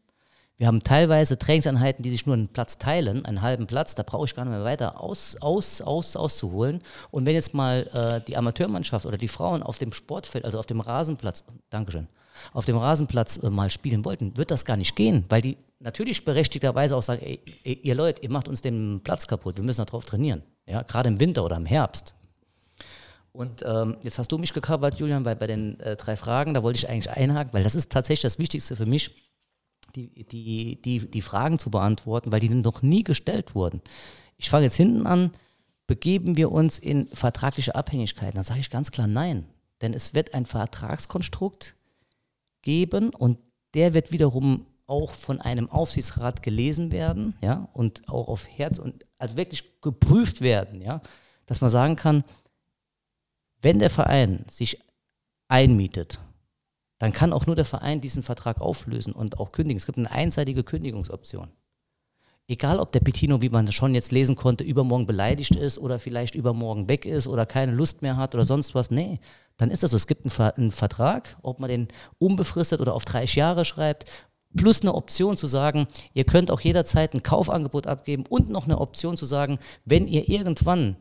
Wir 0.61 0.67
haben 0.67 0.83
teilweise 0.83 1.39
Trainingseinheiten, 1.39 2.03
die 2.03 2.11
sich 2.11 2.27
nur 2.27 2.35
einen 2.35 2.47
Platz 2.47 2.77
teilen, 2.77 3.25
einen 3.25 3.41
halben 3.41 3.65
Platz. 3.65 3.95
Da 3.95 4.03
brauche 4.03 4.25
ich 4.25 4.35
gar 4.35 4.45
nicht 4.45 4.53
mehr 4.53 4.63
weiter 4.63 5.01
aus, 5.01 5.35
aus, 5.41 5.81
aus, 5.81 6.15
auszuholen. 6.15 6.81
Und 7.09 7.25
wenn 7.25 7.33
jetzt 7.33 7.55
mal 7.55 7.89
äh, 7.93 8.21
die 8.27 8.37
Amateurmannschaft 8.37 9.07
oder 9.07 9.17
die 9.17 9.27
Frauen 9.27 9.63
auf 9.63 9.79
dem 9.79 9.91
Sportfeld, 9.91 10.45
also 10.45 10.59
auf 10.59 10.67
dem 10.67 10.79
Rasenplatz, 10.79 11.43
Dankeschön, 11.71 12.07
auf 12.53 12.65
dem 12.65 12.77
Rasenplatz 12.77 13.37
äh, 13.37 13.49
mal 13.49 13.71
spielen 13.71 14.05
wollten, 14.05 14.37
wird 14.37 14.51
das 14.51 14.63
gar 14.63 14.77
nicht 14.77 14.95
gehen, 14.95 15.25
weil 15.29 15.41
die 15.41 15.57
natürlich 15.79 16.23
berechtigterweise 16.25 16.95
auch 16.95 17.01
sagen, 17.01 17.23
ey, 17.23 17.39
ihr 17.63 17.95
Leute, 17.95 18.21
ihr 18.21 18.29
macht 18.29 18.47
uns 18.47 18.61
den 18.61 19.01
Platz 19.03 19.25
kaputt, 19.25 19.57
wir 19.57 19.63
müssen 19.63 19.83
darauf 19.83 20.05
trainieren. 20.05 20.43
Ja, 20.71 20.83
gerade 20.83 21.09
im 21.09 21.19
Winter 21.19 21.43
oder 21.43 21.57
im 21.57 21.65
Herbst. 21.65 22.15
Und 23.33 23.61
ähm, 23.65 23.97
jetzt 24.03 24.19
hast 24.19 24.31
du 24.31 24.37
mich 24.37 24.53
gecovert, 24.53 24.99
Julian, 24.99 25.25
weil 25.25 25.35
bei 25.35 25.47
den 25.47 25.77
äh, 25.81 25.97
drei 25.97 26.15
Fragen, 26.15 26.53
da 26.53 26.63
wollte 26.63 26.77
ich 26.77 26.89
eigentlich 26.89 27.09
einhaken, 27.09 27.51
weil 27.53 27.63
das 27.63 27.75
ist 27.75 27.91
tatsächlich 27.91 28.21
das 28.21 28.39
Wichtigste 28.39 28.77
für 28.77 28.85
mich, 28.85 29.11
die, 29.95 30.23
die, 30.23 30.81
die, 30.81 31.11
die 31.11 31.21
Fragen 31.21 31.59
zu 31.59 31.69
beantworten, 31.71 32.31
weil 32.31 32.39
die 32.39 32.47
noch 32.47 32.81
nie 32.81 33.03
gestellt 33.03 33.53
wurden. 33.53 33.81
Ich 34.37 34.49
fange 34.49 34.63
jetzt 34.63 34.77
hinten 34.77 35.05
an, 35.07 35.31
begeben 35.87 36.37
wir 36.37 36.53
uns 36.53 36.79
in 36.79 37.07
vertragliche 37.07 37.75
Abhängigkeiten? 37.75 38.37
Da 38.37 38.43
sage 38.43 38.61
ich 38.61 38.69
ganz 38.69 38.91
klar 38.91 39.07
nein. 39.07 39.45
Denn 39.81 39.93
es 39.93 40.13
wird 40.13 40.33
ein 40.33 40.45
Vertragskonstrukt 40.45 41.75
geben 42.61 43.09
und 43.09 43.39
der 43.73 43.93
wird 43.93 44.13
wiederum 44.13 44.67
auch 44.87 45.11
von 45.11 45.41
einem 45.41 45.69
Aufsichtsrat 45.69 46.43
gelesen 46.43 46.91
werden, 46.91 47.35
ja, 47.41 47.69
und 47.73 48.07
auch 48.09 48.27
auf 48.27 48.47
Herz 48.47 48.77
und 48.77 49.05
also 49.21 49.37
wirklich 49.37 49.81
geprüft 49.81 50.41
werden, 50.41 50.81
ja, 50.81 51.01
dass 51.45 51.61
man 51.61 51.69
sagen 51.69 51.95
kann, 51.95 52.23
wenn 53.61 53.79
der 53.79 53.89
Verein 53.89 54.45
sich 54.47 54.79
einmietet, 55.47 56.19
dann 56.97 57.13
kann 57.13 57.33
auch 57.33 57.45
nur 57.45 57.55
der 57.55 57.65
Verein 57.65 58.01
diesen 58.01 58.23
Vertrag 58.23 58.61
auflösen 58.61 59.13
und 59.13 59.39
auch 59.39 59.51
kündigen. 59.51 59.77
Es 59.77 59.85
gibt 59.85 59.97
eine 59.97 60.11
einseitige 60.11 60.63
Kündigungsoption. 60.63 61.49
Egal, 62.47 62.79
ob 62.79 62.91
der 62.91 62.99
Petino, 62.99 63.41
wie 63.41 63.49
man 63.49 63.71
schon 63.71 63.95
jetzt 63.95 64.11
lesen 64.11 64.35
konnte, 64.35 64.63
übermorgen 64.63 65.05
beleidigt 65.05 65.55
ist 65.55 65.77
oder 65.77 65.99
vielleicht 65.99 66.35
übermorgen 66.35 66.89
weg 66.89 67.05
ist 67.05 67.27
oder 67.27 67.45
keine 67.45 67.71
Lust 67.71 68.01
mehr 68.01 68.17
hat 68.17 68.35
oder 68.35 68.43
sonst 68.43 68.75
was. 68.75 68.91
Nee, 68.91 69.15
dann 69.57 69.69
ist 69.69 69.83
das 69.83 69.91
so. 69.91 69.97
Es 69.97 70.07
gibt 70.07 70.25
einen, 70.39 70.71
Vertrag, 70.71 71.37
ob 71.43 71.59
man 71.59 71.69
den 71.69 71.87
unbefristet 72.17 72.81
oder 72.81 72.93
auf 72.93 73.05
30 73.05 73.35
Jahre 73.35 73.65
schreibt, 73.65 74.05
plus 74.55 74.81
eine 74.81 74.93
Option 74.93 75.37
zu 75.37 75.47
sagen, 75.47 75.87
ihr 76.13 76.23
könnt 76.23 76.51
auch 76.51 76.61
jederzeit 76.61 77.13
ein 77.13 77.23
Kaufangebot 77.23 77.87
abgeben 77.87 78.25
und 78.29 78.49
noch 78.49 78.65
eine 78.65 78.79
Option 78.79 79.17
zu 79.17 79.25
sagen, 79.25 79.59
wenn 79.85 80.07
ihr 80.07 80.29
irgendwann 80.29 80.97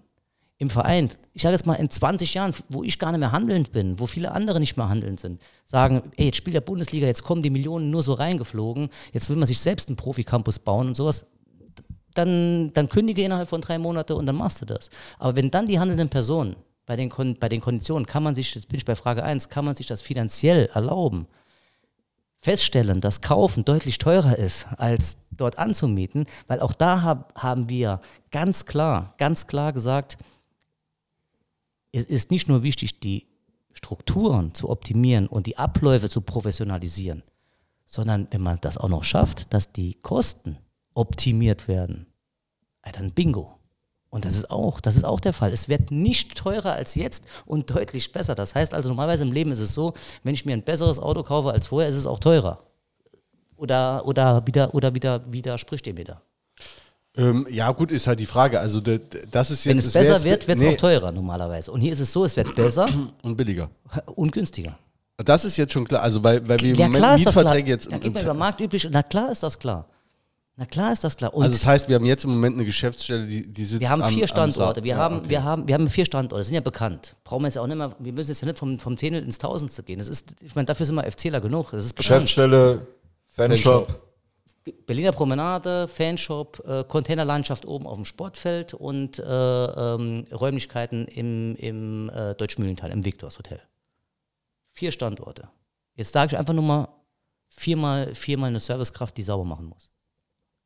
im 0.61 0.69
Verein, 0.69 1.09
ich 1.33 1.41
sage 1.41 1.55
jetzt 1.55 1.67
mal 1.67 1.75
in 1.75 1.89
20 1.89 2.35
Jahren, 2.35 2.55
wo 2.69 2.85
ich 2.85 2.99
gar 2.99 3.13
nicht 3.13 3.21
mehr 3.21 3.33
handelnd 3.33 3.73
bin, 3.73 3.99
wo 3.99 4.07
viele 4.07 4.33
andere 4.33 4.61
nicht 4.61 4.77
mehr 4.77 4.91
handelnd 4.91 5.19
sind, 5.19 5.41
sagen, 5.65 6.13
ey, 6.17 6.27
jetzt 6.27 6.37
spielt 6.37 6.55
der 6.55 6.61
Bundesliga, 6.61 7.07
jetzt 7.07 7.23
kommen 7.23 7.43
die 7.43 7.49
Millionen 7.49 7.91
nur 7.91 8.03
so 8.03 8.13
reingeflogen, 8.13 8.91
jetzt 9.13 9.31
will 9.31 9.37
man 9.37 9.47
sich 9.47 9.59
selbst 9.59 9.89
einen 9.89 9.97
Profi-Campus 9.97 10.59
bauen 10.59 10.89
und 10.89 10.97
sowas, 10.97 11.27
dann, 12.13 12.73
dann 12.75 12.91
kündige 12.91 13.23
innerhalb 13.23 13.49
von 13.49 13.63
drei 13.63 13.79
Monaten 13.79 14.13
und 14.13 14.27
dann 14.27 14.37
machst 14.37 14.61
du 14.61 14.67
das. 14.67 14.91
Aber 15.19 15.35
wenn 15.35 15.51
dann 15.51 15.67
die 15.67 15.79
handelnden 15.79 16.11
Personen 16.11 16.57
bei 16.85 16.95
den, 16.95 17.09
bei 17.39 17.49
den 17.49 17.63
Konditionen, 17.63 18.05
kann 18.05 18.23
man 18.23 18.35
sich, 18.35 18.55
jetzt 18.55 18.69
bin 18.69 18.77
ich 18.77 18.85
bei 18.85 18.97
Frage 18.97 19.23
1, 19.23 19.49
kann 19.49 19.65
man 19.65 19.77
sich 19.77 19.87
das 19.87 20.03
finanziell 20.03 20.67
erlauben, 20.75 21.27
feststellen, 22.41 23.01
dass 23.01 23.21
Kaufen 23.21 23.65
deutlich 23.65 23.99
teurer 23.99 24.37
ist, 24.37 24.67
als 24.77 25.19
dort 25.31 25.59
anzumieten, 25.59 26.27
weil 26.47 26.61
auch 26.61 26.73
da 26.73 27.03
hab, 27.03 27.35
haben 27.41 27.69
wir 27.69 28.01
ganz 28.31 28.67
klar, 28.67 29.15
ganz 29.19 29.47
klar 29.47 29.73
gesagt, 29.73 30.17
es 31.93 32.05
ist 32.05 32.31
nicht 32.31 32.49
nur 32.49 32.63
wichtig, 32.63 33.01
die 33.01 33.27
Strukturen 33.73 34.55
zu 34.55 34.71
optimieren 34.71 35.27
und 35.27 35.47
die 35.47 35.59
Abläufe 35.59 36.09
zu 36.09 36.23
professionalisieren, 36.23 37.23
sondern 37.85 38.27
wenn 38.31 38.41
man 38.41 38.59
das 38.61 38.79
auch 38.79 38.89
noch 38.89 39.05
schafft, 39.05 39.53
dass 39.53 39.73
die 39.73 39.95
Kosten 39.95 40.59
optimiert 40.95 41.69
werden, 41.69 42.07
dann 42.93 43.13
bingo. 43.13 43.60
Und 44.11 44.25
das 44.25 44.35
ist 44.35 44.51
auch, 44.51 44.81
das 44.81 44.97
ist 44.97 45.05
auch 45.05 45.21
der 45.21 45.33
Fall. 45.33 45.53
Es 45.53 45.69
wird 45.69 45.93
nicht 45.93 46.37
teurer 46.37 46.73
als 46.73 46.97
jetzt 46.97 47.25
und 47.47 47.71
deutlich 47.71 48.11
besser. 48.11 48.35
Das 48.35 48.57
heißt 48.57 48.75
also, 48.75 48.89
normalerweise 48.89 49.23
im 49.23 49.33
Leben 49.33 49.53
ist 49.53 49.61
es 49.61 49.73
so, 49.73 49.95
wenn 50.25 50.35
ich 50.35 50.45
mir 50.45 50.53
ein 50.53 50.65
besseres 50.65 50.99
Auto 50.99 51.23
kaufe 51.23 51.53
als 51.53 51.69
vorher, 51.69 51.89
ist 51.89 51.95
es 51.95 52.07
auch 52.07 52.19
teurer. 52.19 52.59
Oder, 53.57 54.05
oder 54.07 54.47
wieder, 54.47 54.75
oder 54.75 54.95
wieder 54.95 55.33
widerspricht 55.33 55.87
dem 55.87 55.97
wieder. 55.97 56.23
Ähm, 57.17 57.47
ja, 57.51 57.71
gut, 57.71 57.93
ist 57.93 58.07
halt 58.07 58.19
die 58.19 58.27
Frage. 58.27 58.59
Also, 58.59 58.81
das 58.81 59.51
ist 59.51 59.65
jetzt. 59.65 59.67
Wenn 59.67 59.79
es 59.79 59.93
besser 59.93 60.13
jetzt, 60.15 60.25
wird, 60.25 60.49
wird 60.49 60.59
es 60.59 60.65
nee. 60.65 60.75
auch 60.75 60.77
teurer 60.77 61.13
normalerweise. 61.13 61.71
Und 61.71 61.81
hier 61.81 61.93
ist 61.93 62.01
es 62.01 62.13
so, 62.13 62.25
es 62.25 62.37
wird 62.37 62.55
besser. 62.55 62.89
Und 63.23 63.37
billiger. 63.37 63.71
Und 64.07 64.33
günstiger. 64.33 64.79
Das 65.19 65.45
ist 65.45 65.57
jetzt 65.57 65.73
schon 65.73 65.87
klar. 65.87 66.03
Also, 66.03 66.23
weil, 66.25 66.49
weil 66.49 66.61
wir 66.61 66.75
ja, 66.75 66.87
im 66.87 66.93
Moment 66.93 67.19
Mietverträge 67.19 67.71
jetzt. 67.71 67.93
Da 67.93 67.99
geht 67.99 68.15
man 68.15 68.23
über 68.23 68.35
marktüblich. 68.35 68.89
Na 68.91 69.03
klar 69.03 69.31
ist 69.31 69.43
das 69.43 69.59
klar. 69.59 69.87
Na 70.61 70.67
klar 70.67 70.93
ist 70.93 71.03
das 71.03 71.17
klar. 71.17 71.33
Und 71.33 71.43
also 71.43 71.55
das 71.55 71.65
heißt, 71.65 71.89
wir 71.89 71.97
haben 71.97 72.05
jetzt 72.05 72.25
im 72.25 72.33
Moment 72.33 72.57
eine 72.57 72.67
Geschäftsstelle, 72.67 73.27
die, 73.27 73.51
die 73.51 73.65
sitzt 73.65 73.81
Wir 73.81 73.89
haben 73.89 74.05
vier 74.05 74.25
am, 74.25 74.29
Standorte. 74.29 74.85
wir, 74.85 74.91
ja, 74.91 74.97
haben, 74.99 75.21
okay. 75.21 75.31
wir, 75.31 75.43
haben, 75.43 75.67
wir 75.67 75.73
haben 75.73 75.89
vier 75.89 76.05
Standorte, 76.05 76.45
sind 76.45 76.55
ja 76.55 76.61
bekannt. 76.61 77.17
Brauchen 77.25 77.45
wir 77.45 77.49
jetzt 77.49 77.57
auch 77.57 77.67
nicht 77.67 77.79
mehr, 77.79 77.97
wir 77.99 78.13
müssen 78.13 78.31
jetzt 78.31 78.43
ja 78.43 78.47
nicht 78.47 78.59
vom, 78.59 78.79
vom 78.79 78.95
Zehntel 78.99 79.23
ins 79.23 79.39
Tausendste 79.39 79.83
gehen. 79.83 80.01
Das 80.01 80.09
ist, 80.09 80.35
ich 80.43 80.55
meine, 80.55 80.67
dafür 80.67 80.85
sind 80.85 80.97
wir 80.97 81.11
FCler 81.11 81.41
genug. 81.41 81.71
Das 81.71 81.87
ist 81.87 81.97
Geschäftsstelle, 81.97 82.87
Fanshop. 83.29 84.03
Berliner 84.87 85.13
Promenade, 85.13 85.89
Fanshop, 85.89 86.63
äh, 86.67 86.85
Containerlandschaft 86.85 87.65
oben 87.65 87.87
auf 87.87 87.95
dem 87.95 88.05
Sportfeld 88.05 88.75
und 88.75 89.19
äh, 89.19 89.23
ähm, 89.25 90.27
Räumlichkeiten 90.31 91.07
im, 91.07 91.57
im 91.57 92.11
äh, 92.11 92.35
Deutschmühlental, 92.35 92.91
im 92.91 93.03
Victors 93.03 93.39
Hotel. 93.39 93.63
Vier 94.73 94.93
Standorte. 94.93 95.49
Jetzt 95.95 96.13
sage 96.13 96.35
ich 96.35 96.39
einfach 96.39 96.53
nur 96.53 96.65
mal 96.65 96.89
viermal, 97.49 98.15
viermal 98.15 98.51
eine 98.51 98.61
Servicekraft, 98.61 99.17
die 99.17 99.23
sauber 99.23 99.47
machen 99.47 99.65
muss. 99.65 99.91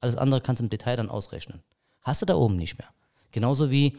Alles 0.05 0.17
andere 0.17 0.43
kannst 0.43 0.61
du 0.61 0.65
im 0.65 0.71
Detail 0.71 0.97
dann 0.97 1.09
ausrechnen. 1.09 1.63
Hast 2.03 2.21
du 2.21 2.27
da 2.27 2.35
oben 2.35 2.57
nicht 2.57 2.77
mehr. 2.77 2.89
Genauso 3.33 3.71
wie 3.71 3.97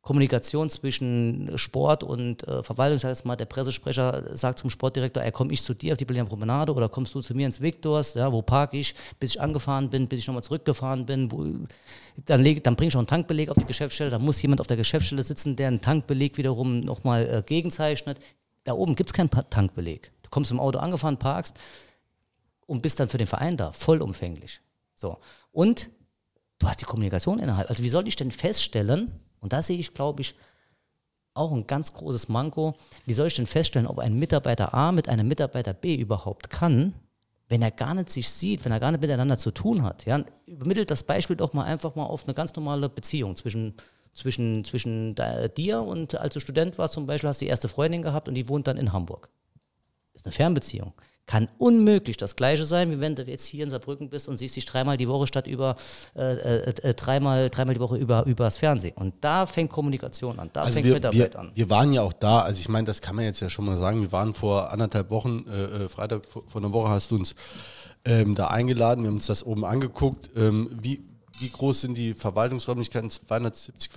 Kommunikation 0.00 0.70
zwischen 0.70 1.50
Sport 1.56 2.04
und 2.04 2.46
äh, 2.46 2.62
Verwaltung. 2.62 2.96
Das 2.96 3.04
heißt 3.04 3.24
mal, 3.24 3.34
der 3.34 3.46
Pressesprecher 3.46 4.36
sagt 4.36 4.60
zum 4.60 4.70
Sportdirektor, 4.70 5.20
ey, 5.20 5.32
komm 5.32 5.50
ich 5.50 5.62
zu 5.62 5.74
dir 5.74 5.92
auf 5.92 5.98
die 5.98 6.04
Berliner 6.04 6.26
Promenade 6.26 6.72
oder 6.72 6.88
kommst 6.88 7.12
du 7.16 7.20
zu 7.20 7.34
mir 7.34 7.46
ins 7.46 7.60
Victors, 7.60 8.14
ja, 8.14 8.32
wo 8.32 8.40
parke 8.40 8.76
ich, 8.76 8.94
bis 9.18 9.34
ich 9.34 9.40
angefahren 9.40 9.90
bin, 9.90 10.06
bis 10.06 10.20
ich 10.20 10.26
nochmal 10.28 10.44
zurückgefahren 10.44 11.06
bin. 11.06 11.30
Wo, 11.32 11.44
dann, 12.26 12.42
leg, 12.42 12.62
dann 12.62 12.76
bringe 12.76 12.88
ich 12.88 12.94
noch 12.94 13.00
einen 13.00 13.08
Tankbeleg 13.08 13.48
auf 13.48 13.56
die 13.56 13.64
Geschäftsstelle, 13.64 14.10
da 14.10 14.20
muss 14.20 14.40
jemand 14.42 14.60
auf 14.60 14.68
der 14.68 14.76
Geschäftsstelle 14.76 15.24
sitzen, 15.24 15.56
der 15.56 15.66
einen 15.66 15.80
Tankbeleg 15.80 16.36
wiederum 16.36 16.80
nochmal 16.80 17.28
äh, 17.28 17.42
gegenzeichnet. 17.44 18.20
Da 18.62 18.74
oben 18.74 18.94
gibt 18.94 19.10
es 19.10 19.14
keinen 19.14 19.30
Tankbeleg. 19.30 20.12
Du 20.22 20.30
kommst 20.30 20.52
im 20.52 20.60
Auto 20.60 20.78
angefahren, 20.78 21.16
parkst 21.16 21.56
und 22.66 22.80
bist 22.80 23.00
dann 23.00 23.08
für 23.08 23.18
den 23.18 23.26
Verein 23.26 23.56
da, 23.56 23.72
vollumfänglich. 23.72 24.60
So. 24.94 25.18
Und 25.50 25.90
du 26.58 26.68
hast 26.68 26.80
die 26.80 26.86
Kommunikation 26.86 27.38
innerhalb. 27.38 27.68
Also 27.68 27.82
wie 27.82 27.88
soll 27.88 28.06
ich 28.08 28.16
denn 28.16 28.30
feststellen, 28.30 29.10
und 29.40 29.52
da 29.52 29.62
sehe 29.62 29.78
ich, 29.78 29.94
glaube 29.94 30.22
ich, 30.22 30.34
auch 31.34 31.52
ein 31.52 31.66
ganz 31.66 31.92
großes 31.94 32.28
Manko. 32.28 32.74
Wie 33.06 33.14
soll 33.14 33.28
ich 33.28 33.36
denn 33.36 33.46
feststellen, 33.46 33.86
ob 33.86 33.98
ein 33.98 34.18
Mitarbeiter 34.18 34.74
A 34.74 34.92
mit 34.92 35.08
einem 35.08 35.28
Mitarbeiter 35.28 35.72
B 35.72 35.94
überhaupt 35.94 36.50
kann, 36.50 36.94
wenn 37.48 37.62
er 37.62 37.70
gar 37.70 37.94
nicht 37.94 38.10
sich 38.10 38.28
sieht, 38.28 38.64
wenn 38.64 38.72
er 38.72 38.80
gar 38.80 38.92
nicht 38.92 39.00
miteinander 39.00 39.38
zu 39.38 39.50
tun 39.50 39.82
hat? 39.82 40.04
Ja? 40.04 40.24
Übermittelt 40.46 40.90
das 40.90 41.02
Beispiel 41.02 41.36
doch 41.36 41.52
mal 41.52 41.64
einfach 41.64 41.94
mal 41.94 42.04
auf 42.04 42.24
eine 42.24 42.34
ganz 42.34 42.54
normale 42.54 42.88
Beziehung 42.88 43.34
zwischen, 43.36 43.74
zwischen, 44.12 44.64
zwischen 44.64 45.14
dir 45.56 45.80
und 45.80 46.14
als 46.14 46.34
du 46.34 46.40
Student 46.40 46.78
warst 46.78 46.94
zum 46.94 47.06
Beispiel, 47.06 47.28
hast 47.28 47.40
du 47.40 47.46
die 47.46 47.50
erste 47.50 47.68
Freundin 47.68 48.02
gehabt 48.02 48.28
und 48.28 48.34
die 48.34 48.48
wohnt 48.48 48.66
dann 48.66 48.76
in 48.76 48.92
Hamburg. 48.92 49.28
Ist 50.14 50.26
eine 50.26 50.32
Fernbeziehung 50.32 50.92
kann 51.26 51.48
unmöglich 51.58 52.16
das 52.16 52.36
Gleiche 52.36 52.64
sein, 52.66 52.90
wie 52.90 53.00
wenn 53.00 53.14
du 53.14 53.22
jetzt 53.22 53.46
hier 53.46 53.64
in 53.64 53.70
Saarbrücken 53.70 54.08
bist 54.08 54.28
und 54.28 54.36
siehst 54.38 54.56
dich 54.56 54.64
dreimal 54.64 54.96
die 54.96 55.08
Woche 55.08 55.26
statt 55.26 55.46
über 55.46 55.76
äh, 56.16 56.32
äh, 56.32 56.74
äh 56.82 56.94
dreimal, 56.94 57.48
dreimal 57.48 57.74
die 57.74 57.80
Woche 57.80 57.96
über 57.96 58.26
übers 58.26 58.58
Fernsehen. 58.58 58.94
Und 58.96 59.14
da 59.20 59.46
fängt 59.46 59.70
Kommunikation 59.70 60.38
an, 60.38 60.50
da 60.52 60.62
also 60.62 60.74
fängt 60.74 60.86
wir, 60.86 60.94
Mitarbeit 60.94 61.34
wir, 61.34 61.38
an. 61.38 61.52
Wir 61.54 61.70
waren 61.70 61.92
ja 61.92 62.02
auch 62.02 62.12
da, 62.12 62.40
also 62.40 62.58
ich 62.58 62.68
meine, 62.68 62.86
das 62.86 63.00
kann 63.00 63.16
man 63.16 63.24
jetzt 63.24 63.40
ja 63.40 63.48
schon 63.48 63.64
mal 63.64 63.76
sagen, 63.76 64.00
wir 64.00 64.12
waren 64.12 64.34
vor 64.34 64.72
anderthalb 64.72 65.10
Wochen, 65.10 65.46
äh, 65.48 65.84
äh 65.84 65.88
Freitag 65.88 66.26
vor, 66.26 66.42
vor, 66.48 66.60
einer 66.60 66.72
Woche 66.72 66.90
hast 66.90 67.10
du 67.12 67.16
uns 67.16 67.34
ähm, 68.04 68.34
da 68.34 68.48
eingeladen, 68.48 69.04
wir 69.04 69.08
haben 69.08 69.16
uns 69.16 69.26
das 69.26 69.44
oben 69.46 69.64
angeguckt. 69.64 70.30
Ähm, 70.36 70.70
wie, 70.80 71.04
wie 71.38 71.50
groß 71.50 71.82
sind 71.82 71.96
die 71.96 72.14
Verwaltungsräumlichkeiten? 72.14 73.10
270 73.10 73.90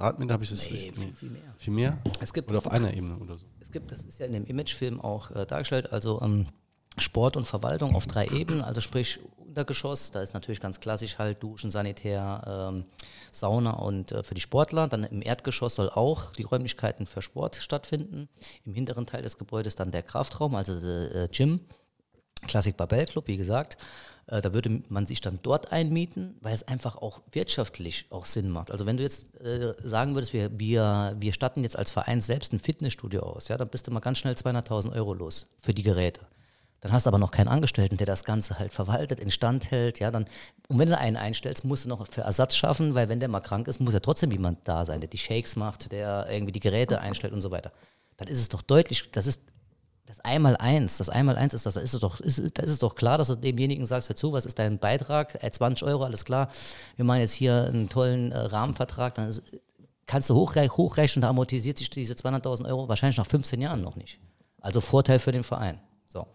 Quadratmeter, 0.00 0.32
habe 0.32 0.44
ich 0.44 0.50
das 0.50 0.64
nee, 0.64 0.76
richtig? 0.76 0.94
Viel, 0.94 1.14
viel 1.14 1.30
mehr. 1.30 1.54
Viel 1.56 1.74
mehr? 1.74 1.98
Es 2.20 2.32
gibt, 2.32 2.48
oder 2.48 2.58
auf 2.58 2.70
einer 2.70 2.94
Ebene 2.94 3.18
oder 3.18 3.36
so? 3.36 3.44
Es 3.60 3.70
gibt, 3.70 3.92
das 3.92 4.04
ist 4.06 4.18
ja 4.18 4.26
in 4.26 4.32
dem 4.32 4.46
Imagefilm 4.46 4.98
auch 4.98 5.30
äh, 5.30 5.44
dargestellt, 5.44 5.92
also 5.92 6.22
ähm, 6.22 6.46
Sport 6.96 7.36
und 7.36 7.46
Verwaltung 7.46 7.94
auf 7.94 8.06
drei 8.06 8.26
Ebenen, 8.28 8.62
also 8.62 8.80
sprich 8.80 9.20
Untergeschoss, 9.36 10.10
da 10.10 10.22
ist 10.22 10.32
natürlich 10.32 10.60
ganz 10.60 10.80
klassisch 10.80 11.18
halt 11.18 11.42
Duschen, 11.42 11.70
Sanitär, 11.70 12.70
ähm, 12.72 12.84
Sauna 13.32 13.72
und 13.72 14.12
äh, 14.12 14.22
für 14.22 14.34
die 14.34 14.40
Sportler. 14.40 14.88
Dann 14.88 15.04
im 15.04 15.22
Erdgeschoss 15.22 15.74
soll 15.74 15.90
auch 15.90 16.32
die 16.32 16.44
Räumlichkeiten 16.44 17.04
für 17.04 17.20
Sport 17.20 17.56
stattfinden. 17.56 18.28
Im 18.64 18.74
hinteren 18.74 19.06
Teil 19.06 19.22
des 19.22 19.38
Gebäudes 19.38 19.74
dann 19.74 19.90
der 19.90 20.02
Kraftraum, 20.02 20.54
also 20.54 20.80
der 20.80 21.14
äh, 21.14 21.28
Gym, 21.28 21.60
Classic 22.46 22.76
Babel 22.76 23.06
Club, 23.06 23.26
wie 23.26 23.36
gesagt. 23.36 23.76
Äh, 24.30 24.40
da 24.40 24.54
würde 24.54 24.82
man 24.88 25.06
sich 25.06 25.20
dann 25.20 25.40
dort 25.42 25.72
einmieten, 25.72 26.36
weil 26.40 26.54
es 26.54 26.66
einfach 26.66 26.96
auch 26.96 27.20
wirtschaftlich 27.32 28.06
auch 28.10 28.24
Sinn 28.26 28.48
macht. 28.48 28.70
Also 28.70 28.86
wenn 28.86 28.96
du 28.96 29.02
jetzt 29.02 29.34
äh, 29.40 29.74
sagen 29.82 30.14
würdest, 30.14 30.32
wir, 30.32 30.58
wir, 30.58 31.16
wir 31.18 31.32
statten 31.32 31.62
jetzt 31.62 31.76
als 31.76 31.90
Verein 31.90 32.20
selbst 32.20 32.52
ein 32.52 32.60
Fitnessstudio 32.60 33.22
aus, 33.22 33.48
ja, 33.48 33.56
dann 33.56 33.68
bist 33.68 33.86
du 33.86 33.90
mal 33.90 34.00
ganz 34.00 34.18
schnell 34.18 34.34
200.000 34.34 34.92
Euro 34.94 35.14
los 35.14 35.48
für 35.58 35.74
die 35.74 35.82
Geräte. 35.82 36.20
Dann 36.80 36.92
hast 36.92 37.04
du 37.04 37.08
aber 37.08 37.18
noch 37.18 37.30
keinen 37.30 37.48
Angestellten, 37.48 37.98
der 37.98 38.06
das 38.06 38.24
Ganze 38.24 38.58
halt 38.58 38.72
verwaltet, 38.72 39.20
instand 39.20 39.70
hält. 39.70 39.98
Ja, 39.98 40.10
dann, 40.10 40.24
und 40.68 40.78
wenn 40.78 40.88
du 40.88 40.96
einen 40.96 41.16
einstellst, 41.16 41.64
musst 41.64 41.84
du 41.84 41.90
noch 41.90 42.06
für 42.06 42.22
Ersatz 42.22 42.56
schaffen, 42.56 42.94
weil 42.94 43.10
wenn 43.10 43.20
der 43.20 43.28
mal 43.28 43.40
krank 43.40 43.68
ist, 43.68 43.80
muss 43.80 43.92
ja 43.92 44.00
trotzdem 44.00 44.30
jemand 44.30 44.66
da 44.66 44.86
sein, 44.86 45.00
der 45.00 45.10
die 45.10 45.18
Shakes 45.18 45.56
macht, 45.56 45.92
der 45.92 46.26
irgendwie 46.30 46.52
die 46.52 46.60
Geräte 46.60 47.00
einstellt 47.00 47.34
und 47.34 47.42
so 47.42 47.50
weiter. 47.50 47.72
Dann 48.16 48.28
ist 48.28 48.40
es 48.40 48.48
doch 48.48 48.62
deutlich, 48.62 49.10
das 49.12 49.26
ist 49.26 49.42
das 50.10 50.18
Einmal-Eins, 50.24 50.98
das 50.98 51.08
Einmal-Eins 51.08 51.54
ist 51.54 51.66
das, 51.66 51.74
da 51.74 51.80
ist 51.80 51.94
es 51.94 52.00
doch, 52.00 52.18
ist, 52.18 52.58
da 52.58 52.64
ist 52.64 52.70
es 52.70 52.80
doch 52.80 52.96
klar, 52.96 53.16
dass 53.16 53.28
du 53.28 53.36
demjenigen 53.36 53.86
sagst, 53.86 54.08
hör 54.08 54.16
zu, 54.16 54.32
was 54.32 54.44
ist 54.44 54.58
dein 54.58 54.80
Beitrag? 54.80 55.40
Äh, 55.40 55.48
20 55.52 55.86
Euro, 55.86 56.02
alles 56.02 56.24
klar. 56.24 56.48
Wir 56.96 57.04
machen 57.04 57.20
jetzt 57.20 57.32
hier 57.32 57.66
einen 57.66 57.88
tollen 57.88 58.32
äh, 58.32 58.38
Rahmenvertrag, 58.38 59.14
dann 59.14 59.28
ist, 59.28 59.40
kannst 60.06 60.28
du 60.28 60.34
hochrech 60.34 60.72
hochrechnen, 60.72 61.22
da 61.22 61.28
amortisiert 61.28 61.78
sich 61.78 61.90
diese 61.90 62.14
200.000 62.14 62.66
Euro 62.66 62.88
wahrscheinlich 62.88 63.18
nach 63.18 63.26
15 63.26 63.60
Jahren 63.60 63.82
noch 63.82 63.94
nicht. 63.94 64.18
Also 64.60 64.80
Vorteil 64.80 65.20
für 65.20 65.30
den 65.30 65.44
Verein. 65.44 65.78
So. 66.06 66.26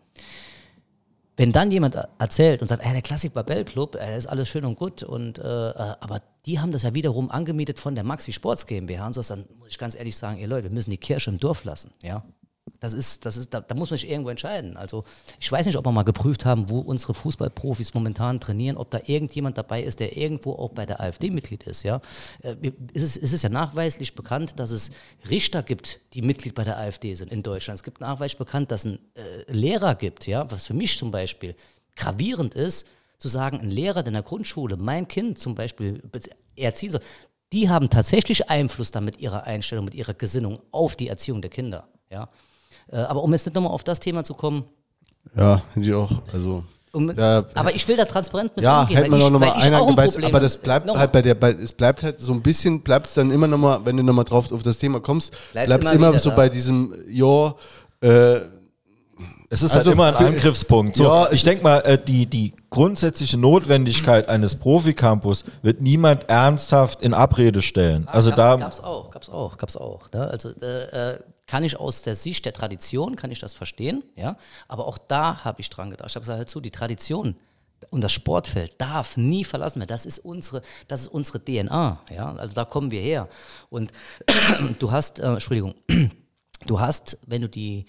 Wenn 1.35 1.52
dann 1.52 1.69
jemand 1.69 1.95
erzählt 2.18 2.61
und 2.61 2.69
sagt, 2.69 2.81
ey, 2.81 2.93
der 2.93 3.02
Klassik 3.02 3.34
Babel 3.34 3.65
Club, 3.65 3.95
äh, 3.95 4.18
ist 4.18 4.27
alles 4.27 4.47
schön 4.47 4.64
und 4.64 4.77
gut, 4.77 5.03
und, 5.03 5.38
äh, 5.38 5.41
äh, 5.41 5.95
aber 5.99 6.22
die 6.45 6.61
haben 6.61 6.72
das 6.72 6.84
ja 6.84 6.93
wiederum 6.93 7.30
angemietet 7.30 7.77
von 7.77 7.93
der 7.93 8.06
Maxi 8.06 8.31
Sports 8.31 8.68
GmbH 8.68 9.07
und 9.07 9.14
so, 9.14 9.22
dann 9.22 9.43
muss 9.60 9.68
ich 9.68 9.77
ganz 9.77 9.95
ehrlich 9.95 10.15
sagen, 10.15 10.39
ihr 10.39 10.47
Leute, 10.47 10.69
wir 10.69 10.72
müssen 10.72 10.91
die 10.91 10.97
Kirche 10.97 11.30
im 11.30 11.39
Dorf 11.39 11.65
lassen. 11.65 11.91
Ja? 12.02 12.23
Das 12.80 12.93
ist, 12.93 13.26
das 13.26 13.38
ist, 13.38 13.53
da, 13.53 13.61
da, 13.61 13.76
muss 13.76 13.89
man 13.89 13.97
sich 13.97 14.10
irgendwo 14.10 14.30
entscheiden. 14.30 14.77
Also 14.77 15.03
ich 15.39 15.52
weiß 15.52 15.65
nicht, 15.65 15.77
ob 15.77 15.85
wir 15.85 15.91
mal 15.91 16.03
geprüft 16.03 16.45
haben, 16.45 16.69
wo 16.69 16.80
unsere 16.80 17.14
Fußballprofis 17.14 17.93
momentan 17.93 18.39
trainieren, 18.39 18.77
ob 18.77 18.91
da 18.91 18.99
irgendjemand 19.06 19.57
dabei 19.57 19.81
ist, 19.81 19.99
der 19.99 20.18
irgendwo 20.18 20.53
auch 20.53 20.72
bei 20.72 20.85
der 20.85 20.99
AfD 20.99 21.30
Mitglied 21.30 21.64
ist. 21.64 21.84
Ja, 21.84 22.02
äh, 22.41 22.56
es 22.93 23.02
ist, 23.02 23.18
es 23.18 23.34
ist 23.34 23.41
ja 23.43 23.49
nachweislich 23.49 24.15
bekannt, 24.15 24.60
dass 24.60 24.72
es 24.72 24.91
Richter 25.30 25.64
gibt, 25.64 26.02
die 26.14 26.22
Mitglied 26.22 26.56
bei 26.56 26.64
der 26.64 26.77
AfD 26.77 27.14
sind 27.15 27.31
in 27.31 27.43
Deutschland. 27.43 27.80
Es 27.80 27.84
gibt 27.84 28.02
nachweislich 28.02 28.38
bekannt, 28.38 28.72
dass 28.72 28.81
es 28.81 28.85
einen 28.85 28.99
äh, 29.15 29.52
Lehrer 29.52 29.95
gibt, 29.95 30.27
ja, 30.27 30.49
was 30.52 30.68
für 30.68 30.73
mich 30.73 30.97
zum 30.97 31.11
Beispiel 31.11 31.56
gravierend 31.95 32.56
ist, 32.56 32.88
zu 33.18 33.27
sagen, 33.27 33.60
ein 33.61 33.72
Lehrer 33.72 34.06
in 34.06 34.14
der 34.14 34.23
Grundschule, 34.23 34.77
mein 34.77 35.07
Kind 35.07 35.39
zum 35.39 35.56
Beispiel 35.56 36.02
erziehen 36.56 36.91
soll, 36.91 37.02
die 37.53 37.69
haben 37.69 37.89
tatsächlich 37.89 38.49
Einfluss 38.49 38.91
dann 38.91 39.06
mit 39.06 39.19
ihrer 39.19 39.43
Einstellung, 39.45 39.85
mit 39.85 39.95
ihrer 39.95 40.14
Gesinnung 40.14 40.61
auf 40.72 40.95
die 40.95 41.07
Erziehung 41.07 41.41
der 41.41 41.49
Kinder. 41.49 41.88
Ja. 42.10 42.30
Äh, 42.91 42.98
aber 42.98 43.24
um 43.24 43.32
jetzt 43.34 43.45
nicht 43.45 43.56
nochmal 43.56 43.72
auf 43.72 43.84
das 43.84 43.99
Thema 43.99 44.24
zu 44.24 44.34
kommen. 44.34 44.66
Ja, 45.36 45.62
finde 45.74 45.88
ich 45.88 45.94
auch. 45.94 46.12
Also. 46.34 46.64
Um, 46.91 47.12
ja, 47.14 47.44
aber 47.56 47.76
ich 47.76 47.86
will 47.90 47.98
da 47.98 48.06
transparent 48.06 48.56
mit 48.56 48.64
ja, 48.64 48.82
umgehen. 48.82 48.98
Hätte 48.98 49.10
man 49.10 49.20
noch 49.20 49.30
mal 49.32 49.52
einer 49.52 49.86
ein 49.86 50.24
aber 50.24 50.40
das 50.40 50.56
bleibt 50.56 50.90
halt 50.90 51.12
bei 51.12 51.22
der, 51.22 51.36
bei, 51.36 51.52
es 51.52 51.74
bleibt 51.74 52.03
halt 52.03 52.22
so 52.22 52.32
ein 52.32 52.41
bisschen, 52.41 52.80
bleibt 52.80 53.07
es 53.07 53.16
dann 53.16 53.32
immer 53.32 53.48
nochmal, 53.48 53.82
wenn 53.84 53.98
du 53.98 54.03
nochmal 54.03 54.24
drauf 54.24 54.49
auf 54.53 54.64
das 54.64 54.78
Thema 54.78 55.02
kommst, 55.02 55.34
bleibt 55.52 55.84
es 55.84 55.91
immer, 55.91 56.07
immer 56.10 56.20
so 56.20 56.30
da. 56.30 56.36
bei 56.38 56.48
diesem, 56.48 56.95
ja, 57.10 57.53
äh, 57.99 58.40
es 59.49 59.62
ist 59.62 59.74
halt 59.74 59.86
also 59.86 59.90
halt 59.90 60.16
immer 60.16 60.18
ein 60.18 60.34
Angriffspunkt. 60.34 60.95
So, 60.95 61.03
ja, 61.03 61.32
ich 61.32 61.44
denke 61.44 61.64
mal, 61.64 61.80
äh, 61.80 61.98
die, 61.98 62.26
die 62.26 62.53
grundsätzliche 62.70 63.38
Notwendigkeit 63.38 64.28
eines 64.28 64.56
Proficampus 64.56 65.44
wird 65.62 65.82
niemand 65.82 66.30
ernsthaft 66.30 67.02
in 67.02 67.14
Abrede 67.14 67.62
stellen. 67.62 68.07
Ah, 68.07 68.14
also 68.14 68.32
gab, 68.32 68.38
da 68.38 68.56
gab's 68.57 68.80
auch, 68.80 69.12
gab's 69.12 69.30
auch, 69.30 69.57
gab's 69.57 69.78
auch. 69.78 70.12
Ne? 70.12 70.28
Also 70.28 70.49
äh, 70.62 71.12
äh, 71.12 71.20
kann 71.48 71.64
ich 71.64 71.78
aus 71.78 72.02
der 72.02 72.16
Sicht 72.16 72.46
der 72.46 72.54
Tradition 72.54 73.16
kann 73.16 73.32
ich 73.32 73.40
das 73.40 73.54
verstehen, 73.54 74.04
ja. 74.16 74.38
Aber 74.68 74.88
auch 74.88 74.98
da 74.98 75.44
habe 75.44 75.62
ich 75.62 75.70
dran 75.70 75.92
gedacht. 75.92 76.10
Ich 76.10 76.16
habe 76.16 76.24
gesagt, 76.24 76.40
hör 76.40 76.48
zu, 76.48 76.62
die 76.62 76.72
Tradition 76.72 77.36
und 77.92 78.02
das 78.02 78.12
Sportfeld 78.12 78.76
darf 78.80 79.18
nie 79.18 79.44
verlassen 79.44 79.80
werden. 79.80 79.90
Das 79.90 80.06
ist 80.06 80.20
unsere, 80.20 80.62
das 80.88 81.02
ist 81.02 81.08
unsere 81.08 81.44
DNA, 81.44 82.02
ja. 82.10 82.36
Also 82.36 82.56
da 82.56 82.66
kommen 82.66 82.92
wir 82.92 83.02
her. 83.02 83.30
Und 83.70 83.92
du 84.80 84.92
hast, 84.92 85.20
äh, 85.20 85.28
Entschuldigung, 85.28 85.76
du 86.66 86.80
hast, 86.80 87.20
wenn 87.26 87.42
du 87.42 87.50
die 87.50 87.86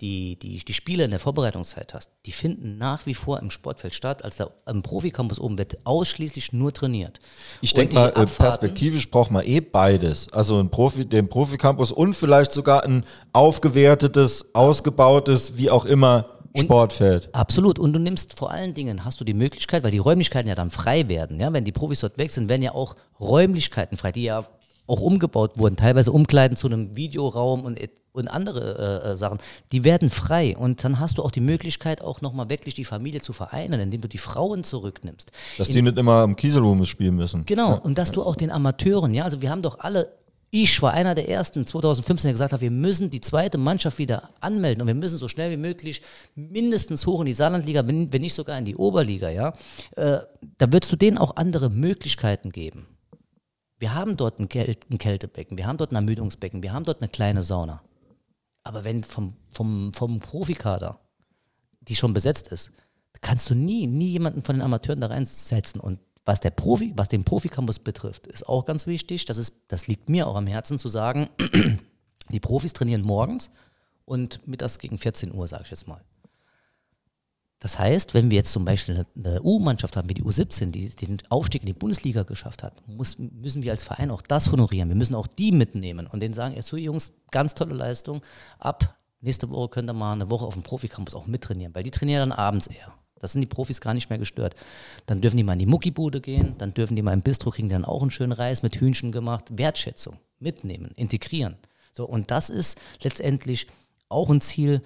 die, 0.00 0.38
die, 0.38 0.64
die 0.64 0.72
Spiele 0.72 1.04
in 1.04 1.10
der 1.10 1.18
Vorbereitungszeit 1.18 1.94
hast, 1.94 2.10
die 2.26 2.32
finden 2.32 2.78
nach 2.78 3.06
wie 3.06 3.14
vor 3.14 3.40
im 3.40 3.50
Sportfeld 3.50 3.94
statt. 3.94 4.24
Als 4.24 4.36
da 4.36 4.50
im 4.66 4.82
Proficampus 4.82 5.40
oben 5.40 5.58
wird 5.58 5.84
ausschließlich 5.84 6.52
nur 6.52 6.72
trainiert. 6.72 7.20
Ich 7.60 7.74
denke 7.74 7.94
mal, 7.94 8.08
äh, 8.10 8.26
perspektivisch 8.26 9.10
braucht 9.10 9.30
man 9.30 9.44
eh 9.44 9.60
beides. 9.60 10.32
Also 10.32 10.60
ein 10.60 10.70
Profi, 10.70 11.04
den 11.04 11.28
Proficampus 11.28 11.90
und 11.90 12.14
vielleicht 12.14 12.52
sogar 12.52 12.84
ein 12.84 13.04
aufgewertetes, 13.32 14.54
ausgebautes, 14.54 15.56
wie 15.56 15.70
auch 15.70 15.84
immer, 15.84 16.38
und 16.52 16.62
Sportfeld. 16.62 17.28
Absolut. 17.34 17.78
Und 17.78 17.92
du 17.92 17.98
nimmst 17.98 18.38
vor 18.38 18.50
allen 18.50 18.74
Dingen, 18.74 19.04
hast 19.04 19.20
du 19.20 19.24
die 19.24 19.34
Möglichkeit, 19.34 19.84
weil 19.84 19.90
die 19.90 19.98
Räumlichkeiten 19.98 20.48
ja 20.48 20.54
dann 20.54 20.70
frei 20.70 21.08
werden. 21.08 21.40
Ja? 21.40 21.52
Wenn 21.52 21.64
die 21.64 21.72
Profis 21.72 22.00
dort 22.00 22.18
weg 22.18 22.30
sind, 22.30 22.48
werden 22.48 22.62
ja 22.62 22.72
auch 22.72 22.96
Räumlichkeiten 23.20 23.96
frei, 23.96 24.12
die 24.12 24.24
ja 24.24 24.44
auch 24.88 25.00
umgebaut 25.00 25.52
wurden, 25.56 25.76
teilweise 25.76 26.10
Umkleiden 26.10 26.56
zu 26.56 26.66
einem 26.66 26.96
Videoraum 26.96 27.64
und, 27.64 27.78
und 28.12 28.28
andere 28.28 29.02
äh, 29.04 29.10
äh, 29.10 29.16
Sachen, 29.16 29.38
die 29.70 29.84
werden 29.84 30.10
frei. 30.10 30.56
Und 30.56 30.82
dann 30.82 30.98
hast 30.98 31.18
du 31.18 31.22
auch 31.22 31.30
die 31.30 31.40
Möglichkeit, 31.40 32.02
auch 32.02 32.20
nochmal 32.20 32.50
wirklich 32.50 32.74
die 32.74 32.84
Familie 32.84 33.20
zu 33.20 33.32
vereinen, 33.32 33.80
indem 33.80 34.00
du 34.00 34.08
die 34.08 34.18
Frauen 34.18 34.64
zurücknimmst. 34.64 35.30
Dass 35.58 35.68
In, 35.68 35.74
die 35.74 35.82
nicht 35.82 35.98
immer 35.98 36.22
am 36.22 36.34
Kieselhumus 36.34 36.88
spielen 36.88 37.14
müssen. 37.14 37.44
Genau, 37.46 37.70
ja. 37.70 37.74
und 37.76 37.98
dass 37.98 38.10
du 38.10 38.22
auch 38.22 38.34
den 38.34 38.50
Amateuren, 38.50 39.14
ja, 39.14 39.24
also 39.24 39.42
wir 39.42 39.50
haben 39.50 39.62
doch 39.62 39.78
alle 39.78 40.08
ich 40.50 40.80
war 40.80 40.94
einer 40.94 41.14
der 41.14 41.28
ersten 41.28 41.66
2015, 41.66 42.28
der 42.28 42.32
gesagt 42.32 42.54
hat, 42.54 42.62
wir 42.62 42.70
müssen 42.70 43.10
die 43.10 43.20
zweite 43.20 43.58
Mannschaft 43.58 43.98
wieder 43.98 44.30
anmelden 44.40 44.80
und 44.80 44.86
wir 44.86 44.94
müssen 44.94 45.18
so 45.18 45.28
schnell 45.28 45.50
wie 45.50 45.58
möglich 45.58 46.00
mindestens 46.34 47.06
hoch 47.06 47.20
in 47.20 47.26
die 47.26 47.34
Saarlandliga, 47.34 47.86
wenn, 47.86 48.12
wenn 48.14 48.22
nicht 48.22 48.32
sogar 48.32 48.56
in 48.56 48.64
die 48.64 48.74
Oberliga, 48.74 49.28
ja. 49.28 49.52
Äh, 49.96 50.20
da 50.56 50.72
würdest 50.72 50.90
du 50.90 50.96
denen 50.96 51.18
auch 51.18 51.36
andere 51.36 51.68
Möglichkeiten 51.68 52.50
geben. 52.50 52.86
Wir 53.78 53.94
haben 53.94 54.16
dort 54.16 54.40
ein, 54.40 54.48
Käl 54.48 54.74
ein 54.90 54.98
Kältebecken, 54.98 55.56
wir 55.56 55.66
haben 55.66 55.76
dort 55.76 55.92
ein 55.92 55.96
Ermüdungsbecken, 55.96 56.62
wir 56.62 56.72
haben 56.72 56.84
dort 56.84 57.00
eine 57.00 57.08
kleine 57.08 57.42
Sauna. 57.42 57.82
Aber 58.64 58.84
wenn 58.84 59.04
vom, 59.04 59.34
vom, 59.50 59.92
vom 59.94 60.20
Profikader, 60.20 60.98
die 61.80 61.96
schon 61.96 62.12
besetzt 62.12 62.48
ist, 62.48 62.72
kannst 63.20 63.48
du 63.50 63.54
nie, 63.54 63.86
nie 63.86 64.08
jemanden 64.08 64.42
von 64.42 64.56
den 64.56 64.62
Amateuren 64.62 65.00
da 65.00 65.06
reinsetzen. 65.06 65.80
Und 65.80 66.00
was, 66.24 66.40
der 66.40 66.50
Profi, 66.50 66.92
was 66.96 67.08
den 67.08 67.24
Proficampus 67.24 67.78
betrifft, 67.78 68.26
ist 68.26 68.48
auch 68.48 68.64
ganz 68.64 68.86
wichtig. 68.86 69.24
Das, 69.24 69.38
ist, 69.38 69.54
das 69.68 69.86
liegt 69.86 70.08
mir 70.08 70.26
auch 70.26 70.36
am 70.36 70.46
Herzen 70.46 70.78
zu 70.78 70.88
sagen, 70.88 71.30
die 72.30 72.40
Profis 72.40 72.72
trainieren 72.72 73.02
morgens 73.02 73.50
und 74.04 74.46
mittags 74.46 74.78
gegen 74.78 74.98
14 74.98 75.32
Uhr, 75.32 75.46
sage 75.46 75.62
ich 75.64 75.70
jetzt 75.70 75.88
mal. 75.88 76.02
Das 77.60 77.78
heißt, 77.78 78.14
wenn 78.14 78.30
wir 78.30 78.36
jetzt 78.36 78.52
zum 78.52 78.64
Beispiel 78.64 79.04
eine, 79.16 79.42
U-Mannschaft 79.42 79.96
haben, 79.96 80.08
wie 80.08 80.14
die 80.14 80.22
U17, 80.22 80.70
die 80.70 80.88
den 80.90 81.18
Aufstieg 81.28 81.62
in 81.62 81.66
die 81.66 81.72
Bundesliga 81.72 82.22
geschafft 82.22 82.62
hat, 82.62 82.86
muss, 82.86 83.18
müssen 83.18 83.64
wir 83.64 83.72
als 83.72 83.82
Verein 83.82 84.10
auch 84.10 84.22
das 84.22 84.52
honorieren. 84.52 84.88
Wir 84.88 84.96
müssen 84.96 85.16
auch 85.16 85.26
die 85.26 85.50
mitnehmen 85.50 86.06
und 86.06 86.20
denen 86.20 86.34
sagen, 86.34 86.60
so 86.62 86.76
Jungs, 86.76 87.14
ganz 87.32 87.54
tolle 87.54 87.74
Leistung, 87.74 88.22
ab 88.60 88.96
nächste 89.20 89.50
Woche 89.50 89.68
könnt 89.70 89.90
ihr 89.90 89.94
mal 89.94 90.12
eine 90.12 90.30
Woche 90.30 90.46
auf 90.46 90.54
dem 90.54 90.62
Proficampus 90.62 91.14
auch 91.14 91.26
mittrainieren, 91.26 91.74
weil 91.74 91.82
die 91.82 91.90
trainieren 91.90 92.30
dann 92.30 92.38
abends 92.38 92.68
eher. 92.68 92.94
Das 93.18 93.32
sind 93.32 93.40
die 93.40 93.48
Profis 93.48 93.80
gar 93.80 93.94
nicht 93.94 94.10
mehr 94.10 94.18
gestört. 94.18 94.54
Dann 95.06 95.20
dürfen 95.20 95.36
die 95.36 95.42
mal 95.42 95.54
in 95.54 95.58
die 95.58 95.66
Muckibude 95.66 96.20
gehen, 96.20 96.54
dann 96.58 96.72
dürfen 96.72 96.94
die 96.94 97.02
mal 97.02 97.12
im 97.14 97.22
Bistro 97.22 97.50
kriegen, 97.50 97.68
dann 97.68 97.84
auch 97.84 98.02
einen 98.02 98.12
schönen 98.12 98.32
Reis 98.32 98.62
mit 98.62 98.76
Hühnchen 98.76 99.10
gemacht. 99.10 99.46
Wertschätzung, 99.50 100.18
mitnehmen, 100.38 100.92
integrieren. 100.94 101.56
So, 101.92 102.04
und 102.04 102.30
das 102.30 102.48
ist 102.48 102.80
letztendlich 103.02 103.66
auch 104.08 104.30
ein 104.30 104.40
Ziel, 104.40 104.82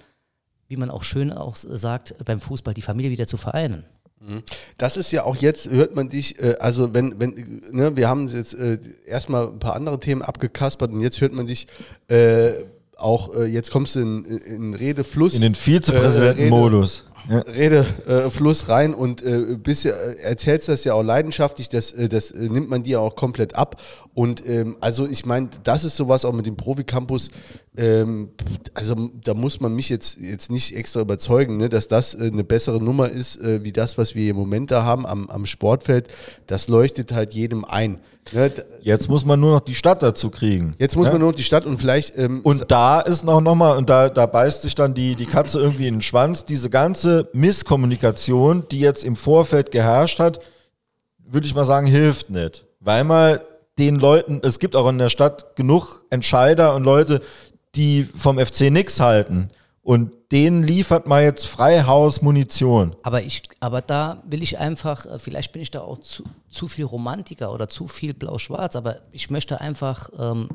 wie 0.73 0.77
man 0.77 0.89
auch 0.89 1.03
schön 1.03 1.31
auch 1.31 1.55
sagt, 1.55 2.15
beim 2.25 2.39
Fußball 2.39 2.73
die 2.73 2.81
Familie 2.81 3.11
wieder 3.11 3.27
zu 3.27 3.37
vereinen. 3.37 3.85
Mhm. 4.19 4.41
Das 4.77 4.97
ist 4.97 5.11
ja 5.11 5.23
auch 5.23 5.35
jetzt, 5.35 5.69
hört 5.69 5.95
man 5.95 6.09
dich, 6.09 6.39
äh, 6.39 6.55
also 6.59 6.93
wenn, 6.95 7.19
wenn, 7.19 7.61
ne, 7.71 7.95
wir 7.95 8.09
haben 8.09 8.27
jetzt 8.27 8.55
äh, 8.55 8.79
erstmal 9.05 9.47
ein 9.47 9.59
paar 9.59 9.75
andere 9.75 9.99
Themen 9.99 10.23
abgekaspert 10.23 10.91
und 10.91 11.01
jetzt 11.01 11.21
hört 11.21 11.33
man 11.33 11.45
dich 11.45 11.67
äh, 12.07 12.53
auch, 12.97 13.35
äh, 13.35 13.45
jetzt 13.45 13.69
kommst 13.69 13.95
du 13.95 13.99
in, 13.99 14.25
in 14.25 14.73
Redefluss. 14.73 15.35
In 15.35 15.41
den 15.41 15.55
Vizepräsidentenmodus. 15.55 17.05
Ja. 17.29 17.39
Redefluss 17.39 18.67
rein 18.67 18.93
und 18.93 19.21
äh, 19.23 19.57
bist, 19.57 19.85
erzählst 19.85 20.67
das 20.67 20.83
ja 20.83 20.93
auch 20.93 21.03
leidenschaftlich, 21.03 21.69
das, 21.69 21.95
das 22.09 22.33
nimmt 22.33 22.69
man 22.69 22.83
dir 22.83 22.99
auch 22.99 23.15
komplett 23.15 23.55
ab. 23.55 23.81
Und 24.13 24.45
ähm, 24.47 24.77
also 24.81 25.07
ich 25.07 25.25
meine, 25.25 25.49
das 25.63 25.83
ist 25.85 25.95
sowas 25.95 26.25
auch 26.25 26.33
mit 26.33 26.45
dem 26.45 26.57
Profi-Campus, 26.57 27.31
ähm, 27.75 28.29
also 28.73 29.09
da 29.23 29.33
muss 29.33 29.59
man 29.59 29.73
mich 29.73 29.89
jetzt, 29.89 30.19
jetzt 30.19 30.51
nicht 30.51 30.75
extra 30.75 31.01
überzeugen, 31.01 31.57
ne, 31.57 31.69
dass 31.69 31.87
das 31.87 32.13
äh, 32.13 32.27
eine 32.27 32.43
bessere 32.43 32.81
Nummer 32.81 33.09
ist, 33.09 33.37
äh, 33.37 33.63
wie 33.63 33.71
das, 33.71 33.97
was 33.97 34.15
wir 34.15 34.29
im 34.29 34.35
Moment 34.35 34.71
da 34.71 34.83
haben 34.83 35.05
am, 35.05 35.29
am 35.29 35.45
Sportfeld. 35.45 36.09
Das 36.45 36.67
leuchtet 36.67 37.11
halt 37.11 37.33
jedem 37.33 37.65
ein. 37.65 37.99
Ne? 38.31 38.51
Jetzt 38.81 39.09
muss 39.09 39.25
man 39.25 39.39
nur 39.39 39.51
noch 39.51 39.59
die 39.59 39.75
Stadt 39.75 40.01
dazu 40.01 40.29
kriegen. 40.29 40.75
Jetzt 40.79 40.95
muss 40.95 41.07
ne? 41.07 41.13
man 41.13 41.21
nur 41.21 41.31
noch 41.31 41.35
die 41.35 41.43
Stadt 41.43 41.65
und 41.65 41.77
vielleicht. 41.77 42.17
Ähm, 42.17 42.41
und 42.41 42.71
da 42.71 43.01
ist 43.01 43.23
noch, 43.23 43.41
noch 43.41 43.55
mal, 43.55 43.77
und 43.77 43.89
da, 43.89 44.09
da 44.09 44.25
beißt 44.25 44.61
sich 44.61 44.75
dann 44.75 44.93
die, 44.93 45.15
die 45.15 45.25
Katze 45.25 45.59
irgendwie 45.59 45.87
in 45.87 45.95
den 45.95 46.01
Schwanz, 46.01 46.45
diese 46.45 46.69
ganze 46.69 47.29
Misskommunikation, 47.33 48.65
die 48.71 48.79
jetzt 48.79 49.03
im 49.03 49.15
Vorfeld 49.15 49.71
geherrscht 49.71 50.19
hat, 50.19 50.39
würde 51.25 51.47
ich 51.47 51.55
mal 51.55 51.65
sagen, 51.65 51.87
hilft 51.87 52.29
nicht. 52.29 52.65
Weil 52.79 53.03
mal 53.03 53.41
den 53.77 53.95
Leuten, 53.95 54.41
es 54.43 54.59
gibt 54.59 54.75
auch 54.75 54.87
in 54.87 54.97
der 54.97 55.09
Stadt 55.09 55.55
genug 55.55 56.05
Entscheider 56.09 56.75
und 56.75 56.83
Leute, 56.83 57.21
die 57.75 58.03
vom 58.03 58.37
FC 58.37 58.69
nix 58.71 58.99
halten. 58.99 59.49
Und 59.83 60.13
denen 60.31 60.63
liefert 60.63 61.07
man 61.07 61.23
jetzt 61.23 61.45
Freihaus 61.45 62.21
Munition. 62.21 62.95
Aber 63.03 63.21
ich, 63.21 63.43
aber 63.59 63.81
da 63.81 64.23
will 64.25 64.41
ich 64.41 64.57
einfach, 64.57 65.05
äh, 65.05 65.19
vielleicht 65.19 65.51
bin 65.51 65.61
ich 65.61 65.71
da 65.71 65.81
auch 65.81 65.97
zu, 65.97 66.23
zu 66.49 66.69
viel 66.69 66.85
Romantiker 66.85 67.53
oder 67.53 67.67
zu 67.67 67.89
viel 67.89 68.13
Blau-Schwarz, 68.13 68.77
aber 68.77 69.01
ich 69.11 69.29
möchte 69.29 69.59
einfach, 69.59 70.09
ähm, 70.17 70.47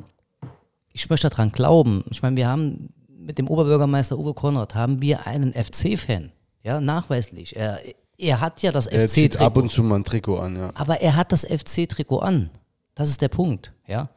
ich 0.91 1.11
möchte 1.11 1.29
daran 1.29 1.51
glauben. 1.51 2.03
Ich 2.09 2.23
meine, 2.23 2.37
wir 2.37 2.47
haben 2.47 2.89
mit 3.07 3.37
dem 3.37 3.47
Oberbürgermeister 3.47 4.17
Uwe 4.17 4.33
Konrad 4.33 4.73
haben 4.73 4.99
wir 4.99 5.27
einen 5.27 5.53
FC-Fan, 5.53 6.31
ja, 6.63 6.81
nachweislich. 6.81 7.55
Er, 7.55 7.79
er 8.17 8.41
hat 8.41 8.63
ja 8.63 8.71
das 8.71 8.85
FC-Trikot. 8.85 9.01
Er 9.01 9.07
zieht 9.07 9.37
ab 9.37 9.57
und 9.57 9.69
zu 9.69 9.83
mal 9.83 9.97
ein 9.97 10.03
Trikot 10.03 10.39
an, 10.39 10.55
ja. 10.55 10.71
Aber 10.73 11.01
er 11.01 11.15
hat 11.15 11.31
das 11.31 11.45
FC-Trikot 11.45 12.19
an. 12.19 12.49
Das 12.95 13.09
ist 13.09 13.21
der 13.21 13.29
Punkt, 13.29 13.73
ja. 13.85 14.09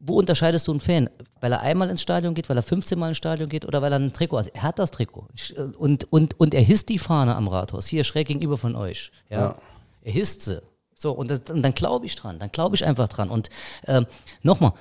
Wo 0.00 0.18
unterscheidest 0.18 0.66
du 0.66 0.72
einen 0.72 0.80
Fan? 0.80 1.10
Weil 1.40 1.52
er 1.52 1.60
einmal 1.60 1.90
ins 1.90 2.02
Stadion 2.02 2.34
geht, 2.34 2.48
weil 2.48 2.56
er 2.56 2.62
15 2.62 2.98
Mal 2.98 3.08
ins 3.08 3.18
Stadion 3.18 3.48
geht 3.48 3.66
oder 3.66 3.82
weil 3.82 3.92
er 3.92 3.98
ein 3.98 4.12
Trikot 4.12 4.38
hat? 4.38 4.48
Er 4.48 4.62
hat 4.62 4.78
das 4.78 4.90
Trikot. 4.90 5.28
Äh, 5.54 5.62
und, 5.62 6.10
und, 6.12 6.40
und 6.40 6.54
er 6.54 6.62
hisst 6.62 6.88
die 6.88 6.98
Fahne 6.98 7.36
am 7.36 7.48
Rathaus, 7.48 7.86
hier 7.86 8.04
schräg 8.04 8.28
gegenüber 8.28 8.56
von 8.56 8.74
euch. 8.74 9.12
Ja. 9.28 9.40
ja. 9.40 9.56
Er 10.02 10.12
hisst 10.12 10.42
sie. 10.42 10.62
So, 10.94 11.12
und, 11.12 11.30
das, 11.30 11.42
und 11.50 11.62
dann 11.62 11.74
glaube 11.74 12.06
ich 12.06 12.16
dran, 12.16 12.38
dann 12.38 12.50
glaube 12.50 12.76
ich 12.76 12.84
einfach 12.84 13.08
dran. 13.08 13.30
Und 13.30 13.48
äh, 13.86 14.02
nochmal, 14.42 14.72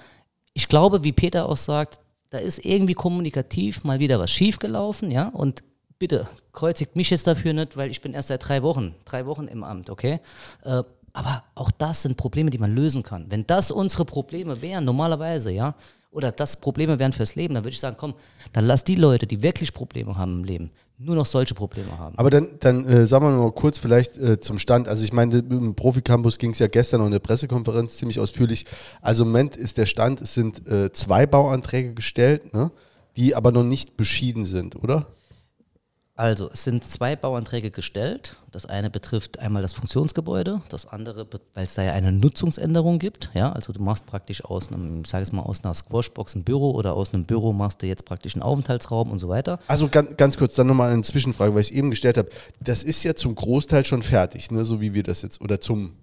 ich 0.53 0.67
glaube, 0.67 1.03
wie 1.03 1.13
Peter 1.13 1.47
auch 1.47 1.57
sagt, 1.57 1.99
da 2.29 2.37
ist 2.37 2.63
irgendwie 2.63 2.93
kommunikativ 2.93 3.83
mal 3.83 3.99
wieder 3.99 4.19
was 4.19 4.31
schiefgelaufen, 4.31 5.11
ja, 5.11 5.29
und 5.29 5.63
bitte 5.97 6.27
kreuzigt 6.53 6.95
mich 6.95 7.09
jetzt 7.09 7.27
dafür 7.27 7.53
nicht, 7.53 7.77
weil 7.77 7.91
ich 7.91 8.01
bin 8.01 8.13
erst 8.13 8.29
seit 8.29 8.47
drei 8.47 8.63
Wochen, 8.63 8.95
drei 9.05 9.25
Wochen 9.25 9.47
im 9.47 9.63
Amt, 9.63 9.89
okay? 9.89 10.19
Äh, 10.63 10.83
Aber 11.19 11.43
auch 11.53 11.69
das 11.69 12.03
sind 12.03 12.15
Probleme, 12.15 12.49
die 12.49 12.57
man 12.57 12.73
lösen 12.73 13.03
kann. 13.03 13.25
Wenn 13.27 13.45
das 13.45 13.71
unsere 13.71 14.05
Probleme 14.05 14.61
wären, 14.61 14.85
normalerweise, 14.85 15.51
ja, 15.51 15.75
oder 16.11 16.31
das 16.31 16.61
Probleme 16.61 16.97
wären 16.97 17.11
fürs 17.11 17.35
Leben, 17.35 17.55
dann 17.55 17.65
würde 17.65 17.73
ich 17.73 17.79
sagen, 17.81 17.97
komm, 17.99 18.13
dann 18.53 18.63
lass 18.63 18.85
die 18.85 18.95
Leute, 18.95 19.27
die 19.27 19.43
wirklich 19.43 19.73
Probleme 19.73 20.17
haben 20.17 20.39
im 20.39 20.43
Leben, 20.45 20.71
nur 20.97 21.17
noch 21.17 21.25
solche 21.25 21.53
Probleme 21.55 21.99
haben. 21.99 22.17
Aber 22.17 22.29
dann, 22.29 22.51
dann 22.61 22.85
äh, 22.85 23.05
sagen 23.05 23.25
wir 23.25 23.31
mal 23.31 23.51
kurz 23.51 23.79
vielleicht 23.79 24.17
äh, 24.17 24.39
zum 24.39 24.59
Stand. 24.59 24.87
Also 24.87 25.03
ich 25.03 25.11
meine, 25.11 25.39
im 25.39 25.75
Profi-Campus 25.75 26.37
ging 26.37 26.51
es 26.51 26.59
ja 26.59 26.67
gestern 26.67 27.01
noch 27.01 27.07
in 27.07 27.11
der 27.11 27.19
Pressekonferenz 27.19 27.97
ziemlich 27.97 28.17
ausführlich. 28.17 28.65
Also 29.01 29.23
im 29.23 29.29
Moment 29.29 29.57
ist 29.57 29.77
der 29.77 29.87
Stand, 29.87 30.21
es 30.21 30.33
sind 30.33 30.65
äh, 30.69 30.93
zwei 30.93 31.25
Bauanträge 31.25 31.93
gestellt, 31.95 32.53
ne, 32.53 32.71
die 33.17 33.35
aber 33.35 33.51
noch 33.51 33.65
nicht 33.65 33.97
beschieden 33.97 34.45
sind, 34.45 34.77
oder? 34.77 35.07
Also, 36.19 36.49
es 36.51 36.65
sind 36.65 36.83
zwei 36.83 37.15
Bauanträge 37.15 37.71
gestellt. 37.71 38.35
Das 38.51 38.65
eine 38.65 38.89
betrifft 38.89 39.39
einmal 39.39 39.61
das 39.61 39.71
Funktionsgebäude, 39.71 40.61
das 40.67 40.85
andere, 40.85 41.25
weil 41.53 41.63
es 41.63 41.75
da 41.75 41.83
ja 41.83 41.93
eine 41.93 42.11
Nutzungsänderung 42.11 42.99
gibt. 42.99 43.29
Ja, 43.33 43.53
also 43.53 43.71
du 43.71 43.81
machst 43.81 44.05
praktisch 44.05 44.43
aus 44.43 44.67
einem, 44.67 45.03
ich 45.03 45.09
sage 45.09 45.23
es 45.23 45.31
mal, 45.31 45.43
aus 45.43 45.63
einer 45.63 45.73
Squashbox 45.73 46.35
ein 46.35 46.43
Büro 46.43 46.71
oder 46.71 46.95
aus 46.95 47.13
einem 47.13 47.23
Büro 47.23 47.53
machst 47.53 47.81
du 47.81 47.87
jetzt 47.87 48.03
praktisch 48.03 48.35
einen 48.35 48.41
Aufenthaltsraum 48.41 49.11
und 49.11 49.19
so 49.19 49.29
weiter. 49.29 49.59
Also 49.67 49.87
ganz, 49.87 50.17
ganz 50.17 50.37
kurz, 50.37 50.55
dann 50.55 50.67
nochmal 50.67 50.91
eine 50.91 51.03
Zwischenfrage, 51.03 51.53
weil 51.53 51.61
ich 51.61 51.73
eben 51.73 51.89
gestellt 51.89 52.17
habe. 52.17 52.27
Das 52.59 52.83
ist 52.83 53.01
ja 53.05 53.15
zum 53.15 53.33
Großteil 53.33 53.85
schon 53.85 54.01
fertig, 54.01 54.51
ne, 54.51 54.65
so 54.65 54.81
wie 54.81 54.93
wir 54.93 55.03
das 55.03 55.21
jetzt, 55.21 55.39
oder 55.39 55.61
zum. 55.61 55.93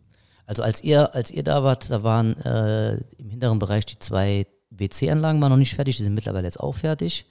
Also 0.47 0.63
als 0.63 0.83
ihr, 0.83 1.15
als 1.15 1.31
ihr 1.31 1.43
da 1.43 1.63
wart, 1.63 1.91
da 1.91 2.03
waren 2.05 2.41
äh, 2.41 2.95
im 3.19 3.29
hinteren 3.29 3.59
Bereich 3.59 3.85
die 3.85 3.99
zwei 3.99 4.47
WC-Anlagen 4.71 5.43
waren 5.43 5.51
noch 5.51 5.59
nicht 5.59 5.75
fertig, 5.75 5.99
die 5.99 6.05
sind 6.05 6.15
mittlerweile 6.15 6.47
jetzt 6.47 6.59
auch 6.59 6.75
fertig. 6.75 7.27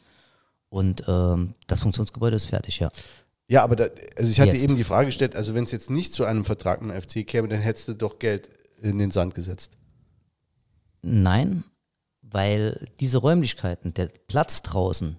Und 0.76 1.04
ähm, 1.08 1.54
das 1.68 1.80
Funktionsgebäude 1.80 2.36
ist 2.36 2.48
fertig, 2.48 2.80
ja. 2.80 2.92
Ja, 3.48 3.64
aber 3.64 3.78
da, 3.78 3.86
also 4.18 4.30
ich 4.30 4.42
hatte 4.42 4.52
jetzt. 4.52 4.64
eben 4.66 4.76
die 4.76 4.84
Frage 4.84 5.06
gestellt, 5.06 5.34
also 5.34 5.56
wenn 5.56 5.64
es 5.64 5.72
jetzt 5.72 5.90
nicht 5.90 6.12
zu 6.12 6.26
einem 6.26 6.44
Vertrag 6.44 6.82
mit 6.82 6.94
dem 6.94 7.02
FC 7.02 7.26
käme, 7.26 7.48
dann 7.48 7.62
hättest 7.62 7.88
du 7.88 7.94
doch 7.94 8.20
Geld 8.20 8.50
in 8.82 8.98
den 8.98 9.10
Sand 9.10 9.36
gesetzt. 9.36 9.72
Nein, 11.02 11.64
weil 12.22 12.90
diese 13.00 13.20
Räumlichkeiten, 13.20 13.94
der 13.94 14.10
Platz 14.28 14.64
draußen, 14.64 15.16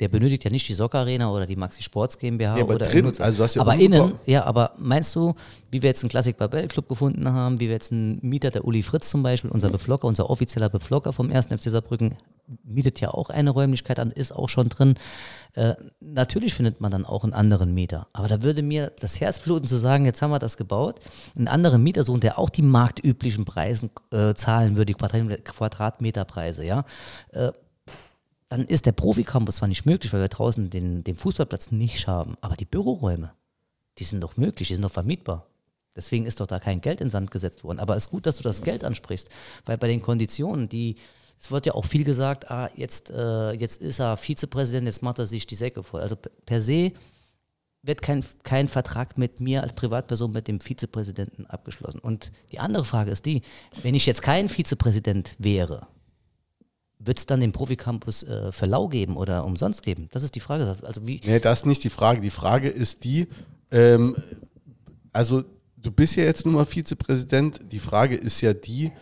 der, 0.00 0.08
benötigt 0.08 0.44
ja 0.44 0.50
nicht 0.50 0.68
die 0.68 0.74
Soccer 0.74 1.00
Arena 1.00 1.30
oder 1.30 1.46
die 1.46 1.56
Maxi 1.56 1.82
Sports 1.82 2.18
GmbH 2.18 2.56
ja, 2.56 2.64
aber 2.64 2.74
oder 2.74 2.86
drin, 2.86 3.06
also 3.06 3.36
du 3.36 3.44
hast 3.44 3.54
ja 3.54 3.62
aber 3.62 3.76
innen, 3.76 4.14
ja, 4.26 4.44
aber 4.44 4.72
meinst 4.78 5.14
du, 5.14 5.34
wie 5.70 5.82
wir 5.82 5.88
jetzt 5.88 6.02
einen 6.02 6.10
Classic 6.10 6.36
Babel 6.36 6.66
Club 6.68 6.88
gefunden 6.88 7.30
haben, 7.32 7.60
wie 7.60 7.66
wir 7.66 7.74
jetzt 7.74 7.92
einen 7.92 8.18
Mieter, 8.22 8.50
der 8.50 8.64
Uli 8.64 8.82
Fritz 8.82 9.10
zum 9.10 9.22
Beispiel, 9.22 9.50
unser 9.50 9.70
Beflocker, 9.70 10.08
unser 10.08 10.30
offizieller 10.30 10.68
Beflocker 10.68 11.12
vom 11.12 11.30
1. 11.30 11.46
FC 11.46 11.70
Saarbrücken, 11.70 12.16
mietet 12.64 13.00
ja 13.00 13.10
auch 13.10 13.30
eine 13.30 13.50
Räumlichkeit 13.50 13.98
an, 13.98 14.10
ist 14.10 14.32
auch 14.32 14.48
schon 14.48 14.68
drin. 14.68 14.94
Äh, 15.54 15.74
natürlich 16.00 16.54
findet 16.54 16.80
man 16.80 16.90
dann 16.90 17.04
auch 17.04 17.24
einen 17.24 17.32
anderen 17.32 17.74
Mieter. 17.74 18.08
Aber 18.12 18.28
da 18.28 18.42
würde 18.42 18.62
mir 18.62 18.92
das 19.00 19.20
Herz 19.20 19.38
bluten 19.38 19.66
zu 19.66 19.76
sagen, 19.76 20.04
jetzt 20.04 20.22
haben 20.22 20.30
wir 20.30 20.38
das 20.38 20.56
gebaut, 20.56 21.00
einen 21.36 21.48
anderen 21.48 21.82
Mieter 21.82 22.04
so, 22.04 22.16
der 22.16 22.38
auch 22.38 22.50
die 22.50 22.62
marktüblichen 22.62 23.44
Preise 23.44 23.90
äh, 24.10 24.34
zahlen 24.34 24.76
würde, 24.76 24.92
die 24.92 24.94
Quadratmeterpreise, 24.94 26.64
ja. 26.64 26.84
Äh, 27.32 27.52
dann 28.50 28.64
ist 28.66 28.84
der 28.84 28.92
Profi-Campus 28.92 29.56
zwar 29.56 29.68
nicht 29.68 29.86
möglich, 29.86 30.12
weil 30.12 30.20
wir 30.20 30.28
draußen 30.28 30.70
den, 30.70 31.04
den 31.04 31.16
Fußballplatz 31.16 31.70
nicht 31.70 32.08
haben, 32.08 32.36
aber 32.40 32.56
die 32.56 32.64
Büroräume, 32.64 33.32
die 33.98 34.04
sind 34.04 34.20
doch 34.20 34.36
möglich, 34.36 34.68
die 34.68 34.74
sind 34.74 34.82
doch 34.82 34.90
vermietbar. 34.90 35.46
Deswegen 35.94 36.26
ist 36.26 36.40
doch 36.40 36.46
da 36.46 36.58
kein 36.58 36.80
Geld 36.80 37.00
in 37.00 37.10
Sand 37.10 37.30
gesetzt 37.30 37.62
worden. 37.64 37.78
Aber 37.78 37.96
es 37.96 38.06
ist 38.06 38.10
gut, 38.10 38.26
dass 38.26 38.36
du 38.36 38.42
das 38.42 38.62
Geld 38.62 38.84
ansprichst, 38.84 39.28
weil 39.66 39.78
bei 39.78 39.86
den 39.86 40.02
Konditionen, 40.02 40.68
die, 40.68 40.96
es 41.38 41.50
wird 41.50 41.66
ja 41.66 41.74
auch 41.74 41.84
viel 41.84 42.04
gesagt, 42.04 42.50
ah, 42.50 42.70
jetzt, 42.74 43.10
äh, 43.10 43.52
jetzt 43.52 43.80
ist 43.82 44.00
er 44.00 44.16
Vizepräsident, 44.16 44.86
jetzt 44.86 45.02
macht 45.02 45.20
er 45.20 45.26
sich 45.26 45.46
die 45.46 45.54
Säcke 45.56 45.82
voll. 45.84 46.00
Also 46.00 46.16
per 46.16 46.60
se 46.60 46.92
wird 47.82 48.02
kein, 48.02 48.24
kein 48.42 48.68
Vertrag 48.68 49.16
mit 49.16 49.40
mir 49.40 49.62
als 49.62 49.74
Privatperson 49.74 50.32
mit 50.32 50.48
dem 50.48 50.60
Vizepräsidenten 50.60 51.46
abgeschlossen. 51.46 52.00
Und 52.00 52.32
die 52.50 52.58
andere 52.58 52.84
Frage 52.84 53.12
ist 53.12 53.26
die, 53.26 53.42
wenn 53.82 53.94
ich 53.94 54.06
jetzt 54.06 54.22
kein 54.22 54.48
Vizepräsident 54.48 55.36
wäre, 55.38 55.86
wird 57.00 57.18
es 57.18 57.26
dann 57.26 57.40
den 57.40 57.52
Profi-Campus 57.52 58.22
äh, 58.24 58.52
für 58.52 58.66
lau 58.66 58.88
geben 58.88 59.16
oder 59.16 59.44
umsonst 59.44 59.82
geben? 59.82 60.08
Das 60.12 60.22
ist 60.22 60.34
die 60.34 60.40
Frage. 60.40 60.66
Also 60.82 61.06
wie 61.06 61.20
nee, 61.24 61.40
das 61.40 61.60
ist 61.60 61.66
nicht 61.66 61.82
die 61.82 61.90
Frage. 61.90 62.20
Die 62.20 62.30
Frage 62.30 62.68
ist 62.68 63.04
die, 63.04 63.26
ähm, 63.70 64.14
also 65.10 65.42
du 65.76 65.90
bist 65.90 66.16
ja 66.16 66.24
jetzt 66.24 66.44
nun 66.44 66.54
mal 66.54 66.66
Vizepräsident. 66.66 67.60
Die 67.72 67.78
Frage 67.78 68.16
ist 68.16 68.40
ja 68.42 68.52
die, 68.52 68.92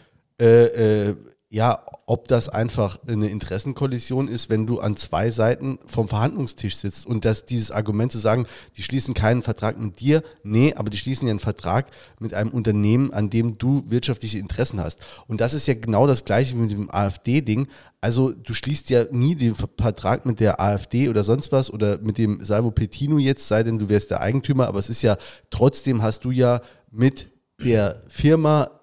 äh, 0.41 1.09
äh, 1.09 1.17
ja, 1.51 1.83
ob 2.05 2.29
das 2.29 2.51
einfach 2.51 2.99
eine 3.07 3.29
Interessenkollision 3.29 4.29
ist, 4.29 4.51
wenn 4.51 4.67
du 4.67 4.81
an 4.81 4.97
zwei 4.97 5.31
Seiten 5.31 5.79
vom 5.87 6.07
Verhandlungstisch 6.07 6.77
sitzt 6.77 7.07
und 7.07 7.25
dass 7.25 7.47
dieses 7.47 7.71
Argument 7.71 8.13
zu 8.13 8.19
sagen, 8.19 8.47
die 8.77 8.83
schließen 8.83 9.15
keinen 9.15 9.41
Vertrag 9.41 9.79
mit 9.79 9.99
dir, 10.01 10.23
nee, 10.43 10.75
aber 10.75 10.91
die 10.91 10.99
schließen 10.99 11.27
ja 11.27 11.31
einen 11.31 11.39
Vertrag 11.39 11.87
mit 12.19 12.35
einem 12.35 12.51
Unternehmen, 12.51 13.15
an 13.15 13.31
dem 13.31 13.57
du 13.57 13.83
wirtschaftliche 13.89 14.39
Interessen 14.39 14.79
hast. 14.79 15.01
Und 15.27 15.41
das 15.41 15.55
ist 15.55 15.67
ja 15.67 15.73
genau 15.73 16.07
das 16.07 16.27
gleiche 16.27 16.55
wie 16.55 16.61
mit 16.61 16.73
dem 16.73 16.91
AfD-Ding. 16.91 17.69
Also 18.03 18.33
du 18.33 18.53
schließt 18.53 18.91
ja 18.91 19.05
nie 19.11 19.35
den 19.35 19.55
Vertrag 19.55 20.27
mit 20.27 20.41
der 20.41 20.61
AfD 20.61 21.09
oder 21.09 21.25
sonst 21.25 21.51
was 21.51 21.73
oder 21.73 21.99
mit 21.99 22.19
dem 22.19 22.45
Salvo 22.45 22.71
Petino 22.71 23.17
jetzt, 23.19 23.49
sei 23.49 23.63
denn 23.63 23.79
du 23.79 23.89
wärst 23.89 24.11
der 24.11 24.21
Eigentümer, 24.21 24.69
aber 24.69 24.81
es 24.81 24.91
ist 24.91 25.01
ja 25.01 25.17
trotzdem 25.49 26.03
hast 26.03 26.25
du 26.25 26.31
ja 26.31 26.61
mit 26.91 27.31
der 27.63 28.01
Firma 28.09 28.78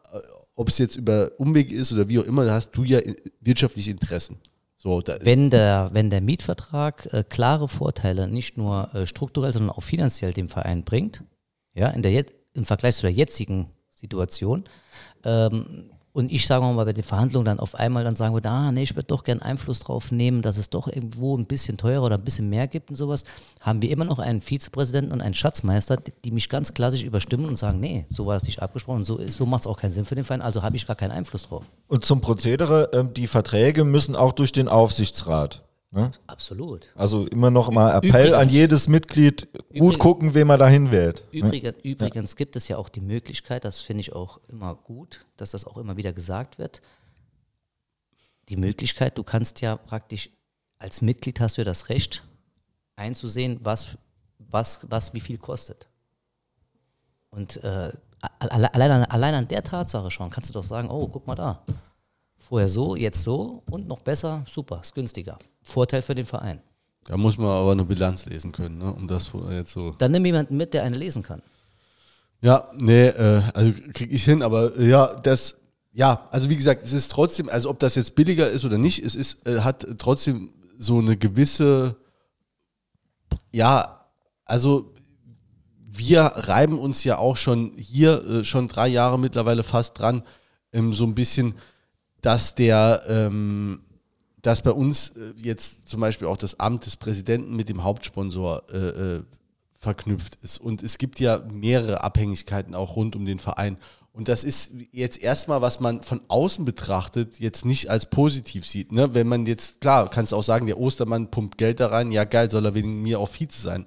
ob 0.56 0.70
es 0.70 0.78
jetzt 0.78 0.96
über 0.96 1.32
Umweg 1.38 1.72
ist 1.72 1.92
oder 1.94 2.08
wie 2.08 2.20
auch 2.20 2.24
immer, 2.24 2.46
da 2.46 2.54
hast 2.54 2.72
du 2.72 2.84
ja 2.84 3.00
wirtschaftliche 3.42 3.92
Interessen. 3.92 4.38
So, 4.78 5.02
wenn, 5.22 5.50
der, 5.50 5.90
wenn 5.94 6.10
der 6.10 6.22
Mietvertrag 6.22 7.12
äh, 7.12 7.24
klare 7.28 7.68
Vorteile 7.68 8.28
nicht 8.28 8.56
nur 8.58 8.94
äh, 8.94 9.08
strukturell, 9.08 9.52
sondern 9.52 9.72
auch 9.72 9.82
finanziell 9.82 10.32
dem 10.32 10.48
Verein 10.48 10.84
bringt, 10.84 11.24
ja, 11.74 11.90
in 11.90 12.04
der, 12.04 12.26
im 12.54 12.66
Vergleich 12.66 12.96
zu 12.96 13.02
der 13.02 13.12
jetzigen 13.12 13.72
Situation, 13.90 14.66
ähm, 15.24 15.90
und 16.16 16.32
ich 16.32 16.48
sage 16.48 16.64
mal 16.64 16.86
bei 16.86 16.94
den 16.94 17.04
Verhandlungen 17.04 17.46
dann 17.46 17.60
auf 17.60 17.76
einmal 17.76 18.06
dann 18.06 18.16
sagen 18.16 18.34
würde, 18.34 18.50
ah, 18.50 18.72
nee, 18.72 18.84
ich 18.84 18.96
würde 18.96 19.08
doch 19.08 19.26
gern 19.26 19.42
Einfluss 19.42 19.82
drauf 19.82 20.14
nehmen, 20.14 20.42
dass 20.42 20.56
es 20.56 20.70
doch 20.70 20.88
irgendwo 20.88 21.38
ein 21.38 21.46
bisschen 21.46 21.78
teurer 21.78 22.04
oder 22.04 22.16
ein 22.16 22.24
bisschen 22.24 22.50
mehr 22.50 22.68
gibt 22.70 22.90
und 22.90 22.96
sowas, 22.96 23.26
haben 23.60 23.82
wir 23.82 23.92
immer 23.92 24.06
noch 24.06 24.20
einen 24.20 24.40
Vizepräsidenten 24.40 25.12
und 25.12 25.20
einen 25.20 25.34
Schatzmeister, 25.34 25.98
die 26.24 26.32
mich 26.32 26.48
ganz 26.48 26.74
klassisch 26.74 27.04
überstimmen 27.04 27.48
und 27.48 27.60
sagen, 27.60 27.82
nee, 27.82 28.06
so 28.10 28.26
war 28.26 28.36
das 28.36 28.44
nicht 28.44 28.62
abgesprochen, 28.62 29.04
so, 29.04 29.20
so 29.28 29.46
macht 29.46 29.64
es 29.64 29.68
auch 29.68 29.78
keinen 29.78 29.92
Sinn 29.92 30.06
für 30.06 30.16
den 30.16 30.24
Verein, 30.24 30.42
also 30.42 30.64
habe 30.64 30.78
ich 30.78 30.88
gar 30.88 30.96
keinen 30.96 31.12
Einfluss 31.12 31.50
drauf. 31.50 31.66
Und 31.90 32.06
zum 32.06 32.22
Prozedere, 32.22 32.94
äh, 32.94 33.04
die 33.14 33.28
Verträge 33.28 33.84
müssen 33.84 34.16
auch 34.16 34.32
durch 34.32 34.54
den 34.54 34.70
Aufsichtsrat. 34.70 35.66
Ne? 35.92 36.12
Absolut. 36.28 36.90
Also 36.96 37.26
immer 37.28 37.52
noch 37.52 37.72
mal 37.72 37.96
Appell 37.96 38.10
übrigens, 38.10 38.36
an 38.36 38.50
jedes 38.50 38.88
Mitglied, 38.88 39.48
gut 39.54 39.64
übrigens, 39.70 40.00
gucken, 40.00 40.34
wen 40.34 40.48
man 40.48 40.60
dahin 40.60 40.92
wählt. 40.92 41.24
Ne? 41.32 41.40
Übrigens, 41.40 41.78
ne? 41.78 41.82
übrigens 41.84 42.32
ja. 42.32 42.38
gibt 42.38 42.56
es 42.56 42.68
ja 42.68 42.78
auch 42.78 42.90
die 42.90 43.02
Möglichkeit, 43.02 43.64
das 43.64 43.82
finde 43.82 44.02
ich 44.02 44.14
auch 44.14 44.40
immer 44.50 44.76
gut, 44.76 45.26
dass 45.38 45.52
das 45.52 45.66
auch 45.66 45.78
immer 45.78 45.96
wieder 45.96 46.12
gesagt 46.12 46.58
wird. 46.58 46.82
Die 48.50 48.58
Möglichkeit, 48.58 49.18
du 49.18 49.24
kannst 49.24 49.62
ja 49.62 49.78
praktisch 49.78 50.30
als 50.78 51.02
Mitglied 51.02 51.40
hast 51.40 51.58
du 51.58 51.62
ja 51.62 51.66
das 51.66 51.90
Recht 51.90 52.24
einzusehen, 52.96 53.60
was, 53.64 53.98
was, 54.38 54.80
was 54.84 55.14
wie 55.14 55.20
viel 55.20 55.38
kostet. 55.38 55.88
Und 57.30 57.64
äh, 57.64 57.92
allein, 58.40 59.06
allein 59.06 59.34
an 59.34 59.48
der 59.48 59.64
Tatsache 59.64 60.12
schon 60.12 60.30
kannst 60.30 60.50
du 60.50 60.54
doch 60.54 60.64
sagen, 60.64 60.90
oh, 60.90 61.08
guck 61.08 61.28
mal 61.28 61.36
da. 61.36 61.64
Vorher 62.38 62.68
so, 62.68 62.96
jetzt 62.96 63.24
so 63.24 63.64
und 63.70 63.88
noch 63.88 64.02
besser, 64.02 64.44
super, 64.48 64.82
ist 64.82 64.94
günstiger. 64.94 65.40
Vorteil 65.62 66.02
für 66.02 66.16
den 66.16 66.26
Verein. 66.26 66.62
Da 67.06 67.18
muss 67.18 67.38
man 67.38 67.48
aber 67.48 67.72
eine 67.72 67.86
Bilanz 67.86 68.26
lesen 68.26 68.52
können, 68.52 68.80
ne? 68.80 68.94
um 68.94 69.08
das 69.08 69.32
jetzt 69.52 69.74
so. 69.74 69.92
Dann 69.98 70.12
nimm 70.12 70.26
jemanden 70.26 70.58
mit, 70.58 70.74
der 70.74 70.84
eine 70.84 70.98
lesen 70.98 71.24
kann. 71.24 71.42
Ja, 72.42 72.70
nee, 72.76 73.08
äh, 73.08 73.44
also 73.54 73.74
kriege 73.94 74.14
ich 74.14 74.24
hin, 74.24 74.42
aber 74.42 74.76
äh, 74.78 74.90
ja, 74.90 75.16
das, 75.16 75.58
ja, 75.94 76.28
also 76.32 76.50
wie 76.50 76.56
gesagt, 76.56 76.84
es 76.84 76.94
ist 76.94 77.10
trotzdem, 77.10 77.50
also 77.50 77.70
ob 77.70 77.80
das 77.80 77.96
jetzt 77.96 78.16
billiger 78.16 78.50
ist 78.50 78.66
oder 78.66 78.78
nicht, 78.78 79.04
es 79.04 79.16
ist, 79.16 79.48
äh, 79.48 79.62
hat 79.62 79.88
trotzdem 79.98 80.50
so 80.78 81.00
eine 81.00 81.16
gewisse, 81.18 81.96
ja, 83.52 84.06
also 84.44 84.94
wir 85.98 86.22
reiben 86.22 86.78
uns 86.78 87.04
ja 87.04 87.18
auch 87.18 87.38
schon 87.38 87.74
hier 87.78 88.24
äh, 88.26 88.44
schon 88.44 88.68
drei 88.68 88.88
Jahre 88.88 89.18
mittlerweile 89.18 89.64
fast 89.64 89.98
dran, 89.98 90.24
ähm, 90.74 90.92
so 90.92 91.06
ein 91.06 91.16
bisschen 91.16 91.56
dass 92.26 92.56
der, 92.56 93.04
ähm, 93.08 93.82
dass 94.42 94.64
bei 94.64 94.72
uns 94.72 95.10
äh, 95.10 95.34
jetzt 95.38 95.88
zum 95.88 96.02
Beispiel 96.02 96.28
auch 96.28 96.38
das 96.38 96.60
Amt 96.60 96.88
des 96.88 96.98
Präsidenten 96.98 97.56
mit 97.56 97.70
dem 97.70 97.84
Hauptsponsor 97.84 98.64
äh, 98.74 98.78
äh, 98.78 99.24
verknüpft 99.78 100.40
ist. 100.42 100.58
Und 100.58 100.82
es 100.82 100.98
gibt 100.98 101.20
ja 101.20 101.44
mehrere 101.52 102.04
Abhängigkeiten 102.04 102.74
auch 102.74 102.96
rund 102.96 103.16
um 103.16 103.26
den 103.26 103.38
Verein. 103.38 103.78
Und 104.12 104.28
das 104.28 104.44
ist 104.44 104.74
jetzt 104.92 105.22
erstmal, 105.22 105.62
was 105.62 105.80
man 105.80 106.02
von 106.02 106.22
außen 106.28 106.66
betrachtet, 106.66 107.40
jetzt 107.40 107.64
nicht 107.64 107.92
als 107.92 108.10
positiv 108.10 108.66
sieht. 108.66 108.92
Ne? 108.92 109.14
Wenn 109.14 109.28
man 109.28 109.46
jetzt, 109.46 109.82
klar, 109.82 110.10
kannst 110.10 110.32
du 110.32 110.38
auch 110.38 110.44
sagen, 110.44 110.66
der 110.66 110.80
Ostermann 110.80 111.30
pumpt 111.30 111.60
Geld 111.60 111.80
da 111.80 111.88
rein, 111.88 112.12
ja 112.12 112.24
geil, 112.24 112.50
soll 112.50 112.66
er 112.66 112.74
wegen 112.74 113.04
mir 113.04 113.20
auch 113.20 113.30
Vize 113.30 113.62
sein. 113.62 113.86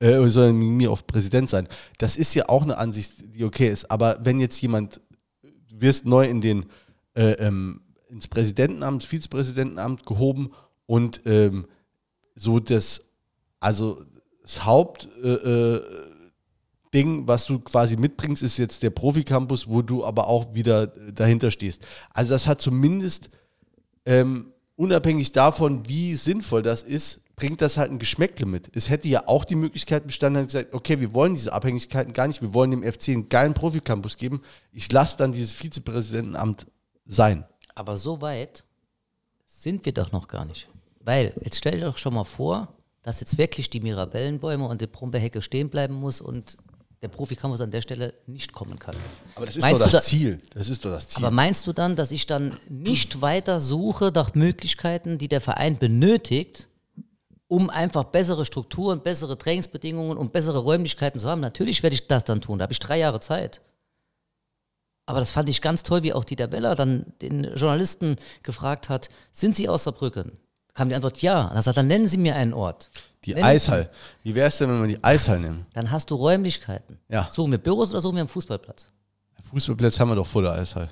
Äh, 0.00 0.28
soll 0.28 0.46
er 0.46 0.50
wegen 0.50 0.76
mir 0.76 0.90
auch 0.90 1.06
Präsident 1.06 1.48
sein. 1.48 1.68
Das 1.96 2.18
ist 2.18 2.34
ja 2.34 2.50
auch 2.50 2.64
eine 2.64 2.76
Ansicht, 2.76 3.14
die 3.34 3.44
okay 3.44 3.70
ist. 3.70 3.90
Aber 3.90 4.18
wenn 4.22 4.40
jetzt 4.40 4.60
jemand, 4.60 5.00
du 5.42 5.80
wirst 5.80 6.04
neu 6.04 6.28
in 6.28 6.42
den 6.42 6.66
äh, 7.18 7.32
ähm, 7.32 7.80
ins 8.08 8.28
Präsidentenamt, 8.28 9.02
Vizepräsidentenamt 9.02 10.06
gehoben 10.06 10.52
und 10.86 11.22
ähm, 11.26 11.66
so 12.36 12.60
das, 12.60 13.02
also 13.58 14.04
das 14.42 14.64
Haupt, 14.64 15.08
äh, 15.22 15.28
äh 15.28 15.82
was 16.90 17.44
du 17.44 17.58
quasi 17.58 17.96
mitbringst, 17.96 18.42
ist 18.42 18.56
jetzt 18.56 18.82
der 18.82 18.88
Profi-Campus, 18.88 19.68
wo 19.68 19.82
du 19.82 20.06
aber 20.06 20.26
auch 20.26 20.54
wieder 20.54 20.86
dahinter 20.86 21.50
stehst. 21.50 21.86
Also 22.10 22.32
das 22.32 22.46
hat 22.46 22.62
zumindest 22.62 23.28
ähm, 24.06 24.54
unabhängig 24.74 25.32
davon, 25.32 25.86
wie 25.86 26.14
sinnvoll 26.14 26.62
das 26.62 26.82
ist, 26.82 27.20
bringt 27.36 27.60
das 27.60 27.76
halt 27.76 27.90
ein 27.90 27.98
Geschmäckle 27.98 28.46
mit. 28.46 28.70
Es 28.74 28.88
hätte 28.88 29.06
ja 29.06 29.28
auch 29.28 29.44
die 29.44 29.54
Möglichkeit 29.54 30.06
bestanden, 30.06 30.46
gesagt, 30.46 30.72
okay, 30.72 30.98
wir 30.98 31.12
wollen 31.12 31.34
diese 31.34 31.52
Abhängigkeiten 31.52 32.14
gar 32.14 32.26
nicht, 32.26 32.40
wir 32.40 32.54
wollen 32.54 32.70
dem 32.70 32.82
FC 32.82 33.10
einen 33.10 33.28
geilen 33.28 33.52
Profi-Campus 33.52 34.16
geben. 34.16 34.40
Ich 34.72 34.90
lasse 34.90 35.18
dann 35.18 35.32
dieses 35.32 35.52
Vizepräsidentenamt 35.52 36.66
sein. 37.08 37.44
Aber 37.74 37.96
so 37.96 38.20
weit 38.20 38.64
sind 39.46 39.84
wir 39.84 39.92
doch 39.92 40.12
noch 40.12 40.28
gar 40.28 40.44
nicht. 40.44 40.68
Weil, 41.00 41.32
jetzt 41.42 41.56
stell 41.56 41.78
dir 41.80 41.86
doch 41.86 41.96
schon 41.98 42.14
mal 42.14 42.24
vor, 42.24 42.68
dass 43.02 43.20
jetzt 43.20 43.38
wirklich 43.38 43.70
die 43.70 43.80
Mirabellenbäume 43.80 44.66
und 44.68 44.80
die 44.80 44.86
Brombeerhecke 44.86 45.40
stehen 45.42 45.70
bleiben 45.70 45.94
muss 45.94 46.20
und 46.20 46.56
der 47.00 47.08
Profi-Campus 47.08 47.60
an 47.60 47.70
der 47.70 47.80
Stelle 47.80 48.12
nicht 48.26 48.52
kommen 48.52 48.78
kann. 48.78 48.96
Aber 49.36 49.46
das 49.46 49.56
ist 49.56 49.62
Meinst 49.62 49.80
doch 49.80 49.84
das 49.86 49.92
da- 49.92 50.02
Ziel. 50.02 50.42
Das 50.52 50.68
ist 50.68 50.84
doch 50.84 50.90
das 50.90 51.08
Ziel. 51.08 51.24
Aber 51.24 51.30
meinst 51.34 51.66
du 51.66 51.72
dann, 51.72 51.94
dass 51.96 52.10
ich 52.10 52.26
dann 52.26 52.58
nicht 52.68 53.20
weiter 53.20 53.60
suche 53.60 54.10
nach 54.14 54.34
Möglichkeiten, 54.34 55.16
die 55.16 55.28
der 55.28 55.40
Verein 55.40 55.78
benötigt, 55.78 56.68
um 57.46 57.70
einfach 57.70 58.04
bessere 58.04 58.44
Strukturen, 58.44 59.00
bessere 59.00 59.38
Trainingsbedingungen 59.38 60.18
und 60.18 60.32
bessere 60.32 60.58
Räumlichkeiten 60.58 61.20
zu 61.20 61.28
haben? 61.28 61.40
Natürlich 61.40 61.82
werde 61.84 61.94
ich 61.94 62.08
das 62.08 62.24
dann 62.24 62.40
tun. 62.40 62.58
Da 62.58 62.64
habe 62.64 62.72
ich 62.72 62.80
drei 62.80 62.98
Jahre 62.98 63.20
Zeit. 63.20 63.62
Aber 65.08 65.20
das 65.20 65.30
fand 65.30 65.48
ich 65.48 65.62
ganz 65.62 65.84
toll, 65.84 66.02
wie 66.02 66.12
auch 66.12 66.22
Dieter 66.22 66.48
Beller 66.48 66.74
dann 66.74 67.06
den 67.22 67.44
Journalisten 67.54 68.16
gefragt 68.42 68.90
hat, 68.90 69.08
sind 69.32 69.56
Sie 69.56 69.66
aus 69.66 69.84
Saarbrücken? 69.84 70.32
Kam 70.74 70.90
die 70.90 70.94
Antwort 70.94 71.22
ja. 71.22 71.46
Und 71.46 71.54
er 71.54 71.62
sagt, 71.62 71.78
dann 71.78 71.86
nennen 71.86 72.06
Sie 72.06 72.18
mir 72.18 72.36
einen 72.36 72.52
Ort. 72.52 72.90
die 73.24 73.32
Nennen- 73.32 73.46
Eishall. 73.46 73.90
Wie 74.22 74.34
wäre 74.34 74.48
es 74.48 74.58
denn, 74.58 74.68
wenn 74.68 74.82
wir 74.82 74.88
die 74.96 75.02
Eishall 75.02 75.40
nehmen? 75.40 75.64
Dann 75.72 75.90
hast 75.90 76.10
du 76.10 76.14
Räumlichkeiten. 76.14 76.98
Ja. 77.08 77.26
Suchen 77.32 77.52
wir 77.52 77.58
Büros 77.58 77.90
oder 77.90 78.02
suchen 78.02 78.16
wir 78.16 78.20
einen 78.20 78.28
Fußballplatz? 78.28 78.92
Fußballplatz 79.50 79.98
haben 79.98 80.10
wir 80.10 80.16
doch 80.16 80.26
vor 80.26 80.42
der 80.42 80.52
Eishall. 80.52 80.90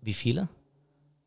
Wie 0.00 0.14
viele? 0.14 0.48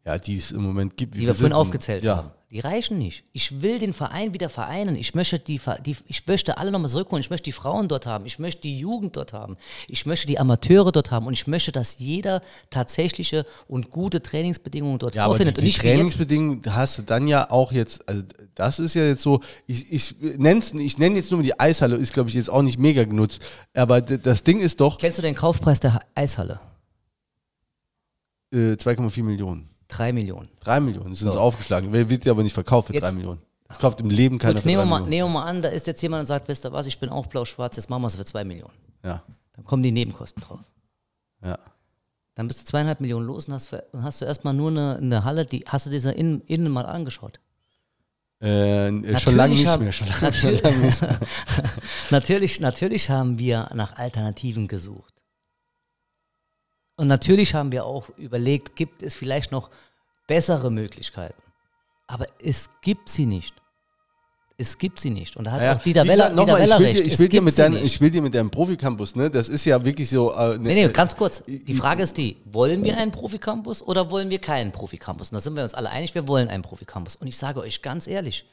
Ja, 0.03 0.17
die 0.17 0.37
es 0.37 0.51
im 0.51 0.63
Moment 0.63 0.97
gibt. 0.97 1.13
Wie 1.13 1.19
die 1.19 1.27
wir 1.27 1.35
vorhin 1.35 1.53
aufgezählt 1.53 2.03
ja. 2.03 2.17
haben. 2.17 2.31
Die 2.53 2.59
reichen 2.59 2.99
nicht. 2.99 3.23
Ich 3.33 3.63
will 3.63 3.79
den 3.79 3.93
Verein 3.93 4.35
wieder 4.35 4.47
vereinen. 4.47 4.95
Ich 4.95 5.15
möchte, 5.15 5.39
die, 5.39 5.59
die, 5.83 5.95
ich 6.05 6.27
möchte 6.27 6.59
alle 6.59 6.69
nochmal 6.69 6.87
zurückholen. 6.87 7.19
Ich 7.21 7.31
möchte 7.31 7.45
die 7.45 7.51
Frauen 7.51 7.87
dort 7.87 8.05
haben. 8.05 8.27
Ich 8.27 8.37
möchte 8.37 8.61
die 8.61 8.77
Jugend 8.77 9.15
dort 9.17 9.33
haben. 9.33 9.57
Ich 9.87 10.05
möchte 10.05 10.27
die 10.27 10.37
Amateure 10.37 10.91
dort 10.91 11.09
haben. 11.09 11.25
Und 11.25 11.33
ich 11.33 11.47
möchte, 11.47 11.71
dass 11.71 11.97
jeder 11.97 12.41
tatsächliche 12.69 13.47
und 13.67 13.89
gute 13.89 14.21
Trainingsbedingungen 14.21 14.99
dort 14.99 15.15
Ja, 15.15 15.23
aber 15.25 15.33
die, 15.33 15.37
vorfindet. 15.37 15.57
und 15.57 15.63
die 15.63 15.69
jetzt, 15.71 15.81
Trainingsbedingungen 15.81 16.61
hast 16.75 16.99
du 16.99 17.01
dann 17.01 17.25
ja 17.27 17.49
auch 17.49 17.71
jetzt, 17.71 18.07
also 18.07 18.21
das 18.53 18.77
ist 18.77 18.93
ja 18.93 19.03
jetzt 19.03 19.23
so, 19.23 19.41
ich, 19.65 19.91
ich 19.91 20.15
nenn's, 20.21 20.73
ich 20.73 20.99
nenne 20.99 21.15
jetzt 21.15 21.31
nur 21.31 21.41
die 21.41 21.59
Eishalle, 21.59 21.95
ist 21.95 22.13
glaube 22.13 22.29
ich 22.29 22.35
jetzt 22.35 22.51
auch 22.51 22.61
nicht 22.61 22.77
mega 22.77 23.03
genutzt, 23.03 23.41
aber 23.73 23.99
das 23.99 24.43
Ding 24.43 24.59
ist 24.59 24.79
doch 24.79 24.99
Kennst 24.99 25.17
du 25.17 25.23
den 25.23 25.33
Kaufpreis 25.33 25.79
der 25.79 25.95
Ha- 25.95 26.01
Eishalle? 26.13 26.59
äh, 28.53 28.73
2,4 28.75 29.23
Millionen. 29.23 29.69
Drei 29.87 30.11
Millionen. 30.13 30.49
Drei 30.59 30.79
Millionen 30.79 31.13
sind 31.13 31.27
es 31.27 31.33
So. 31.35 31.39
aufgeschlagen. 31.39 31.91
Wer 31.91 32.09
wird 32.09 32.25
ja 32.25 32.31
aber 32.31 32.43
nicht 32.43 32.53
verkauft 32.53 32.87
für 32.87 32.93
Jetzt- 32.93 33.03
drei 33.03 33.11
Millionen? 33.11 33.39
Das 33.67 33.79
kauft 33.79 34.01
im 34.01 34.09
Leben 34.09 34.37
keiner 34.37 34.53
Gut, 34.55 34.65
nehmen 34.65 34.81
wir, 34.83 34.85
mal, 34.85 34.99
nehmen 35.01 35.29
wir 35.29 35.33
mal 35.39 35.45
an, 35.45 35.61
da 35.63 35.69
ist 35.69 35.87
jetzt 35.87 35.99
jemand 36.01 36.19
und 36.21 36.25
sagt, 36.27 36.47
wisst 36.47 36.63
ihr 36.63 36.71
was, 36.71 36.85
ich 36.85 36.99
bin 36.99 37.09
auch 37.09 37.25
blau-schwarz, 37.25 37.75
jetzt 37.75 37.89
machen 37.89 38.03
wir 38.03 38.07
es 38.07 38.15
für 38.15 38.25
zwei 38.25 38.43
Millionen. 38.43 38.73
Ja, 39.03 39.23
Dann 39.55 39.65
kommen 39.65 39.81
die 39.81 39.91
Nebenkosten 39.91 40.43
drauf. 40.43 40.59
ja. 41.43 41.57
Dann 42.35 42.47
bist 42.47 42.61
du 42.61 42.65
zweieinhalb 42.65 42.99
Millionen 42.99 43.27
los 43.27 43.47
und 43.47 43.53
hast, 43.53 43.71
und 43.91 44.01
hast 44.03 44.19
du 44.21 44.25
erstmal 44.25 44.53
nur 44.55 44.71
eine, 44.71 44.97
eine 44.97 45.23
Halle, 45.23 45.45
die 45.45 45.63
hast 45.67 45.85
du 45.85 45.91
diese 45.91 46.11
innen, 46.11 46.41
innen 46.41 46.71
mal 46.71 46.85
angeschaut. 46.85 47.39
Äh, 48.41 48.89
äh, 48.89 49.17
schon 49.19 49.35
lange 49.35 49.53
nicht 49.53 49.79
mehr. 49.79 49.91
Schon 49.91 50.07
schon 50.07 50.17
natürlich, 50.21 50.61
lange 50.63 50.77
nicht 50.77 51.01
mehr. 51.01 51.19
natürlich, 52.09 52.59
natürlich 52.59 53.09
haben 53.09 53.37
wir 53.39 53.69
nach 53.75 53.95
Alternativen 53.95 54.67
gesucht. 54.67 55.12
Und 56.95 57.07
natürlich 57.07 57.53
haben 57.55 57.71
wir 57.71 57.85
auch 57.85 58.09
überlegt, 58.17 58.75
gibt 58.75 59.01
es 59.01 59.15
vielleicht 59.15 59.51
noch 59.51 59.69
bessere 60.27 60.71
Möglichkeiten. 60.71 61.41
Aber 62.07 62.27
es 62.39 62.69
gibt 62.81 63.09
sie 63.09 63.25
nicht. 63.25 63.55
Es 64.55 64.77
gibt 64.77 64.99
sie 64.99 65.09
nicht. 65.09 65.35
Und 65.35 65.45
da 65.45 65.51
hat 65.53 65.61
Ja, 65.63 65.75
auch 65.75 65.79
Dieter 65.79 66.07
Weller, 66.07 66.29
Dieter 66.29 66.59
ich 66.63 66.71
recht. 66.79 66.99
dir- 66.99 67.05
ich 67.05 67.17
will 67.19 67.27
dir 67.29 67.41
mit 67.41 67.57
deinem, 67.57 67.83
ich 67.83 67.99
will 67.99 68.11
dir 68.11 68.21
mit 68.21 68.35
deinem 68.35 68.51
Profi-Campus, 68.51 69.15
ne, 69.15 69.31
das 69.31 69.49
ist 69.49 69.65
ja 69.65 69.83
wirklich 69.83 70.07
so. 70.09 70.31
Äh, 70.31 70.59
ne, 70.59 70.59
Nee, 70.59 70.73
nee, 70.85 70.93
ganz 70.93 71.15
kurz. 71.15 71.43
ich- 71.47 71.65
Die 71.65 71.73
Frage 71.73 72.03
ist 72.03 72.15
die, 72.17 72.37
wollen 72.45 72.83
wir 72.83 72.95
einen 72.95 73.11
Profi-Campus 73.11 73.81
oder 73.81 74.11
wollen 74.11 74.29
wir 74.29 74.37
keinen 74.39 74.71
Profi-Campus? 74.71 75.31
Und 75.31 75.35
da 75.35 75.39
sind 75.39 75.55
wir 75.55 75.63
uns 75.63 75.73
alle 75.73 75.89
einig, 75.89 76.13
wir 76.13 76.27
wollen 76.27 76.49
einen 76.49 76.61
Profi-Campus. 76.61 77.15
Und 77.15 77.25
ich 77.27 77.37
sage 77.37 77.61
euch 77.61 77.81
ganz 77.81 78.05
ehrlich, 78.07 78.45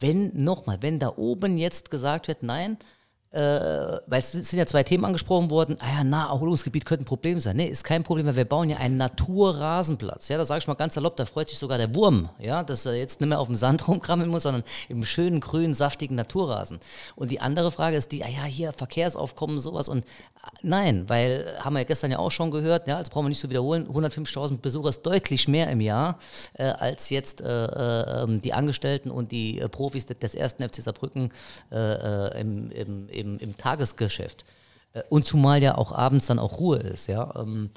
wenn, 0.00 0.30
nochmal, 0.42 0.78
wenn 0.80 0.98
da 0.98 1.12
oben 1.16 1.58
jetzt 1.58 1.90
gesagt 1.90 2.28
wird, 2.28 2.42
nein, 2.42 2.72
äh, 2.72 2.84
weil 3.32 4.20
es 4.20 4.30
sind 4.30 4.58
ja 4.58 4.66
zwei 4.66 4.82
Themen 4.82 5.04
angesprochen 5.04 5.50
worden, 5.50 5.76
ah 5.80 5.98
ja, 5.98 6.04
Naherholungsgebiet 6.04 6.86
könnte 6.86 7.04
ein 7.04 7.06
Problem 7.06 7.40
sein. 7.40 7.56
Nee, 7.56 7.66
ist 7.66 7.84
kein 7.84 8.02
Problem, 8.02 8.26
weil 8.26 8.36
wir 8.36 8.44
bauen 8.44 8.70
ja 8.70 8.78
einen 8.78 8.96
Naturrasenplatz. 8.96 10.28
Ja, 10.28 10.38
da 10.38 10.44
sage 10.44 10.58
ich 10.58 10.66
mal 10.66 10.74
ganz 10.74 10.94
salopp, 10.94 11.16
da 11.16 11.24
freut 11.24 11.48
sich 11.48 11.58
sogar 11.58 11.76
der 11.78 11.94
Wurm, 11.94 12.30
ja, 12.38 12.62
dass 12.62 12.86
er 12.86 12.94
jetzt 12.94 13.20
nicht 13.20 13.28
mehr 13.28 13.40
auf 13.40 13.48
dem 13.48 13.56
Sand 13.56 13.86
rumkrammeln 13.88 14.30
muss, 14.30 14.44
sondern 14.44 14.64
im 14.88 15.04
schönen, 15.04 15.40
grünen, 15.40 15.74
saftigen 15.74 16.16
Naturrasen. 16.16 16.80
Und 17.14 17.30
die 17.30 17.40
andere 17.40 17.70
Frage 17.70 17.96
ist 17.96 18.12
die, 18.12 18.24
ah 18.24 18.28
ja, 18.28 18.44
hier 18.44 18.72
Verkehrsaufkommen, 18.72 19.58
sowas. 19.58 19.88
Und 19.88 20.04
ah, 20.42 20.50
nein, 20.62 21.08
weil, 21.08 21.56
haben 21.60 21.74
wir 21.74 21.80
ja 21.80 21.84
gestern 21.84 22.10
ja 22.10 22.18
auch 22.18 22.30
schon 22.30 22.50
gehört, 22.50 22.88
ja, 22.88 22.98
das 22.98 23.10
brauchen 23.10 23.26
wir 23.26 23.30
nicht 23.30 23.40
zu 23.40 23.50
wiederholen, 23.50 23.88
150.000 23.88 24.60
Besucher 24.60 24.88
ist 24.88 25.02
deutlich 25.02 25.48
mehr 25.48 25.68
im 25.70 25.80
Jahr, 25.80 26.18
äh, 26.54 26.64
als 26.64 27.10
jetzt 27.10 27.40
äh, 27.40 27.66
äh, 27.66 28.22
ähm, 28.22 28.40
die 28.40 28.52
Angestellten 28.52 29.10
und 29.10 29.32
die 29.32 29.58
äh, 29.58 29.68
Profis 29.68 30.06
des, 30.06 30.34
ersten 30.34 30.62
FC 30.68 30.76
Saarbrücken 30.76 31.32
äh, 31.70 31.76
äh, 31.76 32.40
im, 32.40 32.70
im, 32.70 33.08
im, 33.16 33.38
im 33.38 33.56
Tagesgeschäft. 33.56 34.44
Äh, 34.92 35.02
und 35.08 35.26
zumal 35.26 35.62
ja 35.62 35.76
auch 35.76 35.92
abends 35.92 36.26
dann 36.26 36.38
auch 36.38 36.58
Ruhe 36.58 36.78
ist, 36.78 37.06
ja. 37.06 37.34
Ähm, 37.36 37.70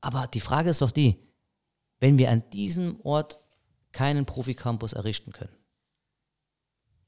aber 0.00 0.26
die 0.26 0.40
Frage 0.40 0.70
ist 0.70 0.82
doch 0.82 0.90
die, 0.90 1.16
wenn 2.00 2.18
wir 2.18 2.30
an 2.30 2.42
diesem 2.52 3.00
Ort 3.02 3.38
keinen 3.92 4.26
Profi-Campus 4.26 4.92
errichten 4.92 5.32
können, 5.32 5.56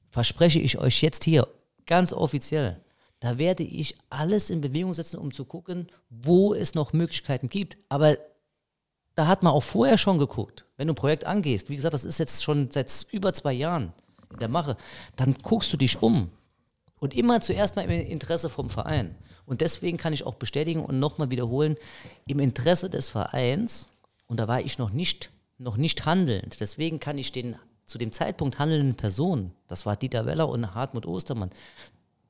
verspreche 0.09 0.59
ich 0.59 0.77
euch 0.77 1.01
jetzt 1.01 1.23
hier 1.23 1.47
ganz 1.85 2.13
offiziell, 2.13 2.81
da 3.19 3.37
werde 3.37 3.63
ich 3.63 3.97
alles 4.09 4.49
in 4.49 4.61
Bewegung 4.61 4.93
setzen, 4.93 5.19
um 5.19 5.33
zu 5.33 5.45
gucken, 5.45 5.87
wo 6.09 6.53
es 6.53 6.73
noch 6.73 6.93
Möglichkeiten 6.93 7.49
gibt. 7.49 7.77
Aber 7.89 8.17
da 9.15 9.27
hat 9.27 9.43
man 9.43 9.51
auch 9.51 9.63
vorher 9.63 9.97
schon 9.97 10.17
geguckt. 10.17 10.65
Wenn 10.77 10.87
du 10.87 10.93
ein 10.93 10.95
Projekt 10.95 11.25
angehst, 11.25 11.69
wie 11.69 11.75
gesagt, 11.75 11.93
das 11.93 12.05
ist 12.05 12.19
jetzt 12.19 12.41
schon 12.43 12.71
seit 12.71 13.05
über 13.11 13.33
zwei 13.33 13.51
Jahren 13.51 13.91
in 14.31 14.39
der 14.39 14.47
Mache, 14.47 14.77
dann 15.17 15.35
guckst 15.43 15.73
du 15.73 15.77
dich 15.77 16.01
um. 16.01 16.31
Und 16.99 17.13
immer 17.13 17.41
zuerst 17.41 17.75
mal 17.75 17.83
im 17.83 17.91
Interesse 17.91 18.49
vom 18.49 18.69
Verein. 18.69 19.15
Und 19.45 19.61
deswegen 19.61 19.97
kann 19.97 20.13
ich 20.13 20.25
auch 20.25 20.35
bestätigen 20.35 20.83
und 20.83 20.99
nochmal 20.99 21.31
wiederholen, 21.31 21.75
im 22.27 22.39
Interesse 22.39 22.89
des 22.89 23.09
Vereins, 23.09 23.87
und 24.27 24.39
da 24.39 24.47
war 24.47 24.61
ich 24.61 24.77
noch 24.77 24.91
nicht, 24.91 25.31
noch 25.57 25.77
nicht 25.77 26.05
handelnd, 26.05 26.59
deswegen 26.59 26.99
kann 26.99 27.17
ich 27.17 27.31
den 27.31 27.55
zu 27.85 27.97
dem 27.97 28.11
Zeitpunkt 28.11 28.59
handelnden 28.59 28.95
Personen, 28.95 29.51
das 29.67 29.87
war 29.87 29.95
Dieter 29.95 30.27
Weller 30.27 30.47
und 30.47 30.75
Hartmut 30.75 31.07
Ostermann, 31.07 31.49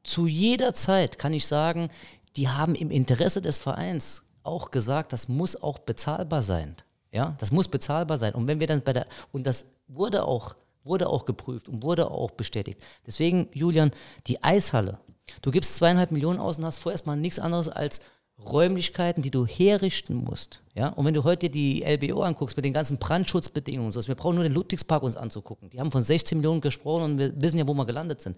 zu 0.03 0.25
jeder 0.25 0.73
Zeit 0.73 1.19
kann 1.19 1.33
ich 1.33 1.45
sagen, 1.45 1.89
die 2.37 2.47
haben 2.47 2.75
im 2.75 2.91
Interesse 2.91 3.41
des 3.41 3.57
Vereins 3.57 4.23
auch 4.43 4.71
gesagt, 4.71 5.11
das 5.13 5.27
muss 5.27 5.61
auch 5.61 5.79
bezahlbar 5.79 6.43
sein. 6.43 6.75
Ja, 7.11 7.35
das 7.39 7.51
muss 7.51 7.67
bezahlbar 7.67 8.17
sein. 8.17 8.33
Und 8.33 8.47
wenn 8.47 8.59
wir 8.59 8.67
dann 8.67 8.81
bei 8.81 8.93
der, 8.93 9.07
und 9.31 9.45
das 9.45 9.65
wurde 9.87 10.25
auch, 10.25 10.55
wurde 10.89 11.07
auch 11.07 11.25
geprüft 11.25 11.69
und 11.69 11.83
wurde 11.83 12.11
auch 12.11 12.31
bestätigt. 12.31 12.81
Deswegen, 13.07 13.47
Julian, 13.53 13.91
die 14.27 14.43
Eishalle, 14.43 14.99
du 15.41 15.51
gibst 15.51 15.75
zweieinhalb 15.77 16.11
Millionen 16.11 16.39
aus 16.39 16.57
und 16.57 16.65
hast 16.65 16.79
vorerst 16.79 17.05
mal 17.05 17.15
nichts 17.15 17.39
anderes 17.39 17.69
als 17.69 18.01
Räumlichkeiten, 18.45 19.21
die 19.21 19.31
du 19.31 19.45
herrichten 19.45 20.15
musst. 20.15 20.61
Ja? 20.73 20.89
Und 20.89 21.05
wenn 21.05 21.13
du 21.13 21.23
heute 21.23 21.49
die 21.49 21.83
LBO 21.83 22.21
anguckst 22.23 22.55
mit 22.55 22.65
den 22.65 22.73
ganzen 22.73 22.97
Brandschutzbedingungen 22.97 23.91
so, 23.91 24.05
wir 24.07 24.15
brauchen 24.15 24.35
nur 24.35 24.43
den 24.43 24.53
Ludwigspark 24.53 25.03
uns 25.03 25.17
anzugucken. 25.17 25.69
Die 25.69 25.79
haben 25.79 25.91
von 25.91 26.03
16 26.03 26.37
Millionen 26.37 26.61
gesprochen 26.61 27.03
und 27.03 27.17
wir 27.17 27.41
wissen 27.41 27.57
ja, 27.57 27.67
wo 27.67 27.73
wir 27.73 27.85
gelandet 27.85 28.21
sind. 28.21 28.37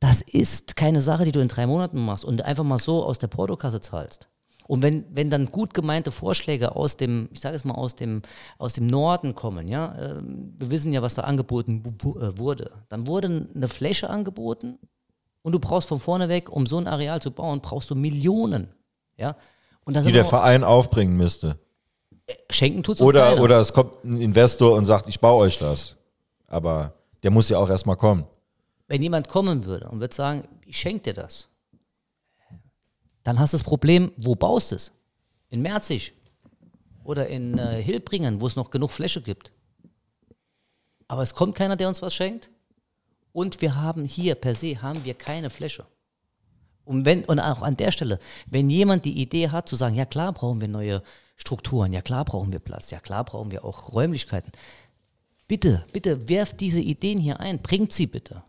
Das 0.00 0.20
ist 0.20 0.74
keine 0.74 1.00
Sache, 1.00 1.24
die 1.24 1.32
du 1.32 1.40
in 1.40 1.48
drei 1.48 1.66
Monaten 1.66 2.04
machst 2.04 2.24
und 2.24 2.42
einfach 2.42 2.64
mal 2.64 2.78
so 2.78 3.04
aus 3.04 3.18
der 3.18 3.28
Portokasse 3.28 3.80
zahlst. 3.80 4.28
Und 4.66 4.82
wenn, 4.82 5.04
wenn 5.14 5.28
dann 5.30 5.46
gut 5.50 5.74
gemeinte 5.74 6.10
Vorschläge 6.10 6.76
aus 6.76 6.96
dem, 6.96 7.28
ich 7.32 7.40
sage 7.40 7.56
es 7.56 7.64
mal, 7.64 7.74
aus 7.74 7.94
dem, 7.94 8.22
aus 8.58 8.72
dem 8.72 8.86
Norden 8.86 9.34
kommen, 9.34 9.68
ja, 9.68 9.94
ähm, 9.98 10.54
wir 10.56 10.70
wissen 10.70 10.92
ja, 10.92 11.02
was 11.02 11.14
da 11.14 11.22
angeboten 11.22 11.82
äh, 11.84 12.38
wurde, 12.38 12.70
dann 12.88 13.06
wurde 13.06 13.48
eine 13.54 13.68
Fläche 13.68 14.08
angeboten 14.08 14.78
und 15.42 15.52
du 15.52 15.58
brauchst 15.58 15.88
von 15.88 15.98
vorne 15.98 16.28
weg, 16.28 16.50
um 16.50 16.66
so 16.66 16.78
ein 16.78 16.86
Areal 16.86 17.20
zu 17.20 17.30
bauen, 17.32 17.60
brauchst 17.60 17.90
du 17.90 17.94
Millionen, 17.94 18.68
ja. 19.16 19.36
Und 19.84 19.94
dann 19.96 20.04
Die 20.04 20.12
der 20.12 20.24
Verein 20.24 20.62
aufbringen 20.62 21.16
müsste. 21.16 21.58
schenken 22.50 22.84
tut's 22.84 23.00
uns 23.00 23.08
Oder, 23.08 23.30
keiner. 23.30 23.42
oder 23.42 23.58
es 23.58 23.72
kommt 23.72 24.04
ein 24.04 24.20
Investor 24.20 24.76
und 24.76 24.84
sagt, 24.84 25.08
ich 25.08 25.18
baue 25.18 25.42
euch 25.44 25.58
das. 25.58 25.96
Aber 26.46 26.94
der 27.24 27.32
muss 27.32 27.48
ja 27.48 27.58
auch 27.58 27.68
erstmal 27.68 27.96
kommen. 27.96 28.24
wenn 28.86 29.02
jemand 29.02 29.28
kommen 29.28 29.64
würde 29.64 29.88
und 29.88 30.00
würde 30.00 30.14
sagen, 30.14 30.46
ich 30.66 30.76
schenke 30.78 31.02
dir 31.02 31.14
das, 31.14 31.48
dann 33.24 33.38
hast 33.38 33.52
du 33.52 33.58
das 33.58 33.64
Problem, 33.64 34.12
wo 34.16 34.34
baust 34.34 34.72
du 34.72 34.76
es? 34.76 34.92
In 35.50 35.62
Merzig 35.62 36.14
oder 37.04 37.28
in 37.28 37.58
äh, 37.58 37.82
Hilbringen, 37.82 38.40
wo 38.40 38.46
es 38.46 38.56
noch 38.56 38.70
genug 38.70 38.90
Fläche 38.90 39.22
gibt. 39.22 39.52
Aber 41.08 41.22
es 41.22 41.34
kommt 41.34 41.56
keiner, 41.56 41.76
der 41.76 41.88
uns 41.88 42.02
was 42.02 42.14
schenkt. 42.14 42.50
Und 43.32 43.60
wir 43.60 43.76
haben 43.76 44.04
hier 44.04 44.34
per 44.34 44.54
se 44.54 44.82
haben 44.82 45.04
wir 45.04 45.14
keine 45.14 45.50
Fläche. 45.50 45.86
Und, 46.84 47.04
wenn, 47.04 47.24
und 47.24 47.38
auch 47.38 47.62
an 47.62 47.76
der 47.76 47.92
Stelle, 47.92 48.18
wenn 48.46 48.68
jemand 48.68 49.04
die 49.04 49.20
Idee 49.20 49.50
hat, 49.50 49.68
zu 49.68 49.76
sagen, 49.76 49.94
ja 49.94 50.04
klar 50.04 50.32
brauchen 50.32 50.60
wir 50.60 50.68
neue 50.68 51.02
Strukturen, 51.36 51.92
ja 51.92 52.02
klar 52.02 52.24
brauchen 52.24 52.52
wir 52.52 52.58
Platz, 52.58 52.90
ja 52.90 52.98
klar 52.98 53.24
brauchen 53.24 53.50
wir 53.50 53.64
auch 53.64 53.92
Räumlichkeiten. 53.92 54.52
Bitte, 55.46 55.84
bitte 55.92 56.28
werft 56.28 56.60
diese 56.60 56.80
Ideen 56.80 57.18
hier 57.18 57.40
ein, 57.40 57.62
bringt 57.62 57.92
sie 57.92 58.06
bitte. 58.06 58.42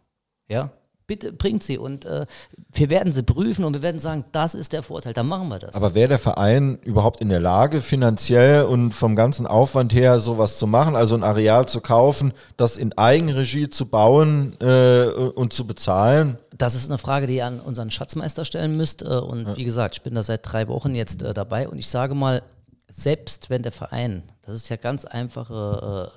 Ja, 0.47 0.71
bitte 1.07 1.33
bringt 1.33 1.63
sie 1.63 1.77
und 1.77 2.05
äh, 2.05 2.25
wir 2.71 2.89
werden 2.89 3.11
sie 3.11 3.23
prüfen 3.23 3.65
und 3.65 3.73
wir 3.73 3.81
werden 3.81 3.99
sagen, 3.99 4.25
das 4.31 4.53
ist 4.53 4.73
der 4.73 4.83
Vorteil, 4.83 5.13
dann 5.13 5.27
machen 5.27 5.49
wir 5.49 5.59
das. 5.59 5.75
Aber 5.75 5.95
wäre 5.95 6.09
der 6.09 6.19
Verein 6.19 6.79
überhaupt 6.83 7.21
in 7.21 7.29
der 7.29 7.39
Lage, 7.39 7.81
finanziell 7.81 8.63
und 8.63 8.91
vom 8.93 9.15
ganzen 9.15 9.47
Aufwand 9.47 9.93
her 9.93 10.19
sowas 10.19 10.57
zu 10.57 10.67
machen, 10.67 10.95
also 10.95 11.15
ein 11.15 11.23
Areal 11.23 11.67
zu 11.67 11.81
kaufen, 11.81 12.33
das 12.57 12.77
in 12.77 12.97
Eigenregie 12.97 13.69
zu 13.69 13.87
bauen 13.87 14.53
äh, 14.61 15.05
und 15.05 15.53
zu 15.53 15.67
bezahlen? 15.67 16.37
Das 16.57 16.75
ist 16.75 16.89
eine 16.89 16.97
Frage, 16.99 17.27
die 17.27 17.37
ihr 17.37 17.45
an 17.45 17.59
unseren 17.59 17.91
Schatzmeister 17.91 18.45
stellen 18.45 18.77
müsst. 18.77 19.01
Äh, 19.01 19.05
und 19.05 19.57
wie 19.57 19.63
gesagt, 19.63 19.95
ich 19.95 20.01
bin 20.01 20.15
da 20.15 20.23
seit 20.23 20.41
drei 20.43 20.67
Wochen 20.67 20.95
jetzt 20.95 21.23
äh, 21.23 21.33
dabei 21.33 21.67
und 21.67 21.77
ich 21.77 21.89
sage 21.89 22.15
mal, 22.15 22.43
selbst 22.95 23.49
wenn 23.49 23.63
der 23.63 23.71
Verein, 23.71 24.21
das 24.43 24.55
ist 24.55 24.69
ja 24.69 24.75
ganz 24.75 25.03
einfache, 25.03 26.13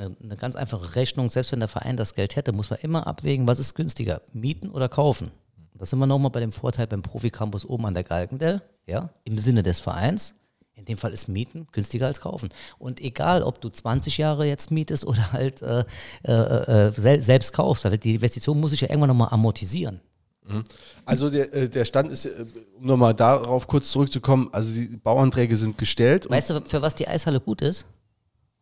äh, 0.00 0.04
äh, 0.04 0.10
eine 0.22 0.36
ganz 0.38 0.56
einfache 0.56 0.96
Rechnung, 0.96 1.28
selbst 1.28 1.52
wenn 1.52 1.60
der 1.60 1.68
Verein 1.68 1.98
das 1.98 2.14
Geld 2.14 2.34
hätte, 2.34 2.52
muss 2.52 2.70
man 2.70 2.78
immer 2.80 3.06
abwägen, 3.06 3.46
was 3.46 3.58
ist 3.58 3.74
günstiger, 3.74 4.22
mieten 4.32 4.70
oder 4.70 4.88
kaufen. 4.88 5.30
Da 5.74 5.84
sind 5.84 5.98
wir 5.98 6.06
nochmal 6.06 6.30
bei 6.30 6.40
dem 6.40 6.50
Vorteil 6.50 6.86
beim 6.86 7.02
Profi-Campus 7.02 7.66
oben 7.66 7.84
an 7.84 7.94
der 7.94 8.04
Galgendell, 8.04 8.62
ja, 8.86 9.10
im 9.24 9.38
Sinne 9.38 9.62
des 9.62 9.80
Vereins. 9.80 10.34
In 10.74 10.86
dem 10.86 10.96
Fall 10.96 11.12
ist 11.12 11.28
Mieten 11.28 11.66
günstiger 11.72 12.06
als 12.06 12.20
Kaufen. 12.20 12.48
Und 12.78 13.00
egal, 13.00 13.42
ob 13.42 13.60
du 13.60 13.68
20 13.68 14.16
Jahre 14.16 14.46
jetzt 14.46 14.70
mietest 14.70 15.04
oder 15.04 15.32
halt 15.32 15.60
äh, 15.60 15.84
äh, 16.22 16.88
äh 16.88 17.20
selbst 17.20 17.52
kaufst, 17.52 17.84
also 17.84 17.98
die 17.98 18.14
Investition 18.14 18.58
muss 18.60 18.70
sich 18.70 18.80
ja 18.80 18.88
irgendwann 18.88 19.08
nochmal 19.08 19.28
amortisieren. 19.30 20.00
Mhm. 20.48 20.64
Also 21.04 21.30
der, 21.30 21.52
äh, 21.52 21.68
der 21.68 21.84
Stand 21.84 22.10
ist, 22.10 22.26
äh, 22.26 22.44
um 22.78 22.86
nochmal 22.86 23.14
darauf 23.14 23.66
kurz 23.66 23.90
zurückzukommen, 23.90 24.48
also 24.52 24.72
die 24.72 24.86
Bauanträge 24.86 25.56
sind 25.56 25.78
gestellt. 25.78 26.28
Weißt 26.28 26.50
du, 26.50 26.60
für 26.62 26.82
was 26.82 26.94
die 26.94 27.06
Eishalle 27.06 27.40
gut 27.40 27.60
ist? 27.60 27.86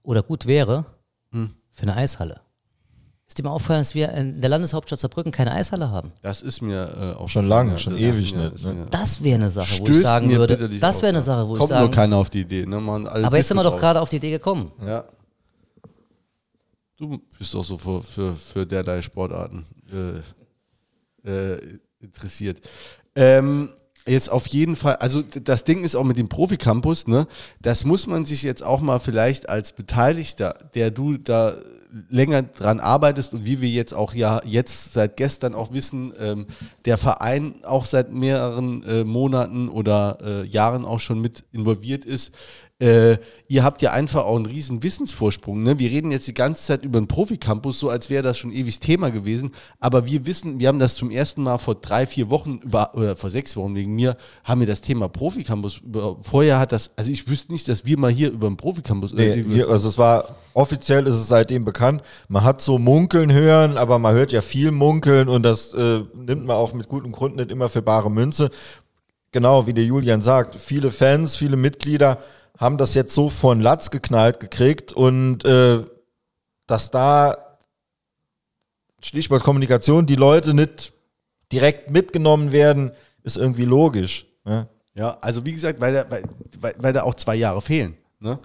Oder 0.02 0.22
gut 0.22 0.46
wäre? 0.46 0.86
Hm. 1.32 1.50
Für 1.70 1.82
eine 1.82 1.96
Eishalle. 1.96 2.40
Ist 3.28 3.38
dir 3.38 3.42
mal 3.42 3.50
aufgefallen, 3.50 3.80
dass 3.80 3.94
wir 3.94 4.12
in 4.12 4.40
der 4.40 4.48
Landeshauptstadt 4.50 5.00
Saarbrücken 5.00 5.32
keine 5.32 5.50
Eishalle 5.52 5.90
haben? 5.90 6.12
Das 6.22 6.42
ist 6.42 6.62
mir 6.62 7.16
äh, 7.16 7.20
auch 7.20 7.28
schon 7.28 7.46
lange, 7.46 7.76
schon 7.76 7.96
ewig 7.96 8.32
nicht. 8.34 8.64
Ne? 8.64 8.86
Das 8.90 9.22
wäre 9.22 9.34
eine 9.34 9.50
Sache, 9.50 9.80
wo 9.80 9.88
ich 9.88 10.00
sagen 10.00 10.30
würde. 10.30 10.78
Das 10.78 11.02
wäre 11.02 11.08
eine 11.08 11.20
Sache, 11.20 11.48
wo 11.48 11.54
Kommt 11.54 11.62
ich 11.62 11.68
sagen. 11.68 11.80
Kommt 11.80 11.90
nur 11.90 12.02
keiner 12.02 12.16
auf 12.18 12.30
die 12.30 12.42
Idee. 12.42 12.64
Ne? 12.64 12.80
Man, 12.80 13.06
aber 13.08 13.36
jetzt 13.36 13.48
sind 13.48 13.56
wir 13.56 13.64
doch 13.64 13.78
gerade 13.78 14.00
auf 14.00 14.08
die 14.08 14.16
Idee 14.16 14.30
gekommen. 14.30 14.70
Ja. 14.86 15.04
Du 16.96 17.20
bist 17.36 17.52
doch 17.52 17.64
so 17.64 17.76
für, 17.76 18.02
für, 18.02 18.34
für 18.34 18.64
derlei 18.64 19.02
Sportarten. 19.02 19.66
Äh, 19.90 20.20
äh, 21.26 21.58
interessiert. 22.00 22.58
Ähm, 23.14 23.70
jetzt 24.06 24.30
auf 24.30 24.46
jeden 24.46 24.76
Fall, 24.76 24.96
also 24.96 25.22
das 25.22 25.64
Ding 25.64 25.84
ist 25.84 25.96
auch 25.96 26.04
mit 26.04 26.16
dem 26.16 26.28
Profi-Campus, 26.28 27.06
ne, 27.06 27.26
das 27.60 27.84
muss 27.84 28.06
man 28.06 28.24
sich 28.24 28.42
jetzt 28.42 28.62
auch 28.62 28.80
mal 28.80 29.00
vielleicht 29.00 29.48
als 29.48 29.72
Beteiligter, 29.72 30.54
der 30.74 30.90
du 30.90 31.16
da 31.16 31.56
länger 32.10 32.42
dran 32.42 32.80
arbeitest 32.80 33.32
und 33.32 33.46
wie 33.46 33.60
wir 33.60 33.68
jetzt 33.68 33.94
auch 33.94 34.14
ja 34.14 34.40
jetzt 34.44 34.92
seit 34.92 35.16
gestern 35.16 35.54
auch 35.54 35.72
wissen, 35.72 36.12
ähm, 36.18 36.46
der 36.84 36.98
Verein 36.98 37.64
auch 37.64 37.86
seit 37.86 38.12
mehreren 38.12 38.82
äh, 38.84 39.04
Monaten 39.04 39.68
oder 39.68 40.18
äh, 40.22 40.46
Jahren 40.46 40.84
auch 40.84 41.00
schon 41.00 41.20
mit 41.20 41.44
involviert 41.52 42.04
ist, 42.04 42.32
äh, 42.78 43.16
ihr 43.48 43.64
habt 43.64 43.80
ja 43.80 43.92
einfach 43.92 44.24
auch 44.24 44.36
einen 44.36 44.44
riesen 44.44 44.82
Wissensvorsprung. 44.82 45.62
Ne? 45.62 45.78
Wir 45.78 45.90
reden 45.90 46.12
jetzt 46.12 46.28
die 46.28 46.34
ganze 46.34 46.62
Zeit 46.62 46.84
über 46.84 46.98
einen 46.98 47.08
Profi-Campus, 47.08 47.78
so 47.78 47.88
als 47.88 48.10
wäre 48.10 48.22
das 48.22 48.36
schon 48.36 48.52
ewig 48.52 48.80
Thema 48.80 49.10
gewesen. 49.10 49.52
Aber 49.80 50.04
wir 50.04 50.26
wissen, 50.26 50.60
wir 50.60 50.68
haben 50.68 50.78
das 50.78 50.94
zum 50.94 51.10
ersten 51.10 51.42
Mal 51.42 51.56
vor 51.56 51.76
drei, 51.76 52.06
vier 52.06 52.28
Wochen 52.28 52.60
über, 52.62 52.94
oder 52.94 53.16
vor 53.16 53.30
sechs 53.30 53.56
Wochen 53.56 53.74
wegen 53.74 53.94
mir, 53.94 54.16
haben 54.44 54.60
wir 54.60 54.66
das 54.66 54.82
Thema 54.82 55.08
Profi-Campus. 55.08 55.80
Vorher 56.20 56.58
hat 56.58 56.72
das, 56.72 56.90
also 56.96 57.10
ich 57.10 57.26
wüsste 57.28 57.50
nicht, 57.52 57.66
dass 57.68 57.86
wir 57.86 57.98
mal 57.98 58.10
hier 58.10 58.30
über 58.30 58.46
einen 58.46 58.58
Profi-Campus. 58.58 59.14
Äh, 59.14 59.36
nee, 59.36 59.44
hier, 59.54 59.68
also 59.70 59.88
es 59.88 59.96
war, 59.96 60.36
offiziell 60.52 61.06
ist 61.06 61.14
es 61.14 61.28
seitdem 61.28 61.64
bekannt. 61.64 62.02
Man 62.28 62.44
hat 62.44 62.60
so 62.60 62.78
Munkeln 62.78 63.32
hören, 63.32 63.78
aber 63.78 63.98
man 63.98 64.14
hört 64.14 64.32
ja 64.32 64.42
viel 64.42 64.70
Munkeln 64.70 65.30
und 65.30 65.44
das 65.44 65.72
äh, 65.72 66.00
nimmt 66.14 66.44
man 66.44 66.56
auch 66.56 66.74
mit 66.74 66.88
gutem 66.88 67.12
Grund 67.12 67.36
nicht 67.36 67.50
immer 67.50 67.70
für 67.70 67.80
bare 67.80 68.10
Münze. 68.10 68.50
Genau, 69.32 69.66
wie 69.66 69.72
der 69.74 69.84
Julian 69.84 70.20
sagt, 70.22 70.54
viele 70.54 70.90
Fans, 70.90 71.36
viele 71.36 71.56
Mitglieder 71.56 72.18
haben 72.58 72.78
das 72.78 72.94
jetzt 72.94 73.14
so 73.14 73.28
von 73.28 73.60
Latz 73.60 73.90
geknallt 73.90 74.40
gekriegt 74.40 74.92
und 74.92 75.44
äh, 75.44 75.84
dass 76.66 76.90
da 76.90 77.36
Stichwort 79.02 79.42
Kommunikation, 79.42 80.06
die 80.06 80.16
Leute 80.16 80.54
nicht 80.54 80.92
direkt 81.52 81.90
mitgenommen 81.90 82.52
werden, 82.52 82.92
ist 83.22 83.36
irgendwie 83.36 83.64
logisch. 83.64 84.26
Ne? 84.44 84.68
Ja, 84.94 85.18
also 85.20 85.44
wie 85.44 85.52
gesagt, 85.52 85.80
weil 85.80 85.92
da, 85.92 86.06
weil, 86.10 86.74
weil 86.78 86.92
da 86.92 87.02
auch 87.02 87.14
zwei 87.14 87.36
Jahre 87.36 87.60
fehlen. 87.60 87.96
Ne? 88.18 88.38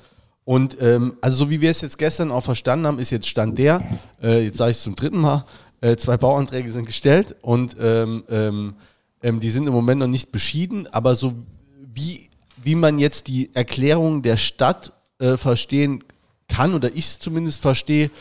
Und 0.43 0.77
ähm, 0.81 1.17
also 1.21 1.45
so 1.45 1.49
wie 1.49 1.61
wir 1.61 1.69
es 1.69 1.81
jetzt 1.81 1.97
gestern 1.97 2.31
auch 2.31 2.43
verstanden 2.43 2.87
haben, 2.87 2.99
ist 2.99 3.11
jetzt 3.11 3.27
Stand 3.27 3.57
der, 3.57 3.81
äh, 4.21 4.45
jetzt 4.45 4.57
sage 4.57 4.71
ich 4.71 4.77
es 4.77 4.83
zum 4.83 4.95
dritten 4.95 5.19
Mal, 5.19 5.45
äh, 5.81 5.95
zwei 5.95 6.17
Bauanträge 6.17 6.71
sind 6.71 6.85
gestellt 6.85 7.35
und 7.41 7.75
ähm, 7.79 8.23
ähm, 8.29 8.75
ähm 9.23 9.39
die 9.39 9.49
sind 9.49 9.67
im 9.67 9.73
Moment 9.73 9.99
noch 9.99 10.07
nicht 10.07 10.31
beschieden, 10.31 10.87
aber 10.91 11.15
so 11.15 11.33
wie 11.93 12.30
wie 12.63 12.75
man 12.75 12.99
jetzt 12.99 13.27
die 13.27 13.53
Erklärung 13.53 14.21
der 14.21 14.37
Stadt 14.37 14.93
äh, 15.19 15.37
verstehen 15.37 16.03
kann, 16.47 16.73
oder 16.73 16.89
ich 16.89 17.05
es 17.05 17.19
zumindest 17.19 17.61
verstehe, 17.61 18.11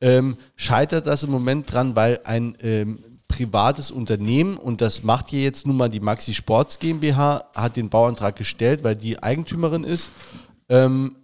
ähm, 0.00 0.36
scheitert 0.56 1.06
das 1.06 1.22
im 1.22 1.30
Moment 1.30 1.72
dran, 1.72 1.96
weil 1.96 2.20
ein 2.24 2.56
ähm, 2.62 2.98
privates 3.28 3.90
Unternehmen, 3.90 4.56
und 4.56 4.80
das 4.80 5.02
macht 5.02 5.30
hier 5.30 5.42
jetzt 5.42 5.66
nun 5.66 5.76
mal 5.76 5.88
die 5.88 6.00
Maxi 6.00 6.34
Sports 6.34 6.78
GmbH, 6.78 7.44
hat 7.54 7.76
den 7.76 7.88
Bauantrag 7.88 8.36
gestellt, 8.36 8.84
weil 8.84 8.96
die 8.96 9.22
Eigentümerin 9.22 9.84
ist. 9.84 10.10
Ähm, 10.68 11.16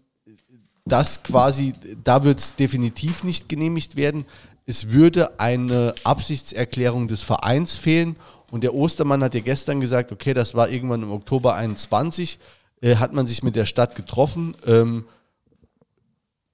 das 0.84 1.22
quasi, 1.22 1.72
da 2.02 2.24
wird 2.24 2.38
es 2.40 2.54
definitiv 2.56 3.22
nicht 3.22 3.48
genehmigt 3.48 3.96
werden. 3.96 4.24
Es 4.66 4.90
würde 4.90 5.38
eine 5.38 5.94
Absichtserklärung 6.04 7.06
des 7.06 7.22
Vereins 7.22 7.76
fehlen. 7.76 8.16
Und 8.50 8.64
der 8.64 8.74
Ostermann 8.74 9.22
hat 9.22 9.34
ja 9.34 9.40
gestern 9.40 9.80
gesagt, 9.80 10.10
okay, 10.10 10.34
das 10.34 10.54
war 10.54 10.68
irgendwann 10.68 11.02
im 11.02 11.12
Oktober 11.12 11.54
21 11.54 12.38
äh, 12.80 12.96
hat 12.96 13.12
man 13.12 13.26
sich 13.26 13.42
mit 13.42 13.56
der 13.56 13.66
Stadt 13.66 13.94
getroffen. 13.94 14.56
Ähm, 14.66 15.06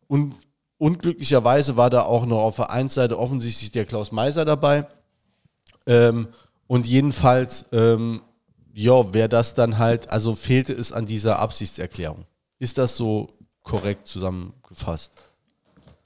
und 0.08 0.34
unglücklicherweise 0.78 1.76
war 1.76 1.90
da 1.90 2.02
auch 2.02 2.26
noch 2.26 2.40
auf 2.40 2.56
Vereinsseite 2.56 3.18
offensichtlich 3.18 3.70
der 3.70 3.86
Klaus 3.86 4.12
Meiser 4.12 4.44
dabei. 4.44 4.86
Ähm, 5.86 6.28
und 6.66 6.86
jedenfalls, 6.86 7.66
ähm, 7.72 8.22
ja, 8.72 9.14
wäre 9.14 9.28
das 9.28 9.54
dann 9.54 9.78
halt, 9.78 10.10
also 10.10 10.34
fehlte 10.34 10.72
es 10.72 10.92
an 10.92 11.06
dieser 11.06 11.38
Absichtserklärung. 11.38 12.26
Ist 12.58 12.78
das 12.78 12.96
so 12.96 13.28
korrekt 13.62 14.06
zusammengefasst? 14.06 15.12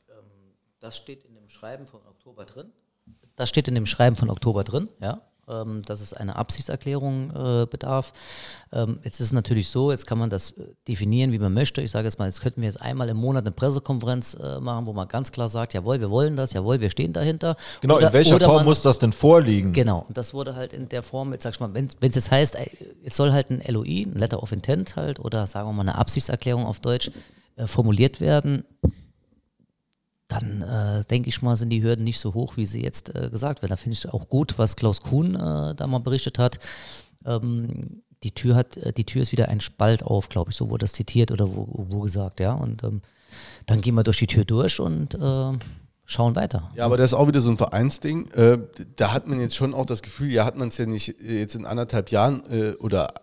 Ähm, 0.09 0.17
das 0.81 0.97
steht 0.97 1.25
in 1.25 1.35
dem 1.35 1.49
Schreiben 1.49 1.87
von 1.87 2.01
Oktober 2.07 2.45
drin. 2.45 2.73
Das 3.37 3.49
steht 3.49 3.69
in 3.69 3.75
dem 3.75 3.87
Schreiben 3.87 4.17
von 4.17 4.29
Oktober 4.29 4.65
drin, 4.65 4.89
ja 5.01 5.23
ähm, 5.51 5.83
dass 5.83 6.01
es 6.01 6.13
eine 6.13 6.37
Absichtserklärung 6.37 7.31
äh, 7.31 7.67
bedarf. 7.67 8.13
Ähm, 8.73 9.01
jetzt 9.03 9.21
ist 9.21 9.27
es 9.27 9.33
natürlich 9.33 9.69
so, 9.69 9.91
jetzt 9.91 10.07
kann 10.07 10.19
man 10.19 10.31
das 10.31 10.53
äh, 10.53 10.65
definieren, 10.87 11.33
wie 11.33 11.39
man 11.39 11.53
möchte. 11.53 11.83
Ich 11.83 11.91
sage 11.91 12.07
jetzt 12.07 12.19
mal, 12.19 12.27
jetzt 12.27 12.41
könnten 12.41 12.63
wir 12.63 12.69
jetzt 12.69 12.81
einmal 12.81 13.09
im 13.09 13.17
Monat 13.17 13.45
eine 13.45 13.53
Pressekonferenz 13.53 14.35
äh, 14.35 14.61
machen, 14.61 14.87
wo 14.87 14.93
man 14.93 15.09
ganz 15.09 15.33
klar 15.33 15.49
sagt, 15.49 15.75
jawohl, 15.75 16.01
wir 16.01 16.11
wollen 16.11 16.37
das, 16.37 16.53
jawohl, 16.53 16.81
wir 16.81 16.91
stehen 16.91 17.13
dahinter. 17.13 17.57
Genau, 17.81 17.97
oder, 17.97 18.09
in 18.09 18.13
welcher 18.13 18.39
Form 18.39 18.57
man, 18.57 18.65
muss 18.65 18.83
das 18.83 18.99
denn 18.99 19.13
vorliegen? 19.13 19.73
Genau, 19.73 20.05
und 20.07 20.17
das 20.17 20.35
wurde 20.35 20.55
halt 20.55 20.73
in 20.73 20.89
der 20.89 21.03
Form, 21.03 21.33
jetzt 21.33 21.43
sag 21.43 21.55
ich 21.55 21.61
mal, 21.61 21.75
wenn 21.75 21.87
es 21.87 22.15
jetzt 22.15 22.31
heißt, 22.31 22.57
es 23.05 23.17
soll 23.17 23.33
halt 23.33 23.51
ein 23.51 23.63
LOI, 23.67 24.07
ein 24.07 24.15
Letter 24.15 24.43
of 24.43 24.53
Intent 24.53 24.97
halt, 24.97 25.19
oder 25.21 25.47
sagen 25.47 25.69
wir 25.69 25.73
mal 25.73 25.83
eine 25.83 25.97
Absichtserklärung 25.97 26.67
auf 26.67 26.81
Deutsch, 26.81 27.11
äh, 27.57 27.67
formuliert 27.67 28.21
werden, 28.21 28.65
dann 30.31 30.63
äh, 30.63 31.05
denke 31.05 31.29
ich 31.29 31.43
mal, 31.43 31.57
sind 31.57 31.71
die 31.71 31.83
Hürden 31.83 32.05
nicht 32.05 32.21
so 32.21 32.35
hoch, 32.35 32.57
wie 32.57 32.67
sie 32.67 32.83
jetzt 32.83 33.15
äh, 33.15 33.29
gesagt 33.31 33.63
werden. 33.63 33.71
Da 33.71 33.77
finde 33.77 33.95
ich 33.95 34.09
auch 34.09 34.29
gut, 34.29 34.59
was 34.59 34.77
Klaus 34.77 35.01
Kuhn 35.01 35.35
äh, 35.35 35.75
da 35.75 35.87
mal 35.87 35.99
berichtet 35.99 36.39
hat. 36.39 36.59
Ähm, 37.27 38.03
die 38.23 38.33
Tür 38.33 38.55
hat, 38.55 38.77
äh, 38.77 38.93
die 38.93 39.05
Tür 39.05 39.23
ist 39.23 39.33
wieder 39.33 39.49
ein 39.49 39.61
Spalt 39.61 40.05
auf, 40.05 40.29
glaube 40.29 40.51
ich, 40.51 40.57
so 40.57 40.71
wurde 40.71 40.85
das 40.85 40.93
zitiert 40.93 41.33
oder 41.33 41.49
wo, 41.49 41.67
wo 41.69 42.01
gesagt, 42.01 42.39
ja. 42.39 42.53
Und 42.53 42.85
ähm, 42.85 43.03
dann 43.67 43.81
gehen 43.81 43.95
wir 43.95 44.05
durch 44.05 44.19
die 44.19 44.29
Tür 44.29 44.45
durch 44.45 44.79
und 44.79 45.15
äh, 45.15 45.59
schauen 46.05 46.37
weiter. 46.37 46.71
Ja, 46.77 46.85
aber 46.85 46.97
das 46.97 47.11
ist 47.11 47.19
auch 47.19 47.27
wieder 47.27 47.41
so 47.41 47.51
ein 47.51 47.57
Vereinsding. 47.57 48.31
Äh, 48.31 48.59
da 48.95 49.13
hat 49.13 49.27
man 49.27 49.41
jetzt 49.41 49.57
schon 49.57 49.75
auch 49.75 49.87
das 49.87 50.01
Gefühl, 50.01 50.31
ja, 50.31 50.45
hat 50.45 50.57
man 50.57 50.69
es 50.69 50.79
ja 50.79 50.87
nicht 50.87 51.17
jetzt 51.21 51.57
in 51.57 51.67
anderthalb 51.67 52.11
Jahren 52.11 52.43
oder 52.79 53.15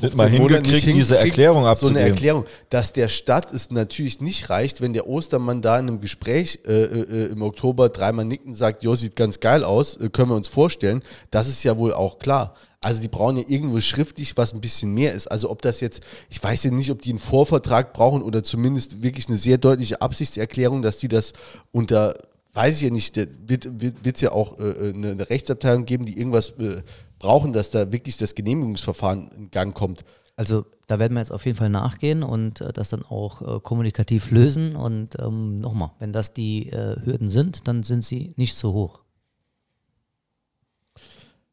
nicht 0.00 0.16
mal 0.16 0.28
hingekriegt, 0.28 0.86
diese 0.86 1.18
Erklärung 1.18 1.66
abzugeben. 1.66 1.96
So 1.96 2.00
eine 2.00 2.10
Erklärung, 2.10 2.44
dass 2.68 2.92
der 2.92 3.08
Stadt 3.08 3.52
es 3.52 3.70
natürlich 3.70 4.20
nicht 4.20 4.50
reicht, 4.50 4.80
wenn 4.80 4.92
der 4.92 5.06
Ostermann 5.06 5.62
da 5.62 5.78
in 5.78 5.88
einem 5.88 6.00
Gespräch 6.00 6.60
äh, 6.66 6.72
äh, 6.72 7.26
im 7.32 7.42
Oktober 7.42 7.88
dreimal 7.88 8.24
nicken 8.24 8.48
und 8.48 8.54
sagt, 8.54 8.82
jo, 8.82 8.94
sieht 8.94 9.16
ganz 9.16 9.40
geil 9.40 9.64
aus, 9.64 9.96
äh, 9.96 10.08
können 10.08 10.30
wir 10.30 10.36
uns 10.36 10.48
vorstellen. 10.48 11.02
Das 11.30 11.48
ist 11.48 11.62
ja 11.62 11.78
wohl 11.78 11.92
auch 11.92 12.18
klar. 12.18 12.54
Also 12.80 13.00
die 13.00 13.08
brauchen 13.08 13.38
ja 13.38 13.44
irgendwo 13.46 13.80
schriftlich, 13.80 14.36
was 14.36 14.52
ein 14.52 14.60
bisschen 14.60 14.92
mehr 14.92 15.14
ist. 15.14 15.26
Also 15.28 15.50
ob 15.50 15.62
das 15.62 15.80
jetzt, 15.80 16.02
ich 16.28 16.42
weiß 16.42 16.64
ja 16.64 16.70
nicht, 16.70 16.90
ob 16.90 17.00
die 17.00 17.10
einen 17.10 17.18
Vorvertrag 17.18 17.94
brauchen 17.94 18.20
oder 18.20 18.42
zumindest 18.42 19.02
wirklich 19.02 19.28
eine 19.28 19.38
sehr 19.38 19.56
deutliche 19.56 20.02
Absichtserklärung, 20.02 20.82
dass 20.82 20.98
die 20.98 21.08
das 21.08 21.32
unter 21.72 22.14
weiß 22.54 22.76
ich 22.76 22.82
ja 22.82 22.90
nicht, 22.90 23.16
wird 23.16 24.16
es 24.16 24.20
ja 24.20 24.30
auch 24.30 24.58
äh, 24.58 24.62
äh, 24.62 24.94
eine, 24.94 25.10
eine, 25.10 25.28
Rechtsabteilung 25.28 25.84
geben, 25.84 26.06
die 26.06 26.16
irgendwas 26.16 26.50
äh, 26.50 26.82
brauchen, 27.24 27.54
dass 27.54 27.70
da 27.70 27.90
wirklich 27.90 28.18
das 28.18 28.34
Genehmigungsverfahren 28.34 29.30
in 29.36 29.50
Gang 29.50 29.74
kommt. 29.74 30.04
Also 30.36 30.66
da 30.88 30.98
werden 30.98 31.14
wir 31.14 31.20
jetzt 31.20 31.32
auf 31.32 31.46
jeden 31.46 31.56
Fall 31.56 31.70
nachgehen 31.70 32.22
und 32.22 32.60
äh, 32.60 32.72
das 32.72 32.90
dann 32.90 33.02
auch 33.02 33.40
äh, 33.40 33.60
kommunikativ 33.60 34.30
lösen. 34.30 34.76
Und 34.76 35.18
ähm, 35.18 35.58
nochmal, 35.58 35.92
wenn 36.00 36.12
das 36.12 36.34
die 36.34 36.70
äh, 36.70 36.96
Hürden 37.02 37.30
sind, 37.30 37.66
dann 37.66 37.82
sind 37.82 38.04
sie 38.04 38.34
nicht 38.36 38.56
so 38.56 38.74
hoch. 38.74 39.00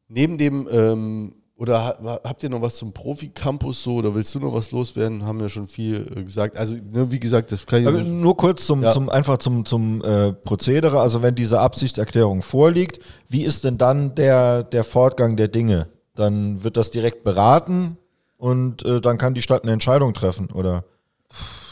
Neben 0.08 0.36
dem, 0.36 0.68
ähm, 0.70 1.36
oder 1.62 1.84
ha- 1.84 2.20
habt 2.24 2.42
ihr 2.42 2.50
noch 2.50 2.60
was 2.60 2.74
zum 2.74 2.92
Profi-Campus 2.92 3.84
so, 3.84 3.94
oder 3.94 4.12
willst 4.16 4.34
du 4.34 4.40
noch 4.40 4.52
was 4.52 4.72
loswerden? 4.72 5.24
Haben 5.24 5.38
wir 5.38 5.48
schon 5.48 5.68
viel 5.68 6.04
äh, 6.16 6.24
gesagt. 6.24 6.56
Also, 6.56 6.74
ne, 6.74 7.08
wie 7.12 7.20
gesagt, 7.20 7.52
das 7.52 7.64
kann 7.64 7.82
ich. 7.82 7.86
Aber 7.86 8.02
nur 8.02 8.36
kurz 8.36 8.66
zum, 8.66 8.82
Ja. 8.82 8.90
zum 8.90 9.08
einfach 9.08 9.38
zum, 9.38 9.64
zum 9.64 10.02
äh, 10.02 10.32
Prozedere. 10.32 11.00
Also 11.00 11.22
wenn 11.22 11.36
diese 11.36 11.60
Absichtserklärung 11.60 12.42
vorliegt, 12.42 12.98
wie 13.28 13.44
ist 13.44 13.62
denn 13.62 13.78
dann 13.78 14.14
der, 14.16 14.64
der 14.64 14.82
Fortgang 14.82 15.36
der 15.36 15.46
Dinge? 15.48 15.86
Dann 16.16 16.64
wird 16.64 16.76
das 16.76 16.90
direkt 16.90 17.22
beraten 17.22 17.96
und 18.38 18.84
äh, 18.84 19.00
dann 19.00 19.16
kann 19.16 19.34
die 19.34 19.42
Stadt 19.42 19.62
eine 19.62 19.72
Entscheidung 19.72 20.14
treffen, 20.14 20.50
oder? 20.50 20.82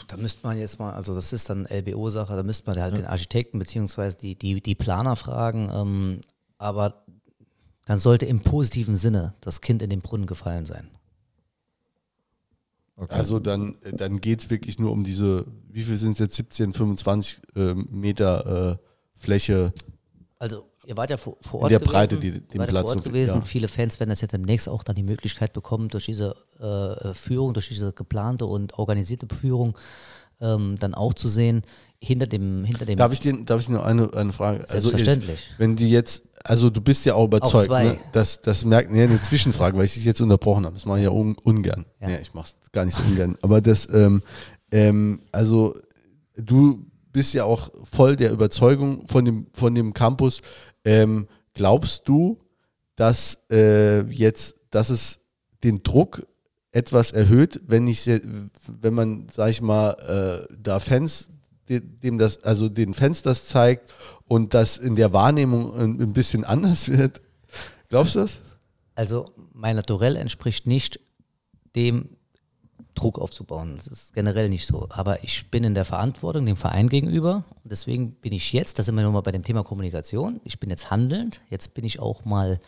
Da 0.07 0.15
müsste 0.17 0.47
man 0.47 0.57
jetzt 0.57 0.79
mal, 0.79 0.93
also 0.93 1.13
das 1.13 1.31
ist 1.33 1.49
dann 1.49 1.65
LBO-Sache, 1.69 2.35
da 2.35 2.43
müsste 2.43 2.69
man 2.69 2.81
halt 2.81 2.97
den 2.97 3.05
Architekten 3.05 3.59
beziehungsweise 3.59 4.17
die, 4.17 4.35
die, 4.35 4.61
die 4.61 4.75
Planer 4.75 5.15
fragen. 5.15 5.69
Ähm, 5.73 6.21
aber 6.57 7.03
dann 7.91 7.99
sollte 7.99 8.25
im 8.25 8.39
positiven 8.39 8.95
Sinne 8.95 9.33
das 9.41 9.59
Kind 9.59 9.81
in 9.81 9.89
den 9.89 9.99
Brunnen 9.99 10.25
gefallen 10.25 10.65
sein. 10.65 10.89
Okay. 12.95 13.13
Also 13.13 13.39
dann, 13.39 13.75
dann 13.91 14.21
geht 14.21 14.39
es 14.39 14.49
wirklich 14.49 14.79
nur 14.79 14.93
um 14.93 15.03
diese, 15.03 15.45
wie 15.67 15.83
viel 15.83 15.97
sind 15.97 16.13
es 16.13 16.19
jetzt, 16.19 16.35
17, 16.37 16.71
25 16.71 17.41
ähm, 17.57 17.89
Meter 17.91 18.79
äh, 18.79 19.21
Fläche. 19.21 19.73
Also 20.39 20.69
ihr 20.85 20.95
wart 20.95 21.09
ja 21.09 21.17
vor, 21.17 21.35
vor 21.41 21.59
In 21.59 21.63
Ort 21.63 21.71
der 21.73 21.79
gewesen, 21.79 21.91
Breite, 21.91 22.15
die- 22.17 22.27
ihr 22.29 22.39
den 22.39 22.65
Platz 22.65 22.85
vor 22.87 22.95
Ort 22.95 23.03
gewesen. 23.03 23.35
ja. 23.35 23.41
Viele 23.41 23.67
Fans 23.67 23.99
werden 23.99 24.09
das 24.11 24.21
ja 24.21 24.27
demnächst 24.27 24.69
auch 24.69 24.83
dann 24.83 24.95
die 24.95 25.03
Möglichkeit 25.03 25.51
bekommen, 25.51 25.89
durch 25.89 26.05
diese 26.05 26.33
äh, 26.61 27.13
Führung, 27.13 27.53
durch 27.53 27.67
diese 27.67 27.91
geplante 27.91 28.45
und 28.45 28.79
organisierte 28.79 29.27
Führung 29.35 29.77
ähm, 30.39 30.77
dann 30.79 30.93
auch 30.93 31.13
zu 31.13 31.27
sehen, 31.27 31.63
hinter 31.99 32.25
dem, 32.25 32.63
hinter 32.63 32.85
dem 32.85 32.97
Darf 32.97 33.11
ich 33.11 33.19
dir, 33.19 33.33
darf 33.43 33.59
ich 33.59 33.67
nur 33.67 33.85
eine, 33.85 34.13
eine 34.13 34.31
Frage? 34.31 34.65
Selbstverständlich. 34.65 35.29
Also 35.31 35.51
ich, 35.53 35.59
wenn 35.59 35.75
die 35.75 35.89
jetzt, 35.89 36.23
also 36.43 36.69
du 36.69 36.81
bist 36.81 37.05
ja 37.05 37.13
auch 37.15 37.25
überzeugt, 37.25 37.69
ne? 37.69 37.97
das, 38.11 38.41
das 38.41 38.65
merkt, 38.65 38.91
nee, 38.91 39.03
eine 39.03 39.21
Zwischenfrage, 39.21 39.77
weil 39.77 39.85
ich 39.85 39.93
dich 39.93 40.05
jetzt 40.05 40.21
unterbrochen 40.21 40.65
habe. 40.65 40.75
Das 40.75 40.85
mache 40.85 40.99
ich 40.99 41.03
ja 41.05 41.11
un, 41.11 41.35
ungern. 41.43 41.85
Ja. 41.99 42.07
Nee, 42.07 42.19
ich 42.21 42.33
mache 42.33 42.47
es 42.63 42.71
gar 42.71 42.85
nicht 42.85 42.95
so 42.97 43.03
ungern. 43.03 43.37
Aber 43.41 43.61
das, 43.61 43.87
ähm, 43.93 44.21
ähm, 44.71 45.21
also 45.31 45.73
du 46.35 46.85
bist 47.11 47.33
ja 47.33 47.43
auch 47.43 47.69
voll 47.83 48.15
der 48.15 48.31
Überzeugung 48.31 49.05
von 49.07 49.25
dem, 49.25 49.47
von 49.53 49.75
dem 49.75 49.93
Campus. 49.93 50.41
Ähm, 50.85 51.27
glaubst 51.53 52.07
du, 52.07 52.39
dass 52.95 53.39
äh, 53.51 54.01
jetzt, 54.11 54.55
dass 54.69 54.89
es 54.89 55.19
den 55.63 55.83
Druck 55.83 56.25
etwas 56.71 57.11
erhöht, 57.11 57.59
wenn 57.67 57.85
ich, 57.87 58.05
wenn 58.05 58.93
man, 58.93 59.27
sag 59.31 59.49
ich 59.49 59.61
mal, 59.61 60.45
äh, 60.49 60.53
da 60.57 60.79
Fans, 60.79 61.29
de- 61.67 61.81
dem 61.81 62.17
das, 62.17 62.41
also 62.43 62.69
den 62.69 62.93
Fans 62.93 63.21
das 63.21 63.47
zeigt 63.47 63.91
und 64.31 64.53
das 64.53 64.77
in 64.77 64.95
der 64.95 65.11
Wahrnehmung 65.11 65.75
ein, 65.77 66.13
bisschen 66.13 66.45
anders 66.45 66.87
wird? 66.87 67.19
Glaubst 67.89 68.15
du 68.15 68.19
das? 68.19 68.39
Also 68.95 69.29
mein 69.51 69.75
Naturell 69.75 70.15
entspricht 70.15 70.65
nicht 70.67 71.01
dem 71.75 72.15
Druck 72.95 73.19
aufzubauen. 73.19 73.75
Das 73.75 73.87
ist 73.87 74.13
generell 74.13 74.47
nicht 74.47 74.65
so. 74.65 74.87
Aber 74.89 75.21
ich 75.25 75.51
bin 75.51 75.65
in 75.65 75.73
der 75.73 75.83
Verantwortung 75.83 76.45
dem 76.45 76.55
Verein 76.55 76.87
gegenüber. 76.87 77.43
Und 77.61 77.71
deswegen 77.73 78.13
bin 78.13 78.31
ich 78.31 78.53
jetzt, 78.53 78.79
da 78.79 78.83
sind 78.83 78.95
wir 78.95 79.03
nochmal 79.03 79.21
bei 79.21 79.33
dem 79.33 79.43
Thema 79.43 79.65
Kommunikation, 79.65 80.39
ich 80.45 80.61
bin 80.61 80.69
jetzt 80.69 80.89
handelnd. 80.89 81.41
Jetzt 81.49 81.73
bin 81.73 81.83
ich 81.83 81.99
auch 81.99 82.23
mal, 82.23 82.61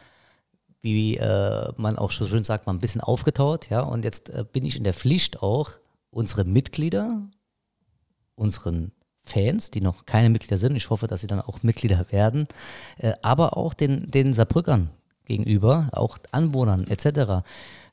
wie 0.81 1.15
äh, 1.15 1.72
man 1.77 1.98
auch 1.98 2.11
so 2.11 2.27
schön 2.27 2.44
sagt, 2.44 2.68
mal 2.68 2.73
ein 2.73 2.81
bisschen 2.81 2.99
aufgetaut. 2.99 3.69
Ja? 3.69 3.84
Und 3.84 4.03
jetzt 4.03 4.30
äh, 4.31 4.44
bin 4.52 4.65
ich 4.65 4.76
in 4.76 4.84
der 4.84 4.94
Pflicht 4.94 5.41
auch, 5.41 5.72
unsere 6.10 6.44
Mitglieder, 6.44 7.22
unseren 8.35 8.91
Fans, 9.24 9.72
die 9.72 9.82
noch 9.82 10.06
keine 10.06 10.30
Mitglieder 10.30 10.58
sind, 10.58 10.76
ich 10.76 10.90
hoffe, 10.90 11.08
dass 11.08 11.22
sie 11.22 11.28
dann 11.28 11.41
auch 11.41 11.64
Mitglieder 11.64 12.12
werden, 12.12 12.48
äh, 12.98 13.14
aber 13.22 13.58
auch 13.58 13.74
den, 13.74 14.12
den 14.12 14.34
Saarbrückern 14.34 14.90
gegenüber, 15.26 15.90
auch 15.94 16.18
Anwohnern 16.32 16.88
etc., 16.88 17.45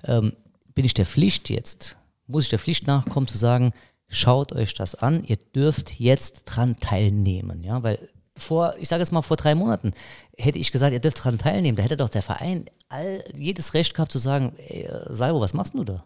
ähm, 0.05 0.33
bin 0.75 0.85
ich 0.85 0.95
der 0.95 1.07
Pflicht 1.07 1.49
jetzt, 1.51 1.97
muss 2.27 2.45
ich 2.45 2.51
der 2.51 2.59
Pflicht 2.59 2.87
nachkommen 2.87 3.27
zu 3.27 3.39
sagen, 3.39 3.73
schaut 4.09 4.53
euch 4.53 4.75
das 4.75 4.95
an, 4.95 5.25
ihr 5.25 5.37
dürft 5.37 6.01
jetzt 6.01 6.45
dran 6.47 6.79
teilnehmen, 6.81 7.63
ja, 7.63 7.83
weil 7.83 8.09
vor, 8.37 8.75
ich 8.79 8.89
sage 8.89 9.03
jetzt 9.03 9.13
mal 9.13 9.23
vor 9.23 9.37
drei 9.37 9.55
Monaten, 9.55 9.93
hätte 10.37 10.59
ich 10.59 10.73
gesagt, 10.73 10.93
ihr 10.93 11.01
dürft 11.01 11.23
dran 11.23 11.39
teilnehmen, 11.39 11.77
da 11.77 11.83
hätte 11.83 11.97
doch 11.97 12.09
der 12.09 12.23
Verein 12.23 12.67
all, 12.89 13.23
jedes 13.35 13.75
Recht 13.75 13.95
gehabt 13.95 14.11
zu 14.11 14.19
sagen, 14.19 14.55
ey, 14.57 14.89
Salvo, 15.09 15.41
was 15.41 15.55
machst 15.55 15.75
du 15.75 15.85
da? 15.85 16.05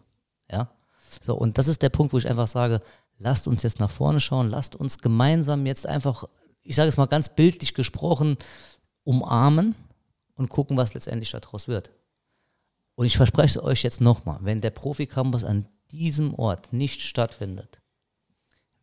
Ja, 0.51 0.69
so, 1.21 1.35
und 1.35 1.57
das 1.57 1.67
ist 1.67 1.81
der 1.81 1.89
Punkt, 1.89 2.13
wo 2.13 2.17
ich 2.17 2.29
einfach 2.29 2.47
sage, 2.47 2.81
lasst 3.17 3.47
uns 3.47 3.63
jetzt 3.63 3.79
nach 3.79 3.89
vorne 3.89 4.19
schauen, 4.19 4.49
lasst 4.49 4.75
uns 4.75 4.99
gemeinsam 4.99 5.65
jetzt 5.65 5.87
einfach, 5.87 6.25
ich 6.61 6.75
sage 6.75 6.89
es 6.89 6.97
mal 6.97 7.05
ganz 7.05 7.29
bildlich 7.29 7.73
gesprochen, 7.73 8.37
umarmen 9.03 9.75
und 10.35 10.49
gucken, 10.49 10.77
was 10.77 10.93
letztendlich 10.93 11.31
daraus 11.31 11.67
wird. 11.67 11.91
Und 12.95 13.05
ich 13.05 13.17
verspreche 13.17 13.63
euch 13.63 13.83
jetzt 13.83 14.01
nochmal, 14.01 14.39
wenn 14.41 14.61
der 14.61 14.71
Profi-Campus 14.71 15.43
an 15.43 15.67
diesem 15.91 16.33
Ort 16.33 16.73
nicht 16.73 17.01
stattfindet, 17.01 17.79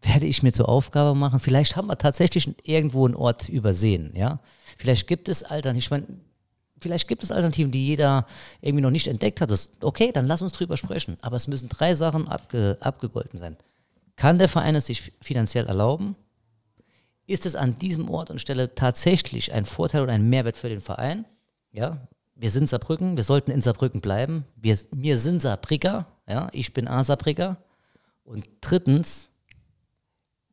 werde 0.00 0.26
ich 0.26 0.42
mir 0.42 0.52
zur 0.52 0.68
Aufgabe 0.68 1.16
machen, 1.16 1.38
vielleicht 1.38 1.76
haben 1.76 1.86
wir 1.86 1.98
tatsächlich 1.98 2.52
irgendwo 2.66 3.06
einen 3.06 3.14
Ort 3.14 3.48
übersehen, 3.48 4.12
ja. 4.16 4.40
Vielleicht 4.76 5.06
gibt 5.06 5.28
es 5.28 5.42
Alternativen, 5.42 5.78
ich 5.78 5.90
meine, 5.90 6.06
vielleicht 6.82 7.08
gibt 7.08 7.22
es 7.22 7.30
Alternativen, 7.30 7.70
die 7.70 7.86
jeder 7.86 8.26
irgendwie 8.60 8.82
noch 8.82 8.90
nicht 8.90 9.06
entdeckt 9.06 9.40
hat. 9.40 9.50
Das, 9.50 9.70
okay, 9.80 10.10
dann 10.12 10.26
lass 10.26 10.42
uns 10.42 10.52
drüber 10.52 10.76
sprechen. 10.76 11.16
Aber 11.22 11.36
es 11.36 11.46
müssen 11.46 11.68
drei 11.68 11.94
Sachen 11.94 12.28
abge, 12.28 12.76
abgegolten 12.80 13.38
sein. 13.38 13.56
Kann 14.16 14.38
der 14.38 14.48
Verein 14.48 14.74
es 14.74 14.86
sich 14.86 15.12
finanziell 15.20 15.66
erlauben? 15.66 16.16
Ist 17.26 17.46
es 17.46 17.54
an 17.54 17.78
diesem 17.78 18.10
Ort 18.10 18.30
und 18.30 18.40
Stelle 18.40 18.74
tatsächlich 18.74 19.52
ein 19.52 19.64
Vorteil 19.64 20.02
oder 20.02 20.12
ein 20.12 20.28
Mehrwert 20.28 20.56
für 20.56 20.68
den 20.68 20.80
Verein? 20.80 21.24
Ja, 21.70 22.08
wir 22.34 22.50
sind 22.50 22.68
Saarbrücken, 22.68 23.16
wir 23.16 23.24
sollten 23.24 23.50
in 23.50 23.62
Saarbrücken 23.62 24.00
bleiben. 24.00 24.44
Wir, 24.56 24.78
wir 24.90 25.16
sind 25.16 25.40
Saarbrücker, 25.40 26.06
ja, 26.28 26.48
ich 26.52 26.74
bin 26.74 26.88
A-Saarbrücker. 26.88 27.56
Und 28.24 28.48
drittens, 28.60 29.30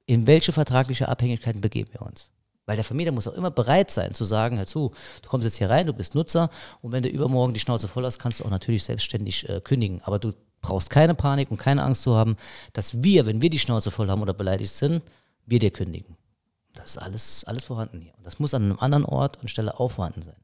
in 0.05 0.27
welche 0.27 0.51
vertragliche 0.51 1.09
Abhängigkeiten 1.09 1.61
begeben 1.61 1.91
wir 1.91 2.01
uns? 2.01 2.31
Weil 2.65 2.75
der 2.75 2.85
Vermieter 2.85 3.11
muss 3.11 3.27
auch 3.27 3.33
immer 3.33 3.49
bereit 3.49 3.89
sein 3.89 4.13
zu 4.13 4.25
sagen, 4.25 4.57
hör 4.57 4.67
zu, 4.67 4.93
du 5.23 5.29
kommst 5.29 5.45
jetzt 5.45 5.57
hier 5.57 5.71
rein, 5.71 5.87
du 5.87 5.93
bist 5.93 6.13
Nutzer 6.13 6.51
und 6.81 6.91
wenn 6.91 7.01
du 7.01 7.09
übermorgen 7.09 7.55
die 7.55 7.59
Schnauze 7.59 7.87
voll 7.87 8.05
hast, 8.05 8.19
kannst 8.19 8.39
du 8.39 8.45
auch 8.45 8.51
natürlich 8.51 8.83
selbstständig 8.83 9.49
äh, 9.49 9.59
kündigen. 9.59 10.01
Aber 10.03 10.19
du 10.19 10.33
brauchst 10.61 10.89
keine 10.89 11.15
Panik 11.15 11.51
und 11.51 11.57
keine 11.57 11.83
Angst 11.83 12.03
zu 12.03 12.15
haben, 12.15 12.35
dass 12.73 13.03
wir, 13.03 13.25
wenn 13.25 13.41
wir 13.41 13.49
die 13.49 13.59
Schnauze 13.59 13.91
voll 13.91 14.09
haben 14.09 14.21
oder 14.21 14.33
beleidigt 14.33 14.73
sind, 14.73 15.01
wir 15.45 15.59
dir 15.59 15.71
kündigen. 15.71 16.15
Das 16.73 16.91
ist 16.91 16.97
alles, 16.97 17.43
alles 17.45 17.65
vorhanden 17.65 18.01
hier. 18.01 18.13
Und 18.17 18.25
das 18.25 18.39
muss 18.39 18.53
an 18.53 18.63
einem 18.63 18.79
anderen 18.79 19.05
Ort 19.05 19.37
und 19.41 19.49
Stelle 19.49 19.79
auch 19.79 19.89
vorhanden 19.89 20.21
sein. 20.21 20.35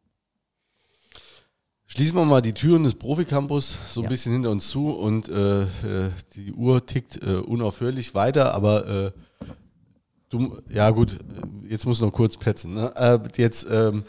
Schließen 1.88 2.18
wir 2.18 2.26
mal 2.26 2.42
die 2.42 2.54
Türen 2.54 2.84
des 2.84 2.96
Profi-Campus 2.96 3.78
so 3.90 4.02
ein 4.02 4.06
Ja. 4.06 4.10
bisschen 4.10 4.34
hinter 4.34 4.50
uns 4.50 4.68
zu 4.70 4.90
und 4.90 5.30
äh, 5.30 5.64
äh, 5.64 6.12
die 6.36 6.52
Uhr 6.52 6.86
tickt 6.86 7.22
äh, 7.22 7.36
unaufhörlich 7.36 8.16
weiter, 8.16 8.54
aber 8.56 8.88
äh, 8.88 9.12
du, 10.30 10.60
ja 10.68 10.90
gut, 10.90 11.20
jetzt 11.70 11.86
muss 11.86 12.02
noch 12.02 12.12
kurz 12.12 12.38
petzen. 12.38 12.74
Ne? 12.74 12.92
Äh, 12.96 13.20
jetzt, 13.38 13.68
ähm, 13.70 14.04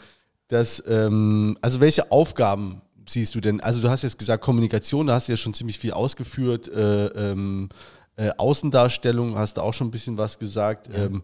das, 0.47 0.83
ähm, 0.87 1.57
also 1.61 1.79
welche 1.79 2.11
Aufgaben 2.11 2.81
siehst 3.09 3.35
du 3.35 3.39
denn? 3.41 3.59
Also 3.61 3.81
du 3.81 3.89
hast 3.89 4.03
jetzt 4.03 4.19
gesagt 4.19 4.43
Kommunikation, 4.43 5.07
da 5.07 5.15
hast 5.15 5.27
du 5.27 5.33
ja 5.33 5.37
schon 5.37 5.53
ziemlich 5.53 5.79
viel 5.79 5.91
ausgeführt. 5.91 6.67
Äh, 6.67 7.07
ähm, 7.07 7.69
äh, 8.15 8.31
Außendarstellung 8.37 9.37
hast 9.37 9.57
du 9.57 9.61
auch 9.61 9.73
schon 9.73 9.87
ein 9.87 9.91
bisschen 9.91 10.17
was 10.17 10.39
gesagt. 10.39 10.89
Ähm, 10.93 11.23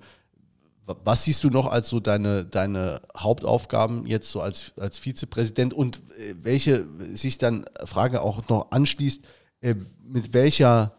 wa- 0.85 0.95
was 1.03 1.23
siehst 1.23 1.43
du 1.43 1.49
noch 1.49 1.67
als 1.67 1.89
so 1.89 1.99
deine, 1.99 2.45
deine 2.45 3.01
Hauptaufgaben 3.17 4.05
jetzt 4.05 4.29
so 4.31 4.41
als, 4.41 4.73
als 4.77 4.97
Vizepräsident 4.97 5.73
und 5.73 5.97
äh, 6.17 6.35
welche 6.41 6.85
sich 7.15 7.37
dann 7.37 7.65
Frage 7.85 8.21
auch 8.21 8.47
noch 8.49 8.71
anschließt, 8.71 9.21
äh, 9.61 9.75
mit 10.03 10.33
welcher, 10.33 10.93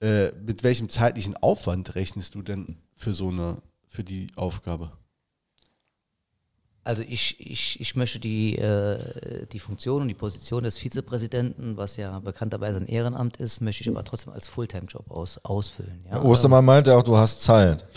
äh, 0.00 0.30
mit 0.44 0.62
welchem 0.62 0.88
zeitlichen 0.88 1.36
Aufwand 1.36 1.94
rechnest 1.94 2.34
du 2.34 2.42
denn 2.42 2.76
für 2.94 3.12
so 3.12 3.28
eine, 3.30 3.58
für 3.86 4.04
die 4.04 4.28
Aufgabe? 4.36 4.92
Also 6.84 7.02
ich, 7.02 7.40
ich, 7.40 7.80
ich 7.80 7.96
möchte 7.96 8.20
die, 8.20 8.58
äh, 8.58 9.46
die 9.50 9.58
Funktion 9.58 10.02
und 10.02 10.08
die 10.08 10.14
Position 10.14 10.64
des 10.64 10.76
Vizepräsidenten, 10.76 11.78
was 11.78 11.96
ja 11.96 12.18
bekannterweise 12.18 12.78
ein 12.78 12.86
Ehrenamt 12.86 13.38
ist, 13.38 13.62
möchte 13.62 13.82
ich 13.82 13.88
aber 13.88 14.04
trotzdem 14.04 14.34
als 14.34 14.48
Fulltime-Job 14.48 15.10
aus, 15.10 15.40
ausfüllen. 15.42 16.04
Ja? 16.10 16.22
Ostermann 16.22 16.64
meinte 16.64 16.94
auch, 16.94 17.02
du 17.02 17.16
hast 17.16 17.42
Zeit. 17.42 17.86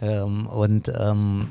Ähm, 0.00 0.46
und 0.46 0.92
ähm, 0.96 1.50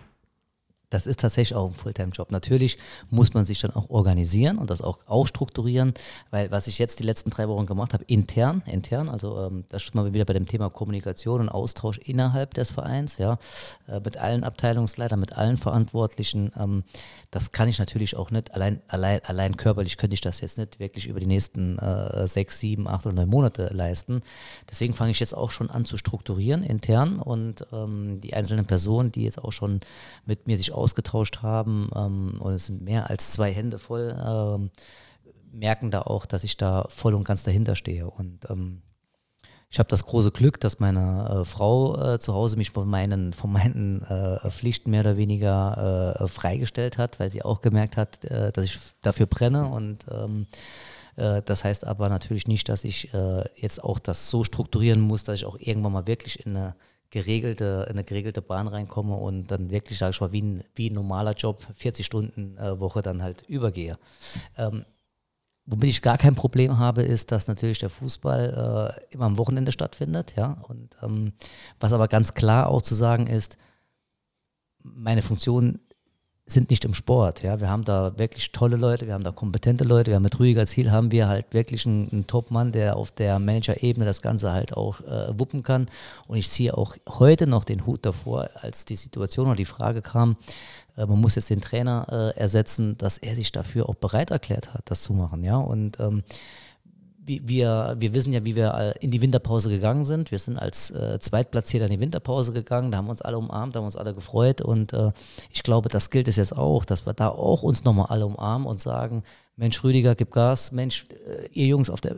das 0.89 1.05
ist 1.05 1.19
tatsächlich 1.19 1.55
auch 1.55 1.67
ein 1.67 1.73
Fulltime-Job. 1.73 2.31
Natürlich 2.31 2.77
muss 3.09 3.33
man 3.33 3.45
sich 3.45 3.59
dann 3.59 3.71
auch 3.71 3.89
organisieren 3.89 4.57
und 4.57 4.69
das 4.69 4.81
auch, 4.81 4.99
auch 5.05 5.27
strukturieren, 5.27 5.93
weil 6.31 6.49
was 6.51 6.67
ich 6.67 6.79
jetzt 6.79 6.99
die 6.99 7.03
letzten 7.03 7.29
drei 7.29 7.47
Wochen 7.49 7.65
gemacht 7.65 7.93
habe, 7.93 8.03
intern, 8.05 8.63
intern, 8.65 9.09
also 9.09 9.39
ähm, 9.45 9.65
da 9.69 9.79
sind 9.79 9.95
wir 9.95 10.13
wieder 10.13 10.25
bei 10.25 10.33
dem 10.33 10.47
Thema 10.47 10.69
Kommunikation 10.69 11.41
und 11.41 11.49
Austausch 11.49 11.97
innerhalb 11.97 12.53
des 12.53 12.71
Vereins, 12.71 13.17
ja, 13.17 13.37
äh, 13.87 13.99
mit 13.99 14.17
allen 14.17 14.43
Abteilungsleitern, 14.43 15.19
mit 15.19 15.33
allen 15.33 15.57
Verantwortlichen. 15.57 16.51
Ähm, 16.57 16.83
das 17.31 17.51
kann 17.51 17.67
ich 17.67 17.79
natürlich 17.79 18.15
auch 18.15 18.31
nicht, 18.31 18.53
allein, 18.53 18.81
allein, 18.87 19.19
allein 19.25 19.57
körperlich 19.57 19.97
könnte 19.97 20.13
ich 20.13 20.21
das 20.21 20.39
jetzt 20.41 20.57
nicht 20.57 20.79
wirklich 20.79 21.07
über 21.07 21.19
die 21.19 21.25
nächsten 21.25 21.77
äh, 21.77 22.27
sechs, 22.27 22.59
sieben, 22.59 22.87
acht 22.87 23.05
oder 23.05 23.15
neun 23.15 23.29
Monate 23.29 23.69
leisten. 23.73 24.21
Deswegen 24.69 24.93
fange 24.93 25.11
ich 25.11 25.19
jetzt 25.19 25.35
auch 25.35 25.51
schon 25.51 25.69
an 25.69 25.85
zu 25.85 25.97
strukturieren 25.97 26.63
intern 26.63 27.19
und 27.19 27.67
ähm, 27.73 28.21
die 28.21 28.33
einzelnen 28.33 28.65
Personen, 28.65 29.11
die 29.11 29.23
jetzt 29.23 29.43
auch 29.43 29.51
schon 29.51 29.81
mit 30.25 30.47
mir 30.47 30.57
sich 30.57 30.71
ausgetauscht 30.71 31.41
haben, 31.41 31.89
ähm, 31.95 32.39
und 32.39 32.53
es 32.53 32.67
sind 32.67 32.81
mehr 32.81 33.09
als 33.09 33.31
zwei 33.31 33.53
Hände 33.53 33.77
voll, 33.77 34.15
ähm, 34.25 34.71
merken 35.51 35.91
da 35.91 36.01
auch, 36.01 36.25
dass 36.25 36.43
ich 36.43 36.57
da 36.57 36.85
voll 36.89 37.13
und 37.13 37.23
ganz 37.23 37.43
dahinter 37.43 37.75
stehe. 37.75 38.09
Und 38.09 38.49
ähm, 38.49 38.81
ich 39.69 39.79
habe 39.79 39.89
das 39.89 40.05
große 40.05 40.31
Glück, 40.31 40.59
dass 40.61 40.79
meine 40.79 41.41
äh, 41.41 41.45
Frau 41.45 42.13
äh, 42.13 42.19
zu 42.19 42.33
Hause 42.33 42.55
mich 42.55 42.71
von 42.71 42.87
meinen, 42.87 43.33
von 43.33 43.51
meinen 43.51 44.01
äh, 44.03 44.49
Pflichten 44.49 44.91
mehr 44.91 45.01
oder 45.01 45.17
weniger 45.17 46.17
äh, 46.21 46.27
freigestellt 46.27 46.97
hat, 46.97 47.19
weil 47.19 47.29
sie 47.29 47.43
auch 47.43 47.61
gemerkt 47.61 47.97
hat, 47.97 48.23
äh, 48.25 48.51
dass 48.53 48.63
ich 48.63 48.77
dafür 49.01 49.25
brenne. 49.25 49.67
Und 49.67 50.05
ähm, 50.09 50.47
äh, 51.17 51.41
das 51.41 51.65
heißt 51.65 51.85
aber 51.85 52.07
natürlich 52.07 52.47
nicht, 52.47 52.69
dass 52.69 52.83
ich 52.83 53.09
jetzt 53.55 53.83
auch 53.83 53.99
das 53.99 54.29
so 54.29 54.43
strukturieren 54.43 55.01
muss, 55.01 55.23
dass 55.23 55.35
ich 55.35 55.45
auch 55.45 55.57
irgendwann 55.59 55.91
mal 55.91 56.07
wirklich 56.07 56.45
in 56.45 56.55
eine 56.55 56.75
geregelte, 57.09 57.85
in 57.89 57.95
eine 57.95 58.03
geregelte 58.03 58.41
Bahn 58.41 58.67
reinkomme 58.67 59.15
und 59.15 59.47
dann 59.47 59.69
wirklich, 59.69 59.97
sage 59.97 60.11
ich 60.11 60.21
mal, 60.21 60.31
wie 60.31 60.41
ein, 60.41 60.63
wie 60.75 60.89
ein 60.89 60.93
normaler 60.93 61.33
Job, 61.33 61.65
40 61.75 62.05
Stunden 62.05 62.57
Woche 62.79 63.01
dann 63.01 63.23
halt 63.23 63.43
übergehe. 63.47 63.97
Ähm, 64.57 64.85
womit 65.67 65.89
ich 65.89 66.01
gar 66.01 66.17
kein 66.17 66.33
Problem 66.33 66.79
habe, 66.79 67.03
ist, 67.03 67.31
dass 67.31 67.47
natürlich 67.47 67.79
der 67.79 67.89
Fußball 67.89 68.97
äh, 69.11 69.13
immer 69.13 69.25
am 69.25 69.37
Wochenende 69.37 69.71
stattfindet, 69.71 70.33
ja. 70.35 70.57
Und 70.67 70.95
ähm, 71.03 71.33
was 71.79 71.93
aber 71.93 72.07
ganz 72.07 72.33
klar 72.33 72.69
auch 72.69 72.81
zu 72.81 72.95
sagen 72.95 73.27
ist, 73.27 73.57
meine 74.81 75.21
Funktion 75.21 75.79
sind 76.49 76.69
nicht 76.69 76.85
im 76.85 76.93
Sport. 76.93 77.43
Ja. 77.43 77.59
Wir 77.59 77.69
haben 77.69 77.83
da 77.83 78.17
wirklich 78.17 78.53
tolle 78.53 78.77
Leute, 78.77 79.05
wir 79.05 79.13
haben 79.13 79.25
da 79.25 79.31
kompetente 79.31 79.83
Leute, 79.83 80.11
wir 80.11 80.15
haben 80.15 80.23
mit 80.23 80.39
Rüdiger 80.39 80.65
Ziel 80.65 80.91
haben 80.91 81.11
wir 81.11 81.27
halt 81.27 81.53
wirklich 81.53 81.85
einen, 81.85 82.09
einen 82.09 82.27
Top-Mann, 82.27 82.71
der 82.71 82.95
auf 82.95 83.11
der 83.11 83.37
Manager-Ebene 83.37 84.05
das 84.05 84.21
Ganze 84.21 84.53
halt 84.53 84.75
auch 84.75 85.01
äh, 85.01 85.37
wuppen 85.37 85.61
kann. 85.63 85.87
Und 86.25 86.37
ich 86.37 86.49
ziehe 86.49 86.77
auch 86.77 86.95
heute 87.09 87.47
noch 87.47 87.65
den 87.65 87.85
Hut 87.85 88.05
davor, 88.05 88.49
als 88.61 88.85
die 88.85 88.95
Situation 88.95 89.47
oder 89.47 89.57
die 89.57 89.65
Frage 89.65 90.01
kam, 90.01 90.37
man 91.05 91.21
muss 91.21 91.35
jetzt 91.35 91.49
den 91.49 91.61
Trainer 91.61 92.07
äh, 92.09 92.39
ersetzen, 92.39 92.97
dass 92.97 93.17
er 93.17 93.35
sich 93.35 93.51
dafür 93.51 93.87
auch 93.89 93.95
bereit 93.95 94.31
erklärt 94.31 94.73
hat, 94.73 94.89
das 94.89 95.03
zu 95.03 95.13
machen. 95.13 95.43
Ja. 95.43 95.57
Und 95.57 95.99
ähm, 95.99 96.23
wir, 97.27 97.95
wir 97.97 98.13
wissen 98.13 98.31
ja, 98.31 98.45
wie 98.45 98.55
wir 98.55 98.73
äh, 98.73 98.93
in 99.03 99.11
die 99.11 99.21
Winterpause 99.21 99.69
gegangen 99.69 100.05
sind. 100.05 100.31
Wir 100.31 100.39
sind 100.39 100.57
als 100.57 100.91
äh, 100.91 101.19
Zweitplatzierter 101.19 101.85
in 101.85 101.91
die 101.91 101.99
Winterpause 101.99 102.53
gegangen, 102.53 102.91
da 102.91 102.97
haben 102.97 103.09
uns 103.09 103.21
alle 103.21 103.37
umarmt, 103.37 103.75
da 103.75 103.79
haben 103.79 103.85
uns 103.85 103.97
alle 103.97 104.13
gefreut 104.13 104.61
und 104.61 104.93
äh, 104.93 105.11
ich 105.51 105.63
glaube, 105.63 105.89
das 105.89 106.09
gilt 106.09 106.27
es 106.27 106.37
jetzt 106.37 106.55
auch, 106.55 106.85
dass 106.85 107.05
wir 107.05 107.13
da 107.13 107.29
auch 107.29 107.63
uns 107.63 107.83
nochmal 107.83 108.07
alle 108.07 108.25
umarmen 108.25 108.65
und 108.65 108.79
sagen, 108.79 109.23
Mensch 109.57 109.83
Rüdiger, 109.83 110.15
gib 110.15 110.31
Gas, 110.31 110.71
Mensch, 110.71 111.05
äh, 111.27 111.47
ihr 111.51 111.67
Jungs 111.67 111.89
auf 111.89 111.99
der, 111.99 112.17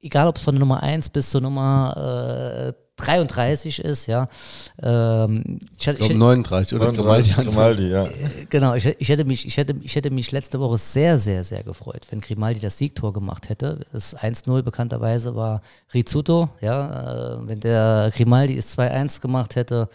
egal 0.00 0.28
ob 0.28 0.36
es 0.36 0.42
von 0.42 0.56
Nummer 0.56 0.82
1 0.82 1.08
bis 1.08 1.30
zur 1.30 1.40
Nummer 1.40 2.66
äh, 2.68 2.72
33 3.00 3.80
ist, 3.80 4.06
ja. 4.06 4.28
Ähm, 4.82 5.60
ich, 5.78 5.86
ich 5.86 5.96
glaube 5.96 6.14
39 6.14 6.74
oder 6.74 6.92
39, 6.92 7.36
Grimaldi, 7.36 7.88
ja. 7.88 8.08
Genau, 8.48 8.74
ich, 8.74 8.86
ich, 8.86 9.08
hätte 9.08 9.24
mich, 9.24 9.46
ich, 9.46 9.56
hätte, 9.56 9.74
ich 9.82 9.94
hätte 9.94 10.10
mich 10.10 10.32
letzte 10.32 10.60
Woche 10.60 10.78
sehr, 10.78 11.18
sehr, 11.18 11.44
sehr 11.44 11.62
gefreut, 11.62 12.06
wenn 12.10 12.20
Grimaldi 12.20 12.60
das 12.60 12.78
Siegtor 12.78 13.12
gemacht 13.12 13.48
hätte. 13.48 13.80
Das 13.92 14.16
1-0 14.16 14.62
bekannterweise 14.62 15.34
war 15.34 15.62
Rizzuto, 15.92 16.50
ja. 16.60 17.36
Äh, 17.36 17.48
wenn 17.48 17.60
der 17.60 18.12
Grimaldi 18.14 18.56
es 18.56 18.76
2-1 18.76 19.20
gemacht 19.20 19.56
hätte, 19.56 19.88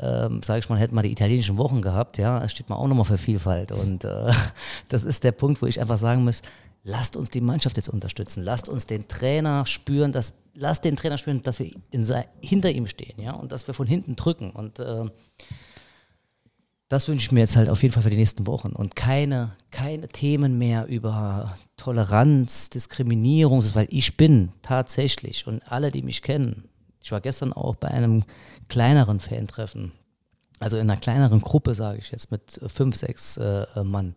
ähm, 0.00 0.42
sage 0.42 0.60
ich 0.60 0.68
mal, 0.68 0.78
hätten 0.78 0.94
wir 0.94 1.02
die 1.02 1.12
italienischen 1.12 1.58
Wochen 1.58 1.82
gehabt, 1.82 2.16
ja, 2.16 2.48
steht 2.48 2.68
man 2.70 2.78
auch 2.78 2.86
nochmal 2.86 3.04
für 3.04 3.18
Vielfalt. 3.18 3.72
Und 3.72 4.04
äh, 4.04 4.32
das 4.88 5.04
ist 5.04 5.24
der 5.24 5.32
Punkt, 5.32 5.60
wo 5.60 5.66
ich 5.66 5.80
einfach 5.80 5.98
sagen 5.98 6.24
muss, 6.24 6.42
lasst 6.84 7.16
uns 7.16 7.30
die 7.30 7.40
Mannschaft 7.40 7.76
jetzt 7.76 7.88
unterstützen, 7.88 8.42
lasst 8.42 8.68
uns 8.68 8.86
den 8.86 9.06
Trainer 9.08 9.66
spüren, 9.66 10.12
dass, 10.12 10.34
lasst 10.54 10.84
den 10.84 10.96
Trainer 10.96 11.18
spüren, 11.18 11.42
dass 11.42 11.58
wir 11.58 11.72
sein, 11.92 12.24
hinter 12.40 12.70
ihm 12.70 12.86
stehen, 12.86 13.20
ja, 13.20 13.32
und 13.32 13.52
dass 13.52 13.66
wir 13.66 13.74
von 13.74 13.86
hinten 13.86 14.16
drücken. 14.16 14.50
Und 14.50 14.78
äh, 14.78 15.04
das 16.88 17.08
wünsche 17.08 17.24
ich 17.24 17.32
mir 17.32 17.40
jetzt 17.40 17.56
halt 17.56 17.68
auf 17.68 17.82
jeden 17.82 17.94
Fall 17.94 18.02
für 18.02 18.10
die 18.10 18.16
nächsten 18.16 18.46
Wochen. 18.46 18.70
Und 18.70 18.96
keine, 18.96 19.56
keine 19.70 20.08
Themen 20.08 20.58
mehr 20.58 20.86
über 20.86 21.56
Toleranz, 21.76 22.68
Diskriminierung, 22.70 23.62
weil 23.74 23.86
ich 23.90 24.16
bin 24.16 24.52
tatsächlich 24.62 25.46
und 25.46 25.62
alle, 25.70 25.90
die 25.90 26.02
mich 26.02 26.22
kennen, 26.22 26.68
ich 27.00 27.10
war 27.10 27.20
gestern 27.20 27.52
auch 27.52 27.76
bei 27.76 27.88
einem 27.88 28.24
kleineren 28.68 29.20
Fan-Treffen, 29.20 29.92
also 30.60 30.76
in 30.76 30.88
einer 30.88 31.00
kleineren 31.00 31.40
Gruppe, 31.40 31.74
sage 31.74 31.98
ich 31.98 32.12
jetzt, 32.12 32.30
mit 32.30 32.60
fünf, 32.66 32.96
sechs 32.96 33.36
äh, 33.36 33.66
Mann 33.82 34.14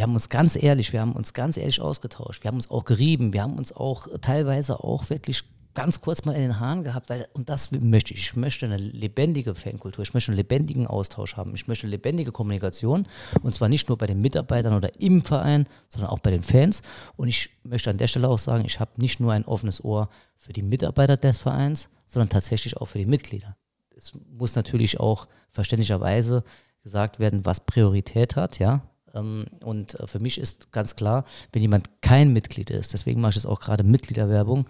wir 0.00 0.04
haben 0.04 0.14
uns 0.14 0.30
ganz 0.30 0.56
ehrlich, 0.56 0.94
wir 0.94 1.02
haben 1.02 1.12
uns 1.12 1.34
ganz 1.34 1.58
ehrlich 1.58 1.78
ausgetauscht. 1.82 2.42
Wir 2.42 2.48
haben 2.48 2.56
uns 2.56 2.70
auch 2.70 2.86
gerieben. 2.86 3.34
Wir 3.34 3.42
haben 3.42 3.58
uns 3.58 3.70
auch 3.70 4.08
teilweise 4.22 4.82
auch 4.82 5.10
wirklich 5.10 5.44
ganz 5.74 6.00
kurz 6.00 6.24
mal 6.24 6.34
in 6.34 6.40
den 6.40 6.58
Haaren 6.58 6.84
gehabt, 6.84 7.10
weil, 7.10 7.28
und 7.34 7.50
das 7.50 7.70
möchte 7.70 8.14
ich. 8.14 8.20
Ich 8.20 8.34
möchte 8.34 8.64
eine 8.64 8.78
lebendige 8.78 9.54
Fankultur, 9.54 10.02
ich 10.02 10.14
möchte 10.14 10.30
einen 10.30 10.38
lebendigen 10.38 10.86
Austausch 10.86 11.36
haben, 11.36 11.54
ich 11.54 11.68
möchte 11.68 11.84
eine 11.84 11.90
lebendige 11.90 12.32
Kommunikation 12.32 13.06
und 13.42 13.54
zwar 13.54 13.68
nicht 13.68 13.90
nur 13.90 13.98
bei 13.98 14.06
den 14.06 14.22
Mitarbeitern 14.22 14.72
oder 14.72 14.98
im 14.98 15.20
Verein, 15.20 15.66
sondern 15.90 16.10
auch 16.10 16.20
bei 16.20 16.30
den 16.30 16.42
Fans. 16.42 16.80
Und 17.18 17.28
ich 17.28 17.50
möchte 17.62 17.90
an 17.90 17.98
der 17.98 18.06
Stelle 18.06 18.30
auch 18.30 18.38
sagen, 18.38 18.64
ich 18.64 18.80
habe 18.80 18.92
nicht 18.96 19.20
nur 19.20 19.34
ein 19.34 19.44
offenes 19.44 19.84
Ohr 19.84 20.08
für 20.34 20.54
die 20.54 20.62
Mitarbeiter 20.62 21.18
des 21.18 21.36
Vereins, 21.36 21.90
sondern 22.06 22.30
tatsächlich 22.30 22.78
auch 22.78 22.86
für 22.86 22.98
die 22.98 23.04
Mitglieder. 23.04 23.54
Es 23.94 24.12
muss 24.30 24.56
natürlich 24.56 24.98
auch 24.98 25.28
verständlicherweise 25.50 26.42
gesagt 26.82 27.18
werden, 27.18 27.44
was 27.44 27.60
Priorität 27.60 28.34
hat, 28.36 28.58
ja. 28.58 28.80
Ähm, 29.14 29.46
und 29.62 29.98
äh, 29.98 30.06
für 30.06 30.20
mich 30.20 30.38
ist 30.38 30.72
ganz 30.72 30.96
klar, 30.96 31.24
wenn 31.52 31.62
jemand 31.62 32.02
kein 32.02 32.32
Mitglied 32.32 32.70
ist, 32.70 32.92
deswegen 32.92 33.20
mache 33.20 33.30
ich 33.30 33.36
es 33.36 33.46
auch 33.46 33.60
gerade 33.60 33.84
Mitgliederwerbung, 33.84 34.66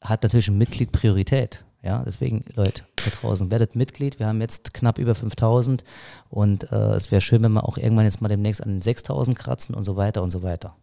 hat 0.00 0.22
natürlich 0.22 0.48
ein 0.48 0.58
Mitglied 0.58 0.92
Priorität. 0.92 1.64
Ja, 1.82 2.02
deswegen, 2.04 2.44
Leute, 2.56 2.82
da 2.96 3.10
draußen, 3.10 3.50
werdet 3.50 3.76
Mitglied. 3.76 4.18
Wir 4.18 4.26
haben 4.26 4.40
jetzt 4.40 4.74
knapp 4.74 4.98
über 4.98 5.14
5000 5.14 5.84
und 6.30 6.72
äh, 6.72 6.94
es 6.94 7.12
wäre 7.12 7.20
schön, 7.20 7.44
wenn 7.44 7.52
wir 7.52 7.64
auch 7.64 7.78
irgendwann 7.78 8.06
jetzt 8.06 8.20
mal 8.20 8.28
demnächst 8.28 8.60
an 8.60 8.70
den 8.70 8.82
6000 8.82 9.38
kratzen 9.38 9.74
und 9.74 9.84
so 9.84 9.96
weiter 9.96 10.22
und 10.24 10.30
so 10.32 10.42
weiter. 10.42 10.74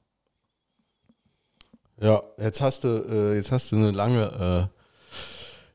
Ja, 2.01 2.21
jetzt 2.37 2.61
hast 2.61 2.85
du, 2.85 2.87
äh, 2.87 3.35
jetzt 3.35 3.51
hast 3.51 3.71
du 3.71 3.75
eine 3.75 3.91
lange 3.91 4.69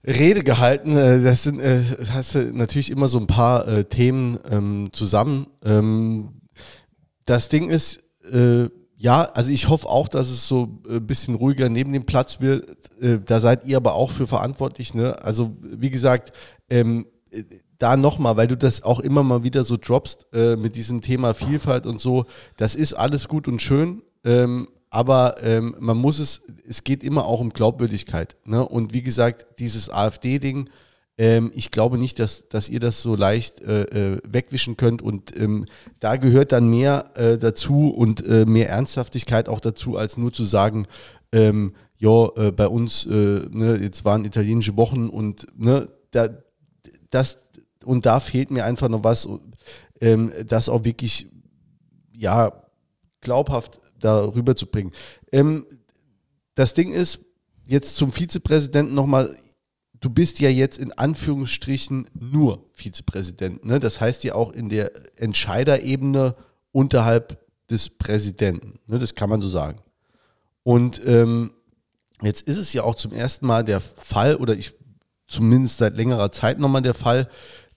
äh, 0.07 0.11
Rede 0.11 0.43
gehalten. 0.43 0.97
Äh, 0.97 1.23
das 1.23 1.43
sind, 1.43 1.61
äh, 1.61 1.83
hast 2.11 2.35
du 2.35 2.57
natürlich 2.57 2.91
immer 2.91 3.09
so 3.09 3.19
ein 3.19 3.27
paar 3.27 3.89
Themen 3.89 4.39
ähm, 4.51 4.89
zusammen. 4.93 5.49
Ähm, 5.65 6.38
das 7.29 7.49
Ding 7.49 7.69
ist, 7.69 8.01
äh, 8.33 8.69
ja, 8.97 9.23
also 9.23 9.51
ich 9.51 9.69
hoffe 9.69 9.89
auch, 9.89 10.09
dass 10.09 10.29
es 10.29 10.49
so 10.49 10.81
ein 10.89 11.07
bisschen 11.07 11.35
ruhiger 11.35 11.69
neben 11.69 11.93
dem 11.93 12.05
Platz 12.05 12.41
wird. 12.41 12.77
Äh, 13.01 13.21
da 13.25 13.39
seid 13.39 13.65
ihr 13.65 13.77
aber 13.77 13.95
auch 13.95 14.11
für 14.11 14.27
verantwortlich. 14.27 14.95
Ne? 14.95 15.23
Also 15.23 15.57
wie 15.61 15.91
gesagt, 15.91 16.33
ähm, 16.69 17.07
da 17.79 17.97
nochmal, 17.97 18.37
weil 18.37 18.49
du 18.49 18.57
das 18.57 18.83
auch 18.83 18.99
immer 19.01 19.23
mal 19.23 19.45
wieder 19.45 19.63
so 19.63 19.77
droppst 19.77 20.27
äh, 20.33 20.57
mit 20.57 20.75
diesem 20.75 21.01
Thema 21.01 21.35
Vielfalt 21.35 21.87
und 21.87 22.01
so. 22.01 22.25
Das 22.57 22.75
ist 22.75 22.95
alles 22.95 23.29
gut 23.29 23.47
und 23.47 23.63
schön, 23.63 24.03
ähm, 24.25 24.69
aber 24.91 25.37
ähm, 25.45 25.77
man 25.79 25.99
muss 25.99 26.19
es, 26.19 26.41
es 26.67 26.83
geht 26.83 27.05
immer 27.05 27.27
auch 27.27 27.41
um 27.41 27.51
Glaubwürdigkeit. 27.51 28.37
Ne? 28.45 28.67
Und 28.67 28.95
wie 28.95 29.03
gesagt, 29.03 29.47
dieses 29.61 29.91
AfD-Ding, 29.91 30.71
ähm, 31.19 31.51
ich 31.55 31.71
glaube 31.71 31.99
nicht, 31.99 32.21
dass, 32.21 32.49
dass 32.49 32.69
ihr 32.69 32.81
das 32.81 33.03
so 33.03 33.17
leicht 33.17 33.61
äh, 33.61 33.83
äh, 34.15 34.21
wegwischen 34.25 34.77
könnt 34.77 35.03
und 35.03 35.37
ähm, 35.37 35.67
da 35.99 36.17
gehört 36.17 36.53
dann 36.53 36.71
mehr 36.71 37.11
äh, 37.17 37.37
dazu 37.37 37.91
und 37.91 38.25
äh, 38.25 38.47
mehr 38.47 38.71
Ernsthaftigkeit 38.71 39.49
auch 39.49 39.61
dazu, 39.61 39.97
als 39.97 40.17
nur 40.17 40.33
zu 40.33 40.45
sagen, 40.45 40.87
ähm, 41.33 41.75
ja, 41.97 42.29
äh, 42.37 42.53
bei 42.53 42.69
uns, 42.69 43.05
äh, 43.07 43.41
ne, 43.51 43.77
jetzt 43.81 44.05
waren 44.05 44.25
italienische 44.25 44.77
Wochen 44.77 45.09
und 45.09 45.47
ne, 45.57 45.89
da, 46.13 46.29
das, 47.11 47.39
und 47.85 48.07
da 48.07 48.21
fehlt 48.21 48.53
mir 48.53 48.65
einfach 48.65 48.89
noch 48.89 49.03
was, 49.03 49.29
ähm, 50.01 50.33
das 50.47 50.69
auch 50.69 50.85
wirklich, 50.85 51.29
ja, 52.13 52.53
glaubhaft 53.21 53.81
darüber 53.99 54.55
zu 54.55 54.67
bringen. 54.67 54.93
Ähm, 55.33 55.67
das 56.55 56.75
Ding 56.75 56.93
ist, 56.93 57.21
jetzt 57.65 57.97
zum 57.97 58.13
Vizepräsidenten 58.13 58.95
nochmal, 58.95 59.37
du 60.01 60.11
bist 60.11 60.41
ja 60.41 60.49
jetzt 60.49 60.79
in 60.79 60.93
Anführungsstrichen 60.93 62.09
nur 62.15 62.65
Vizepräsident. 62.73 63.65
Ne? 63.65 63.81
Das 63.81 64.01
heißt 64.01 64.25
ja 64.25 64.35
auch 64.35 64.53
in 64.53 64.69
der 64.69 64.93
Entscheiderebene 65.21 66.37
unterhalb 66.73 67.45
des 67.71 67.89
Präsidenten. 67.89 68.79
Ne? 68.87 68.99
Das 68.99 69.15
kann 69.15 69.31
man 69.31 69.41
so 69.41 69.49
sagen. 69.49 69.81
Und 70.63 71.01
ähm, 71.05 71.53
jetzt 72.23 72.43
ist 72.43 72.59
es 72.59 72.73
ja 72.73 72.83
auch 72.83 72.95
zum 72.95 73.13
ersten 73.13 73.47
Mal 73.47 73.65
der 73.65 73.81
Fall, 73.81 74.37
oder 74.37 74.55
ich 74.55 74.75
zumindest 75.27 75.79
seit 75.79 75.95
längerer 75.95 76.33
Zeit 76.33 76.59
nochmal 76.59 76.83
der 76.83 76.95
Fall, 76.95 77.29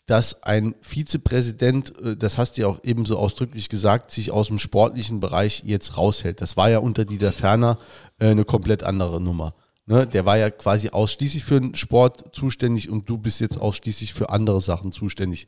dass 0.06 0.44
ein 0.44 0.76
Vizepräsident, 0.82 1.98
äh, 2.00 2.18
das 2.18 2.38
hast 2.38 2.58
du 2.58 2.62
ja 2.62 2.68
auch 2.68 2.84
eben 2.84 3.06
so 3.06 3.18
ausdrücklich 3.18 3.70
gesagt, 3.70 4.12
sich 4.12 4.32
aus 4.32 4.48
dem 4.48 4.60
sportlichen 4.60 5.20
Bereich 5.20 5.64
jetzt 5.66 5.98
raushält. 5.98 6.42
Das 6.42 6.58
war 6.58 6.70
ja 6.70 6.80
unter 6.80 7.06
Dieter 7.06 7.32
Ferner 7.32 7.78
äh, 8.20 8.28
eine 8.28 8.46
komplett 8.46 8.84
andere 8.84 9.22
Nummer. 9.22 9.54
Ne? 9.86 10.08
Der 10.08 10.26
war 10.26 10.38
ja 10.38 10.50
quasi 10.50 10.90
ausschließlich 10.90 11.44
für 11.44 11.60
den 11.60 11.76
Sport 11.76 12.36
zuständig 12.36 12.90
und 12.90 13.10
du 13.10 13.18
bist 13.18 13.42
jetzt 13.42 13.60
ausschließlich 13.60 14.14
für 14.14 14.30
andere 14.30 14.62
Sachen 14.62 14.92
zuständig. 14.92 15.48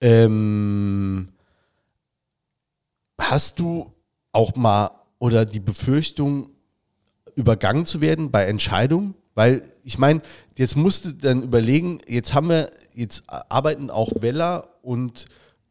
Ähm, 0.00 1.28
hast 3.18 3.58
du 3.58 3.92
auch 4.32 4.54
mal 4.56 4.90
oder 5.18 5.44
die 5.44 5.60
Befürchtung, 5.60 6.50
übergangen 7.34 7.86
zu 7.86 8.00
werden 8.00 8.30
bei 8.30 8.44
Entscheidungen? 8.46 9.14
Weil 9.34 9.62
ich 9.84 9.98
meine, 9.98 10.22
jetzt 10.56 10.76
musst 10.76 11.04
du 11.04 11.12
dann 11.12 11.44
überlegen, 11.44 12.00
jetzt 12.08 12.34
haben 12.34 12.48
wir, 12.48 12.70
jetzt 12.94 13.22
arbeiten 13.28 13.90
auch 13.90 14.10
Weller 14.20 14.68
und 14.82 15.26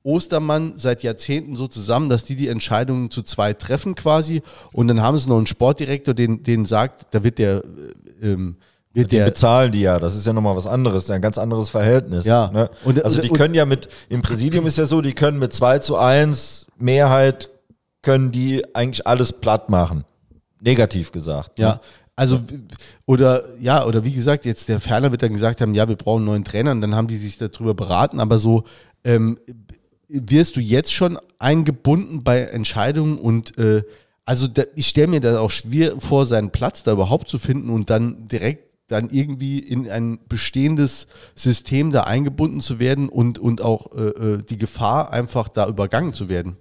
Ostermann 0.08 0.74
seit 0.78 1.04
Jahrzehnten 1.04 1.56
so 1.56 1.68
zusammen, 1.68 2.10
dass 2.10 2.24
die 2.24 2.36
die 2.36 2.48
Entscheidungen 2.48 3.12
zu 3.12 3.22
zweit 3.22 3.60
treffen 3.60 3.94
quasi 3.96 4.42
und 4.72 4.88
dann 4.88 5.02
haben 5.02 5.18
sie 5.18 5.28
noch 5.30 5.38
einen 5.38 5.48
Sportdirektor, 5.48 6.14
den, 6.14 6.44
den 6.44 6.66
sagt, 6.66 7.08
da 7.14 7.24
wird 7.24 7.38
der, 7.40 7.64
äh, 8.22 8.28
ähm, 8.32 8.56
wird 8.94 9.12
die 9.12 9.18
der 9.18 9.26
bezahlen 9.26 9.72
die 9.72 9.82
ja, 9.82 10.00
das 10.00 10.16
ist 10.16 10.26
ja 10.26 10.34
nochmal 10.34 10.56
was 10.56 10.66
anderes, 10.66 11.10
ein 11.12 11.22
ganz 11.22 11.38
anderes 11.38 11.70
Verhältnis. 11.70 12.26
Ja. 12.26 12.50
Ne? 12.52 12.70
Und- 12.86 13.04
also 13.04 13.22
die 13.22 13.30
und- 13.30 13.38
können 13.38 13.54
ja 13.54 13.66
mit, 13.66 13.90
im 14.10 14.22
Präsidium 14.22 14.66
ist 14.66 14.78
ja 14.78 14.86
so, 14.86 15.02
die 15.02 15.14
können 15.14 15.38
mit 15.40 15.54
2 15.54 15.80
zu 15.80 15.98
1 15.98 16.68
Mehrheit, 16.78 17.50
können 18.02 18.32
die 18.32 18.64
eigentlich 18.74 19.06
alles 19.06 19.34
platt 19.34 19.70
machen. 19.70 20.06
Negativ 20.62 21.12
gesagt. 21.12 21.60
Ja, 21.60 21.74
Ne? 21.74 21.80
also 22.16 22.40
oder 23.06 23.44
ja, 23.60 23.86
oder 23.86 24.04
wie 24.06 24.14
gesagt, 24.14 24.46
jetzt 24.46 24.70
der 24.70 24.80
Ferner 24.80 25.12
wird 25.12 25.22
dann 25.22 25.34
gesagt 25.34 25.62
haben, 25.62 25.76
ja, 25.76 25.88
wir 25.88 25.96
brauchen 25.96 26.20
einen 26.20 26.26
neuen 26.26 26.44
Trainer 26.44 26.72
und 26.72 26.82
dann 26.82 26.96
haben 26.96 27.08
die 27.08 27.18
sich 27.18 27.38
darüber 27.38 27.74
beraten, 27.76 28.20
aber 28.20 28.40
so 28.40 28.64
ähm, 29.04 29.38
wirst 30.08 30.56
du 30.56 30.60
jetzt 30.60 30.94
schon 30.94 31.18
eingebunden 31.40 32.24
bei 32.24 32.40
Entscheidungen 32.40 33.18
und 33.18 33.58
äh, 33.58 33.84
also 34.26 34.48
da, 34.48 34.64
ich 34.76 34.88
stelle 34.88 35.08
mir 35.08 35.22
da 35.22 35.40
auch 35.40 35.52
schwer 35.52 36.00
vor, 36.00 36.26
seinen 36.26 36.52
Platz 36.52 36.84
da 36.84 36.92
überhaupt 36.92 37.30
zu 37.30 37.38
finden 37.38 37.70
und 37.70 37.90
dann 37.90 38.28
direkt 38.28 38.68
dann 38.88 39.10
irgendwie 39.10 39.60
in 39.60 39.90
ein 39.90 40.20
bestehendes 40.28 41.08
System 41.36 41.92
da 41.92 42.04
eingebunden 42.04 42.62
zu 42.62 42.80
werden 42.80 43.10
und, 43.10 43.38
und 43.38 43.62
auch 43.62 43.92
äh, 43.94 44.08
äh, 44.08 44.44
die 44.44 44.58
Gefahr 44.58 45.12
einfach 45.12 45.50
da 45.50 45.68
übergangen 45.68 46.14
zu 46.14 46.30
werden. 46.30 46.58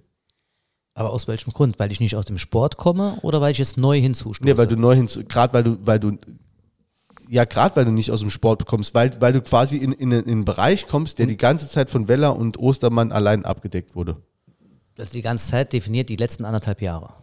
Aber 0.95 1.11
aus 1.11 1.29
welchem 1.29 1.53
Grund? 1.53 1.79
Weil 1.79 1.93
ich 1.93 2.01
nicht 2.01 2.17
aus 2.17 2.25
dem 2.25 2.39
Sport 2.39 2.79
komme 2.79 3.19
oder 3.23 3.41
weil 3.41 3.53
ich 3.53 3.59
jetzt 3.59 3.77
neu 3.77 4.01
hinzustoße? 4.01 4.45
Nee, 4.45 4.57
weil 4.57 4.67
du 4.67 4.77
neu 4.77 4.95
hinzu, 4.95 5.25
gerade 5.25 5.53
weil 5.53 5.65
du, 5.65 5.79
weil 5.85 6.01
du, 6.01 6.19
ja, 7.29 7.45
gerade 7.45 7.77
weil 7.77 7.85
du 7.85 7.91
nicht 7.91 8.11
aus 8.11 8.21
dem 8.21 8.31
Sport 8.31 8.67
kommst, 8.67 8.95
weil, 8.95 9.11
weil 9.21 9.33
du 9.33 9.41
quasi 9.43 9.77
in, 9.77 9.93
in, 9.93 10.13
in 10.13 10.27
einen 10.27 10.45
Bereich 10.45 10.87
kommst, 10.87 11.19
der 11.19 11.27
die 11.27 11.37
ganze 11.37 11.69
Zeit 11.69 11.91
von 11.91 12.09
Weller 12.09 12.37
und 12.37 12.59
Ostermann 12.59 13.13
allein 13.13 13.45
abgedeckt 13.45 13.95
wurde. 13.95 14.17
also 14.99 15.13
die 15.13 15.23
ganze 15.23 15.49
Zeit 15.49 15.73
definiert 15.73 16.09
die 16.09 16.17
letzten 16.17 16.45
anderthalb 16.45 16.81
Jahre. 16.83 17.15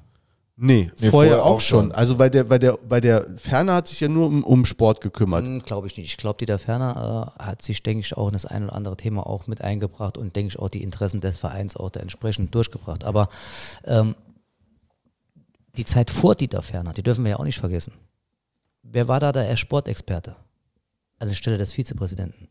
Nee, 0.55 0.91
Nee, 0.99 1.09
vorher, 1.09 1.11
vorher 1.11 1.45
auch 1.45 1.55
auch 1.55 1.59
schon. 1.61 1.85
schon. 1.85 1.91
Also 1.93 2.19
weil 2.19 2.29
der, 2.29 2.47
weil 2.49 2.59
der, 2.59 2.77
weil 2.87 3.01
der 3.01 3.25
Ferner 3.37 3.73
hat 3.73 3.87
sich 3.87 3.99
ja 4.01 4.07
nur 4.07 4.27
um, 4.27 4.43
um 4.43 4.65
Sport 4.65 5.01
gekümmert. 5.01 5.43
Hm, 5.45 5.63
Glaube 5.63 5.87
ich 5.87 5.97
nicht. 5.97 6.05
Ich 6.11 6.17
glaube, 6.17 6.37
Dieter 6.37 6.59
Ferner 6.59 7.33
äh, 7.39 7.43
hat 7.43 7.63
sich, 7.63 7.81
denke 7.81 8.01
ich, 8.01 8.15
auch 8.15 8.27
in 8.27 8.33
das 8.33 8.45
ein 8.45 8.65
oder 8.65 8.75
andere 8.75 8.95
Thema 8.95 9.25
auch 9.25 9.47
mit 9.47 9.61
eingebracht 9.61 10.15
und, 10.17 10.35
denke 10.35 10.49
ich, 10.49 10.59
auch 10.59 10.69
die 10.69 10.83
Interessen 10.83 11.21
des 11.21 11.39
Vereins 11.39 11.75
auch 11.75 11.89
da 11.89 12.01
entsprechend 12.01 12.53
durchgebracht. 12.53 13.03
Aber 13.03 13.29
ähm, 13.85 14.13
die 15.75 15.85
Zeit 15.85 16.11
vor 16.11 16.35
Dieter 16.35 16.61
Ferner, 16.61 16.93
die 16.93 17.01
dürfen 17.01 17.23
wir 17.25 17.31
ja 17.31 17.39
auch 17.39 17.45
nicht 17.45 17.57
vergessen. 17.57 17.93
Wer 18.83 19.07
war 19.07 19.19
da 19.19 19.31
der 19.31 19.55
Sportexperte? 19.55 20.35
An 21.19 21.29
der 21.29 21.35
Stelle 21.35 21.57
des 21.57 21.71
Vizepräsidenten. 21.73 22.49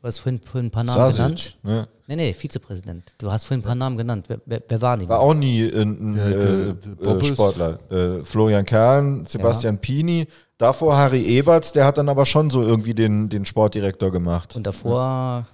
Du 0.00 0.06
hast 0.08 0.18
vorhin, 0.18 0.40
vorhin 0.40 0.66
ein 0.66 0.70
paar 0.70 0.84
Namen 0.84 1.12
genannt. 1.12 1.38
Sasic, 1.38 1.64
ne? 1.64 1.88
Nee, 2.06 2.16
nee, 2.16 2.32
Vizepräsident. 2.32 3.14
Du 3.18 3.30
hast 3.30 3.44
vorhin 3.44 3.60
ein 3.60 3.64
paar 3.64 3.74
Namen 3.74 3.96
genannt. 3.96 4.26
Wer, 4.28 4.40
wer, 4.44 4.62
wer 4.68 4.82
waren 4.82 5.00
die? 5.00 5.08
War 5.08 5.20
auch 5.20 5.32
nie 5.34 5.62
ein, 5.62 6.10
ein 6.12 6.16
Ja, 6.16 6.28
der- 6.28 6.50
äh, 6.68 6.74
der 7.02 7.16
äh. 7.16 7.24
Sportler. 7.24 7.78
Äh, 7.90 8.24
Florian 8.24 8.64
Kern, 8.64 9.24
Sebastian 9.26 9.78
Pini, 9.78 10.26
davor 10.58 10.96
Harry 10.96 11.22
Eberts, 11.24 11.72
der 11.72 11.86
hat 11.86 11.96
dann 11.98 12.08
aber 12.08 12.26
schon 12.26 12.50
so 12.50 12.62
irgendwie 12.62 12.94
den, 12.94 13.28
den 13.28 13.44
Sportdirektor 13.46 14.10
gemacht. 14.10 14.56
Und 14.56 14.66
davor 14.66 15.46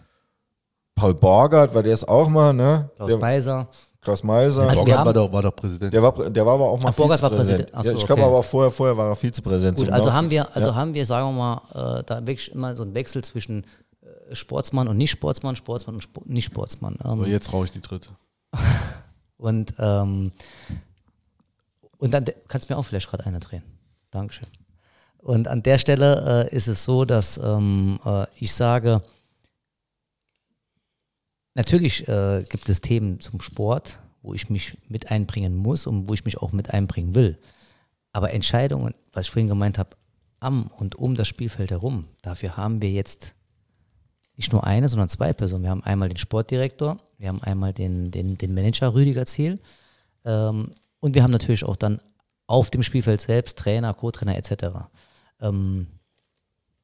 Paul 0.96 1.14
Borgert, 1.14 1.74
war 1.74 1.82
der 1.82 1.92
es 1.94 2.06
auch 2.06 2.28
mal, 2.28 2.52
ne? 2.52 2.90
Klaus 2.96 3.10
der, 3.10 3.18
Meiser. 3.18 3.68
Klaus 4.00 4.22
Meiser. 4.22 4.62
Also 4.62 4.84
Borgert 4.84 5.04
war 5.04 5.12
doch, 5.12 5.32
war 5.32 5.42
doch 5.42 5.54
Präsident. 5.54 5.92
Der 5.92 6.02
war, 6.02 6.30
der 6.30 6.46
war 6.46 6.54
aber 6.54 6.68
auch 6.70 6.80
mal 6.80 6.88
Ach, 6.90 6.96
Borgert 6.96 7.20
war 7.22 7.30
Vizepräsident. 7.30 7.70
Präsident. 7.70 7.78
Ach 7.78 7.84
so, 7.84 7.90
ja, 7.90 7.96
ich 7.96 8.06
glaube 8.06 8.22
okay. 8.22 8.30
aber 8.30 8.42
vorher, 8.42 8.70
vorher 8.70 8.96
war 8.96 9.08
er 9.08 9.16
Vizepräsident. 9.16 9.78
Gut, 9.78 9.90
also 9.90 10.12
haben 10.12 10.30
wir, 10.30 10.56
also 10.56 10.70
ja. 10.70 10.74
haben 10.74 10.94
wir, 10.94 11.04
sagen 11.04 11.28
wir 11.28 11.32
mal, 11.72 11.98
äh, 11.98 12.02
da 12.04 12.20
wirklich 12.20 12.52
immer 12.52 12.74
so 12.74 12.82
einen 12.82 12.94
Wechsel 12.94 13.22
zwischen 13.22 13.64
äh, 14.00 14.34
Sportsmann 14.34 14.88
und 14.88 14.96
Nicht-Sportsmann, 14.96 15.56
Sportsmann 15.56 15.96
und 15.96 16.02
Sp 16.08 16.24
Nicht-Sportsmann. 16.24 16.94
Ähm, 17.04 17.10
Aber 17.10 17.26
jetzt 17.26 17.52
rauche 17.52 17.64
ich 17.64 17.72
die 17.72 17.82
dritte. 17.82 18.08
Und, 19.40 19.72
ähm, 19.78 20.32
und 21.96 22.12
dann 22.12 22.26
kannst 22.48 22.68
du 22.68 22.74
mir 22.74 22.78
auch 22.78 22.84
vielleicht 22.84 23.08
gerade 23.08 23.24
eine 23.24 23.40
drehen. 23.40 23.62
Dankeschön. 24.10 24.46
Und 25.16 25.48
an 25.48 25.62
der 25.62 25.78
Stelle 25.78 26.46
äh, 26.50 26.54
ist 26.54 26.68
es 26.68 26.84
so, 26.84 27.06
dass 27.06 27.38
ähm, 27.42 27.98
äh, 28.04 28.26
ich 28.34 28.52
sage, 28.52 29.02
natürlich 31.54 32.06
äh, 32.08 32.44
gibt 32.48 32.68
es 32.68 32.80
Themen 32.80 33.20
zum 33.20 33.40
Sport, 33.40 33.98
wo 34.22 34.34
ich 34.34 34.50
mich 34.50 34.76
mit 34.88 35.10
einbringen 35.10 35.56
muss 35.56 35.86
und 35.86 36.08
wo 36.08 36.14
ich 36.14 36.24
mich 36.24 36.38
auch 36.38 36.52
mit 36.52 36.70
einbringen 36.70 37.14
will. 37.14 37.38
Aber 38.12 38.32
Entscheidungen, 38.32 38.94
was 39.12 39.26
ich 39.26 39.32
vorhin 39.32 39.48
gemeint 39.48 39.78
habe, 39.78 39.96
am 40.40 40.68
und 40.78 40.96
um 40.96 41.14
das 41.14 41.28
Spielfeld 41.28 41.70
herum, 41.70 42.06
dafür 42.22 42.56
haben 42.56 42.82
wir 42.82 42.90
jetzt 42.90 43.34
nicht 44.36 44.52
nur 44.52 44.64
eine, 44.64 44.88
sondern 44.88 45.08
zwei 45.08 45.32
Personen. 45.32 45.64
Wir 45.64 45.70
haben 45.70 45.84
einmal 45.84 46.08
den 46.08 46.16
Sportdirektor, 46.16 46.98
wir 47.18 47.28
haben 47.28 47.42
einmal 47.42 47.74
den, 47.74 48.10
den, 48.10 48.38
den 48.38 48.54
Manager 48.54 48.94
Rüdiger 48.94 49.26
Ziel 49.26 49.60
ähm, 50.24 50.70
und 51.00 51.14
wir 51.14 51.22
haben 51.22 51.30
natürlich 51.30 51.64
auch 51.64 51.76
dann 51.76 52.00
auf 52.46 52.70
dem 52.70 52.82
Spielfeld 52.82 53.20
selbst 53.20 53.58
Trainer, 53.58 53.94
Co-Trainer 53.94 54.36
etc. 54.36 54.88
Ähm, 55.40 55.86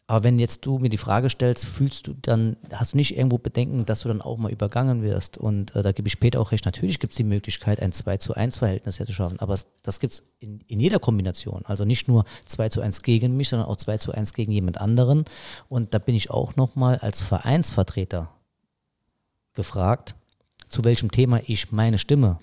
aber 0.08 0.22
wenn 0.22 0.38
jetzt 0.38 0.64
du 0.64 0.78
mir 0.78 0.88
die 0.88 0.98
Frage 0.98 1.28
stellst, 1.28 1.66
fühlst 1.66 2.06
du 2.06 2.14
dann, 2.14 2.56
hast 2.72 2.92
du 2.92 2.96
nicht 2.96 3.16
irgendwo 3.16 3.38
Bedenken, 3.38 3.84
dass 3.86 4.00
du 4.00 4.08
dann 4.08 4.20
auch 4.20 4.36
mal 4.36 4.52
übergangen 4.52 5.02
wirst? 5.02 5.36
Und 5.36 5.74
äh, 5.74 5.82
da 5.82 5.90
gebe 5.90 6.06
ich 6.06 6.20
Peter 6.20 6.40
auch 6.40 6.52
recht, 6.52 6.64
natürlich 6.64 7.00
gibt 7.00 7.12
es 7.12 7.16
die 7.16 7.24
Möglichkeit, 7.24 7.80
ein 7.82 7.90
2 7.90 8.18
zu 8.18 8.34
1 8.34 8.56
Verhältnis 8.56 8.96
zu 8.96 9.12
schaffen, 9.12 9.40
aber 9.40 9.58
das 9.82 9.98
gibt 9.98 10.12
es 10.12 10.22
in, 10.38 10.60
in 10.68 10.78
jeder 10.78 11.00
Kombination. 11.00 11.62
Also 11.64 11.84
nicht 11.84 12.06
nur 12.06 12.24
2 12.44 12.68
zu 12.68 12.80
1 12.82 13.02
gegen 13.02 13.36
mich, 13.36 13.48
sondern 13.48 13.66
auch 13.66 13.76
2 13.76 13.98
zu 13.98 14.12
1 14.12 14.32
gegen 14.32 14.52
jemand 14.52 14.80
anderen. 14.80 15.24
Und 15.68 15.92
da 15.92 15.98
bin 15.98 16.14
ich 16.14 16.30
auch 16.30 16.54
nochmal 16.54 16.98
als 16.98 17.20
Vereinsvertreter 17.20 18.30
gefragt, 19.54 20.14
zu 20.68 20.84
welchem 20.84 21.10
Thema 21.10 21.40
ich 21.46 21.72
meine 21.72 21.98
Stimme 21.98 22.38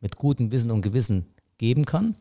mit 0.00 0.16
gutem 0.16 0.52
Wissen 0.52 0.70
und 0.70 0.82
Gewissen 0.82 1.26
geben 1.58 1.84
kann 1.84 2.14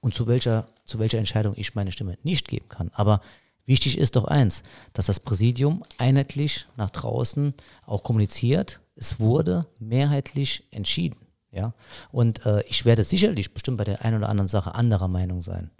und 0.00 0.12
zu 0.12 0.26
welcher, 0.26 0.66
zu 0.84 0.98
welcher 0.98 1.18
Entscheidung 1.18 1.54
ich 1.56 1.74
meine 1.74 1.92
Stimme 1.92 2.18
nicht 2.22 2.46
geben 2.46 2.68
kann. 2.68 2.90
Aber 2.94 3.22
wichtig 3.68 3.98
ist 3.98 4.16
doch 4.16 4.24
eins, 4.24 4.64
dass 4.92 5.06
das 5.06 5.20
Präsidium 5.20 5.84
einheitlich 5.98 6.66
nach 6.76 6.90
draußen 6.90 7.54
auch 7.86 8.02
kommuniziert. 8.02 8.80
Es 8.96 9.20
wurde 9.20 9.66
mehrheitlich 9.78 10.64
entschieden. 10.72 11.18
Ja? 11.52 11.74
Und 12.10 12.44
äh, 12.46 12.62
ich 12.66 12.84
werde 12.84 13.04
sicherlich 13.04 13.54
bestimmt 13.54 13.78
bei 13.78 13.84
der 13.84 14.04
einen 14.04 14.18
oder 14.18 14.28
anderen 14.28 14.48
Sache 14.48 14.74
anderer 14.74 15.08
Meinung 15.08 15.42
sein. 15.42 15.70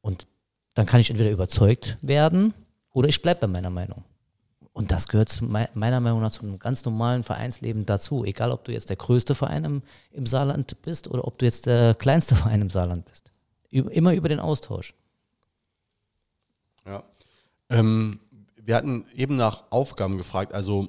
Und 0.00 0.26
dann 0.74 0.86
kann 0.86 1.00
ich 1.00 1.10
entweder 1.10 1.30
überzeugt 1.30 1.98
werden 2.00 2.54
oder 2.92 3.08
ich 3.08 3.20
bleibe 3.20 3.42
bei 3.42 3.46
meiner 3.46 3.70
Meinung. 3.70 4.04
Und 4.72 4.90
das 4.90 5.06
gehört 5.06 5.42
meiner 5.42 6.00
Meinung 6.00 6.22
nach 6.22 6.30
zu 6.30 6.42
einem 6.42 6.58
ganz 6.58 6.84
normalen 6.86 7.24
Vereinsleben 7.24 7.84
dazu. 7.84 8.24
Egal, 8.24 8.50
ob 8.52 8.64
du 8.64 8.72
jetzt 8.72 8.88
der 8.88 8.96
größte 8.96 9.34
Verein 9.34 9.64
im, 9.64 9.82
im 10.12 10.24
Saarland 10.24 10.80
bist 10.80 11.08
oder 11.08 11.26
ob 11.26 11.38
du 11.38 11.44
jetzt 11.44 11.66
der 11.66 11.94
kleinste 11.94 12.34
Verein 12.36 12.62
im 12.62 12.70
Saarland 12.70 13.04
bist. 13.04 13.30
Immer 13.68 14.14
über 14.14 14.28
den 14.28 14.40
Austausch. 14.40 14.94
Ähm, 17.72 18.20
wir 18.64 18.76
hatten 18.76 19.04
eben 19.14 19.36
nach 19.36 19.64
Aufgaben 19.70 20.16
gefragt. 20.18 20.52
Also 20.54 20.88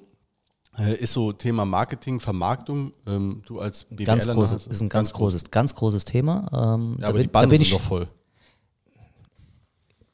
äh, 0.77 0.95
ist 0.95 1.13
so 1.13 1.31
Thema 1.33 1.65
Marketing, 1.65 2.19
Vermarktung. 2.19 2.93
Ähm, 3.07 3.41
du 3.45 3.59
als 3.59 3.85
BWLer 3.85 4.05
Ganz 4.05 4.27
großes, 4.27 4.67
ist 4.67 4.81
ein 4.81 4.89
ganz, 4.89 5.13
großes, 5.13 5.51
ganz 5.51 5.75
großes 5.75 6.03
Thema. 6.05 6.49
Ähm, 6.75 6.97
Ja, 6.99 7.07
aber 7.09 7.19
bin- 7.19 7.29
die 7.31 7.47
bin 7.47 7.57
sind 7.63 7.73
doch 7.73 7.81
voll. 7.81 8.07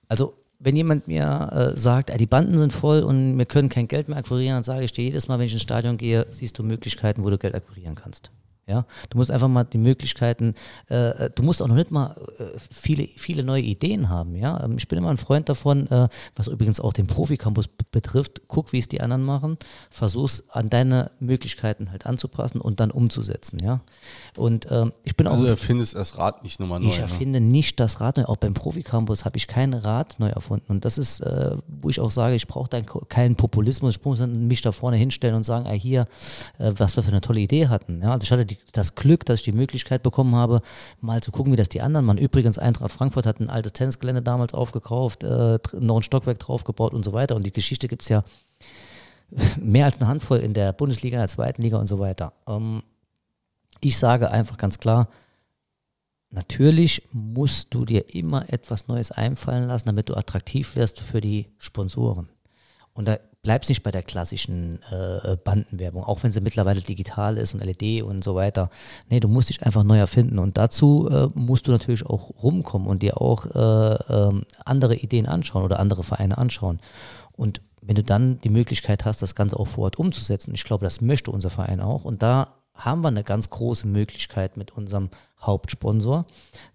Also, 0.07 0.33
wenn 0.59 0.75
jemand 0.75 1.07
mir 1.07 1.49
äh, 1.73 1.77
sagt, 1.77 2.11
die 2.19 2.25
Banden 2.25 2.57
sind 2.57 2.73
voll 2.73 3.03
und 3.03 3.37
wir 3.37 3.45
können 3.45 3.69
kein 3.69 3.87
Geld 3.87 4.09
mehr 4.09 4.17
akquirieren, 4.17 4.55
dann 4.55 4.63
sage 4.63 4.83
ich 4.83 4.91
dir 4.91 5.03
jedes 5.05 5.27
Mal, 5.27 5.39
wenn 5.39 5.45
ich 5.45 5.53
ins 5.53 5.61
Stadion 5.61 5.97
gehe, 5.97 6.27
siehst 6.31 6.57
du 6.59 6.63
Möglichkeiten, 6.63 7.23
wo 7.23 7.29
du 7.29 7.37
Geld 7.37 7.55
akquirieren 7.55 7.95
kannst. 7.95 8.31
Ja, 8.69 8.85
du 9.09 9.17
musst 9.17 9.31
einfach 9.31 9.47
mal 9.47 9.63
die 9.63 9.79
Möglichkeiten, 9.79 10.53
äh, 10.87 11.29
du 11.33 11.41
musst 11.43 11.61
auch 11.61 11.67
noch 11.67 11.75
nicht 11.75 11.89
mal 11.89 12.15
äh, 12.37 12.43
viele, 12.71 13.07
viele 13.17 13.43
neue 13.43 13.63
Ideen 13.63 14.09
haben. 14.09 14.35
Ja, 14.35 14.63
ähm, 14.63 14.75
ich 14.77 14.87
bin 14.87 14.97
immer 14.99 15.09
ein 15.09 15.17
Freund 15.17 15.49
davon, 15.49 15.87
äh, 15.87 16.07
was 16.35 16.47
übrigens 16.47 16.79
auch 16.79 16.93
den 16.93 17.07
Profi-Campus 17.07 17.67
betrifft. 17.91 18.41
Guck, 18.47 18.71
wie 18.71 18.77
es 18.77 18.87
die 18.87 19.01
anderen 19.01 19.23
machen, 19.23 19.57
versuch's 19.89 20.43
an 20.49 20.69
deine 20.69 21.11
Möglichkeiten 21.19 21.91
halt 21.91 22.05
anzupassen 22.05 22.61
und 22.61 22.79
dann 22.79 22.91
umzusetzen. 22.91 23.57
Ja, 23.63 23.81
und 24.37 24.67
ähm, 24.69 24.93
ich 25.03 25.15
bin 25.15 25.25
Also 25.25 25.39
auch. 25.39 25.45
du 25.45 25.49
erfindest 25.49 25.95
das 25.95 26.17
Rad 26.17 26.43
nicht 26.43 26.59
nochmal 26.59 26.79
neu. 26.79 26.89
Ich 26.89 26.97
ne? 26.97 27.03
erfinde 27.03 27.39
nicht 27.41 27.79
das 27.79 27.99
Rad 27.99 28.17
neu. 28.17 28.25
Auch 28.25 28.37
beim 28.37 28.53
Profi-Campus 28.53 29.25
habe 29.25 29.37
ich 29.37 29.47
kein 29.47 29.73
Rad 29.73 30.19
neu 30.19 30.29
erfunden. 30.29 30.65
Und 30.71 30.85
das 30.85 30.99
ist, 30.99 31.21
äh, 31.21 31.57
wo 31.67 31.89
ich 31.89 31.99
auch 31.99 32.11
sage, 32.11 32.35
ich 32.35 32.47
brauche 32.47 32.69
keinen 33.07 33.35
Populismus. 33.35 33.97
Ich 33.97 34.05
muss 34.05 34.19
mich 34.27 34.61
da 34.61 34.71
vorne 34.71 34.97
hinstellen 34.97 35.35
und 35.35 35.43
sagen, 35.43 35.65
ah, 35.67 35.71
hier, 35.71 36.07
äh, 36.59 36.71
was 36.77 36.95
wir 36.95 37.03
für 37.03 37.09
eine 37.09 37.21
tolle 37.21 37.39
Idee 37.39 37.67
hatten. 37.67 38.01
Ja, 38.01 38.11
also 38.11 38.25
ich 38.25 38.31
hatte 38.31 38.45
die, 38.45 38.58
das 38.71 38.95
Glück, 38.95 39.25
dass 39.25 39.39
ich 39.39 39.45
die 39.45 39.51
Möglichkeit 39.51 40.03
bekommen 40.03 40.35
habe, 40.35 40.61
mal 41.01 41.21
zu 41.21 41.31
gucken, 41.31 41.51
wie 41.51 41.57
das 41.57 41.69
die 41.69 41.81
anderen 41.81 42.05
machen. 42.05 42.17
Übrigens, 42.17 42.57
Eintracht 42.57 42.91
Frankfurt 42.91 43.25
hat 43.25 43.39
ein 43.39 43.49
altes 43.49 43.73
Tennisgelände 43.73 44.21
damals 44.21 44.53
aufgekauft, 44.53 45.23
äh, 45.23 45.59
noch 45.79 45.97
ein 45.97 46.03
Stockwerk 46.03 46.39
draufgebaut 46.39 46.93
und 46.93 47.03
so 47.03 47.13
weiter. 47.13 47.35
Und 47.35 47.45
die 47.45 47.53
Geschichte 47.53 47.87
gibt 47.87 48.03
es 48.03 48.09
ja 48.09 48.23
mehr 49.59 49.85
als 49.85 49.97
eine 49.99 50.07
Handvoll 50.07 50.39
in 50.39 50.53
der 50.53 50.73
Bundesliga, 50.73 51.17
in 51.17 51.21
der 51.21 51.27
zweiten 51.27 51.61
Liga 51.61 51.77
und 51.77 51.87
so 51.87 51.99
weiter. 51.99 52.33
Ähm, 52.47 52.83
ich 53.81 53.97
sage 53.97 54.29
einfach 54.31 54.57
ganz 54.57 54.79
klar, 54.79 55.07
Natürlich 56.31 57.01
musst 57.11 57.73
du 57.73 57.85
dir 57.85 58.13
immer 58.13 58.53
etwas 58.53 58.87
Neues 58.87 59.11
einfallen 59.11 59.67
lassen, 59.67 59.87
damit 59.87 60.09
du 60.09 60.15
attraktiv 60.15 60.75
wirst 60.75 60.99
für 60.99 61.21
die 61.21 61.47
Sponsoren. 61.57 62.29
Und 62.93 63.07
da 63.07 63.17
bleibst 63.41 63.69
nicht 63.69 63.83
bei 63.83 63.91
der 63.91 64.03
klassischen 64.03 64.79
äh, 64.91 65.37
Bandenwerbung, 65.37 66.03
auch 66.03 66.23
wenn 66.23 66.31
sie 66.31 66.41
mittlerweile 66.41 66.81
digital 66.81 67.37
ist 67.37 67.53
und 67.53 67.63
LED 67.63 68.03
und 68.03 68.23
so 68.23 68.35
weiter. 68.35 68.69
Nee, 69.09 69.19
du 69.19 69.27
musst 69.27 69.49
dich 69.49 69.63
einfach 69.63 69.83
neu 69.83 69.97
erfinden. 69.97 70.39
Und 70.39 70.57
dazu 70.57 71.09
äh, 71.09 71.27
musst 71.33 71.67
du 71.67 71.71
natürlich 71.71 72.05
auch 72.05 72.31
rumkommen 72.43 72.87
und 72.87 73.01
dir 73.01 73.21
auch 73.21 73.45
äh, 73.45 74.13
ähm, 74.13 74.43
andere 74.65 74.95
Ideen 74.95 75.25
anschauen 75.25 75.63
oder 75.63 75.79
andere 75.79 76.03
Vereine 76.03 76.37
anschauen. 76.37 76.79
Und 77.31 77.61
wenn 77.81 77.95
du 77.95 78.03
dann 78.03 78.41
die 78.41 78.49
Möglichkeit 78.49 79.05
hast, 79.05 79.21
das 79.21 79.35
Ganze 79.35 79.57
auch 79.57 79.67
vor 79.67 79.85
Ort 79.85 79.97
umzusetzen, 79.97 80.53
ich 80.53 80.65
glaube, 80.65 80.83
das 80.83 80.99
möchte 80.99 81.31
unser 81.31 81.49
Verein 81.49 81.79
auch. 81.79 82.03
Und 82.03 82.21
da 82.21 82.58
haben 82.79 83.03
wir 83.03 83.09
eine 83.09 83.23
ganz 83.23 83.49
große 83.49 83.87
Möglichkeit 83.87 84.57
mit 84.57 84.71
unserem 84.71 85.09
Hauptsponsor 85.41 86.25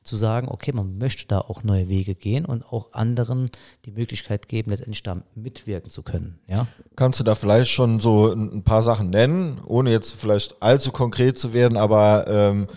zu 0.03 0.17
sagen, 0.17 0.49
okay, 0.49 0.73
man 0.73 0.99
möchte 0.99 1.27
da 1.27 1.41
auch 1.41 1.63
neue 1.65 1.89
Wege 1.89 2.15
gehen 2.15 2.45
und 2.45 2.65
auch 2.73 2.93
anderen 2.93 3.51
die 3.85 3.91
Möglichkeit 3.91 4.49
geben, 4.49 4.71
letztendlich 4.71 5.03
da 5.03 5.23
mitwirken 5.35 5.91
zu 5.91 6.03
können. 6.03 6.39
Ja, 6.47 6.67
Kannst 6.97 7.21
du 7.21 7.25
da 7.25 7.35
vielleicht 7.35 7.71
schon 7.71 8.01
so 8.01 8.33
ein 8.33 8.63
paar 8.63 8.83
Sachen 8.83 9.11
nennen, 9.11 9.61
ohne 9.67 9.91
jetzt 9.91 10.15
vielleicht 10.15 10.63
allzu 10.63 10.93
konkret 10.93 11.39
zu 11.39 11.53
werden, 11.53 11.77
aber 11.77 12.27
ähm, 12.29 12.69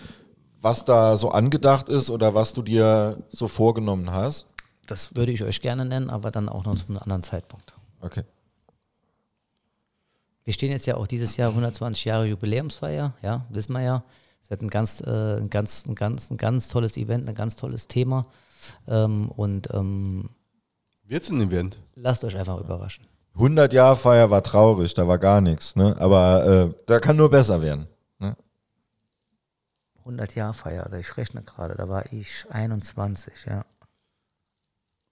was 0.60 0.84
da 0.84 1.16
so 1.16 1.30
angedacht 1.30 1.88
ist 1.88 2.10
oder 2.10 2.34
was 2.34 2.52
du 2.52 2.62
dir 2.62 3.22
so 3.30 3.48
vorgenommen 3.48 4.10
hast? 4.10 4.46
das 4.88 5.14
würde 5.14 5.32
ich 5.32 5.44
euch 5.44 5.60
gerne 5.60 5.84
nennen, 5.84 6.10
aber 6.10 6.30
dann 6.30 6.48
auch 6.48 6.64
noch 6.64 6.74
zu 6.74 6.86
einem 6.88 6.98
anderen 6.98 7.22
Zeitpunkt. 7.22 7.74
Okay. 8.00 8.24
Wir 10.48 10.54
stehen 10.54 10.70
jetzt 10.70 10.86
ja 10.86 10.96
auch 10.96 11.06
dieses 11.06 11.36
Jahr 11.36 11.50
120 11.50 12.06
Jahre 12.06 12.24
Jubiläumsfeier, 12.24 13.12
ja, 13.20 13.44
wissen 13.50 13.74
wir 13.74 13.82
ja. 13.82 14.02
Es 14.42 14.48
wird 14.48 14.62
ein 14.62 14.70
ganz, 14.70 15.02
äh, 15.02 15.36
ein 15.36 15.50
ganz, 15.50 15.84
ein 15.84 15.94
ganz, 15.94 16.30
ein 16.30 16.38
ganz 16.38 16.68
tolles 16.68 16.96
Event, 16.96 17.28
ein 17.28 17.34
ganz 17.34 17.54
tolles 17.54 17.86
Thema. 17.86 18.24
Ähm, 18.88 19.28
und 19.28 19.68
ähm, 19.74 20.30
Wird's 21.04 21.28
ein 21.28 21.42
Event? 21.42 21.78
lasst 21.96 22.24
euch 22.24 22.34
einfach 22.34 22.58
überraschen. 22.58 23.06
100 23.34 23.74
Jahre 23.74 23.94
Feier 23.94 24.30
war 24.30 24.42
traurig, 24.42 24.94
da 24.94 25.06
war 25.06 25.18
gar 25.18 25.42
nichts, 25.42 25.76
ne? 25.76 25.94
aber 25.98 26.46
äh, 26.46 26.74
da 26.86 26.98
kann 26.98 27.16
nur 27.16 27.28
besser 27.28 27.60
werden. 27.60 27.86
Ne? 28.18 28.34
100 29.98 30.34
Jahre 30.34 30.54
Feier, 30.54 30.84
also 30.84 30.96
ich 30.96 31.14
rechne 31.18 31.42
gerade, 31.42 31.74
da 31.74 31.90
war 31.90 32.10
ich 32.10 32.46
21, 32.48 33.34
ja. 33.44 33.66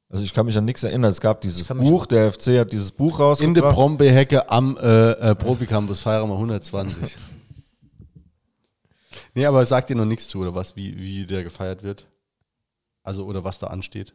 Also 0.09 0.23
ich 0.23 0.33
kann 0.33 0.47
mich 0.47 0.57
an 0.57 0.65
nichts 0.65 0.83
erinnern. 0.85 1.11
Es 1.11 1.20
gab 1.20 1.41
dieses 1.41 1.66
Buch, 1.66 2.07
der 2.07 2.33
FC 2.33 2.59
hat 2.61 2.73
dieses 2.73 2.93
Buch 2.93 3.15
In 3.15 3.19
der 3.19 3.27
rausgebracht. 3.65 3.74
Brombeehecke 3.74 4.49
am 4.49 4.77
äh, 4.77 5.11
äh, 5.12 5.35
Profi-Campus 5.35 6.01
feiern 6.01 6.28
wir 6.28 6.35
120. 6.35 7.16
nee, 9.35 9.45
aber 9.45 9.66
sagt 9.66 9.91
dir 9.91 9.97
noch 9.97 10.05
nichts 10.05 10.28
zu, 10.28 10.39
oder 10.41 10.55
was, 10.55 10.77
wie, 10.77 10.97
wie 10.97 11.27
der 11.27 11.43
gefeiert 11.43 11.83
wird? 11.83 12.07
Also, 13.03 13.24
oder 13.27 13.43
was 13.45 13.59
da 13.59 13.66
ansteht? 13.69 14.15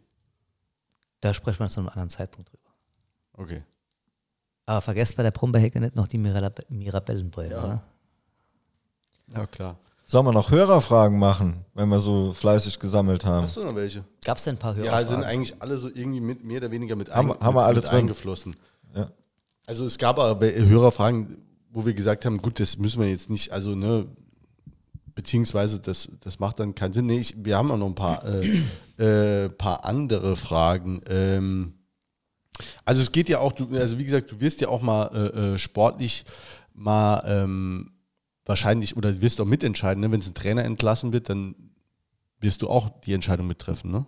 Da 1.19 1.33
sprechen 1.33 1.59
wir 1.59 1.67
zu 1.67 1.79
einem 1.79 1.89
anderen 1.89 2.09
Zeitpunkt 2.09 2.49
drüber. 2.51 2.69
Okay. 3.33 3.63
Aber 4.65 4.81
vergesst 4.81 5.17
bei 5.17 5.23
der 5.23 5.31
Brombeerhecke 5.31 5.79
nicht 5.79 5.95
noch 5.95 6.07
die 6.07 6.17
Mirab 6.17 6.61
Mirabellenbräu, 6.69 7.49
Ja. 7.49 7.63
oder? 7.63 7.83
Ja, 9.27 9.45
klar. 9.45 9.77
Sollen 10.11 10.25
wir 10.25 10.33
noch 10.33 10.51
Hörerfragen 10.51 11.17
machen, 11.17 11.63
wenn 11.73 11.87
wir 11.87 12.01
so 12.01 12.33
fleißig 12.33 12.79
gesammelt 12.79 13.23
haben? 13.23 13.43
Hast 13.43 13.55
du 13.55 13.61
noch 13.61 13.73
welche? 13.75 14.03
Gab 14.25 14.39
es 14.39 14.43
denn 14.43 14.55
ein 14.55 14.59
paar 14.59 14.75
Ja, 14.75 14.79
Hörerfragen? 14.83 15.07
sind 15.07 15.23
eigentlich 15.23 15.61
alle 15.61 15.77
so 15.77 15.87
irgendwie 15.87 16.19
mit, 16.19 16.43
mehr 16.43 16.57
oder 16.57 16.69
weniger 16.69 16.97
mit, 16.97 17.09
Haben- 17.09 17.31
ein, 17.31 17.39
haben 17.39 17.55
wir 17.55 17.63
alle 17.63 17.75
mit 17.75 17.85
drin. 17.85 17.93
eingeflossen. 17.99 18.57
Ja. 18.93 19.09
Also 19.67 19.85
es 19.85 19.97
gab 19.97 20.19
aber 20.19 20.45
Hörerfragen, 20.45 21.37
wo 21.71 21.85
wir 21.85 21.93
gesagt 21.93 22.25
haben, 22.25 22.41
gut, 22.41 22.59
das 22.59 22.77
müssen 22.77 22.99
wir 23.01 23.09
jetzt 23.09 23.29
nicht, 23.29 23.53
also 23.53 23.73
ne, 23.73 24.05
beziehungsweise 25.15 25.79
das, 25.79 26.09
das 26.19 26.39
macht 26.39 26.59
dann 26.59 26.75
keinen 26.75 26.91
Sinn. 26.91 27.05
Nee, 27.05 27.19
ich, 27.19 27.45
wir 27.45 27.55
haben 27.57 27.71
auch 27.71 27.77
noch 27.77 27.87
ein 27.87 27.95
paar, 27.95 28.25
äh, 28.25 29.45
äh, 29.45 29.47
paar 29.47 29.85
andere 29.85 30.35
Fragen. 30.35 31.01
Ähm, 31.07 31.75
also 32.83 33.01
es 33.01 33.13
geht 33.13 33.29
ja 33.29 33.39
auch, 33.39 33.53
du, 33.53 33.69
also 33.77 33.97
wie 33.97 34.03
gesagt, 34.03 34.29
du 34.29 34.41
wirst 34.41 34.59
ja 34.59 34.67
auch 34.67 34.81
mal 34.81 35.05
äh, 35.15 35.53
äh, 35.53 35.57
sportlich 35.57 36.25
mal 36.73 37.23
ähm, 37.25 37.93
wahrscheinlich 38.45 38.97
oder 38.97 39.21
wirst 39.21 39.39
auch 39.41 39.45
mitentscheiden, 39.45 40.01
ne? 40.01 40.11
wenn 40.11 40.19
es 40.19 40.27
ein 40.27 40.33
Trainer 40.33 40.63
entlassen 40.63 41.13
wird, 41.13 41.29
dann 41.29 41.55
wirst 42.39 42.61
du 42.61 42.69
auch 42.69 42.89
die 43.01 43.13
Entscheidung 43.13 43.47
mittreffen, 43.47 43.91
ne? 43.91 44.05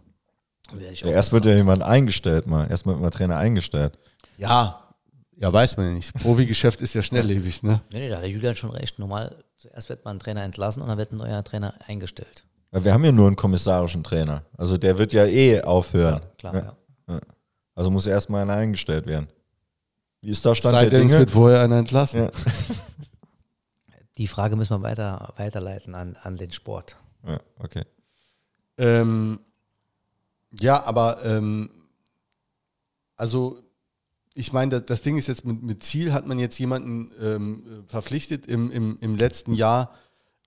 Ja, 0.79 1.09
erst 1.09 1.33
wird 1.33 1.45
ja 1.45 1.55
jemand 1.55 1.83
eingestellt 1.83 2.47
mal. 2.47 2.67
Erst 2.69 2.85
wird 2.85 2.99
mal 2.99 3.09
Trainer 3.09 3.35
eingestellt. 3.35 3.99
Ja, 4.37 4.83
ja, 5.35 5.51
weiß 5.51 5.77
man 5.77 5.87
ja 5.87 5.91
nicht. 5.93 6.13
Profigeschäft 6.13 6.81
ist 6.81 6.93
ja 6.93 7.01
schnelllebig, 7.01 7.63
ne? 7.63 7.81
Nee, 7.91 7.99
nee, 7.99 8.09
da 8.09 8.15
hat 8.15 8.23
der 8.23 8.29
Julian 8.29 8.55
schon 8.55 8.69
recht. 8.69 8.97
Normal, 8.97 9.43
zuerst 9.57 9.89
wird 9.89 10.05
man 10.05 10.17
ein 10.17 10.19
Trainer 10.19 10.43
entlassen 10.43 10.81
und 10.81 10.87
dann 10.87 10.97
wird 10.97 11.11
ein 11.11 11.17
neuer 11.17 11.43
Trainer 11.43 11.73
eingestellt. 11.85 12.45
Weil 12.71 12.85
wir 12.85 12.93
haben 12.93 13.03
ja 13.03 13.11
nur 13.11 13.27
einen 13.27 13.35
kommissarischen 13.35 14.03
Trainer. 14.03 14.43
Also 14.57 14.77
der 14.77 14.97
wird 14.97 15.13
ja 15.13 15.25
eh 15.25 15.61
aufhören. 15.61 16.21
Klar, 16.37 16.55
ja. 17.07 17.19
Also 17.75 17.91
muss 17.91 18.05
erstmal 18.05 18.43
einer 18.43 18.53
eingestellt 18.53 19.05
werden. 19.05 19.27
Wie 20.21 20.29
ist 20.29 20.45
da 20.45 20.55
Stand 20.55 20.73
Sei 20.73 20.89
der 20.89 20.99
Dinge? 20.99 21.19
wird 21.19 21.31
vorher 21.31 21.61
einer 21.61 21.77
entlassen. 21.77 22.29
Die 24.17 24.27
Frage 24.27 24.55
müssen 24.55 24.71
wir 24.71 24.81
weiter, 24.81 25.33
weiterleiten 25.37 25.95
an, 25.95 26.15
an 26.21 26.37
den 26.37 26.51
Sport. 26.51 26.97
Ja, 27.25 27.39
okay. 27.59 27.83
Ähm, 28.77 29.39
ja, 30.59 30.83
aber 30.83 31.23
ähm, 31.25 31.69
also 33.15 33.63
ich 34.35 34.51
meine, 34.51 34.81
das, 34.81 35.01
Ding 35.01 35.17
ist 35.17 35.27
jetzt 35.27 35.45
mit, 35.45 35.61
mit 35.61 35.83
Ziel 35.83 36.11
hat 36.11 36.27
man 36.27 36.39
jetzt 36.39 36.57
jemanden 36.57 37.11
ähm, 37.21 37.83
verpflichtet 37.87 38.47
im, 38.47 38.71
im, 38.71 38.97
im 38.99 39.15
letzten 39.15 39.53
Jahr, 39.53 39.93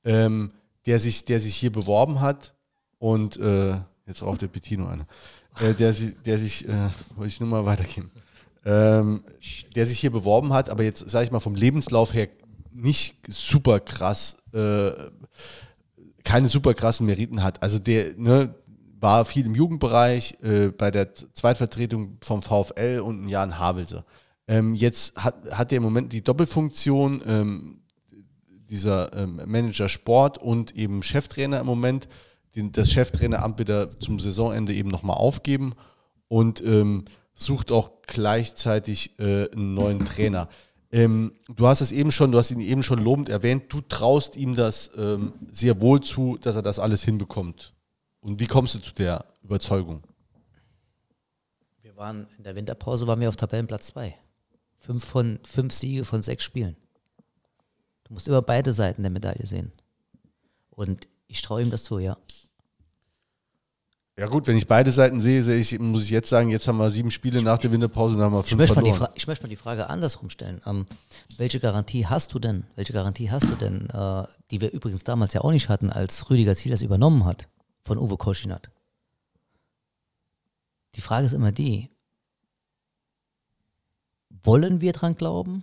ähm, 0.04 0.52
der, 0.86 0.98
sich, 0.98 1.24
der 1.24 1.40
sich 1.40 1.56
hier 1.56 1.72
beworben 1.72 2.20
hat 2.20 2.54
und 2.98 3.36
äh, 3.36 3.76
jetzt 4.06 4.22
raucht 4.22 4.42
der 4.42 4.48
Petino 4.48 4.86
eine, 4.86 5.06
äh, 5.60 5.74
der, 5.74 5.92
der 5.92 6.38
sich, 6.38 6.68
äh, 6.68 6.90
wollte 7.14 7.28
ich 7.28 7.40
nur 7.40 7.48
mal 7.48 7.64
weitergeben, 7.64 8.10
ähm, 8.64 9.22
der 9.74 9.86
sich 9.86 10.00
hier 10.00 10.10
beworben 10.10 10.52
hat, 10.52 10.68
aber 10.68 10.82
jetzt 10.82 11.08
sage 11.08 11.24
ich 11.24 11.30
mal 11.30 11.40
vom 11.40 11.54
Lebenslauf 11.54 12.12
her 12.12 12.28
nicht 12.76 13.16
super 13.28 13.80
krass 13.80 14.36
äh, 14.52 14.90
keine 16.26 16.48
super 16.48 16.74
krassen 16.74 17.06
Meriten 17.06 17.42
hat. 17.42 17.62
Also 17.62 17.78
der 17.78 18.16
ne, 18.16 18.54
war 18.98 19.24
viel 19.24 19.46
im 19.46 19.54
Jugendbereich, 19.54 20.36
äh, 20.42 20.68
bei 20.68 20.90
der 20.90 21.14
Zweitvertretung 21.14 22.18
vom 22.20 22.42
VfL 22.42 23.00
und 23.02 23.24
ein 23.24 23.28
Jahr 23.28 23.44
in 23.44 23.58
Havelse. 23.58 24.04
Ähm, 24.48 24.74
jetzt 24.74 25.16
hat, 25.16 25.36
hat 25.50 25.72
er 25.72 25.76
im 25.76 25.84
Moment 25.84 26.12
die 26.12 26.22
Doppelfunktion, 26.22 27.22
ähm, 27.26 27.80
dieser 28.68 29.16
ähm, 29.16 29.40
Manager 29.46 29.88
Sport 29.88 30.38
und 30.38 30.74
eben 30.74 31.04
Cheftrainer 31.04 31.60
im 31.60 31.66
Moment, 31.66 32.08
den, 32.56 32.72
das 32.72 32.90
Cheftraineramt 32.90 33.60
wieder 33.60 33.98
zum 34.00 34.18
Saisonende 34.18 34.74
eben 34.74 34.88
nochmal 34.88 35.16
aufgeben 35.16 35.74
und 36.26 36.60
ähm, 36.64 37.04
sucht 37.36 37.70
auch 37.70 38.02
gleichzeitig 38.06 39.16
äh, 39.20 39.48
einen 39.52 39.74
neuen 39.74 40.04
Trainer. 40.04 40.48
Ähm, 40.96 41.32
du 41.54 41.66
hast 41.66 41.82
es 41.82 41.92
eben 41.92 42.10
schon, 42.10 42.32
du 42.32 42.38
hast 42.38 42.50
ihn 42.50 42.60
eben 42.60 42.82
schon 42.82 42.98
lobend 42.98 43.28
erwähnt, 43.28 43.64
du 43.68 43.82
traust 43.82 44.34
ihm 44.34 44.54
das 44.54 44.90
ähm, 44.96 45.34
sehr 45.52 45.82
wohl 45.82 46.00
zu, 46.00 46.38
dass 46.38 46.56
er 46.56 46.62
das 46.62 46.78
alles 46.78 47.02
hinbekommt. 47.04 47.74
Und 48.20 48.40
wie 48.40 48.46
kommst 48.46 48.74
du 48.74 48.78
zu 48.78 48.94
der 48.94 49.26
Überzeugung? 49.42 50.02
Wir 51.82 51.94
waren 51.96 52.26
in 52.38 52.44
der 52.44 52.56
Winterpause 52.56 53.06
waren 53.06 53.20
wir 53.20 53.28
auf 53.28 53.36
Tabellenplatz 53.36 53.88
2. 53.88 54.16
Fünf 54.78 55.04
von 55.04 55.38
fünf 55.44 55.74
Siege 55.74 56.02
von 56.06 56.22
sechs 56.22 56.44
Spielen. 56.44 56.76
Du 58.04 58.14
musst 58.14 58.26
immer 58.26 58.40
beide 58.40 58.72
Seiten 58.72 59.02
der 59.02 59.10
Medaille 59.10 59.44
sehen. 59.44 59.72
Und 60.70 61.08
ich 61.26 61.42
traue 61.42 61.60
ihm 61.60 61.70
das 61.70 61.84
zu, 61.84 61.98
ja. 61.98 62.16
Ja 64.18 64.28
gut, 64.28 64.46
wenn 64.46 64.56
ich 64.56 64.66
beide 64.66 64.90
Seiten 64.92 65.20
sehe, 65.20 65.42
sehe 65.42 65.58
ich, 65.58 65.78
muss 65.78 66.04
ich 66.04 66.10
jetzt 66.10 66.30
sagen, 66.30 66.48
jetzt 66.48 66.66
haben 66.66 66.78
wir 66.78 66.90
sieben 66.90 67.10
Spiele 67.10 67.42
nach 67.42 67.58
der 67.58 67.70
Winterpause, 67.70 68.14
dann 68.16 68.24
haben 68.24 68.32
wir 68.32 68.40
Ich 68.40 68.46
fünf 68.46 68.60
möchte, 68.60 68.74
mal 68.74 68.82
die 68.82 68.92
verloren. 68.92 69.12
Ich 69.14 69.26
möchte 69.26 69.44
mal 69.44 69.50
die 69.50 69.56
Frage 69.56 69.90
andersrum 69.90 70.30
stellen. 70.30 70.62
Ähm, 70.64 70.86
welche 71.36 71.60
Garantie 71.60 72.06
hast 72.06 72.32
du 72.32 72.38
denn, 72.38 72.64
welche 72.76 72.94
Garantie 72.94 73.30
hast 73.30 73.50
du 73.50 73.54
denn, 73.56 73.90
äh, 73.90 74.26
die 74.50 74.62
wir 74.62 74.72
übrigens 74.72 75.04
damals 75.04 75.34
ja 75.34 75.42
auch 75.42 75.50
nicht 75.50 75.68
hatten, 75.68 75.90
als 75.90 76.30
Rüdiger 76.30 76.54
Ziel 76.54 76.70
das 76.70 76.80
übernommen 76.80 77.26
hat 77.26 77.48
von 77.82 77.98
Uwe 77.98 78.16
Koschinat? 78.16 78.70
Die 80.94 81.02
Frage 81.02 81.26
ist 81.26 81.34
immer 81.34 81.52
die, 81.52 81.90
wollen 84.30 84.80
wir 84.80 84.94
dran 84.94 85.14
glauben? 85.16 85.62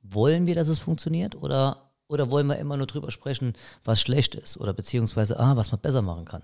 Wollen 0.00 0.46
wir, 0.46 0.54
dass 0.54 0.68
es 0.68 0.78
funktioniert? 0.78 1.34
Oder, 1.34 1.90
oder 2.08 2.30
wollen 2.30 2.46
wir 2.46 2.56
immer 2.56 2.78
nur 2.78 2.86
drüber 2.86 3.10
sprechen, 3.10 3.52
was 3.84 4.00
schlecht 4.00 4.34
ist? 4.36 4.56
Oder 4.56 4.72
beziehungsweise, 4.72 5.38
ah, 5.38 5.54
was 5.56 5.70
man 5.70 5.80
besser 5.80 6.00
machen 6.00 6.24
kann? 6.24 6.42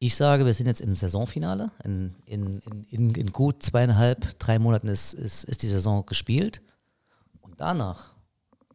Ich 0.00 0.14
sage, 0.14 0.46
wir 0.46 0.54
sind 0.54 0.66
jetzt 0.66 0.80
im 0.80 0.94
Saisonfinale. 0.94 1.72
In, 1.82 2.14
in, 2.24 2.60
in, 2.88 3.14
in, 3.14 3.32
gut 3.32 3.64
zweieinhalb, 3.64 4.38
drei 4.38 4.60
Monaten 4.60 4.86
ist, 4.86 5.12
ist, 5.12 5.42
ist 5.44 5.62
die 5.62 5.68
Saison 5.68 6.06
gespielt. 6.06 6.62
Und 7.40 7.60
danach, 7.60 8.14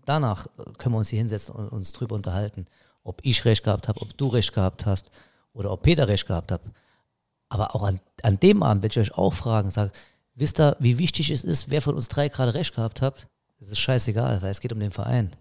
danach 0.04 0.48
können 0.78 0.96
wir 0.96 1.00
uns 1.00 1.10
hier 1.10 1.20
hinsetzen 1.20 1.56
und 1.56 1.70
uns 1.70 1.94
drüber 1.94 2.16
unterhalten, 2.16 2.66
ob 3.04 3.22
ich 3.24 3.46
recht 3.46 3.64
gehabt 3.64 3.88
habe, 3.88 4.02
ob 4.02 4.18
du 4.18 4.28
recht 4.28 4.54
gehabt 4.54 4.86
hast 4.86 5.12
oder 5.54 5.72
ob 5.72 5.84
Peter 5.84 6.10
recht 6.10 6.28
gehabt 6.28 6.52
hat. 6.52 6.62
Aber 7.48 7.74
auch 7.74 7.84
an, 7.84 8.02
an 8.22 8.40
dem 8.40 8.62
Abend 8.62 8.84
werde 8.84 9.00
ich 9.00 9.12
euch 9.12 9.18
auch 9.18 9.34
fragen, 9.34 9.72
sage, 9.72 9.94
wisst 10.36 10.60
ihr, 10.60 10.76
wie 10.80 10.98
wichtig 10.98 11.30
es 11.30 11.46
ist, 11.46 11.70
wer 11.70 11.82
von 11.82 11.96
uns 11.96 12.10
drei 12.10 12.28
gerade 12.28 12.54
recht 12.54 12.76
gehabt 12.76 13.02
hat? 13.02 13.28
Das 13.60 13.70
ist 13.70 13.80
scheißegal, 13.80 14.42
weil 14.42 14.52
es 14.52 14.60
geht 14.60 14.74
um 14.74 14.80
den 14.80 14.92
Verein. 14.92 15.32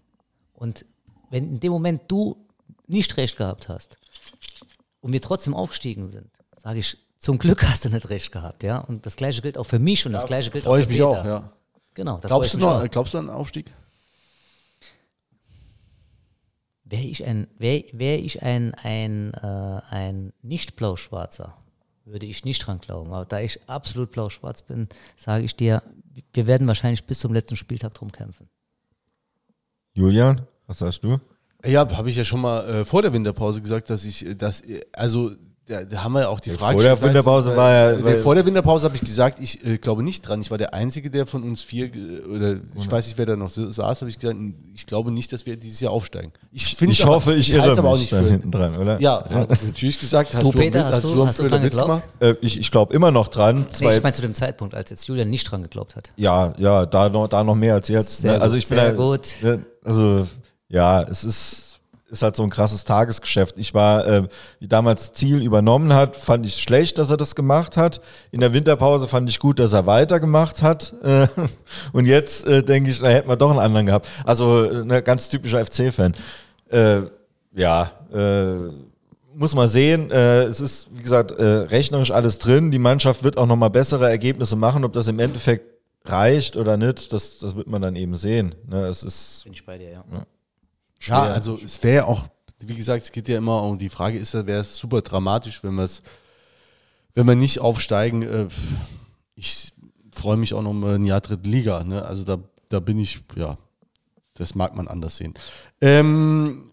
Und 0.53 0.85
wenn 1.29 1.45
in 1.45 1.59
dem 1.59 1.73
Moment 1.73 2.03
du 2.07 2.47
nicht 2.87 3.17
recht 3.17 3.35
gehabt 3.35 3.67
hast, 3.67 3.99
und 5.03 5.11
wir 5.11 5.21
trotzdem 5.21 5.53
aufgestiegen 5.53 6.09
sind, 6.09 6.29
sage 6.55 6.79
ich, 6.79 6.97
zum 7.19 7.37
Glück 7.37 7.63
hast 7.67 7.83
du 7.85 7.89
nicht 7.89 8.09
recht 8.09 8.31
gehabt, 8.31 8.63
ja. 8.63 8.79
Und 8.79 9.05
das 9.05 9.15
gleiche 9.17 9.41
gilt 9.41 9.57
auch 9.57 9.65
für 9.65 9.79
mich 9.79 10.05
und 10.05 10.13
das 10.13 10.25
gleiche 10.25 10.49
gilt 10.49 10.63
auch 10.65 10.69
Freue 10.71 10.83
für 10.83 10.83
ich 10.83 10.87
mich 10.89 10.97
Peter. 10.97 11.09
auch, 11.21 11.25
ja. 11.25 11.53
Genau. 11.93 12.17
da 12.17 12.27
Glaubst 12.29 12.53
du 12.53 12.57
ich 12.57 12.63
mich 12.63 12.69
noch, 12.73 12.81
auch. 12.83 12.89
glaubst 12.89 13.13
du 13.13 13.17
an 13.17 13.29
einen 13.29 13.37
Aufstieg? 13.37 13.73
Wäre 16.85 17.03
ich 17.03 17.25
ein, 17.25 17.47
wär, 17.57 17.83
wär 17.91 18.19
ich 18.19 18.43
ein, 18.43 18.73
ein, 18.75 19.33
äh, 19.33 19.81
ein 19.89 20.33
nicht 20.41 20.75
blau-schwarzer, 20.75 21.57
würde 22.05 22.25
ich 22.25 22.45
nicht 22.45 22.65
dran 22.65 22.79
glauben. 22.79 23.11
Aber 23.13 23.25
da 23.25 23.39
ich 23.39 23.59
absolut 23.67 24.11
blau-schwarz 24.11 24.61
bin, 24.61 24.87
sage 25.17 25.43
ich 25.43 25.55
dir, 25.55 25.81
wir 26.33 26.47
werden 26.47 26.67
wahrscheinlich 26.67 27.05
bis 27.05 27.19
zum 27.19 27.33
letzten 27.33 27.55
Spieltag 27.57 27.93
drum 27.93 28.11
kämpfen. 28.11 28.49
Julian, 29.93 30.45
was 30.67 30.79
sagst 30.79 31.03
du? 31.03 31.19
Ja, 31.65 31.87
habe 31.95 32.09
ich 32.09 32.15
ja 32.17 32.23
schon 32.23 32.41
mal 32.41 32.67
äh, 32.67 32.85
vor 32.85 33.01
der 33.01 33.13
Winterpause 33.13 33.61
gesagt, 33.61 33.89
dass 33.89 34.03
ich, 34.05 34.25
äh, 34.25 34.35
dass, 34.35 34.61
äh, 34.61 34.81
also 34.91 35.31
da, 35.65 35.85
da 35.85 36.03
haben 36.03 36.11
wir 36.11 36.19
ja 36.23 36.27
auch 36.27 36.41
die 36.41 36.49
Ja, 36.49 36.57
Frage. 36.57 36.73
vor 36.73 36.83
der 36.83 37.01
Winterpause 37.01 37.51
weißt 37.51 37.55
du, 37.57 37.61
war 37.61 37.71
ja- 37.71 37.91
äh, 37.93 38.03
weil- 38.03 38.17
vor 38.17 38.35
der 38.35 38.45
Winterpause 38.45 38.83
habe 38.83 38.95
ich 38.97 39.01
gesagt, 39.01 39.39
ich 39.39 39.65
äh, 39.65 39.77
glaube 39.77 40.03
nicht 40.03 40.21
dran. 40.23 40.41
Ich 40.41 40.51
war 40.51 40.57
der 40.57 40.73
Einzige, 40.73 41.09
der 41.09 41.25
von 41.25 41.41
uns 41.41 41.61
vier, 41.61 41.85
äh, 41.85 42.19
oder 42.29 42.55
ich 42.75 42.91
weiß 42.91 43.05
nicht, 43.07 43.17
wer 43.17 43.25
da 43.27 43.37
noch 43.37 43.49
sa- 43.49 43.71
saß, 43.71 44.01
habe 44.01 44.09
ich 44.09 44.19
gesagt, 44.19 44.37
ich 44.75 44.85
glaube 44.85 45.09
nicht, 45.11 45.31
dass 45.31 45.45
wir 45.45 45.55
dieses 45.55 45.79
Jahr 45.79 45.93
aufsteigen. 45.93 46.33
Ich, 46.51 46.75
Ich 46.81 47.03
aber- 47.05 47.13
hoffe, 47.15 47.33
ich 47.35 47.53
halt's 47.53 47.65
irre 47.67 47.77
aber 47.79 47.87
auch 47.87 47.93
mich 47.93 48.01
nicht 48.01 48.11
dann 48.11 48.25
für. 48.25 48.31
hinten 48.31 48.51
dran, 48.51 48.75
oder? 48.75 48.99
Ja, 48.99 49.23
hast 49.29 49.61
du 49.63 49.67
natürlich 49.67 49.97
gesagt. 50.01 50.33
Hast 50.35 50.43
Du, 50.43 50.51
du, 50.51 50.57
Peter, 50.57 50.83
einen- 50.85 50.93
hast 50.95 51.03
du- 51.05 51.11
einen 51.13 51.27
hast 51.27 51.39
du 51.39 51.47
dran 51.47 51.61
geglaubt? 51.61 52.03
Äh, 52.19 52.35
ich 52.41 52.59
ich 52.59 52.69
glaube 52.69 52.93
immer 52.93 53.11
noch 53.11 53.29
dran. 53.29 53.65
Nee, 53.79 53.89
ich 53.95 54.03
meine 54.03 54.11
zu 54.13 54.21
dem 54.21 54.33
Zeitpunkt, 54.33 54.75
als 54.75 54.89
jetzt 54.89 55.07
Julian 55.07 55.29
nicht 55.29 55.49
dran 55.49 55.61
geglaubt 55.63 55.95
hat. 55.95 56.11
ja, 56.17 56.53
ja, 56.57 56.85
da 56.85 57.07
noch, 57.07 57.29
da 57.29 57.41
noch 57.41 57.55
mehr 57.55 57.75
als 57.75 57.87
jetzt. 57.87 58.19
Sehr 58.19 58.33
ne? 58.33 58.41
Also 58.41 58.55
gut, 58.55 58.63
ich 58.63 58.69
bin 58.69 58.77
sehr 58.79 58.89
da, 58.91 58.97
gut. 58.97 59.27
Ja, 59.41 59.57
Also 59.85 60.27
ja, 60.73 61.03
es 61.03 61.23
ist, 61.23 61.79
ist 62.09 62.23
halt 62.23 62.35
so 62.35 62.41
ein 62.41 62.49
krasses 62.49 62.83
Tagesgeschäft. 62.83 63.59
Ich 63.59 63.75
war, 63.75 64.07
äh, 64.07 64.23
wie 64.59 64.67
damals 64.67 65.13
Ziel 65.13 65.43
übernommen 65.43 65.93
hat, 65.93 66.15
fand 66.15 66.47
ich 66.47 66.55
schlecht, 66.55 66.97
dass 66.97 67.11
er 67.11 67.17
das 67.17 67.35
gemacht 67.35 67.77
hat. 67.77 68.01
In 68.31 68.39
der 68.39 68.53
Winterpause 68.53 69.07
fand 69.07 69.29
ich 69.29 69.37
gut, 69.37 69.59
dass 69.59 69.73
er 69.73 69.85
weitergemacht 69.85 70.63
hat. 70.63 70.95
Äh, 71.03 71.27
und 71.93 72.07
jetzt 72.07 72.47
äh, 72.47 72.63
denke 72.63 72.89
ich, 72.89 72.99
da 72.99 73.07
hätten 73.07 73.29
wir 73.29 73.35
doch 73.35 73.51
einen 73.51 73.59
anderen 73.59 73.85
gehabt. 73.85 74.07
Also 74.25 74.63
äh, 74.63 74.83
ne, 74.83 75.03
ganz 75.03 75.29
typischer 75.29 75.63
FC-Fan. 75.63 76.15
Äh, 76.71 77.01
ja, 77.53 77.91
äh, 78.11 78.55
muss 79.35 79.53
man 79.53 79.67
sehen. 79.67 80.11
Es 80.11 80.61
ist, 80.61 80.89
wie 80.93 81.01
gesagt, 81.01 81.33
rechnerisch 81.39 82.11
alles 82.11 82.37
drin. 82.37 82.69
Die 82.69 82.77
Mannschaft 82.77 83.23
wird 83.23 83.39
auch 83.39 83.47
nochmal 83.47 83.71
bessere 83.71 84.07
Ergebnisse 84.07 84.55
machen. 84.55 84.85
Ob 84.85 84.93
das 84.93 85.07
im 85.07 85.17
Endeffekt 85.17 85.65
reicht 86.05 86.55
oder 86.55 86.77
nicht, 86.77 87.11
das, 87.13 87.39
das 87.39 87.55
wird 87.55 87.67
man 87.67 87.81
dann 87.81 87.95
eben 87.95 88.13
sehen. 88.13 88.53
Ne, 88.67 88.85
es 88.85 89.03
ist 89.03 89.41
Bin 89.45 89.53
ich 89.53 89.65
bei 89.65 89.79
dir, 89.79 89.89
ja. 89.89 90.03
Ja, 90.11 90.25
also 91.09 91.59
es 91.63 91.83
wäre 91.83 92.05
auch, 92.05 92.27
wie 92.59 92.75
gesagt, 92.75 93.03
es 93.03 93.11
geht 93.11 93.27
ja 93.27 93.37
immer 93.37 93.63
um 93.63 93.77
die 93.77 93.89
Frage, 93.89 94.17
ist 94.17 94.33
wäre 94.33 94.61
es 94.61 94.77
super 94.77 95.01
dramatisch, 95.01 95.63
wenn 95.63 95.75
wir 95.75 95.83
es, 95.83 96.01
wenn 97.13 97.27
wir 97.27 97.35
nicht 97.35 97.59
aufsteigen. 97.59 98.21
Äh, 98.21 98.47
ich 99.35 99.73
freue 100.13 100.37
mich 100.37 100.53
auch 100.53 100.61
noch 100.61 100.73
mal 100.73 100.95
ein 100.95 101.05
Jahr 101.05 101.21
dritte 101.21 101.49
Liga. 101.49 101.83
Ne? 101.83 102.03
Also 102.03 102.23
da, 102.23 102.37
da 102.69 102.79
bin 102.79 102.99
ich, 102.99 103.21
ja, 103.35 103.57
das 104.35 104.55
mag 104.55 104.75
man 104.75 104.87
anders 104.87 105.17
sehen. 105.17 105.33
Ähm, 105.81 106.71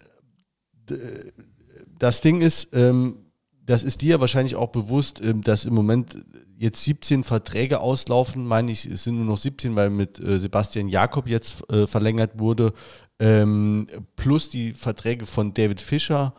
das 1.98 2.20
Ding 2.20 2.40
ist, 2.40 2.68
ähm, 2.72 3.16
das 3.64 3.84
ist 3.84 4.00
dir 4.02 4.20
wahrscheinlich 4.20 4.56
auch 4.56 4.68
bewusst, 4.68 5.20
ähm, 5.20 5.42
dass 5.42 5.64
im 5.64 5.74
Moment 5.74 6.16
jetzt 6.56 6.82
17 6.84 7.24
Verträge 7.24 7.80
auslaufen, 7.80 8.46
meine 8.46 8.72
ich, 8.72 8.84
es 8.86 9.04
sind 9.04 9.16
nur 9.16 9.24
noch 9.24 9.38
17, 9.38 9.76
weil 9.76 9.90
mit 9.90 10.20
äh, 10.20 10.38
Sebastian 10.38 10.88
Jakob 10.88 11.26
jetzt 11.26 11.70
äh, 11.70 11.86
verlängert 11.86 12.38
wurde, 12.38 12.74
ähm, 13.20 13.86
plus 14.16 14.48
die 14.48 14.72
Verträge 14.72 15.26
von 15.26 15.54
David 15.54 15.80
Fischer 15.80 16.34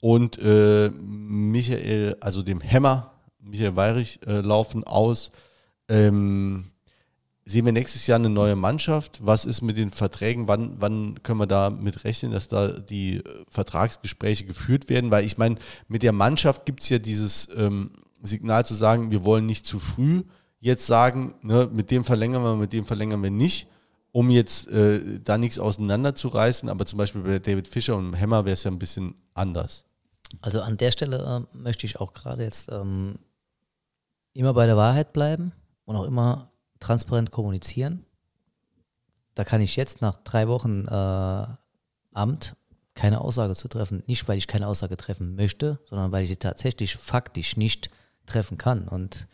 und 0.00 0.36
äh, 0.38 0.90
Michael, 0.90 2.16
also 2.20 2.42
dem 2.42 2.60
Hammer, 2.62 3.12
Michael 3.40 3.76
Weirich, 3.76 4.20
äh, 4.26 4.40
laufen 4.40 4.84
aus. 4.84 5.30
Ähm, 5.88 6.72
sehen 7.44 7.64
wir 7.64 7.72
nächstes 7.72 8.06
Jahr 8.06 8.18
eine 8.18 8.30
neue 8.30 8.56
Mannschaft? 8.56 9.24
Was 9.24 9.44
ist 9.44 9.62
mit 9.62 9.76
den 9.76 9.90
Verträgen? 9.90 10.48
Wann, 10.48 10.74
wann 10.78 11.22
können 11.22 11.40
wir 11.40 11.46
da 11.46 11.70
mit 11.70 12.04
rechnen, 12.04 12.32
dass 12.32 12.48
da 12.48 12.68
die 12.68 13.18
äh, 13.18 13.22
Vertragsgespräche 13.48 14.44
geführt 14.44 14.88
werden? 14.88 15.10
Weil 15.12 15.24
ich 15.24 15.38
meine, 15.38 15.56
mit 15.88 16.02
der 16.02 16.12
Mannschaft 16.12 16.66
gibt 16.66 16.82
es 16.82 16.88
ja 16.88 16.98
dieses 16.98 17.48
ähm, 17.56 17.92
Signal 18.22 18.66
zu 18.66 18.74
sagen, 18.74 19.10
wir 19.10 19.24
wollen 19.24 19.46
nicht 19.46 19.66
zu 19.66 19.78
früh 19.78 20.22
jetzt 20.58 20.86
sagen, 20.86 21.34
ne, 21.42 21.68
mit 21.72 21.90
dem 21.90 22.04
verlängern 22.04 22.42
wir, 22.42 22.56
mit 22.56 22.72
dem 22.72 22.86
verlängern 22.86 23.22
wir 23.22 23.30
nicht, 23.30 23.68
um 24.14 24.30
jetzt 24.30 24.68
äh, 24.68 25.18
da 25.18 25.36
nichts 25.38 25.58
auseinanderzureißen. 25.58 26.68
Aber 26.68 26.86
zum 26.86 26.98
Beispiel 26.98 27.22
bei 27.22 27.40
David 27.40 27.66
Fischer 27.66 27.96
und 27.96 28.18
Hammer 28.18 28.44
wäre 28.44 28.52
es 28.52 28.62
ja 28.62 28.70
ein 28.70 28.78
bisschen 28.78 29.16
anders. 29.34 29.84
Also 30.40 30.60
an 30.60 30.76
der 30.76 30.92
Stelle 30.92 31.46
äh, 31.52 31.56
möchte 31.56 31.84
ich 31.84 31.98
auch 31.98 32.12
gerade 32.12 32.44
jetzt 32.44 32.70
ähm, 32.70 33.18
immer 34.32 34.54
bei 34.54 34.66
der 34.66 34.76
Wahrheit 34.76 35.12
bleiben 35.12 35.50
und 35.84 35.96
auch 35.96 36.04
immer 36.04 36.52
transparent 36.78 37.32
kommunizieren. 37.32 38.06
Da 39.34 39.42
kann 39.42 39.60
ich 39.60 39.74
jetzt 39.74 40.00
nach 40.00 40.16
drei 40.22 40.46
Wochen 40.46 40.86
äh, 40.86 41.46
Amt 42.12 42.54
keine 42.94 43.20
Aussage 43.20 43.56
zu 43.56 43.66
treffen. 43.66 44.04
Nicht, 44.06 44.28
weil 44.28 44.38
ich 44.38 44.46
keine 44.46 44.68
Aussage 44.68 44.96
treffen 44.96 45.34
möchte, 45.34 45.80
sondern 45.86 46.12
weil 46.12 46.22
ich 46.22 46.28
sie 46.30 46.36
tatsächlich 46.36 46.94
faktisch 46.94 47.56
nicht 47.56 47.90
treffen 48.26 48.58
kann. 48.58 48.86
Und 48.86 49.26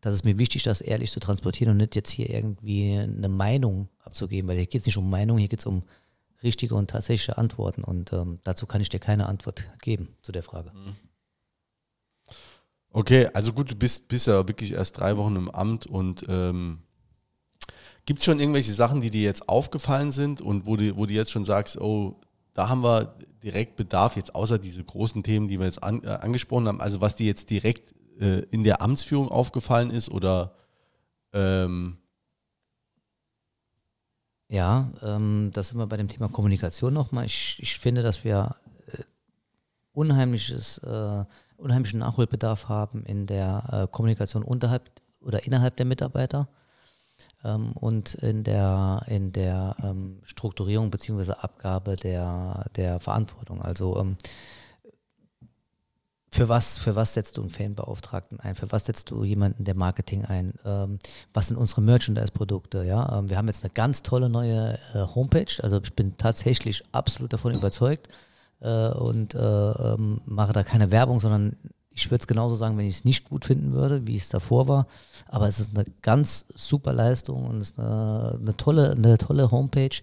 das 0.00 0.14
ist 0.14 0.24
mir 0.24 0.38
wichtig, 0.38 0.62
das 0.62 0.80
ehrlich 0.80 1.10
zu 1.10 1.20
transportieren 1.20 1.72
und 1.72 1.76
nicht 1.76 1.94
jetzt 1.94 2.10
hier 2.10 2.30
irgendwie 2.30 2.98
eine 2.98 3.28
Meinung 3.28 3.88
abzugeben, 4.02 4.48
weil 4.48 4.56
hier 4.56 4.66
geht 4.66 4.80
es 4.80 4.86
nicht 4.86 4.96
um 4.96 5.10
Meinung, 5.10 5.38
hier 5.38 5.48
geht 5.48 5.60
es 5.60 5.66
um 5.66 5.82
richtige 6.42 6.74
und 6.74 6.90
tatsächliche 6.90 7.36
Antworten. 7.36 7.84
Und 7.84 8.12
ähm, 8.12 8.38
dazu 8.44 8.66
kann 8.66 8.80
ich 8.80 8.88
dir 8.88 8.98
keine 8.98 9.26
Antwort 9.26 9.70
geben 9.82 10.16
zu 10.22 10.32
der 10.32 10.42
Frage. 10.42 10.72
Okay, 12.92 13.28
also 13.34 13.52
gut, 13.52 13.70
du 13.70 13.76
bist, 13.76 14.08
bist 14.08 14.26
ja 14.26 14.48
wirklich 14.48 14.72
erst 14.72 14.98
drei 14.98 15.16
Wochen 15.16 15.36
im 15.36 15.50
Amt 15.50 15.86
und 15.86 16.24
ähm, 16.28 16.82
gibt 18.06 18.20
es 18.20 18.24
schon 18.24 18.40
irgendwelche 18.40 18.72
Sachen, 18.72 19.00
die 19.00 19.10
dir 19.10 19.22
jetzt 19.22 19.48
aufgefallen 19.48 20.10
sind 20.10 20.40
und 20.40 20.66
wo 20.66 20.76
du, 20.76 20.96
wo 20.96 21.06
du 21.06 21.12
jetzt 21.12 21.30
schon 21.30 21.44
sagst, 21.44 21.78
oh, 21.78 22.18
da 22.54 22.68
haben 22.68 22.82
wir 22.82 23.14
direkt 23.44 23.76
Bedarf, 23.76 24.16
jetzt 24.16 24.34
außer 24.34 24.58
diese 24.58 24.82
großen 24.82 25.22
Themen, 25.22 25.46
die 25.46 25.58
wir 25.58 25.66
jetzt 25.66 25.82
an, 25.82 26.02
äh, 26.02 26.08
angesprochen 26.08 26.66
haben, 26.66 26.80
also 26.80 27.00
was 27.00 27.14
dir 27.14 27.26
jetzt 27.26 27.50
direkt 27.50 27.94
äh, 28.20 28.40
in 28.50 28.64
der 28.64 28.82
Amtsführung 28.82 29.28
aufgefallen 29.28 29.90
ist 29.90 30.10
oder 30.10 30.54
ähm, 31.32 31.96
Ja, 34.50 34.90
ähm, 35.00 35.50
da 35.52 35.62
sind 35.62 35.78
wir 35.78 35.86
bei 35.86 35.96
dem 35.96 36.08
Thema 36.08 36.28
Kommunikation 36.28 36.92
nochmal. 36.92 37.24
Ich, 37.24 37.56
ich 37.60 37.78
finde, 37.78 38.02
dass 38.02 38.24
wir 38.24 38.56
äh, 38.88 39.04
unheimliches, 39.92 40.78
äh, 40.78 41.24
unheimlichen 41.56 42.00
Nachholbedarf 42.00 42.68
haben 42.68 43.04
in 43.04 43.26
der 43.26 43.62
äh, 43.70 43.86
Kommunikation 43.88 44.42
unterhalb 44.42 44.90
oder 45.20 45.46
innerhalb 45.46 45.76
der 45.76 45.86
Mitarbeiter 45.86 46.48
ähm, 47.44 47.72
und 47.74 48.14
in 48.14 48.42
der, 48.42 49.04
in 49.06 49.30
der 49.30 49.76
ähm, 49.84 50.18
Strukturierung 50.24 50.90
bzw. 50.90 51.34
Abgabe 51.34 51.94
der, 51.94 52.66
der 52.74 52.98
Verantwortung. 52.98 53.62
Also 53.62 53.96
ähm, 54.00 54.16
für 56.32 56.48
was, 56.48 56.78
für 56.78 56.94
was 56.94 57.14
setzt 57.14 57.36
du 57.36 57.40
einen 57.40 57.50
Fanbeauftragten 57.50 58.38
ein? 58.38 58.54
Für 58.54 58.70
was 58.70 58.84
setzt 58.84 59.10
du 59.10 59.24
jemanden 59.24 59.64
der 59.64 59.74
Marketing 59.74 60.24
ein? 60.24 60.54
Ähm, 60.64 60.98
was 61.34 61.48
sind 61.48 61.56
unsere 61.56 61.82
Merchandise-Produkte? 61.82 62.84
Ja? 62.84 63.18
Ähm, 63.18 63.28
wir 63.28 63.36
haben 63.36 63.48
jetzt 63.48 63.64
eine 63.64 63.72
ganz 63.72 64.02
tolle 64.02 64.28
neue 64.28 64.78
äh, 64.94 65.06
Homepage. 65.14 65.52
Also 65.62 65.80
ich 65.82 65.92
bin 65.94 66.16
tatsächlich 66.16 66.84
absolut 66.92 67.32
davon 67.32 67.52
überzeugt 67.52 68.08
äh, 68.60 68.90
und 68.90 69.34
äh, 69.34 69.38
ähm, 69.38 70.20
mache 70.24 70.52
da 70.52 70.62
keine 70.62 70.92
Werbung, 70.92 71.18
sondern 71.18 71.56
ich 71.92 72.10
würde 72.10 72.22
es 72.22 72.28
genauso 72.28 72.54
sagen, 72.54 72.78
wenn 72.78 72.86
ich 72.86 72.96
es 72.96 73.04
nicht 73.04 73.28
gut 73.28 73.44
finden 73.44 73.72
würde, 73.72 74.06
wie 74.06 74.16
es 74.16 74.28
davor 74.28 74.68
war. 74.68 74.86
Aber 75.26 75.48
es 75.48 75.58
ist 75.58 75.76
eine 75.76 75.84
ganz 76.02 76.46
super 76.54 76.92
Leistung 76.92 77.44
und 77.44 77.58
es 77.58 77.72
ist 77.72 77.80
eine, 77.80 78.38
eine, 78.40 78.56
tolle, 78.56 78.92
eine 78.92 79.18
tolle 79.18 79.50
Homepage. 79.50 80.00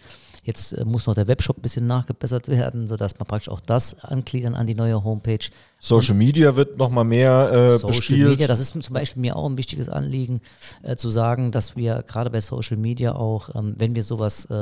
Jetzt 0.48 0.72
äh, 0.72 0.86
muss 0.86 1.07
noch 1.07 1.14
der 1.14 1.28
Webshop 1.28 1.57
ein 1.57 1.61
bisschen 1.61 1.88
nachgebessert 1.88 2.48
werden, 2.48 2.88
sodass 2.88 3.19
man 3.19 3.28
praktisch 3.28 3.49
auch 3.49 3.60
das 3.60 3.99
angliedern 3.99 4.56
an 4.56 4.65
die 4.65 4.76
neue 4.76 5.03
Homepage. 5.03 5.45
Social 5.78 6.15
Media 6.15 6.56
wird 6.56 6.78
nochmal 6.78 7.03
mehr 7.03 7.52
äh, 7.52 7.78
Social 7.78 7.88
bespielt. 7.90 8.30
Media, 8.30 8.48
das 8.48 8.61
ist 8.61 8.82
zum 8.82 8.94
Beispiel 8.94 9.22
mir 9.22 9.36
auch 9.36 9.45
ein 9.45 9.57
wichtiges 9.57 9.90
Anliegen, 9.90 10.40
äh, 10.84 10.95
zu 10.95 11.11
sagen, 11.11 11.52
dass 11.52 11.76
wir 11.76 12.02
gerade 12.07 12.30
bei 12.30 12.40
Social 12.40 12.78
Media 12.78 13.14
auch, 13.14 13.53
ähm, 13.56 13.76
wenn 13.78 13.94
wir 13.94 14.03
sowas 14.03 14.48
äh, 14.49 14.53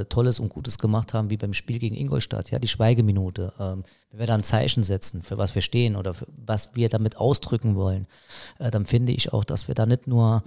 äh 0.00 0.04
Tolles 0.06 0.40
und 0.40 0.48
Gutes 0.48 0.76
gemacht 0.76 1.14
haben, 1.14 1.30
wie 1.30 1.36
beim 1.36 1.54
Spiel 1.54 1.78
gegen 1.78 1.94
Ingolstadt, 1.94 2.50
ja, 2.50 2.58
die 2.58 2.66
Schweigeminute, 2.66 3.52
ähm, 3.60 3.84
wenn 4.10 4.18
wir 4.18 4.26
da 4.26 4.34
ein 4.34 4.42
Zeichen 4.42 4.82
setzen, 4.82 5.22
für 5.22 5.38
was 5.38 5.54
wir 5.54 5.62
stehen 5.62 5.94
oder 5.94 6.14
was 6.44 6.74
wir 6.74 6.88
damit 6.88 7.16
ausdrücken 7.16 7.76
wollen, 7.76 8.08
äh, 8.58 8.72
dann 8.72 8.86
finde 8.86 9.12
ich 9.12 9.32
auch, 9.32 9.44
dass 9.44 9.68
wir 9.68 9.76
da 9.76 9.86
nicht 9.86 10.08
nur 10.08 10.42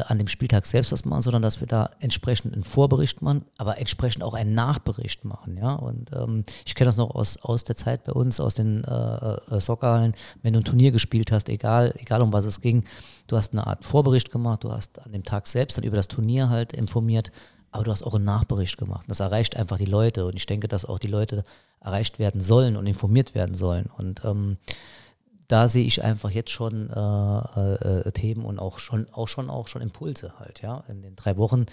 an 0.00 0.18
dem 0.18 0.28
Spieltag 0.28 0.64
selbst 0.66 0.90
was 0.92 1.04
machen, 1.04 1.22
sondern 1.22 1.42
dass 1.42 1.60
wir 1.60 1.66
da 1.66 1.90
entsprechend 2.00 2.54
einen 2.54 2.64
Vorbericht 2.64 3.20
machen, 3.20 3.44
aber 3.58 3.78
entsprechend 3.78 4.22
auch 4.22 4.34
einen 4.34 4.54
Nachbericht 4.54 5.24
machen. 5.24 5.58
Ja? 5.58 5.74
Und 5.74 6.10
ähm, 6.14 6.44
ich 6.64 6.74
kenne 6.74 6.88
das 6.88 6.96
noch 6.96 7.14
aus, 7.14 7.36
aus 7.36 7.64
der 7.64 7.76
Zeit 7.76 8.04
bei 8.04 8.12
uns, 8.12 8.40
aus 8.40 8.54
den 8.54 8.84
äh, 8.84 9.34
äh, 9.34 9.60
Soccerhallen, 9.60 10.14
wenn 10.42 10.54
du 10.54 10.60
ein 10.60 10.64
Turnier 10.64 10.92
gespielt 10.92 11.30
hast, 11.30 11.48
egal, 11.48 11.94
egal 11.98 12.22
um 12.22 12.32
was 12.32 12.46
es 12.46 12.60
ging, 12.60 12.84
du 13.26 13.36
hast 13.36 13.52
eine 13.52 13.66
Art 13.66 13.84
Vorbericht 13.84 14.32
gemacht, 14.32 14.64
du 14.64 14.72
hast 14.72 14.98
an 15.04 15.12
dem 15.12 15.24
Tag 15.24 15.46
selbst 15.46 15.76
dann 15.76 15.84
über 15.84 15.96
das 15.96 16.08
Turnier 16.08 16.48
halt 16.48 16.72
informiert, 16.72 17.30
aber 17.70 17.84
du 17.84 17.90
hast 17.90 18.02
auch 18.02 18.14
einen 18.14 18.24
Nachbericht 18.24 18.78
gemacht. 18.78 19.04
Das 19.08 19.20
erreicht 19.20 19.56
einfach 19.56 19.78
die 19.78 19.84
Leute 19.84 20.26
und 20.26 20.36
ich 20.36 20.46
denke, 20.46 20.68
dass 20.68 20.84
auch 20.84 20.98
die 20.98 21.08
Leute 21.08 21.44
erreicht 21.80 22.18
werden 22.18 22.40
sollen 22.40 22.76
und 22.76 22.86
informiert 22.86 23.34
werden 23.34 23.54
sollen. 23.54 23.86
Und 23.96 24.24
ähm, 24.24 24.58
da 25.52 25.68
sehe 25.68 25.84
ich 25.84 26.02
einfach 26.02 26.30
jetzt 26.30 26.50
schon 26.50 26.88
äh, 26.88 26.96
äh, 26.96 28.08
äh, 28.08 28.12
Themen 28.12 28.46
und 28.46 28.58
auch 28.58 28.78
schon, 28.78 29.06
auch 29.12 29.28
schon 29.28 29.50
auch 29.50 29.68
schon 29.68 29.82
Impulse 29.82 30.32
halt, 30.38 30.62
ja. 30.62 30.82
In 30.88 31.02
den 31.02 31.14
drei 31.14 31.36
Wochen 31.36 31.66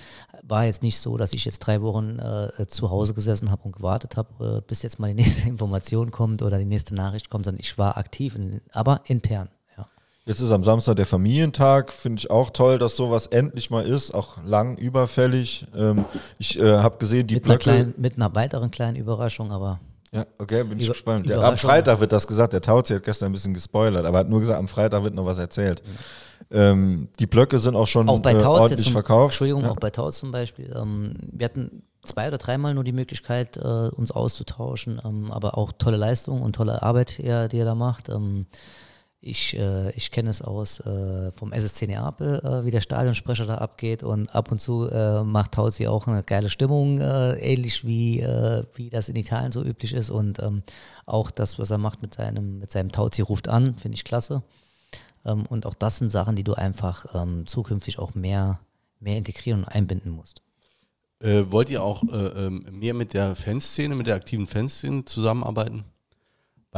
war 0.43 0.65
jetzt 0.65 0.83
nicht 0.83 0.99
so, 0.99 1.15
dass 1.15 1.31
ich 1.31 1.45
jetzt 1.45 1.59
drei 1.59 1.81
Wochen 1.81 2.19
äh, 2.19 2.67
zu 2.67 2.89
Hause 2.89 3.13
gesessen 3.13 3.49
habe 3.51 3.63
und 3.63 3.71
gewartet 3.71 4.17
habe, 4.17 4.57
äh, 4.57 4.67
bis 4.67 4.81
jetzt 4.81 4.99
mal 4.99 5.07
die 5.07 5.13
nächste 5.21 5.47
Information 5.47 6.11
kommt 6.11 6.41
oder 6.41 6.59
die 6.59 6.65
nächste 6.65 6.93
Nachricht 6.93 7.29
kommt, 7.29 7.45
sondern 7.45 7.61
ich 7.61 7.77
war 7.77 7.95
aktiv, 7.95 8.35
in, 8.35 8.59
aber 8.73 8.99
intern. 9.05 9.47
Jetzt 10.25 10.41
ist 10.41 10.51
am 10.51 10.63
Samstag 10.63 10.97
der 10.97 11.07
Familientag, 11.07 11.91
finde 11.91 12.19
ich 12.19 12.29
auch 12.29 12.51
toll, 12.51 12.77
dass 12.77 12.95
sowas 12.95 13.25
endlich 13.27 13.71
mal 13.71 13.83
ist, 13.83 14.13
auch 14.13 14.37
lang 14.43 14.77
überfällig. 14.77 15.65
Ähm, 15.75 16.05
ich 16.37 16.59
äh, 16.59 16.77
habe 16.77 16.97
gesehen, 16.99 17.25
die 17.25 17.35
mit 17.35 17.45
Blöcke. 17.45 17.71
Einer 17.71 17.79
kleinen, 17.79 17.93
mit 17.97 18.15
einer 18.15 18.35
weiteren 18.35 18.69
kleinen 18.69 18.95
Überraschung, 18.95 19.51
aber 19.51 19.79
ja, 20.11 20.25
okay, 20.39 20.63
bin 20.63 20.79
ich 20.79 20.85
Über, 20.85 20.93
gespannt. 20.93 21.27
Ja, 21.27 21.41
am 21.41 21.57
Freitag 21.57 21.99
wird 21.99 22.11
das 22.11 22.25
gesagt. 22.25 22.53
Der 22.53 22.61
Tauzi 22.61 22.95
hat 22.95 23.03
gestern 23.03 23.29
ein 23.29 23.31
bisschen 23.31 23.53
gespoilert, 23.53 24.05
aber 24.05 24.19
hat 24.19 24.29
nur 24.29 24.39
gesagt, 24.39 24.57
am 24.57 24.67
Freitag 24.67 25.03
wird 25.03 25.13
noch 25.13 25.25
was 25.25 25.37
erzählt. 25.37 25.83
Ähm, 26.51 27.09
die 27.19 27.27
Blöcke 27.27 27.59
sind 27.59 27.75
auch 27.75 27.87
schon 27.87 28.09
auch 28.09 28.19
bei 28.19 28.33
äh, 28.33 28.43
ordentlich 28.43 28.85
zum, 28.85 28.93
verkauft. 28.93 29.33
Entschuldigung, 29.33 29.63
ja. 29.63 29.71
auch 29.71 29.75
bei 29.75 29.91
Tauz 29.91 30.17
zum 30.17 30.31
Beispiel. 30.31 30.75
Ähm, 30.75 31.13
wir 31.31 31.45
hatten 31.45 31.83
zwei 32.03 32.27
oder 32.27 32.39
dreimal 32.39 32.73
nur 32.73 32.83
die 32.83 32.91
Möglichkeit, 32.91 33.57
äh, 33.57 33.89
uns 33.89 34.11
auszutauschen, 34.11 34.99
ähm, 35.05 35.31
aber 35.31 35.57
auch 35.57 35.71
tolle 35.77 35.97
Leistung 35.97 36.41
und 36.41 36.55
tolle 36.55 36.81
Arbeit, 36.81 37.17
die 37.17 37.25
er, 37.25 37.47
die 37.47 37.59
er 37.59 37.65
da 37.65 37.75
macht. 37.75 38.09
Ich, 39.21 39.57
äh, 39.57 39.91
ich 39.91 40.11
kenne 40.11 40.29
es 40.29 40.41
aus 40.41 40.79
äh, 40.79 41.33
vom 41.33 41.51
SSC 41.51 41.87
Neapel, 41.87 42.39
äh, 42.39 42.63
wie 42.63 42.71
der 42.71 42.79
Stadionsprecher 42.79 43.45
da 43.45 43.55
abgeht 43.55 44.01
und 44.01 44.29
ab 44.33 44.49
und 44.49 44.59
zu 44.59 44.87
äh, 44.89 45.23
macht 45.23 45.53
Tauzi 45.53 45.87
auch 45.87 46.07
eine 46.07 46.21
geile 46.21 46.49
Stimmung, 46.49 47.01
äh, 47.01 47.33
ähnlich 47.33 47.85
wie, 47.85 48.21
äh, 48.21 48.63
wie 48.75 48.89
das 48.89 49.09
in 49.09 49.17
Italien 49.17 49.51
so 49.51 49.61
üblich 49.61 49.93
ist 49.93 50.09
und 50.09 50.39
ähm, 50.39 50.63
auch 51.05 51.31
das, 51.31 51.59
was 51.59 51.69
er 51.69 51.77
macht 51.77 52.01
mit 52.01 52.13
seinem, 52.13 52.59
mit 52.59 52.71
seinem 52.71 52.93
Tauzi 52.93 53.21
ruft 53.21 53.49
an, 53.49 53.75
finde 53.75 53.95
ich 53.95 54.05
klasse. 54.05 54.41
Ähm, 55.25 55.45
und 55.47 55.65
auch 55.65 55.75
das 55.75 55.97
sind 55.97 56.11
Sachen, 56.11 56.37
die 56.37 56.45
du 56.45 56.53
einfach 56.53 57.13
ähm, 57.13 57.45
zukünftig 57.45 57.99
auch 57.99 58.15
mehr, 58.15 58.61
mehr 59.01 59.17
integrieren 59.17 59.65
und 59.65 59.67
einbinden 59.67 60.11
musst. 60.11 60.41
wollt 61.21 61.69
ihr 61.69 61.83
auch 61.83 62.03
ähm, 62.09 62.65
mehr 62.71 62.93
mit 62.93 63.13
der 63.13 63.35
Fanszene, 63.35 63.95
mit 63.95 64.07
der 64.07 64.15
aktiven 64.15 64.47
Fanszene 64.47 65.03
zusammenarbeiten? 65.03 65.83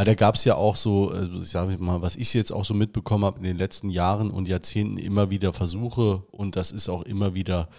Weil 0.02 0.06
da 0.06 0.16
gab 0.16 0.34
es 0.34 0.46
ja 0.46 0.56
auch 0.56 0.78
so, 0.78 1.12
also 1.12 1.44
ich 1.44 1.50
sage 1.50 1.78
mal, 1.78 2.02
was 2.02 2.16
ich 2.16 2.34
jetzt 2.34 2.52
auch 2.52 2.66
so 2.66 2.74
mitbekommen 2.74 3.24
habe 3.24 3.38
in 3.38 3.44
den 3.44 3.56
letzten 3.56 3.88
Jahren 3.88 4.32
und 4.32 4.48
Jahrzehnten 4.48 4.98
immer 4.98 5.30
wieder 5.30 5.54
Versuche 5.54 6.24
und 6.32 6.56
das 6.56 6.72
ist 6.72 6.90
auch 6.90 7.04
immer 7.04 7.36
wieder 7.36 7.70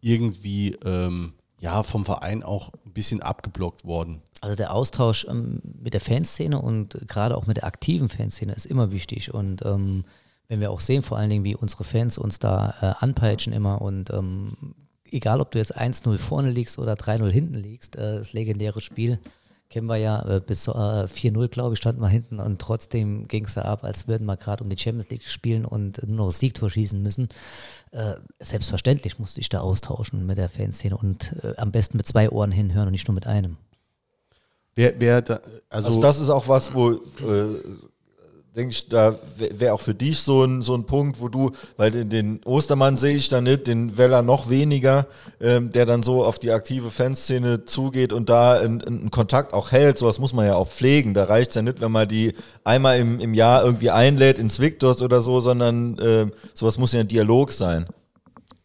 irgendwie 0.00 0.76
ähm, 0.84 1.32
ja 1.58 1.82
vom 1.82 2.04
Verein 2.04 2.44
auch 2.44 2.70
ein 2.86 2.92
bisschen 2.92 3.22
abgeblockt 3.22 3.84
worden. 3.84 4.22
Also 4.40 4.54
der 4.54 4.72
Austausch 4.72 5.26
ähm, 5.28 5.58
mit 5.82 5.94
der 5.94 6.00
Fanszene 6.00 6.62
und 6.62 6.96
gerade 7.08 7.36
auch 7.36 7.48
mit 7.48 7.56
der 7.56 7.64
aktiven 7.64 8.08
Fanszene 8.08 8.52
ist 8.52 8.66
immer 8.66 8.92
wichtig 8.92 9.34
und 9.34 9.66
ähm, 9.66 10.04
wenn 10.46 10.60
wir 10.60 10.70
auch 10.70 10.78
sehen, 10.78 11.02
vor 11.02 11.18
allen 11.18 11.30
Dingen, 11.30 11.42
wie 11.42 11.56
unsere 11.56 11.82
Fans 11.82 12.18
uns 12.18 12.38
da 12.38 12.74
äh, 12.82 13.04
anpeitschen 13.04 13.52
immer 13.52 13.82
und 13.82 14.10
ähm, 14.10 14.76
egal, 15.10 15.40
ob 15.40 15.50
du 15.50 15.58
jetzt 15.58 15.76
1-0 15.76 16.18
vorne 16.18 16.52
liegst 16.52 16.78
oder 16.78 16.92
3-0 16.94 17.32
hinten 17.32 17.54
liegst, 17.54 17.96
äh, 17.96 18.18
das 18.18 18.32
legendäre 18.32 18.80
Spiel, 18.80 19.18
kennen 19.74 19.88
wir 19.88 19.96
ja, 19.96 20.24
äh, 20.28 20.40
bis 20.40 20.68
äh, 20.68 20.70
4-0, 20.70 21.48
glaube 21.48 21.74
ich, 21.74 21.80
standen 21.80 22.00
wir 22.00 22.06
hinten 22.06 22.38
und 22.38 22.60
trotzdem 22.60 23.26
ging 23.26 23.44
es 23.44 23.54
da 23.54 23.62
ab, 23.62 23.82
als 23.82 24.06
würden 24.06 24.24
wir 24.24 24.36
gerade 24.36 24.62
um 24.62 24.70
die 24.70 24.78
Champions 24.78 25.10
League 25.10 25.24
spielen 25.24 25.64
und 25.64 26.00
nur 26.06 26.16
noch 26.16 26.26
das 26.26 26.38
Siegtor 26.38 26.70
schießen 26.70 27.02
müssen. 27.02 27.28
Äh, 27.90 28.14
selbstverständlich 28.38 29.18
musste 29.18 29.40
ich 29.40 29.48
da 29.48 29.62
austauschen 29.62 30.26
mit 30.26 30.38
der 30.38 30.48
Fanszene 30.48 30.96
und 30.96 31.34
äh, 31.42 31.56
am 31.56 31.72
besten 31.72 31.96
mit 31.96 32.06
zwei 32.06 32.30
Ohren 32.30 32.52
hinhören 32.52 32.86
und 32.86 32.92
nicht 32.92 33.08
nur 33.08 33.16
mit 33.16 33.26
einem. 33.26 33.56
Wer, 34.76 34.94
wer 35.00 35.22
da, 35.22 35.40
also, 35.70 35.88
also, 35.88 36.00
das 36.00 36.20
ist 36.20 36.28
auch 36.28 36.46
was, 36.46 36.72
wo 36.72 36.92
äh, 36.92 37.60
denke 38.56 38.72
ich, 38.72 38.88
da 38.88 39.16
wäre 39.36 39.74
auch 39.74 39.80
für 39.80 39.94
dich 39.94 40.20
so 40.20 40.44
ein, 40.44 40.62
so 40.62 40.74
ein 40.74 40.84
Punkt, 40.84 41.20
wo 41.20 41.28
du, 41.28 41.50
weil 41.76 41.90
den, 41.90 42.08
den 42.08 42.40
Ostermann 42.44 42.96
sehe 42.96 43.16
ich 43.16 43.28
da 43.28 43.40
nicht, 43.40 43.66
den 43.66 43.98
Weller 43.98 44.22
noch 44.22 44.48
weniger, 44.48 45.06
ähm, 45.40 45.70
der 45.70 45.86
dann 45.86 46.04
so 46.04 46.24
auf 46.24 46.38
die 46.38 46.52
aktive 46.52 46.90
Fanszene 46.90 47.64
zugeht 47.64 48.12
und 48.12 48.28
da 48.28 48.60
einen 48.60 49.10
Kontakt 49.10 49.52
auch 49.52 49.72
hält. 49.72 49.98
Sowas 49.98 50.20
muss 50.20 50.32
man 50.32 50.46
ja 50.46 50.54
auch 50.54 50.68
pflegen. 50.68 51.14
Da 51.14 51.24
reicht 51.24 51.50
es 51.50 51.56
ja 51.56 51.62
nicht, 51.62 51.80
wenn 51.80 51.90
man 51.90 52.08
die 52.08 52.34
einmal 52.62 52.98
im, 52.98 53.18
im 53.18 53.34
Jahr 53.34 53.64
irgendwie 53.64 53.90
einlädt 53.90 54.38
ins 54.38 54.60
Victors 54.60 55.02
oder 55.02 55.20
so, 55.20 55.40
sondern 55.40 55.98
äh, 55.98 56.26
sowas 56.54 56.78
muss 56.78 56.92
ja 56.92 57.00
ein 57.00 57.08
Dialog 57.08 57.50
sein 57.50 57.86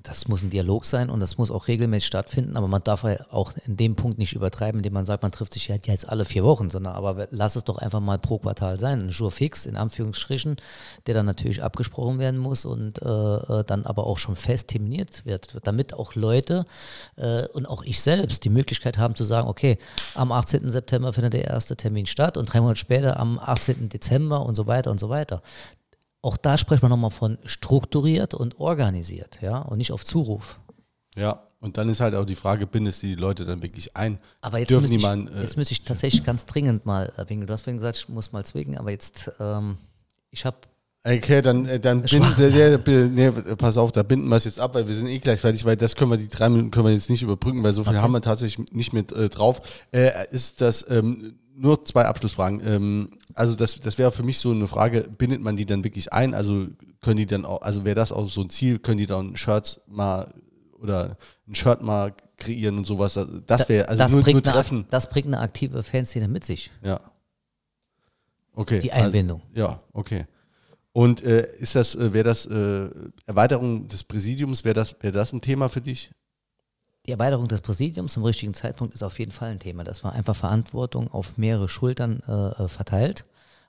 das 0.09 0.27
muss 0.27 0.41
ein 0.41 0.49
Dialog 0.49 0.85
sein 0.85 1.11
und 1.11 1.19
das 1.19 1.37
muss 1.37 1.51
auch 1.51 1.67
regelmäßig 1.67 2.07
stattfinden, 2.07 2.57
aber 2.57 2.67
man 2.67 2.83
darf 2.83 3.03
ja 3.03 3.17
auch 3.29 3.53
in 3.67 3.77
dem 3.77 3.95
Punkt 3.95 4.17
nicht 4.17 4.33
übertreiben, 4.33 4.79
indem 4.79 4.93
man 4.93 5.05
sagt, 5.05 5.21
man 5.21 5.31
trifft 5.31 5.53
sich 5.53 5.67
ja 5.67 5.75
jetzt 5.75 6.09
alle 6.09 6.25
vier 6.25 6.43
Wochen, 6.43 6.71
sondern 6.71 6.95
aber 6.95 7.27
lass 7.29 7.55
es 7.55 7.63
doch 7.63 7.77
einfach 7.77 7.99
mal 7.99 8.17
pro 8.17 8.39
Quartal 8.39 8.79
sein, 8.79 9.01
ein 9.01 9.09
Jour 9.09 9.29
fix 9.29 9.67
in 9.67 9.77
Anführungsstrichen, 9.77 10.57
der 11.05 11.13
dann 11.13 11.27
natürlich 11.27 11.61
abgesprochen 11.61 12.17
werden 12.17 12.39
muss 12.39 12.65
und 12.65 12.99
äh, 13.03 13.05
äh, 13.05 13.63
dann 13.63 13.85
aber 13.85 14.07
auch 14.07 14.17
schon 14.17 14.35
fest 14.35 14.69
terminiert 14.69 15.25
wird, 15.25 15.59
damit 15.63 15.93
auch 15.93 16.15
Leute 16.15 16.65
äh, 17.15 17.47
und 17.49 17.67
auch 17.67 17.83
ich 17.83 18.01
selbst 18.01 18.43
die 18.45 18.49
Möglichkeit 18.49 18.97
haben 18.97 19.13
zu 19.13 19.23
sagen, 19.23 19.47
okay, 19.47 19.77
am 20.15 20.31
18. 20.31 20.71
September 20.71 21.13
findet 21.13 21.33
der 21.33 21.45
erste 21.45 21.77
Termin 21.77 22.07
statt 22.07 22.35
und 22.35 22.51
drei 22.51 22.61
Monate 22.61 22.79
später 22.79 23.19
am 23.19 23.37
18. 23.37 23.89
Dezember 23.89 24.43
und 24.43 24.55
so 24.55 24.65
weiter 24.65 24.89
und 24.89 24.99
so 24.99 25.09
weiter 25.09 25.43
auch 26.21 26.37
da 26.37 26.57
spricht 26.57 26.81
man 26.81 26.89
nochmal 26.89 27.11
von 27.11 27.37
strukturiert 27.45 28.33
und 28.33 28.59
organisiert, 28.59 29.39
ja, 29.41 29.59
und 29.59 29.77
nicht 29.77 29.91
auf 29.91 30.03
Zuruf. 30.05 30.59
Ja, 31.15 31.43
und 31.59 31.77
dann 31.77 31.89
ist 31.89 31.99
halt 31.99 32.15
auch 32.15 32.25
die 32.25 32.35
Frage, 32.35 32.67
bindest 32.67 33.03
du 33.03 33.07
die 33.07 33.15
Leute 33.15 33.45
dann 33.45 33.61
wirklich 33.61 33.95
ein? 33.95 34.19
Aber 34.41 34.59
jetzt, 34.59 34.71
müsste 34.71 34.95
ich, 34.95 35.01
mal, 35.01 35.27
äh, 35.27 35.41
jetzt 35.41 35.57
müsste 35.57 35.73
ich 35.73 35.83
tatsächlich 35.83 36.23
ganz 36.23 36.45
dringend 36.45 36.85
mal 36.85 37.11
winken. 37.27 37.47
Du 37.47 37.53
hast 37.53 37.63
vorhin 37.63 37.77
gesagt, 37.77 37.97
ich 37.97 38.09
muss 38.09 38.31
mal 38.31 38.45
zwingen, 38.45 38.77
aber 38.77 38.91
jetzt, 38.91 39.31
ähm, 39.39 39.77
ich 40.31 40.45
habe 40.45 40.57
Okay, 41.01 41.41
dann, 41.41 41.65
äh, 41.65 41.79
dann 41.79 42.03
binden, 42.03 43.15
nee, 43.15 43.31
pass 43.55 43.77
auf, 43.77 43.93
da 43.93 44.03
binden 44.03 44.27
wir 44.27 44.35
es 44.35 44.43
jetzt 44.43 44.59
ab, 44.59 44.75
weil 44.75 44.85
wir 44.87 44.95
sind 44.95 45.07
eh 45.07 45.19
gleich 45.19 45.39
fertig, 45.39 45.63
weil 45.63 45.77
das 45.77 45.95
können 45.95 46.11
wir, 46.11 46.17
die 46.17 46.27
drei 46.27 46.49
Minuten 46.49 46.71
können 46.71 46.87
wir 46.87 46.91
jetzt 46.91 47.09
nicht 47.09 47.23
überbrücken, 47.23 47.63
weil 47.63 47.71
so 47.71 47.85
viel 47.85 47.93
okay. 47.93 48.01
haben 48.01 48.11
wir 48.11 48.21
tatsächlich 48.21 48.69
nicht 48.73 48.91
mit 48.91 49.13
äh, 49.13 49.29
drauf. 49.29 49.61
Äh, 49.93 50.29
ist 50.31 50.59
das 50.59 50.85
ähm, 50.89 51.35
nur 51.59 51.83
zwei 51.83 52.05
Abschlussfragen. 52.05 52.61
Ähm, 52.65 53.09
also 53.33 53.55
das, 53.55 53.79
das 53.79 53.97
wäre 53.97 54.11
für 54.11 54.23
mich 54.23 54.39
so 54.39 54.51
eine 54.51 54.67
Frage, 54.67 55.01
bindet 55.01 55.41
man 55.41 55.57
die 55.57 55.65
dann 55.65 55.83
wirklich 55.83 56.13
ein? 56.13 56.33
Also 56.33 56.67
können 57.01 57.17
die 57.17 57.25
dann 57.25 57.45
auch, 57.45 57.61
also 57.61 57.85
wäre 57.85 57.95
das 57.95 58.11
auch 58.11 58.27
so 58.27 58.41
ein 58.41 58.49
Ziel, 58.49 58.79
können 58.79 58.97
die 58.97 59.05
dann 59.05 59.35
Shirts 59.35 59.81
mal 59.87 60.33
oder 60.79 61.17
ein 61.47 61.55
Shirt 61.55 61.81
mal 61.81 62.13
kreieren 62.37 62.77
und 62.77 62.85
sowas? 62.85 63.19
Das 63.45 63.69
wäre, 63.69 63.89
also 63.89 64.03
das 64.03 64.11
nur, 64.13 64.23
bringt 64.23 64.45
nur 64.45 64.53
Treffen. 64.53 64.79
Eine, 64.79 64.87
das 64.89 65.09
bringt 65.09 65.27
eine 65.27 65.39
aktive 65.39 65.83
Fanszene 65.83 66.27
mit 66.27 66.45
sich. 66.45 66.71
Ja. 66.81 67.01
Okay. 68.53 68.79
Die 68.79 68.91
Einbindung. 68.91 69.41
Also, 69.49 69.59
ja, 69.59 69.83
okay. 69.93 70.25
Und 70.91 71.23
äh, 71.23 71.47
ist 71.59 71.75
das, 71.75 71.95
äh, 71.95 72.13
wäre 72.13 72.23
das 72.23 72.45
äh, 72.45 72.89
Erweiterung 73.25 73.87
des 73.87 74.03
Präsidiums, 74.03 74.65
wäre 74.65 74.73
das, 74.73 74.95
wäre 75.01 75.13
das 75.13 75.31
ein 75.33 75.41
Thema 75.41 75.69
für 75.69 75.81
dich? 75.81 76.11
Die 77.09 77.13
Erweiterung 77.13 77.47
des 77.47 77.61
Präsidiums 77.61 78.13
zum 78.13 78.23
richtigen 78.23 78.53
Zeitpunkt 78.53 78.93
ist 78.93 79.01
auf 79.01 79.17
jeden 79.17 79.31
Fall 79.31 79.49
ein 79.49 79.57
Thema, 79.57 79.83
dass 79.83 80.03
man 80.03 80.13
einfach 80.13 80.35
Verantwortung 80.35 81.11
auf 81.11 81.39
mehrere 81.39 81.67
Schultern 81.67 82.21
äh, 82.27 82.65
äh, 82.65 82.67
verteilt. 82.67 83.25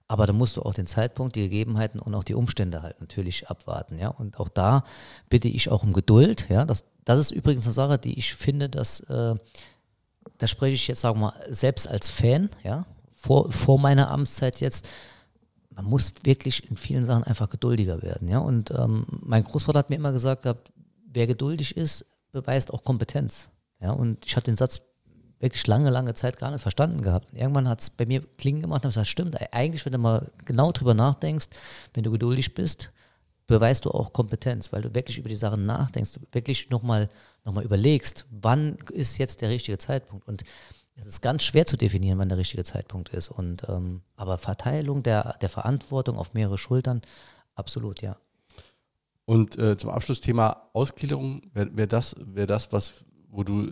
Aber 0.09 0.27
da 0.27 0.35
musst 0.35 0.59
du 0.59 0.63
auch 0.63 0.75
den 0.75 0.87
Zeitpunkt, 0.87 1.37
die 1.37 1.45
Gegebenheiten 1.45 2.01
und 2.01 2.15
auch 2.15 2.23
die 2.23 2.35
Umstände 2.35 2.83
halt 2.83 3.01
natürlich 3.01 3.49
abwarten. 3.49 3.99
Ja? 3.99 4.09
Und 4.09 4.39
auch 4.39 4.51
da 4.51 4.85
bitte 5.31 5.49
ich 5.49 5.71
auch 5.71 5.83
um 5.83 5.95
Geduld. 5.95 6.51
Ja? 6.51 6.67
Das, 6.67 6.85
das 7.07 7.19
ist 7.19 7.31
übrigens 7.31 7.65
eine 7.65 7.73
Sache, 7.73 7.97
die 7.97 8.19
ich 8.19 8.35
finde, 8.35 8.69
dass, 8.69 9.01
äh, 9.09 9.35
da 10.37 10.47
spreche 10.47 10.75
ich 10.75 10.87
jetzt, 10.87 11.01
sagen 11.01 11.19
wir 11.19 11.29
mal, 11.29 11.47
selbst 11.49 11.89
als 11.89 12.11
Fan, 12.11 12.51
ja, 12.63 12.85
vor, 13.15 13.51
vor 13.51 13.79
meiner 13.79 14.11
Amtszeit 14.11 14.61
jetzt, 14.61 14.87
man 15.71 15.87
muss 15.87 16.13
wirklich 16.25 16.71
in 16.71 16.77
vielen 16.77 17.07
Sachen 17.07 17.25
einfach 17.25 17.49
geduldiger 17.49 18.03
werden. 18.03 18.29
Ja? 18.29 18.41
Und 18.41 18.71
ähm, 18.71 19.07
mein 19.09 19.45
Großvater 19.45 19.79
hat 19.79 19.89
mir 19.89 19.97
immer 19.97 20.13
gesagt 20.13 20.43
gehabt, 20.43 20.71
wer 21.11 21.27
geduldig 21.27 21.79
ist, 21.79 22.05
beweist 22.33 22.73
auch 22.73 22.85
Kompetenz. 22.85 23.51
Ja? 23.81 23.93
Und 23.93 24.25
ich 24.27 24.37
hatte 24.37 24.47
den 24.47 24.57
Satz 24.57 24.81
wirklich 25.39 25.67
lange, 25.67 25.91
lange 25.91 26.15
Zeit 26.15 26.39
gar 26.39 26.51
nicht 26.51 26.61
verstanden 26.61 27.03
gehabt. 27.03 27.33
Irgendwann 27.33 27.69
hat 27.69 27.81
es 27.81 27.91
bei 27.91 28.05
mir 28.07 28.23
klingen 28.37 28.61
gemacht 28.61 28.85
und 28.85 28.85
habe 28.85 28.91
gesagt, 28.91 29.09
stimmt, 29.09 29.53
eigentlich, 29.53 29.85
wenn 29.87 29.93
du 29.93 29.99
mal 29.99 30.31
genau 30.45 30.71
drüber 30.71 30.95
nachdenkst, 30.95 31.49
wenn 31.95 32.05
du 32.05 32.11
geduldig 32.11 32.55
bist, 32.55 32.93
beweist 33.47 33.85
du 33.85 33.91
auch 33.91 34.13
Kompetenz, 34.13 34.73
weil 34.73 34.83
du 34.83 34.95
wirklich 34.95 35.19
über 35.19 35.29
die 35.29 35.37
Sachen 35.37 35.67
nachdenkst, 35.67 36.21
wirklich 36.33 36.71
nochmal 36.71 37.09
noch 37.45 37.53
mal 37.53 37.65
überlegst, 37.65 38.27
wann 38.31 38.77
ist 38.93 39.19
jetzt 39.19 39.41
der 39.41 39.49
richtige 39.49 39.79
Zeitpunkt. 39.79 40.29
Und 40.29 40.45
es 40.95 41.07
ist 41.07 41.21
ganz 41.23 41.43
schwer 41.43 41.67
zu 41.67 41.77
definieren, 41.77 42.19
wann 42.19 42.29
der 42.29 42.39
richtige 42.39 42.63
Zeitpunkt 42.63 43.09
ist. 43.09 43.31
Und, 43.31 43.69
ähm, 43.69 44.03
aber 44.17 44.39
Verteilung 44.39 45.03
der, 45.03 45.37
der 45.41 45.49
Verantwortung 45.49 46.19
auf 46.19 46.35
mehrere 46.35 46.59
Schultern, 46.59 47.01
absolut, 47.55 48.03
ja. 48.03 48.17
Und 49.31 49.57
äh, 49.59 49.77
zum 49.77 49.91
Abschluss 49.91 50.21
Thema 50.21 50.61
Ausgliederung, 50.73 51.43
wäre 51.55 51.77
wär 51.77 51.87
das, 51.87 52.17
wär 52.19 52.49
das 52.49 52.73
was, 52.73 53.05
wo 53.29 53.45
du, 53.45 53.71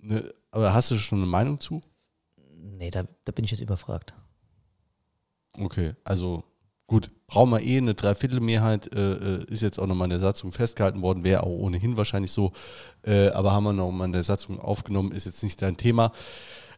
ne, 0.00 0.34
aber 0.50 0.74
hast 0.74 0.90
du 0.90 0.96
schon 0.96 1.18
eine 1.18 1.28
Meinung 1.28 1.60
zu? 1.60 1.80
Nee, 2.56 2.90
da, 2.90 3.04
da 3.24 3.30
bin 3.30 3.44
ich 3.44 3.52
jetzt 3.52 3.60
überfragt. 3.60 4.14
Okay, 5.56 5.94
also 6.02 6.42
gut, 6.88 7.12
brauchen 7.28 7.50
wir 7.50 7.60
eh 7.60 7.78
eine 7.78 7.94
Dreiviertelmehrheit, 7.94 8.92
äh, 8.92 9.12
äh, 9.12 9.44
ist 9.44 9.62
jetzt 9.62 9.78
auch 9.78 9.86
nochmal 9.86 10.06
in 10.06 10.10
der 10.10 10.18
Satzung 10.18 10.50
festgehalten 10.50 11.02
worden, 11.02 11.22
wäre 11.22 11.44
auch 11.44 11.60
ohnehin 11.60 11.96
wahrscheinlich 11.96 12.32
so, 12.32 12.50
äh, 13.04 13.28
aber 13.28 13.52
haben 13.52 13.62
wir 13.62 13.72
nochmal 13.72 14.08
in 14.08 14.12
der 14.12 14.24
Satzung 14.24 14.58
aufgenommen, 14.58 15.12
ist 15.12 15.26
jetzt 15.26 15.44
nicht 15.44 15.62
dein 15.62 15.76
Thema. 15.76 16.10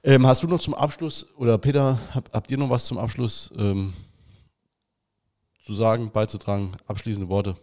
Ähm, 0.02 0.26
hast 0.26 0.42
du 0.42 0.48
noch 0.48 0.60
zum 0.60 0.74
Abschluss, 0.74 1.34
oder 1.38 1.56
Peter, 1.56 1.98
hab, 2.12 2.30
habt 2.30 2.50
ihr 2.50 2.58
noch 2.58 2.68
was 2.68 2.84
zum 2.84 2.98
Abschluss 2.98 3.50
ähm, 3.56 3.94
zu 5.64 5.74
sagen, 5.74 6.10
beizutragen, 6.12 6.72
abschließende 6.86 7.28
Worte? 7.28 7.56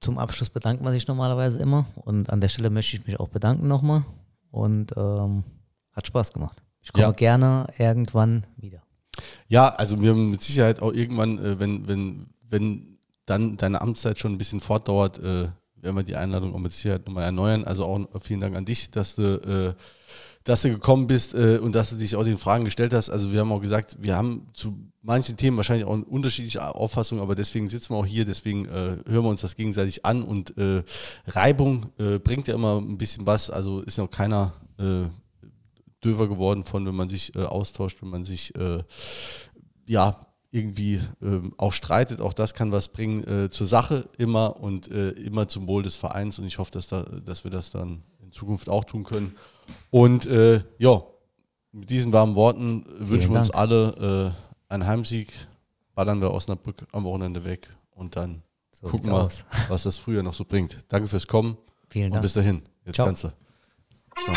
Zum 0.00 0.18
Abschluss 0.18 0.50
bedankt 0.50 0.82
man 0.82 0.92
sich 0.92 1.06
normalerweise 1.06 1.58
immer 1.58 1.86
und 1.94 2.28
an 2.30 2.40
der 2.40 2.48
Stelle 2.48 2.70
möchte 2.70 2.96
ich 2.96 3.06
mich 3.06 3.18
auch 3.18 3.28
bedanken 3.28 3.66
nochmal 3.68 4.04
und 4.50 4.92
ähm, 4.96 5.44
hat 5.92 6.06
Spaß 6.06 6.32
gemacht. 6.32 6.62
Ich 6.82 6.92
komme 6.92 7.06
Ja. 7.06 7.12
gerne 7.12 7.66
irgendwann 7.78 8.46
wieder. 8.56 8.82
Ja, 9.48 9.68
also 9.68 10.00
wir 10.02 10.10
haben 10.10 10.30
mit 10.30 10.42
Sicherheit 10.42 10.82
auch 10.82 10.92
irgendwann, 10.92 11.38
äh, 11.38 11.58
wenn, 11.58 11.88
wenn, 11.88 12.26
wenn 12.48 12.98
dann 13.24 13.56
deine 13.56 13.80
Amtszeit 13.80 14.18
schon 14.18 14.32
ein 14.32 14.38
bisschen 14.38 14.60
fortdauert, 14.60 15.18
äh, 15.18 15.48
werden 15.76 15.96
wir 15.96 16.02
die 16.02 16.16
Einladung 16.16 16.54
auch 16.54 16.58
mit 16.58 16.72
Sicherheit 16.72 17.06
nochmal 17.06 17.24
erneuern. 17.24 17.64
Also 17.64 17.84
auch 17.84 18.06
vielen 18.20 18.40
Dank 18.40 18.56
an 18.56 18.64
dich, 18.64 18.90
dass 18.90 19.14
du, 19.14 19.22
äh, 19.22 19.74
dass 20.46 20.62
du 20.62 20.70
gekommen 20.70 21.08
bist 21.08 21.34
äh, 21.34 21.58
und 21.58 21.74
dass 21.74 21.90
du 21.90 21.96
dich 21.96 22.14
auch 22.14 22.22
den 22.22 22.38
Fragen 22.38 22.64
gestellt 22.64 22.94
hast. 22.94 23.10
Also 23.10 23.32
wir 23.32 23.40
haben 23.40 23.50
auch 23.50 23.60
gesagt, 23.60 23.96
wir 24.00 24.16
haben 24.16 24.46
zu 24.54 24.78
manchen 25.02 25.36
Themen 25.36 25.56
wahrscheinlich 25.56 25.84
auch 25.84 25.98
unterschiedliche 26.06 26.74
Auffassung, 26.74 27.20
aber 27.20 27.34
deswegen 27.34 27.68
sitzen 27.68 27.94
wir 27.94 27.98
auch 27.98 28.06
hier, 28.06 28.24
deswegen 28.24 28.64
äh, 28.66 28.98
hören 29.06 29.24
wir 29.24 29.28
uns 29.28 29.40
das 29.40 29.56
gegenseitig 29.56 30.04
an 30.04 30.22
und 30.22 30.56
äh, 30.56 30.84
Reibung 31.26 31.86
äh, 31.98 32.20
bringt 32.20 32.46
ja 32.46 32.54
immer 32.54 32.80
ein 32.80 32.96
bisschen 32.96 33.26
was. 33.26 33.50
Also 33.50 33.80
ist 33.80 33.98
noch 33.98 34.08
keiner 34.08 34.52
äh, 34.78 35.06
döver 36.04 36.28
geworden 36.28 36.62
von, 36.62 36.86
wenn 36.86 36.94
man 36.94 37.08
sich 37.08 37.34
äh, 37.34 37.42
austauscht, 37.42 38.00
wenn 38.00 38.10
man 38.10 38.24
sich 38.24 38.54
ja 39.84 40.16
irgendwie 40.52 41.00
ähm, 41.22 41.54
auch 41.58 41.72
streitet. 41.72 42.20
Auch 42.20 42.32
das 42.32 42.54
kann 42.54 42.70
was 42.70 42.88
bringen 42.88 43.50
zur 43.50 43.66
Sache 43.66 44.08
immer 44.16 44.60
und 44.60 44.88
immer 44.88 45.48
zum 45.48 45.66
Wohl 45.66 45.82
des 45.82 45.96
Vereins. 45.96 46.38
Und 46.38 46.46
ich 46.46 46.58
hoffe, 46.58 46.70
dass, 46.70 46.86
da, 46.86 47.02
dass 47.02 47.44
wir 47.44 47.50
das 47.50 47.70
dann 47.70 48.02
in 48.22 48.32
Zukunft 48.32 48.68
auch 48.68 48.84
tun 48.84 49.04
können. 49.04 49.36
Und 49.90 50.26
äh, 50.26 50.62
ja, 50.78 51.02
mit 51.72 51.90
diesen 51.90 52.12
warmen 52.12 52.36
Worten 52.36 52.84
wünschen 52.98 53.30
wir 53.32 53.38
uns 53.38 53.48
Dank. 53.48 53.58
alle 53.58 54.34
äh, 54.68 54.72
einen 54.72 54.86
Heimsieg. 54.86 55.32
Ballern 55.94 56.20
wir 56.20 56.30
Osnabrück 56.32 56.76
am 56.92 57.04
Wochenende 57.04 57.44
weg 57.44 57.68
und 57.92 58.16
dann 58.16 58.42
So 58.70 58.86
gucken 58.88 59.10
wir, 59.12 59.28
was 59.68 59.82
das 59.84 59.96
Frühjahr 59.96 60.22
noch 60.22 60.34
so 60.34 60.44
bringt. 60.44 60.84
Danke 60.88 61.08
fürs 61.08 61.26
Kommen 61.26 61.56
Vielen 61.88 62.06
und 62.06 62.12
Dank. 62.16 62.22
bis 62.22 62.34
dahin. 62.34 62.62
Jetzt 62.84 62.96
Ciao. 62.96 63.06
kannst 63.06 63.24
du. 63.24 63.32
Ciao. 64.22 64.36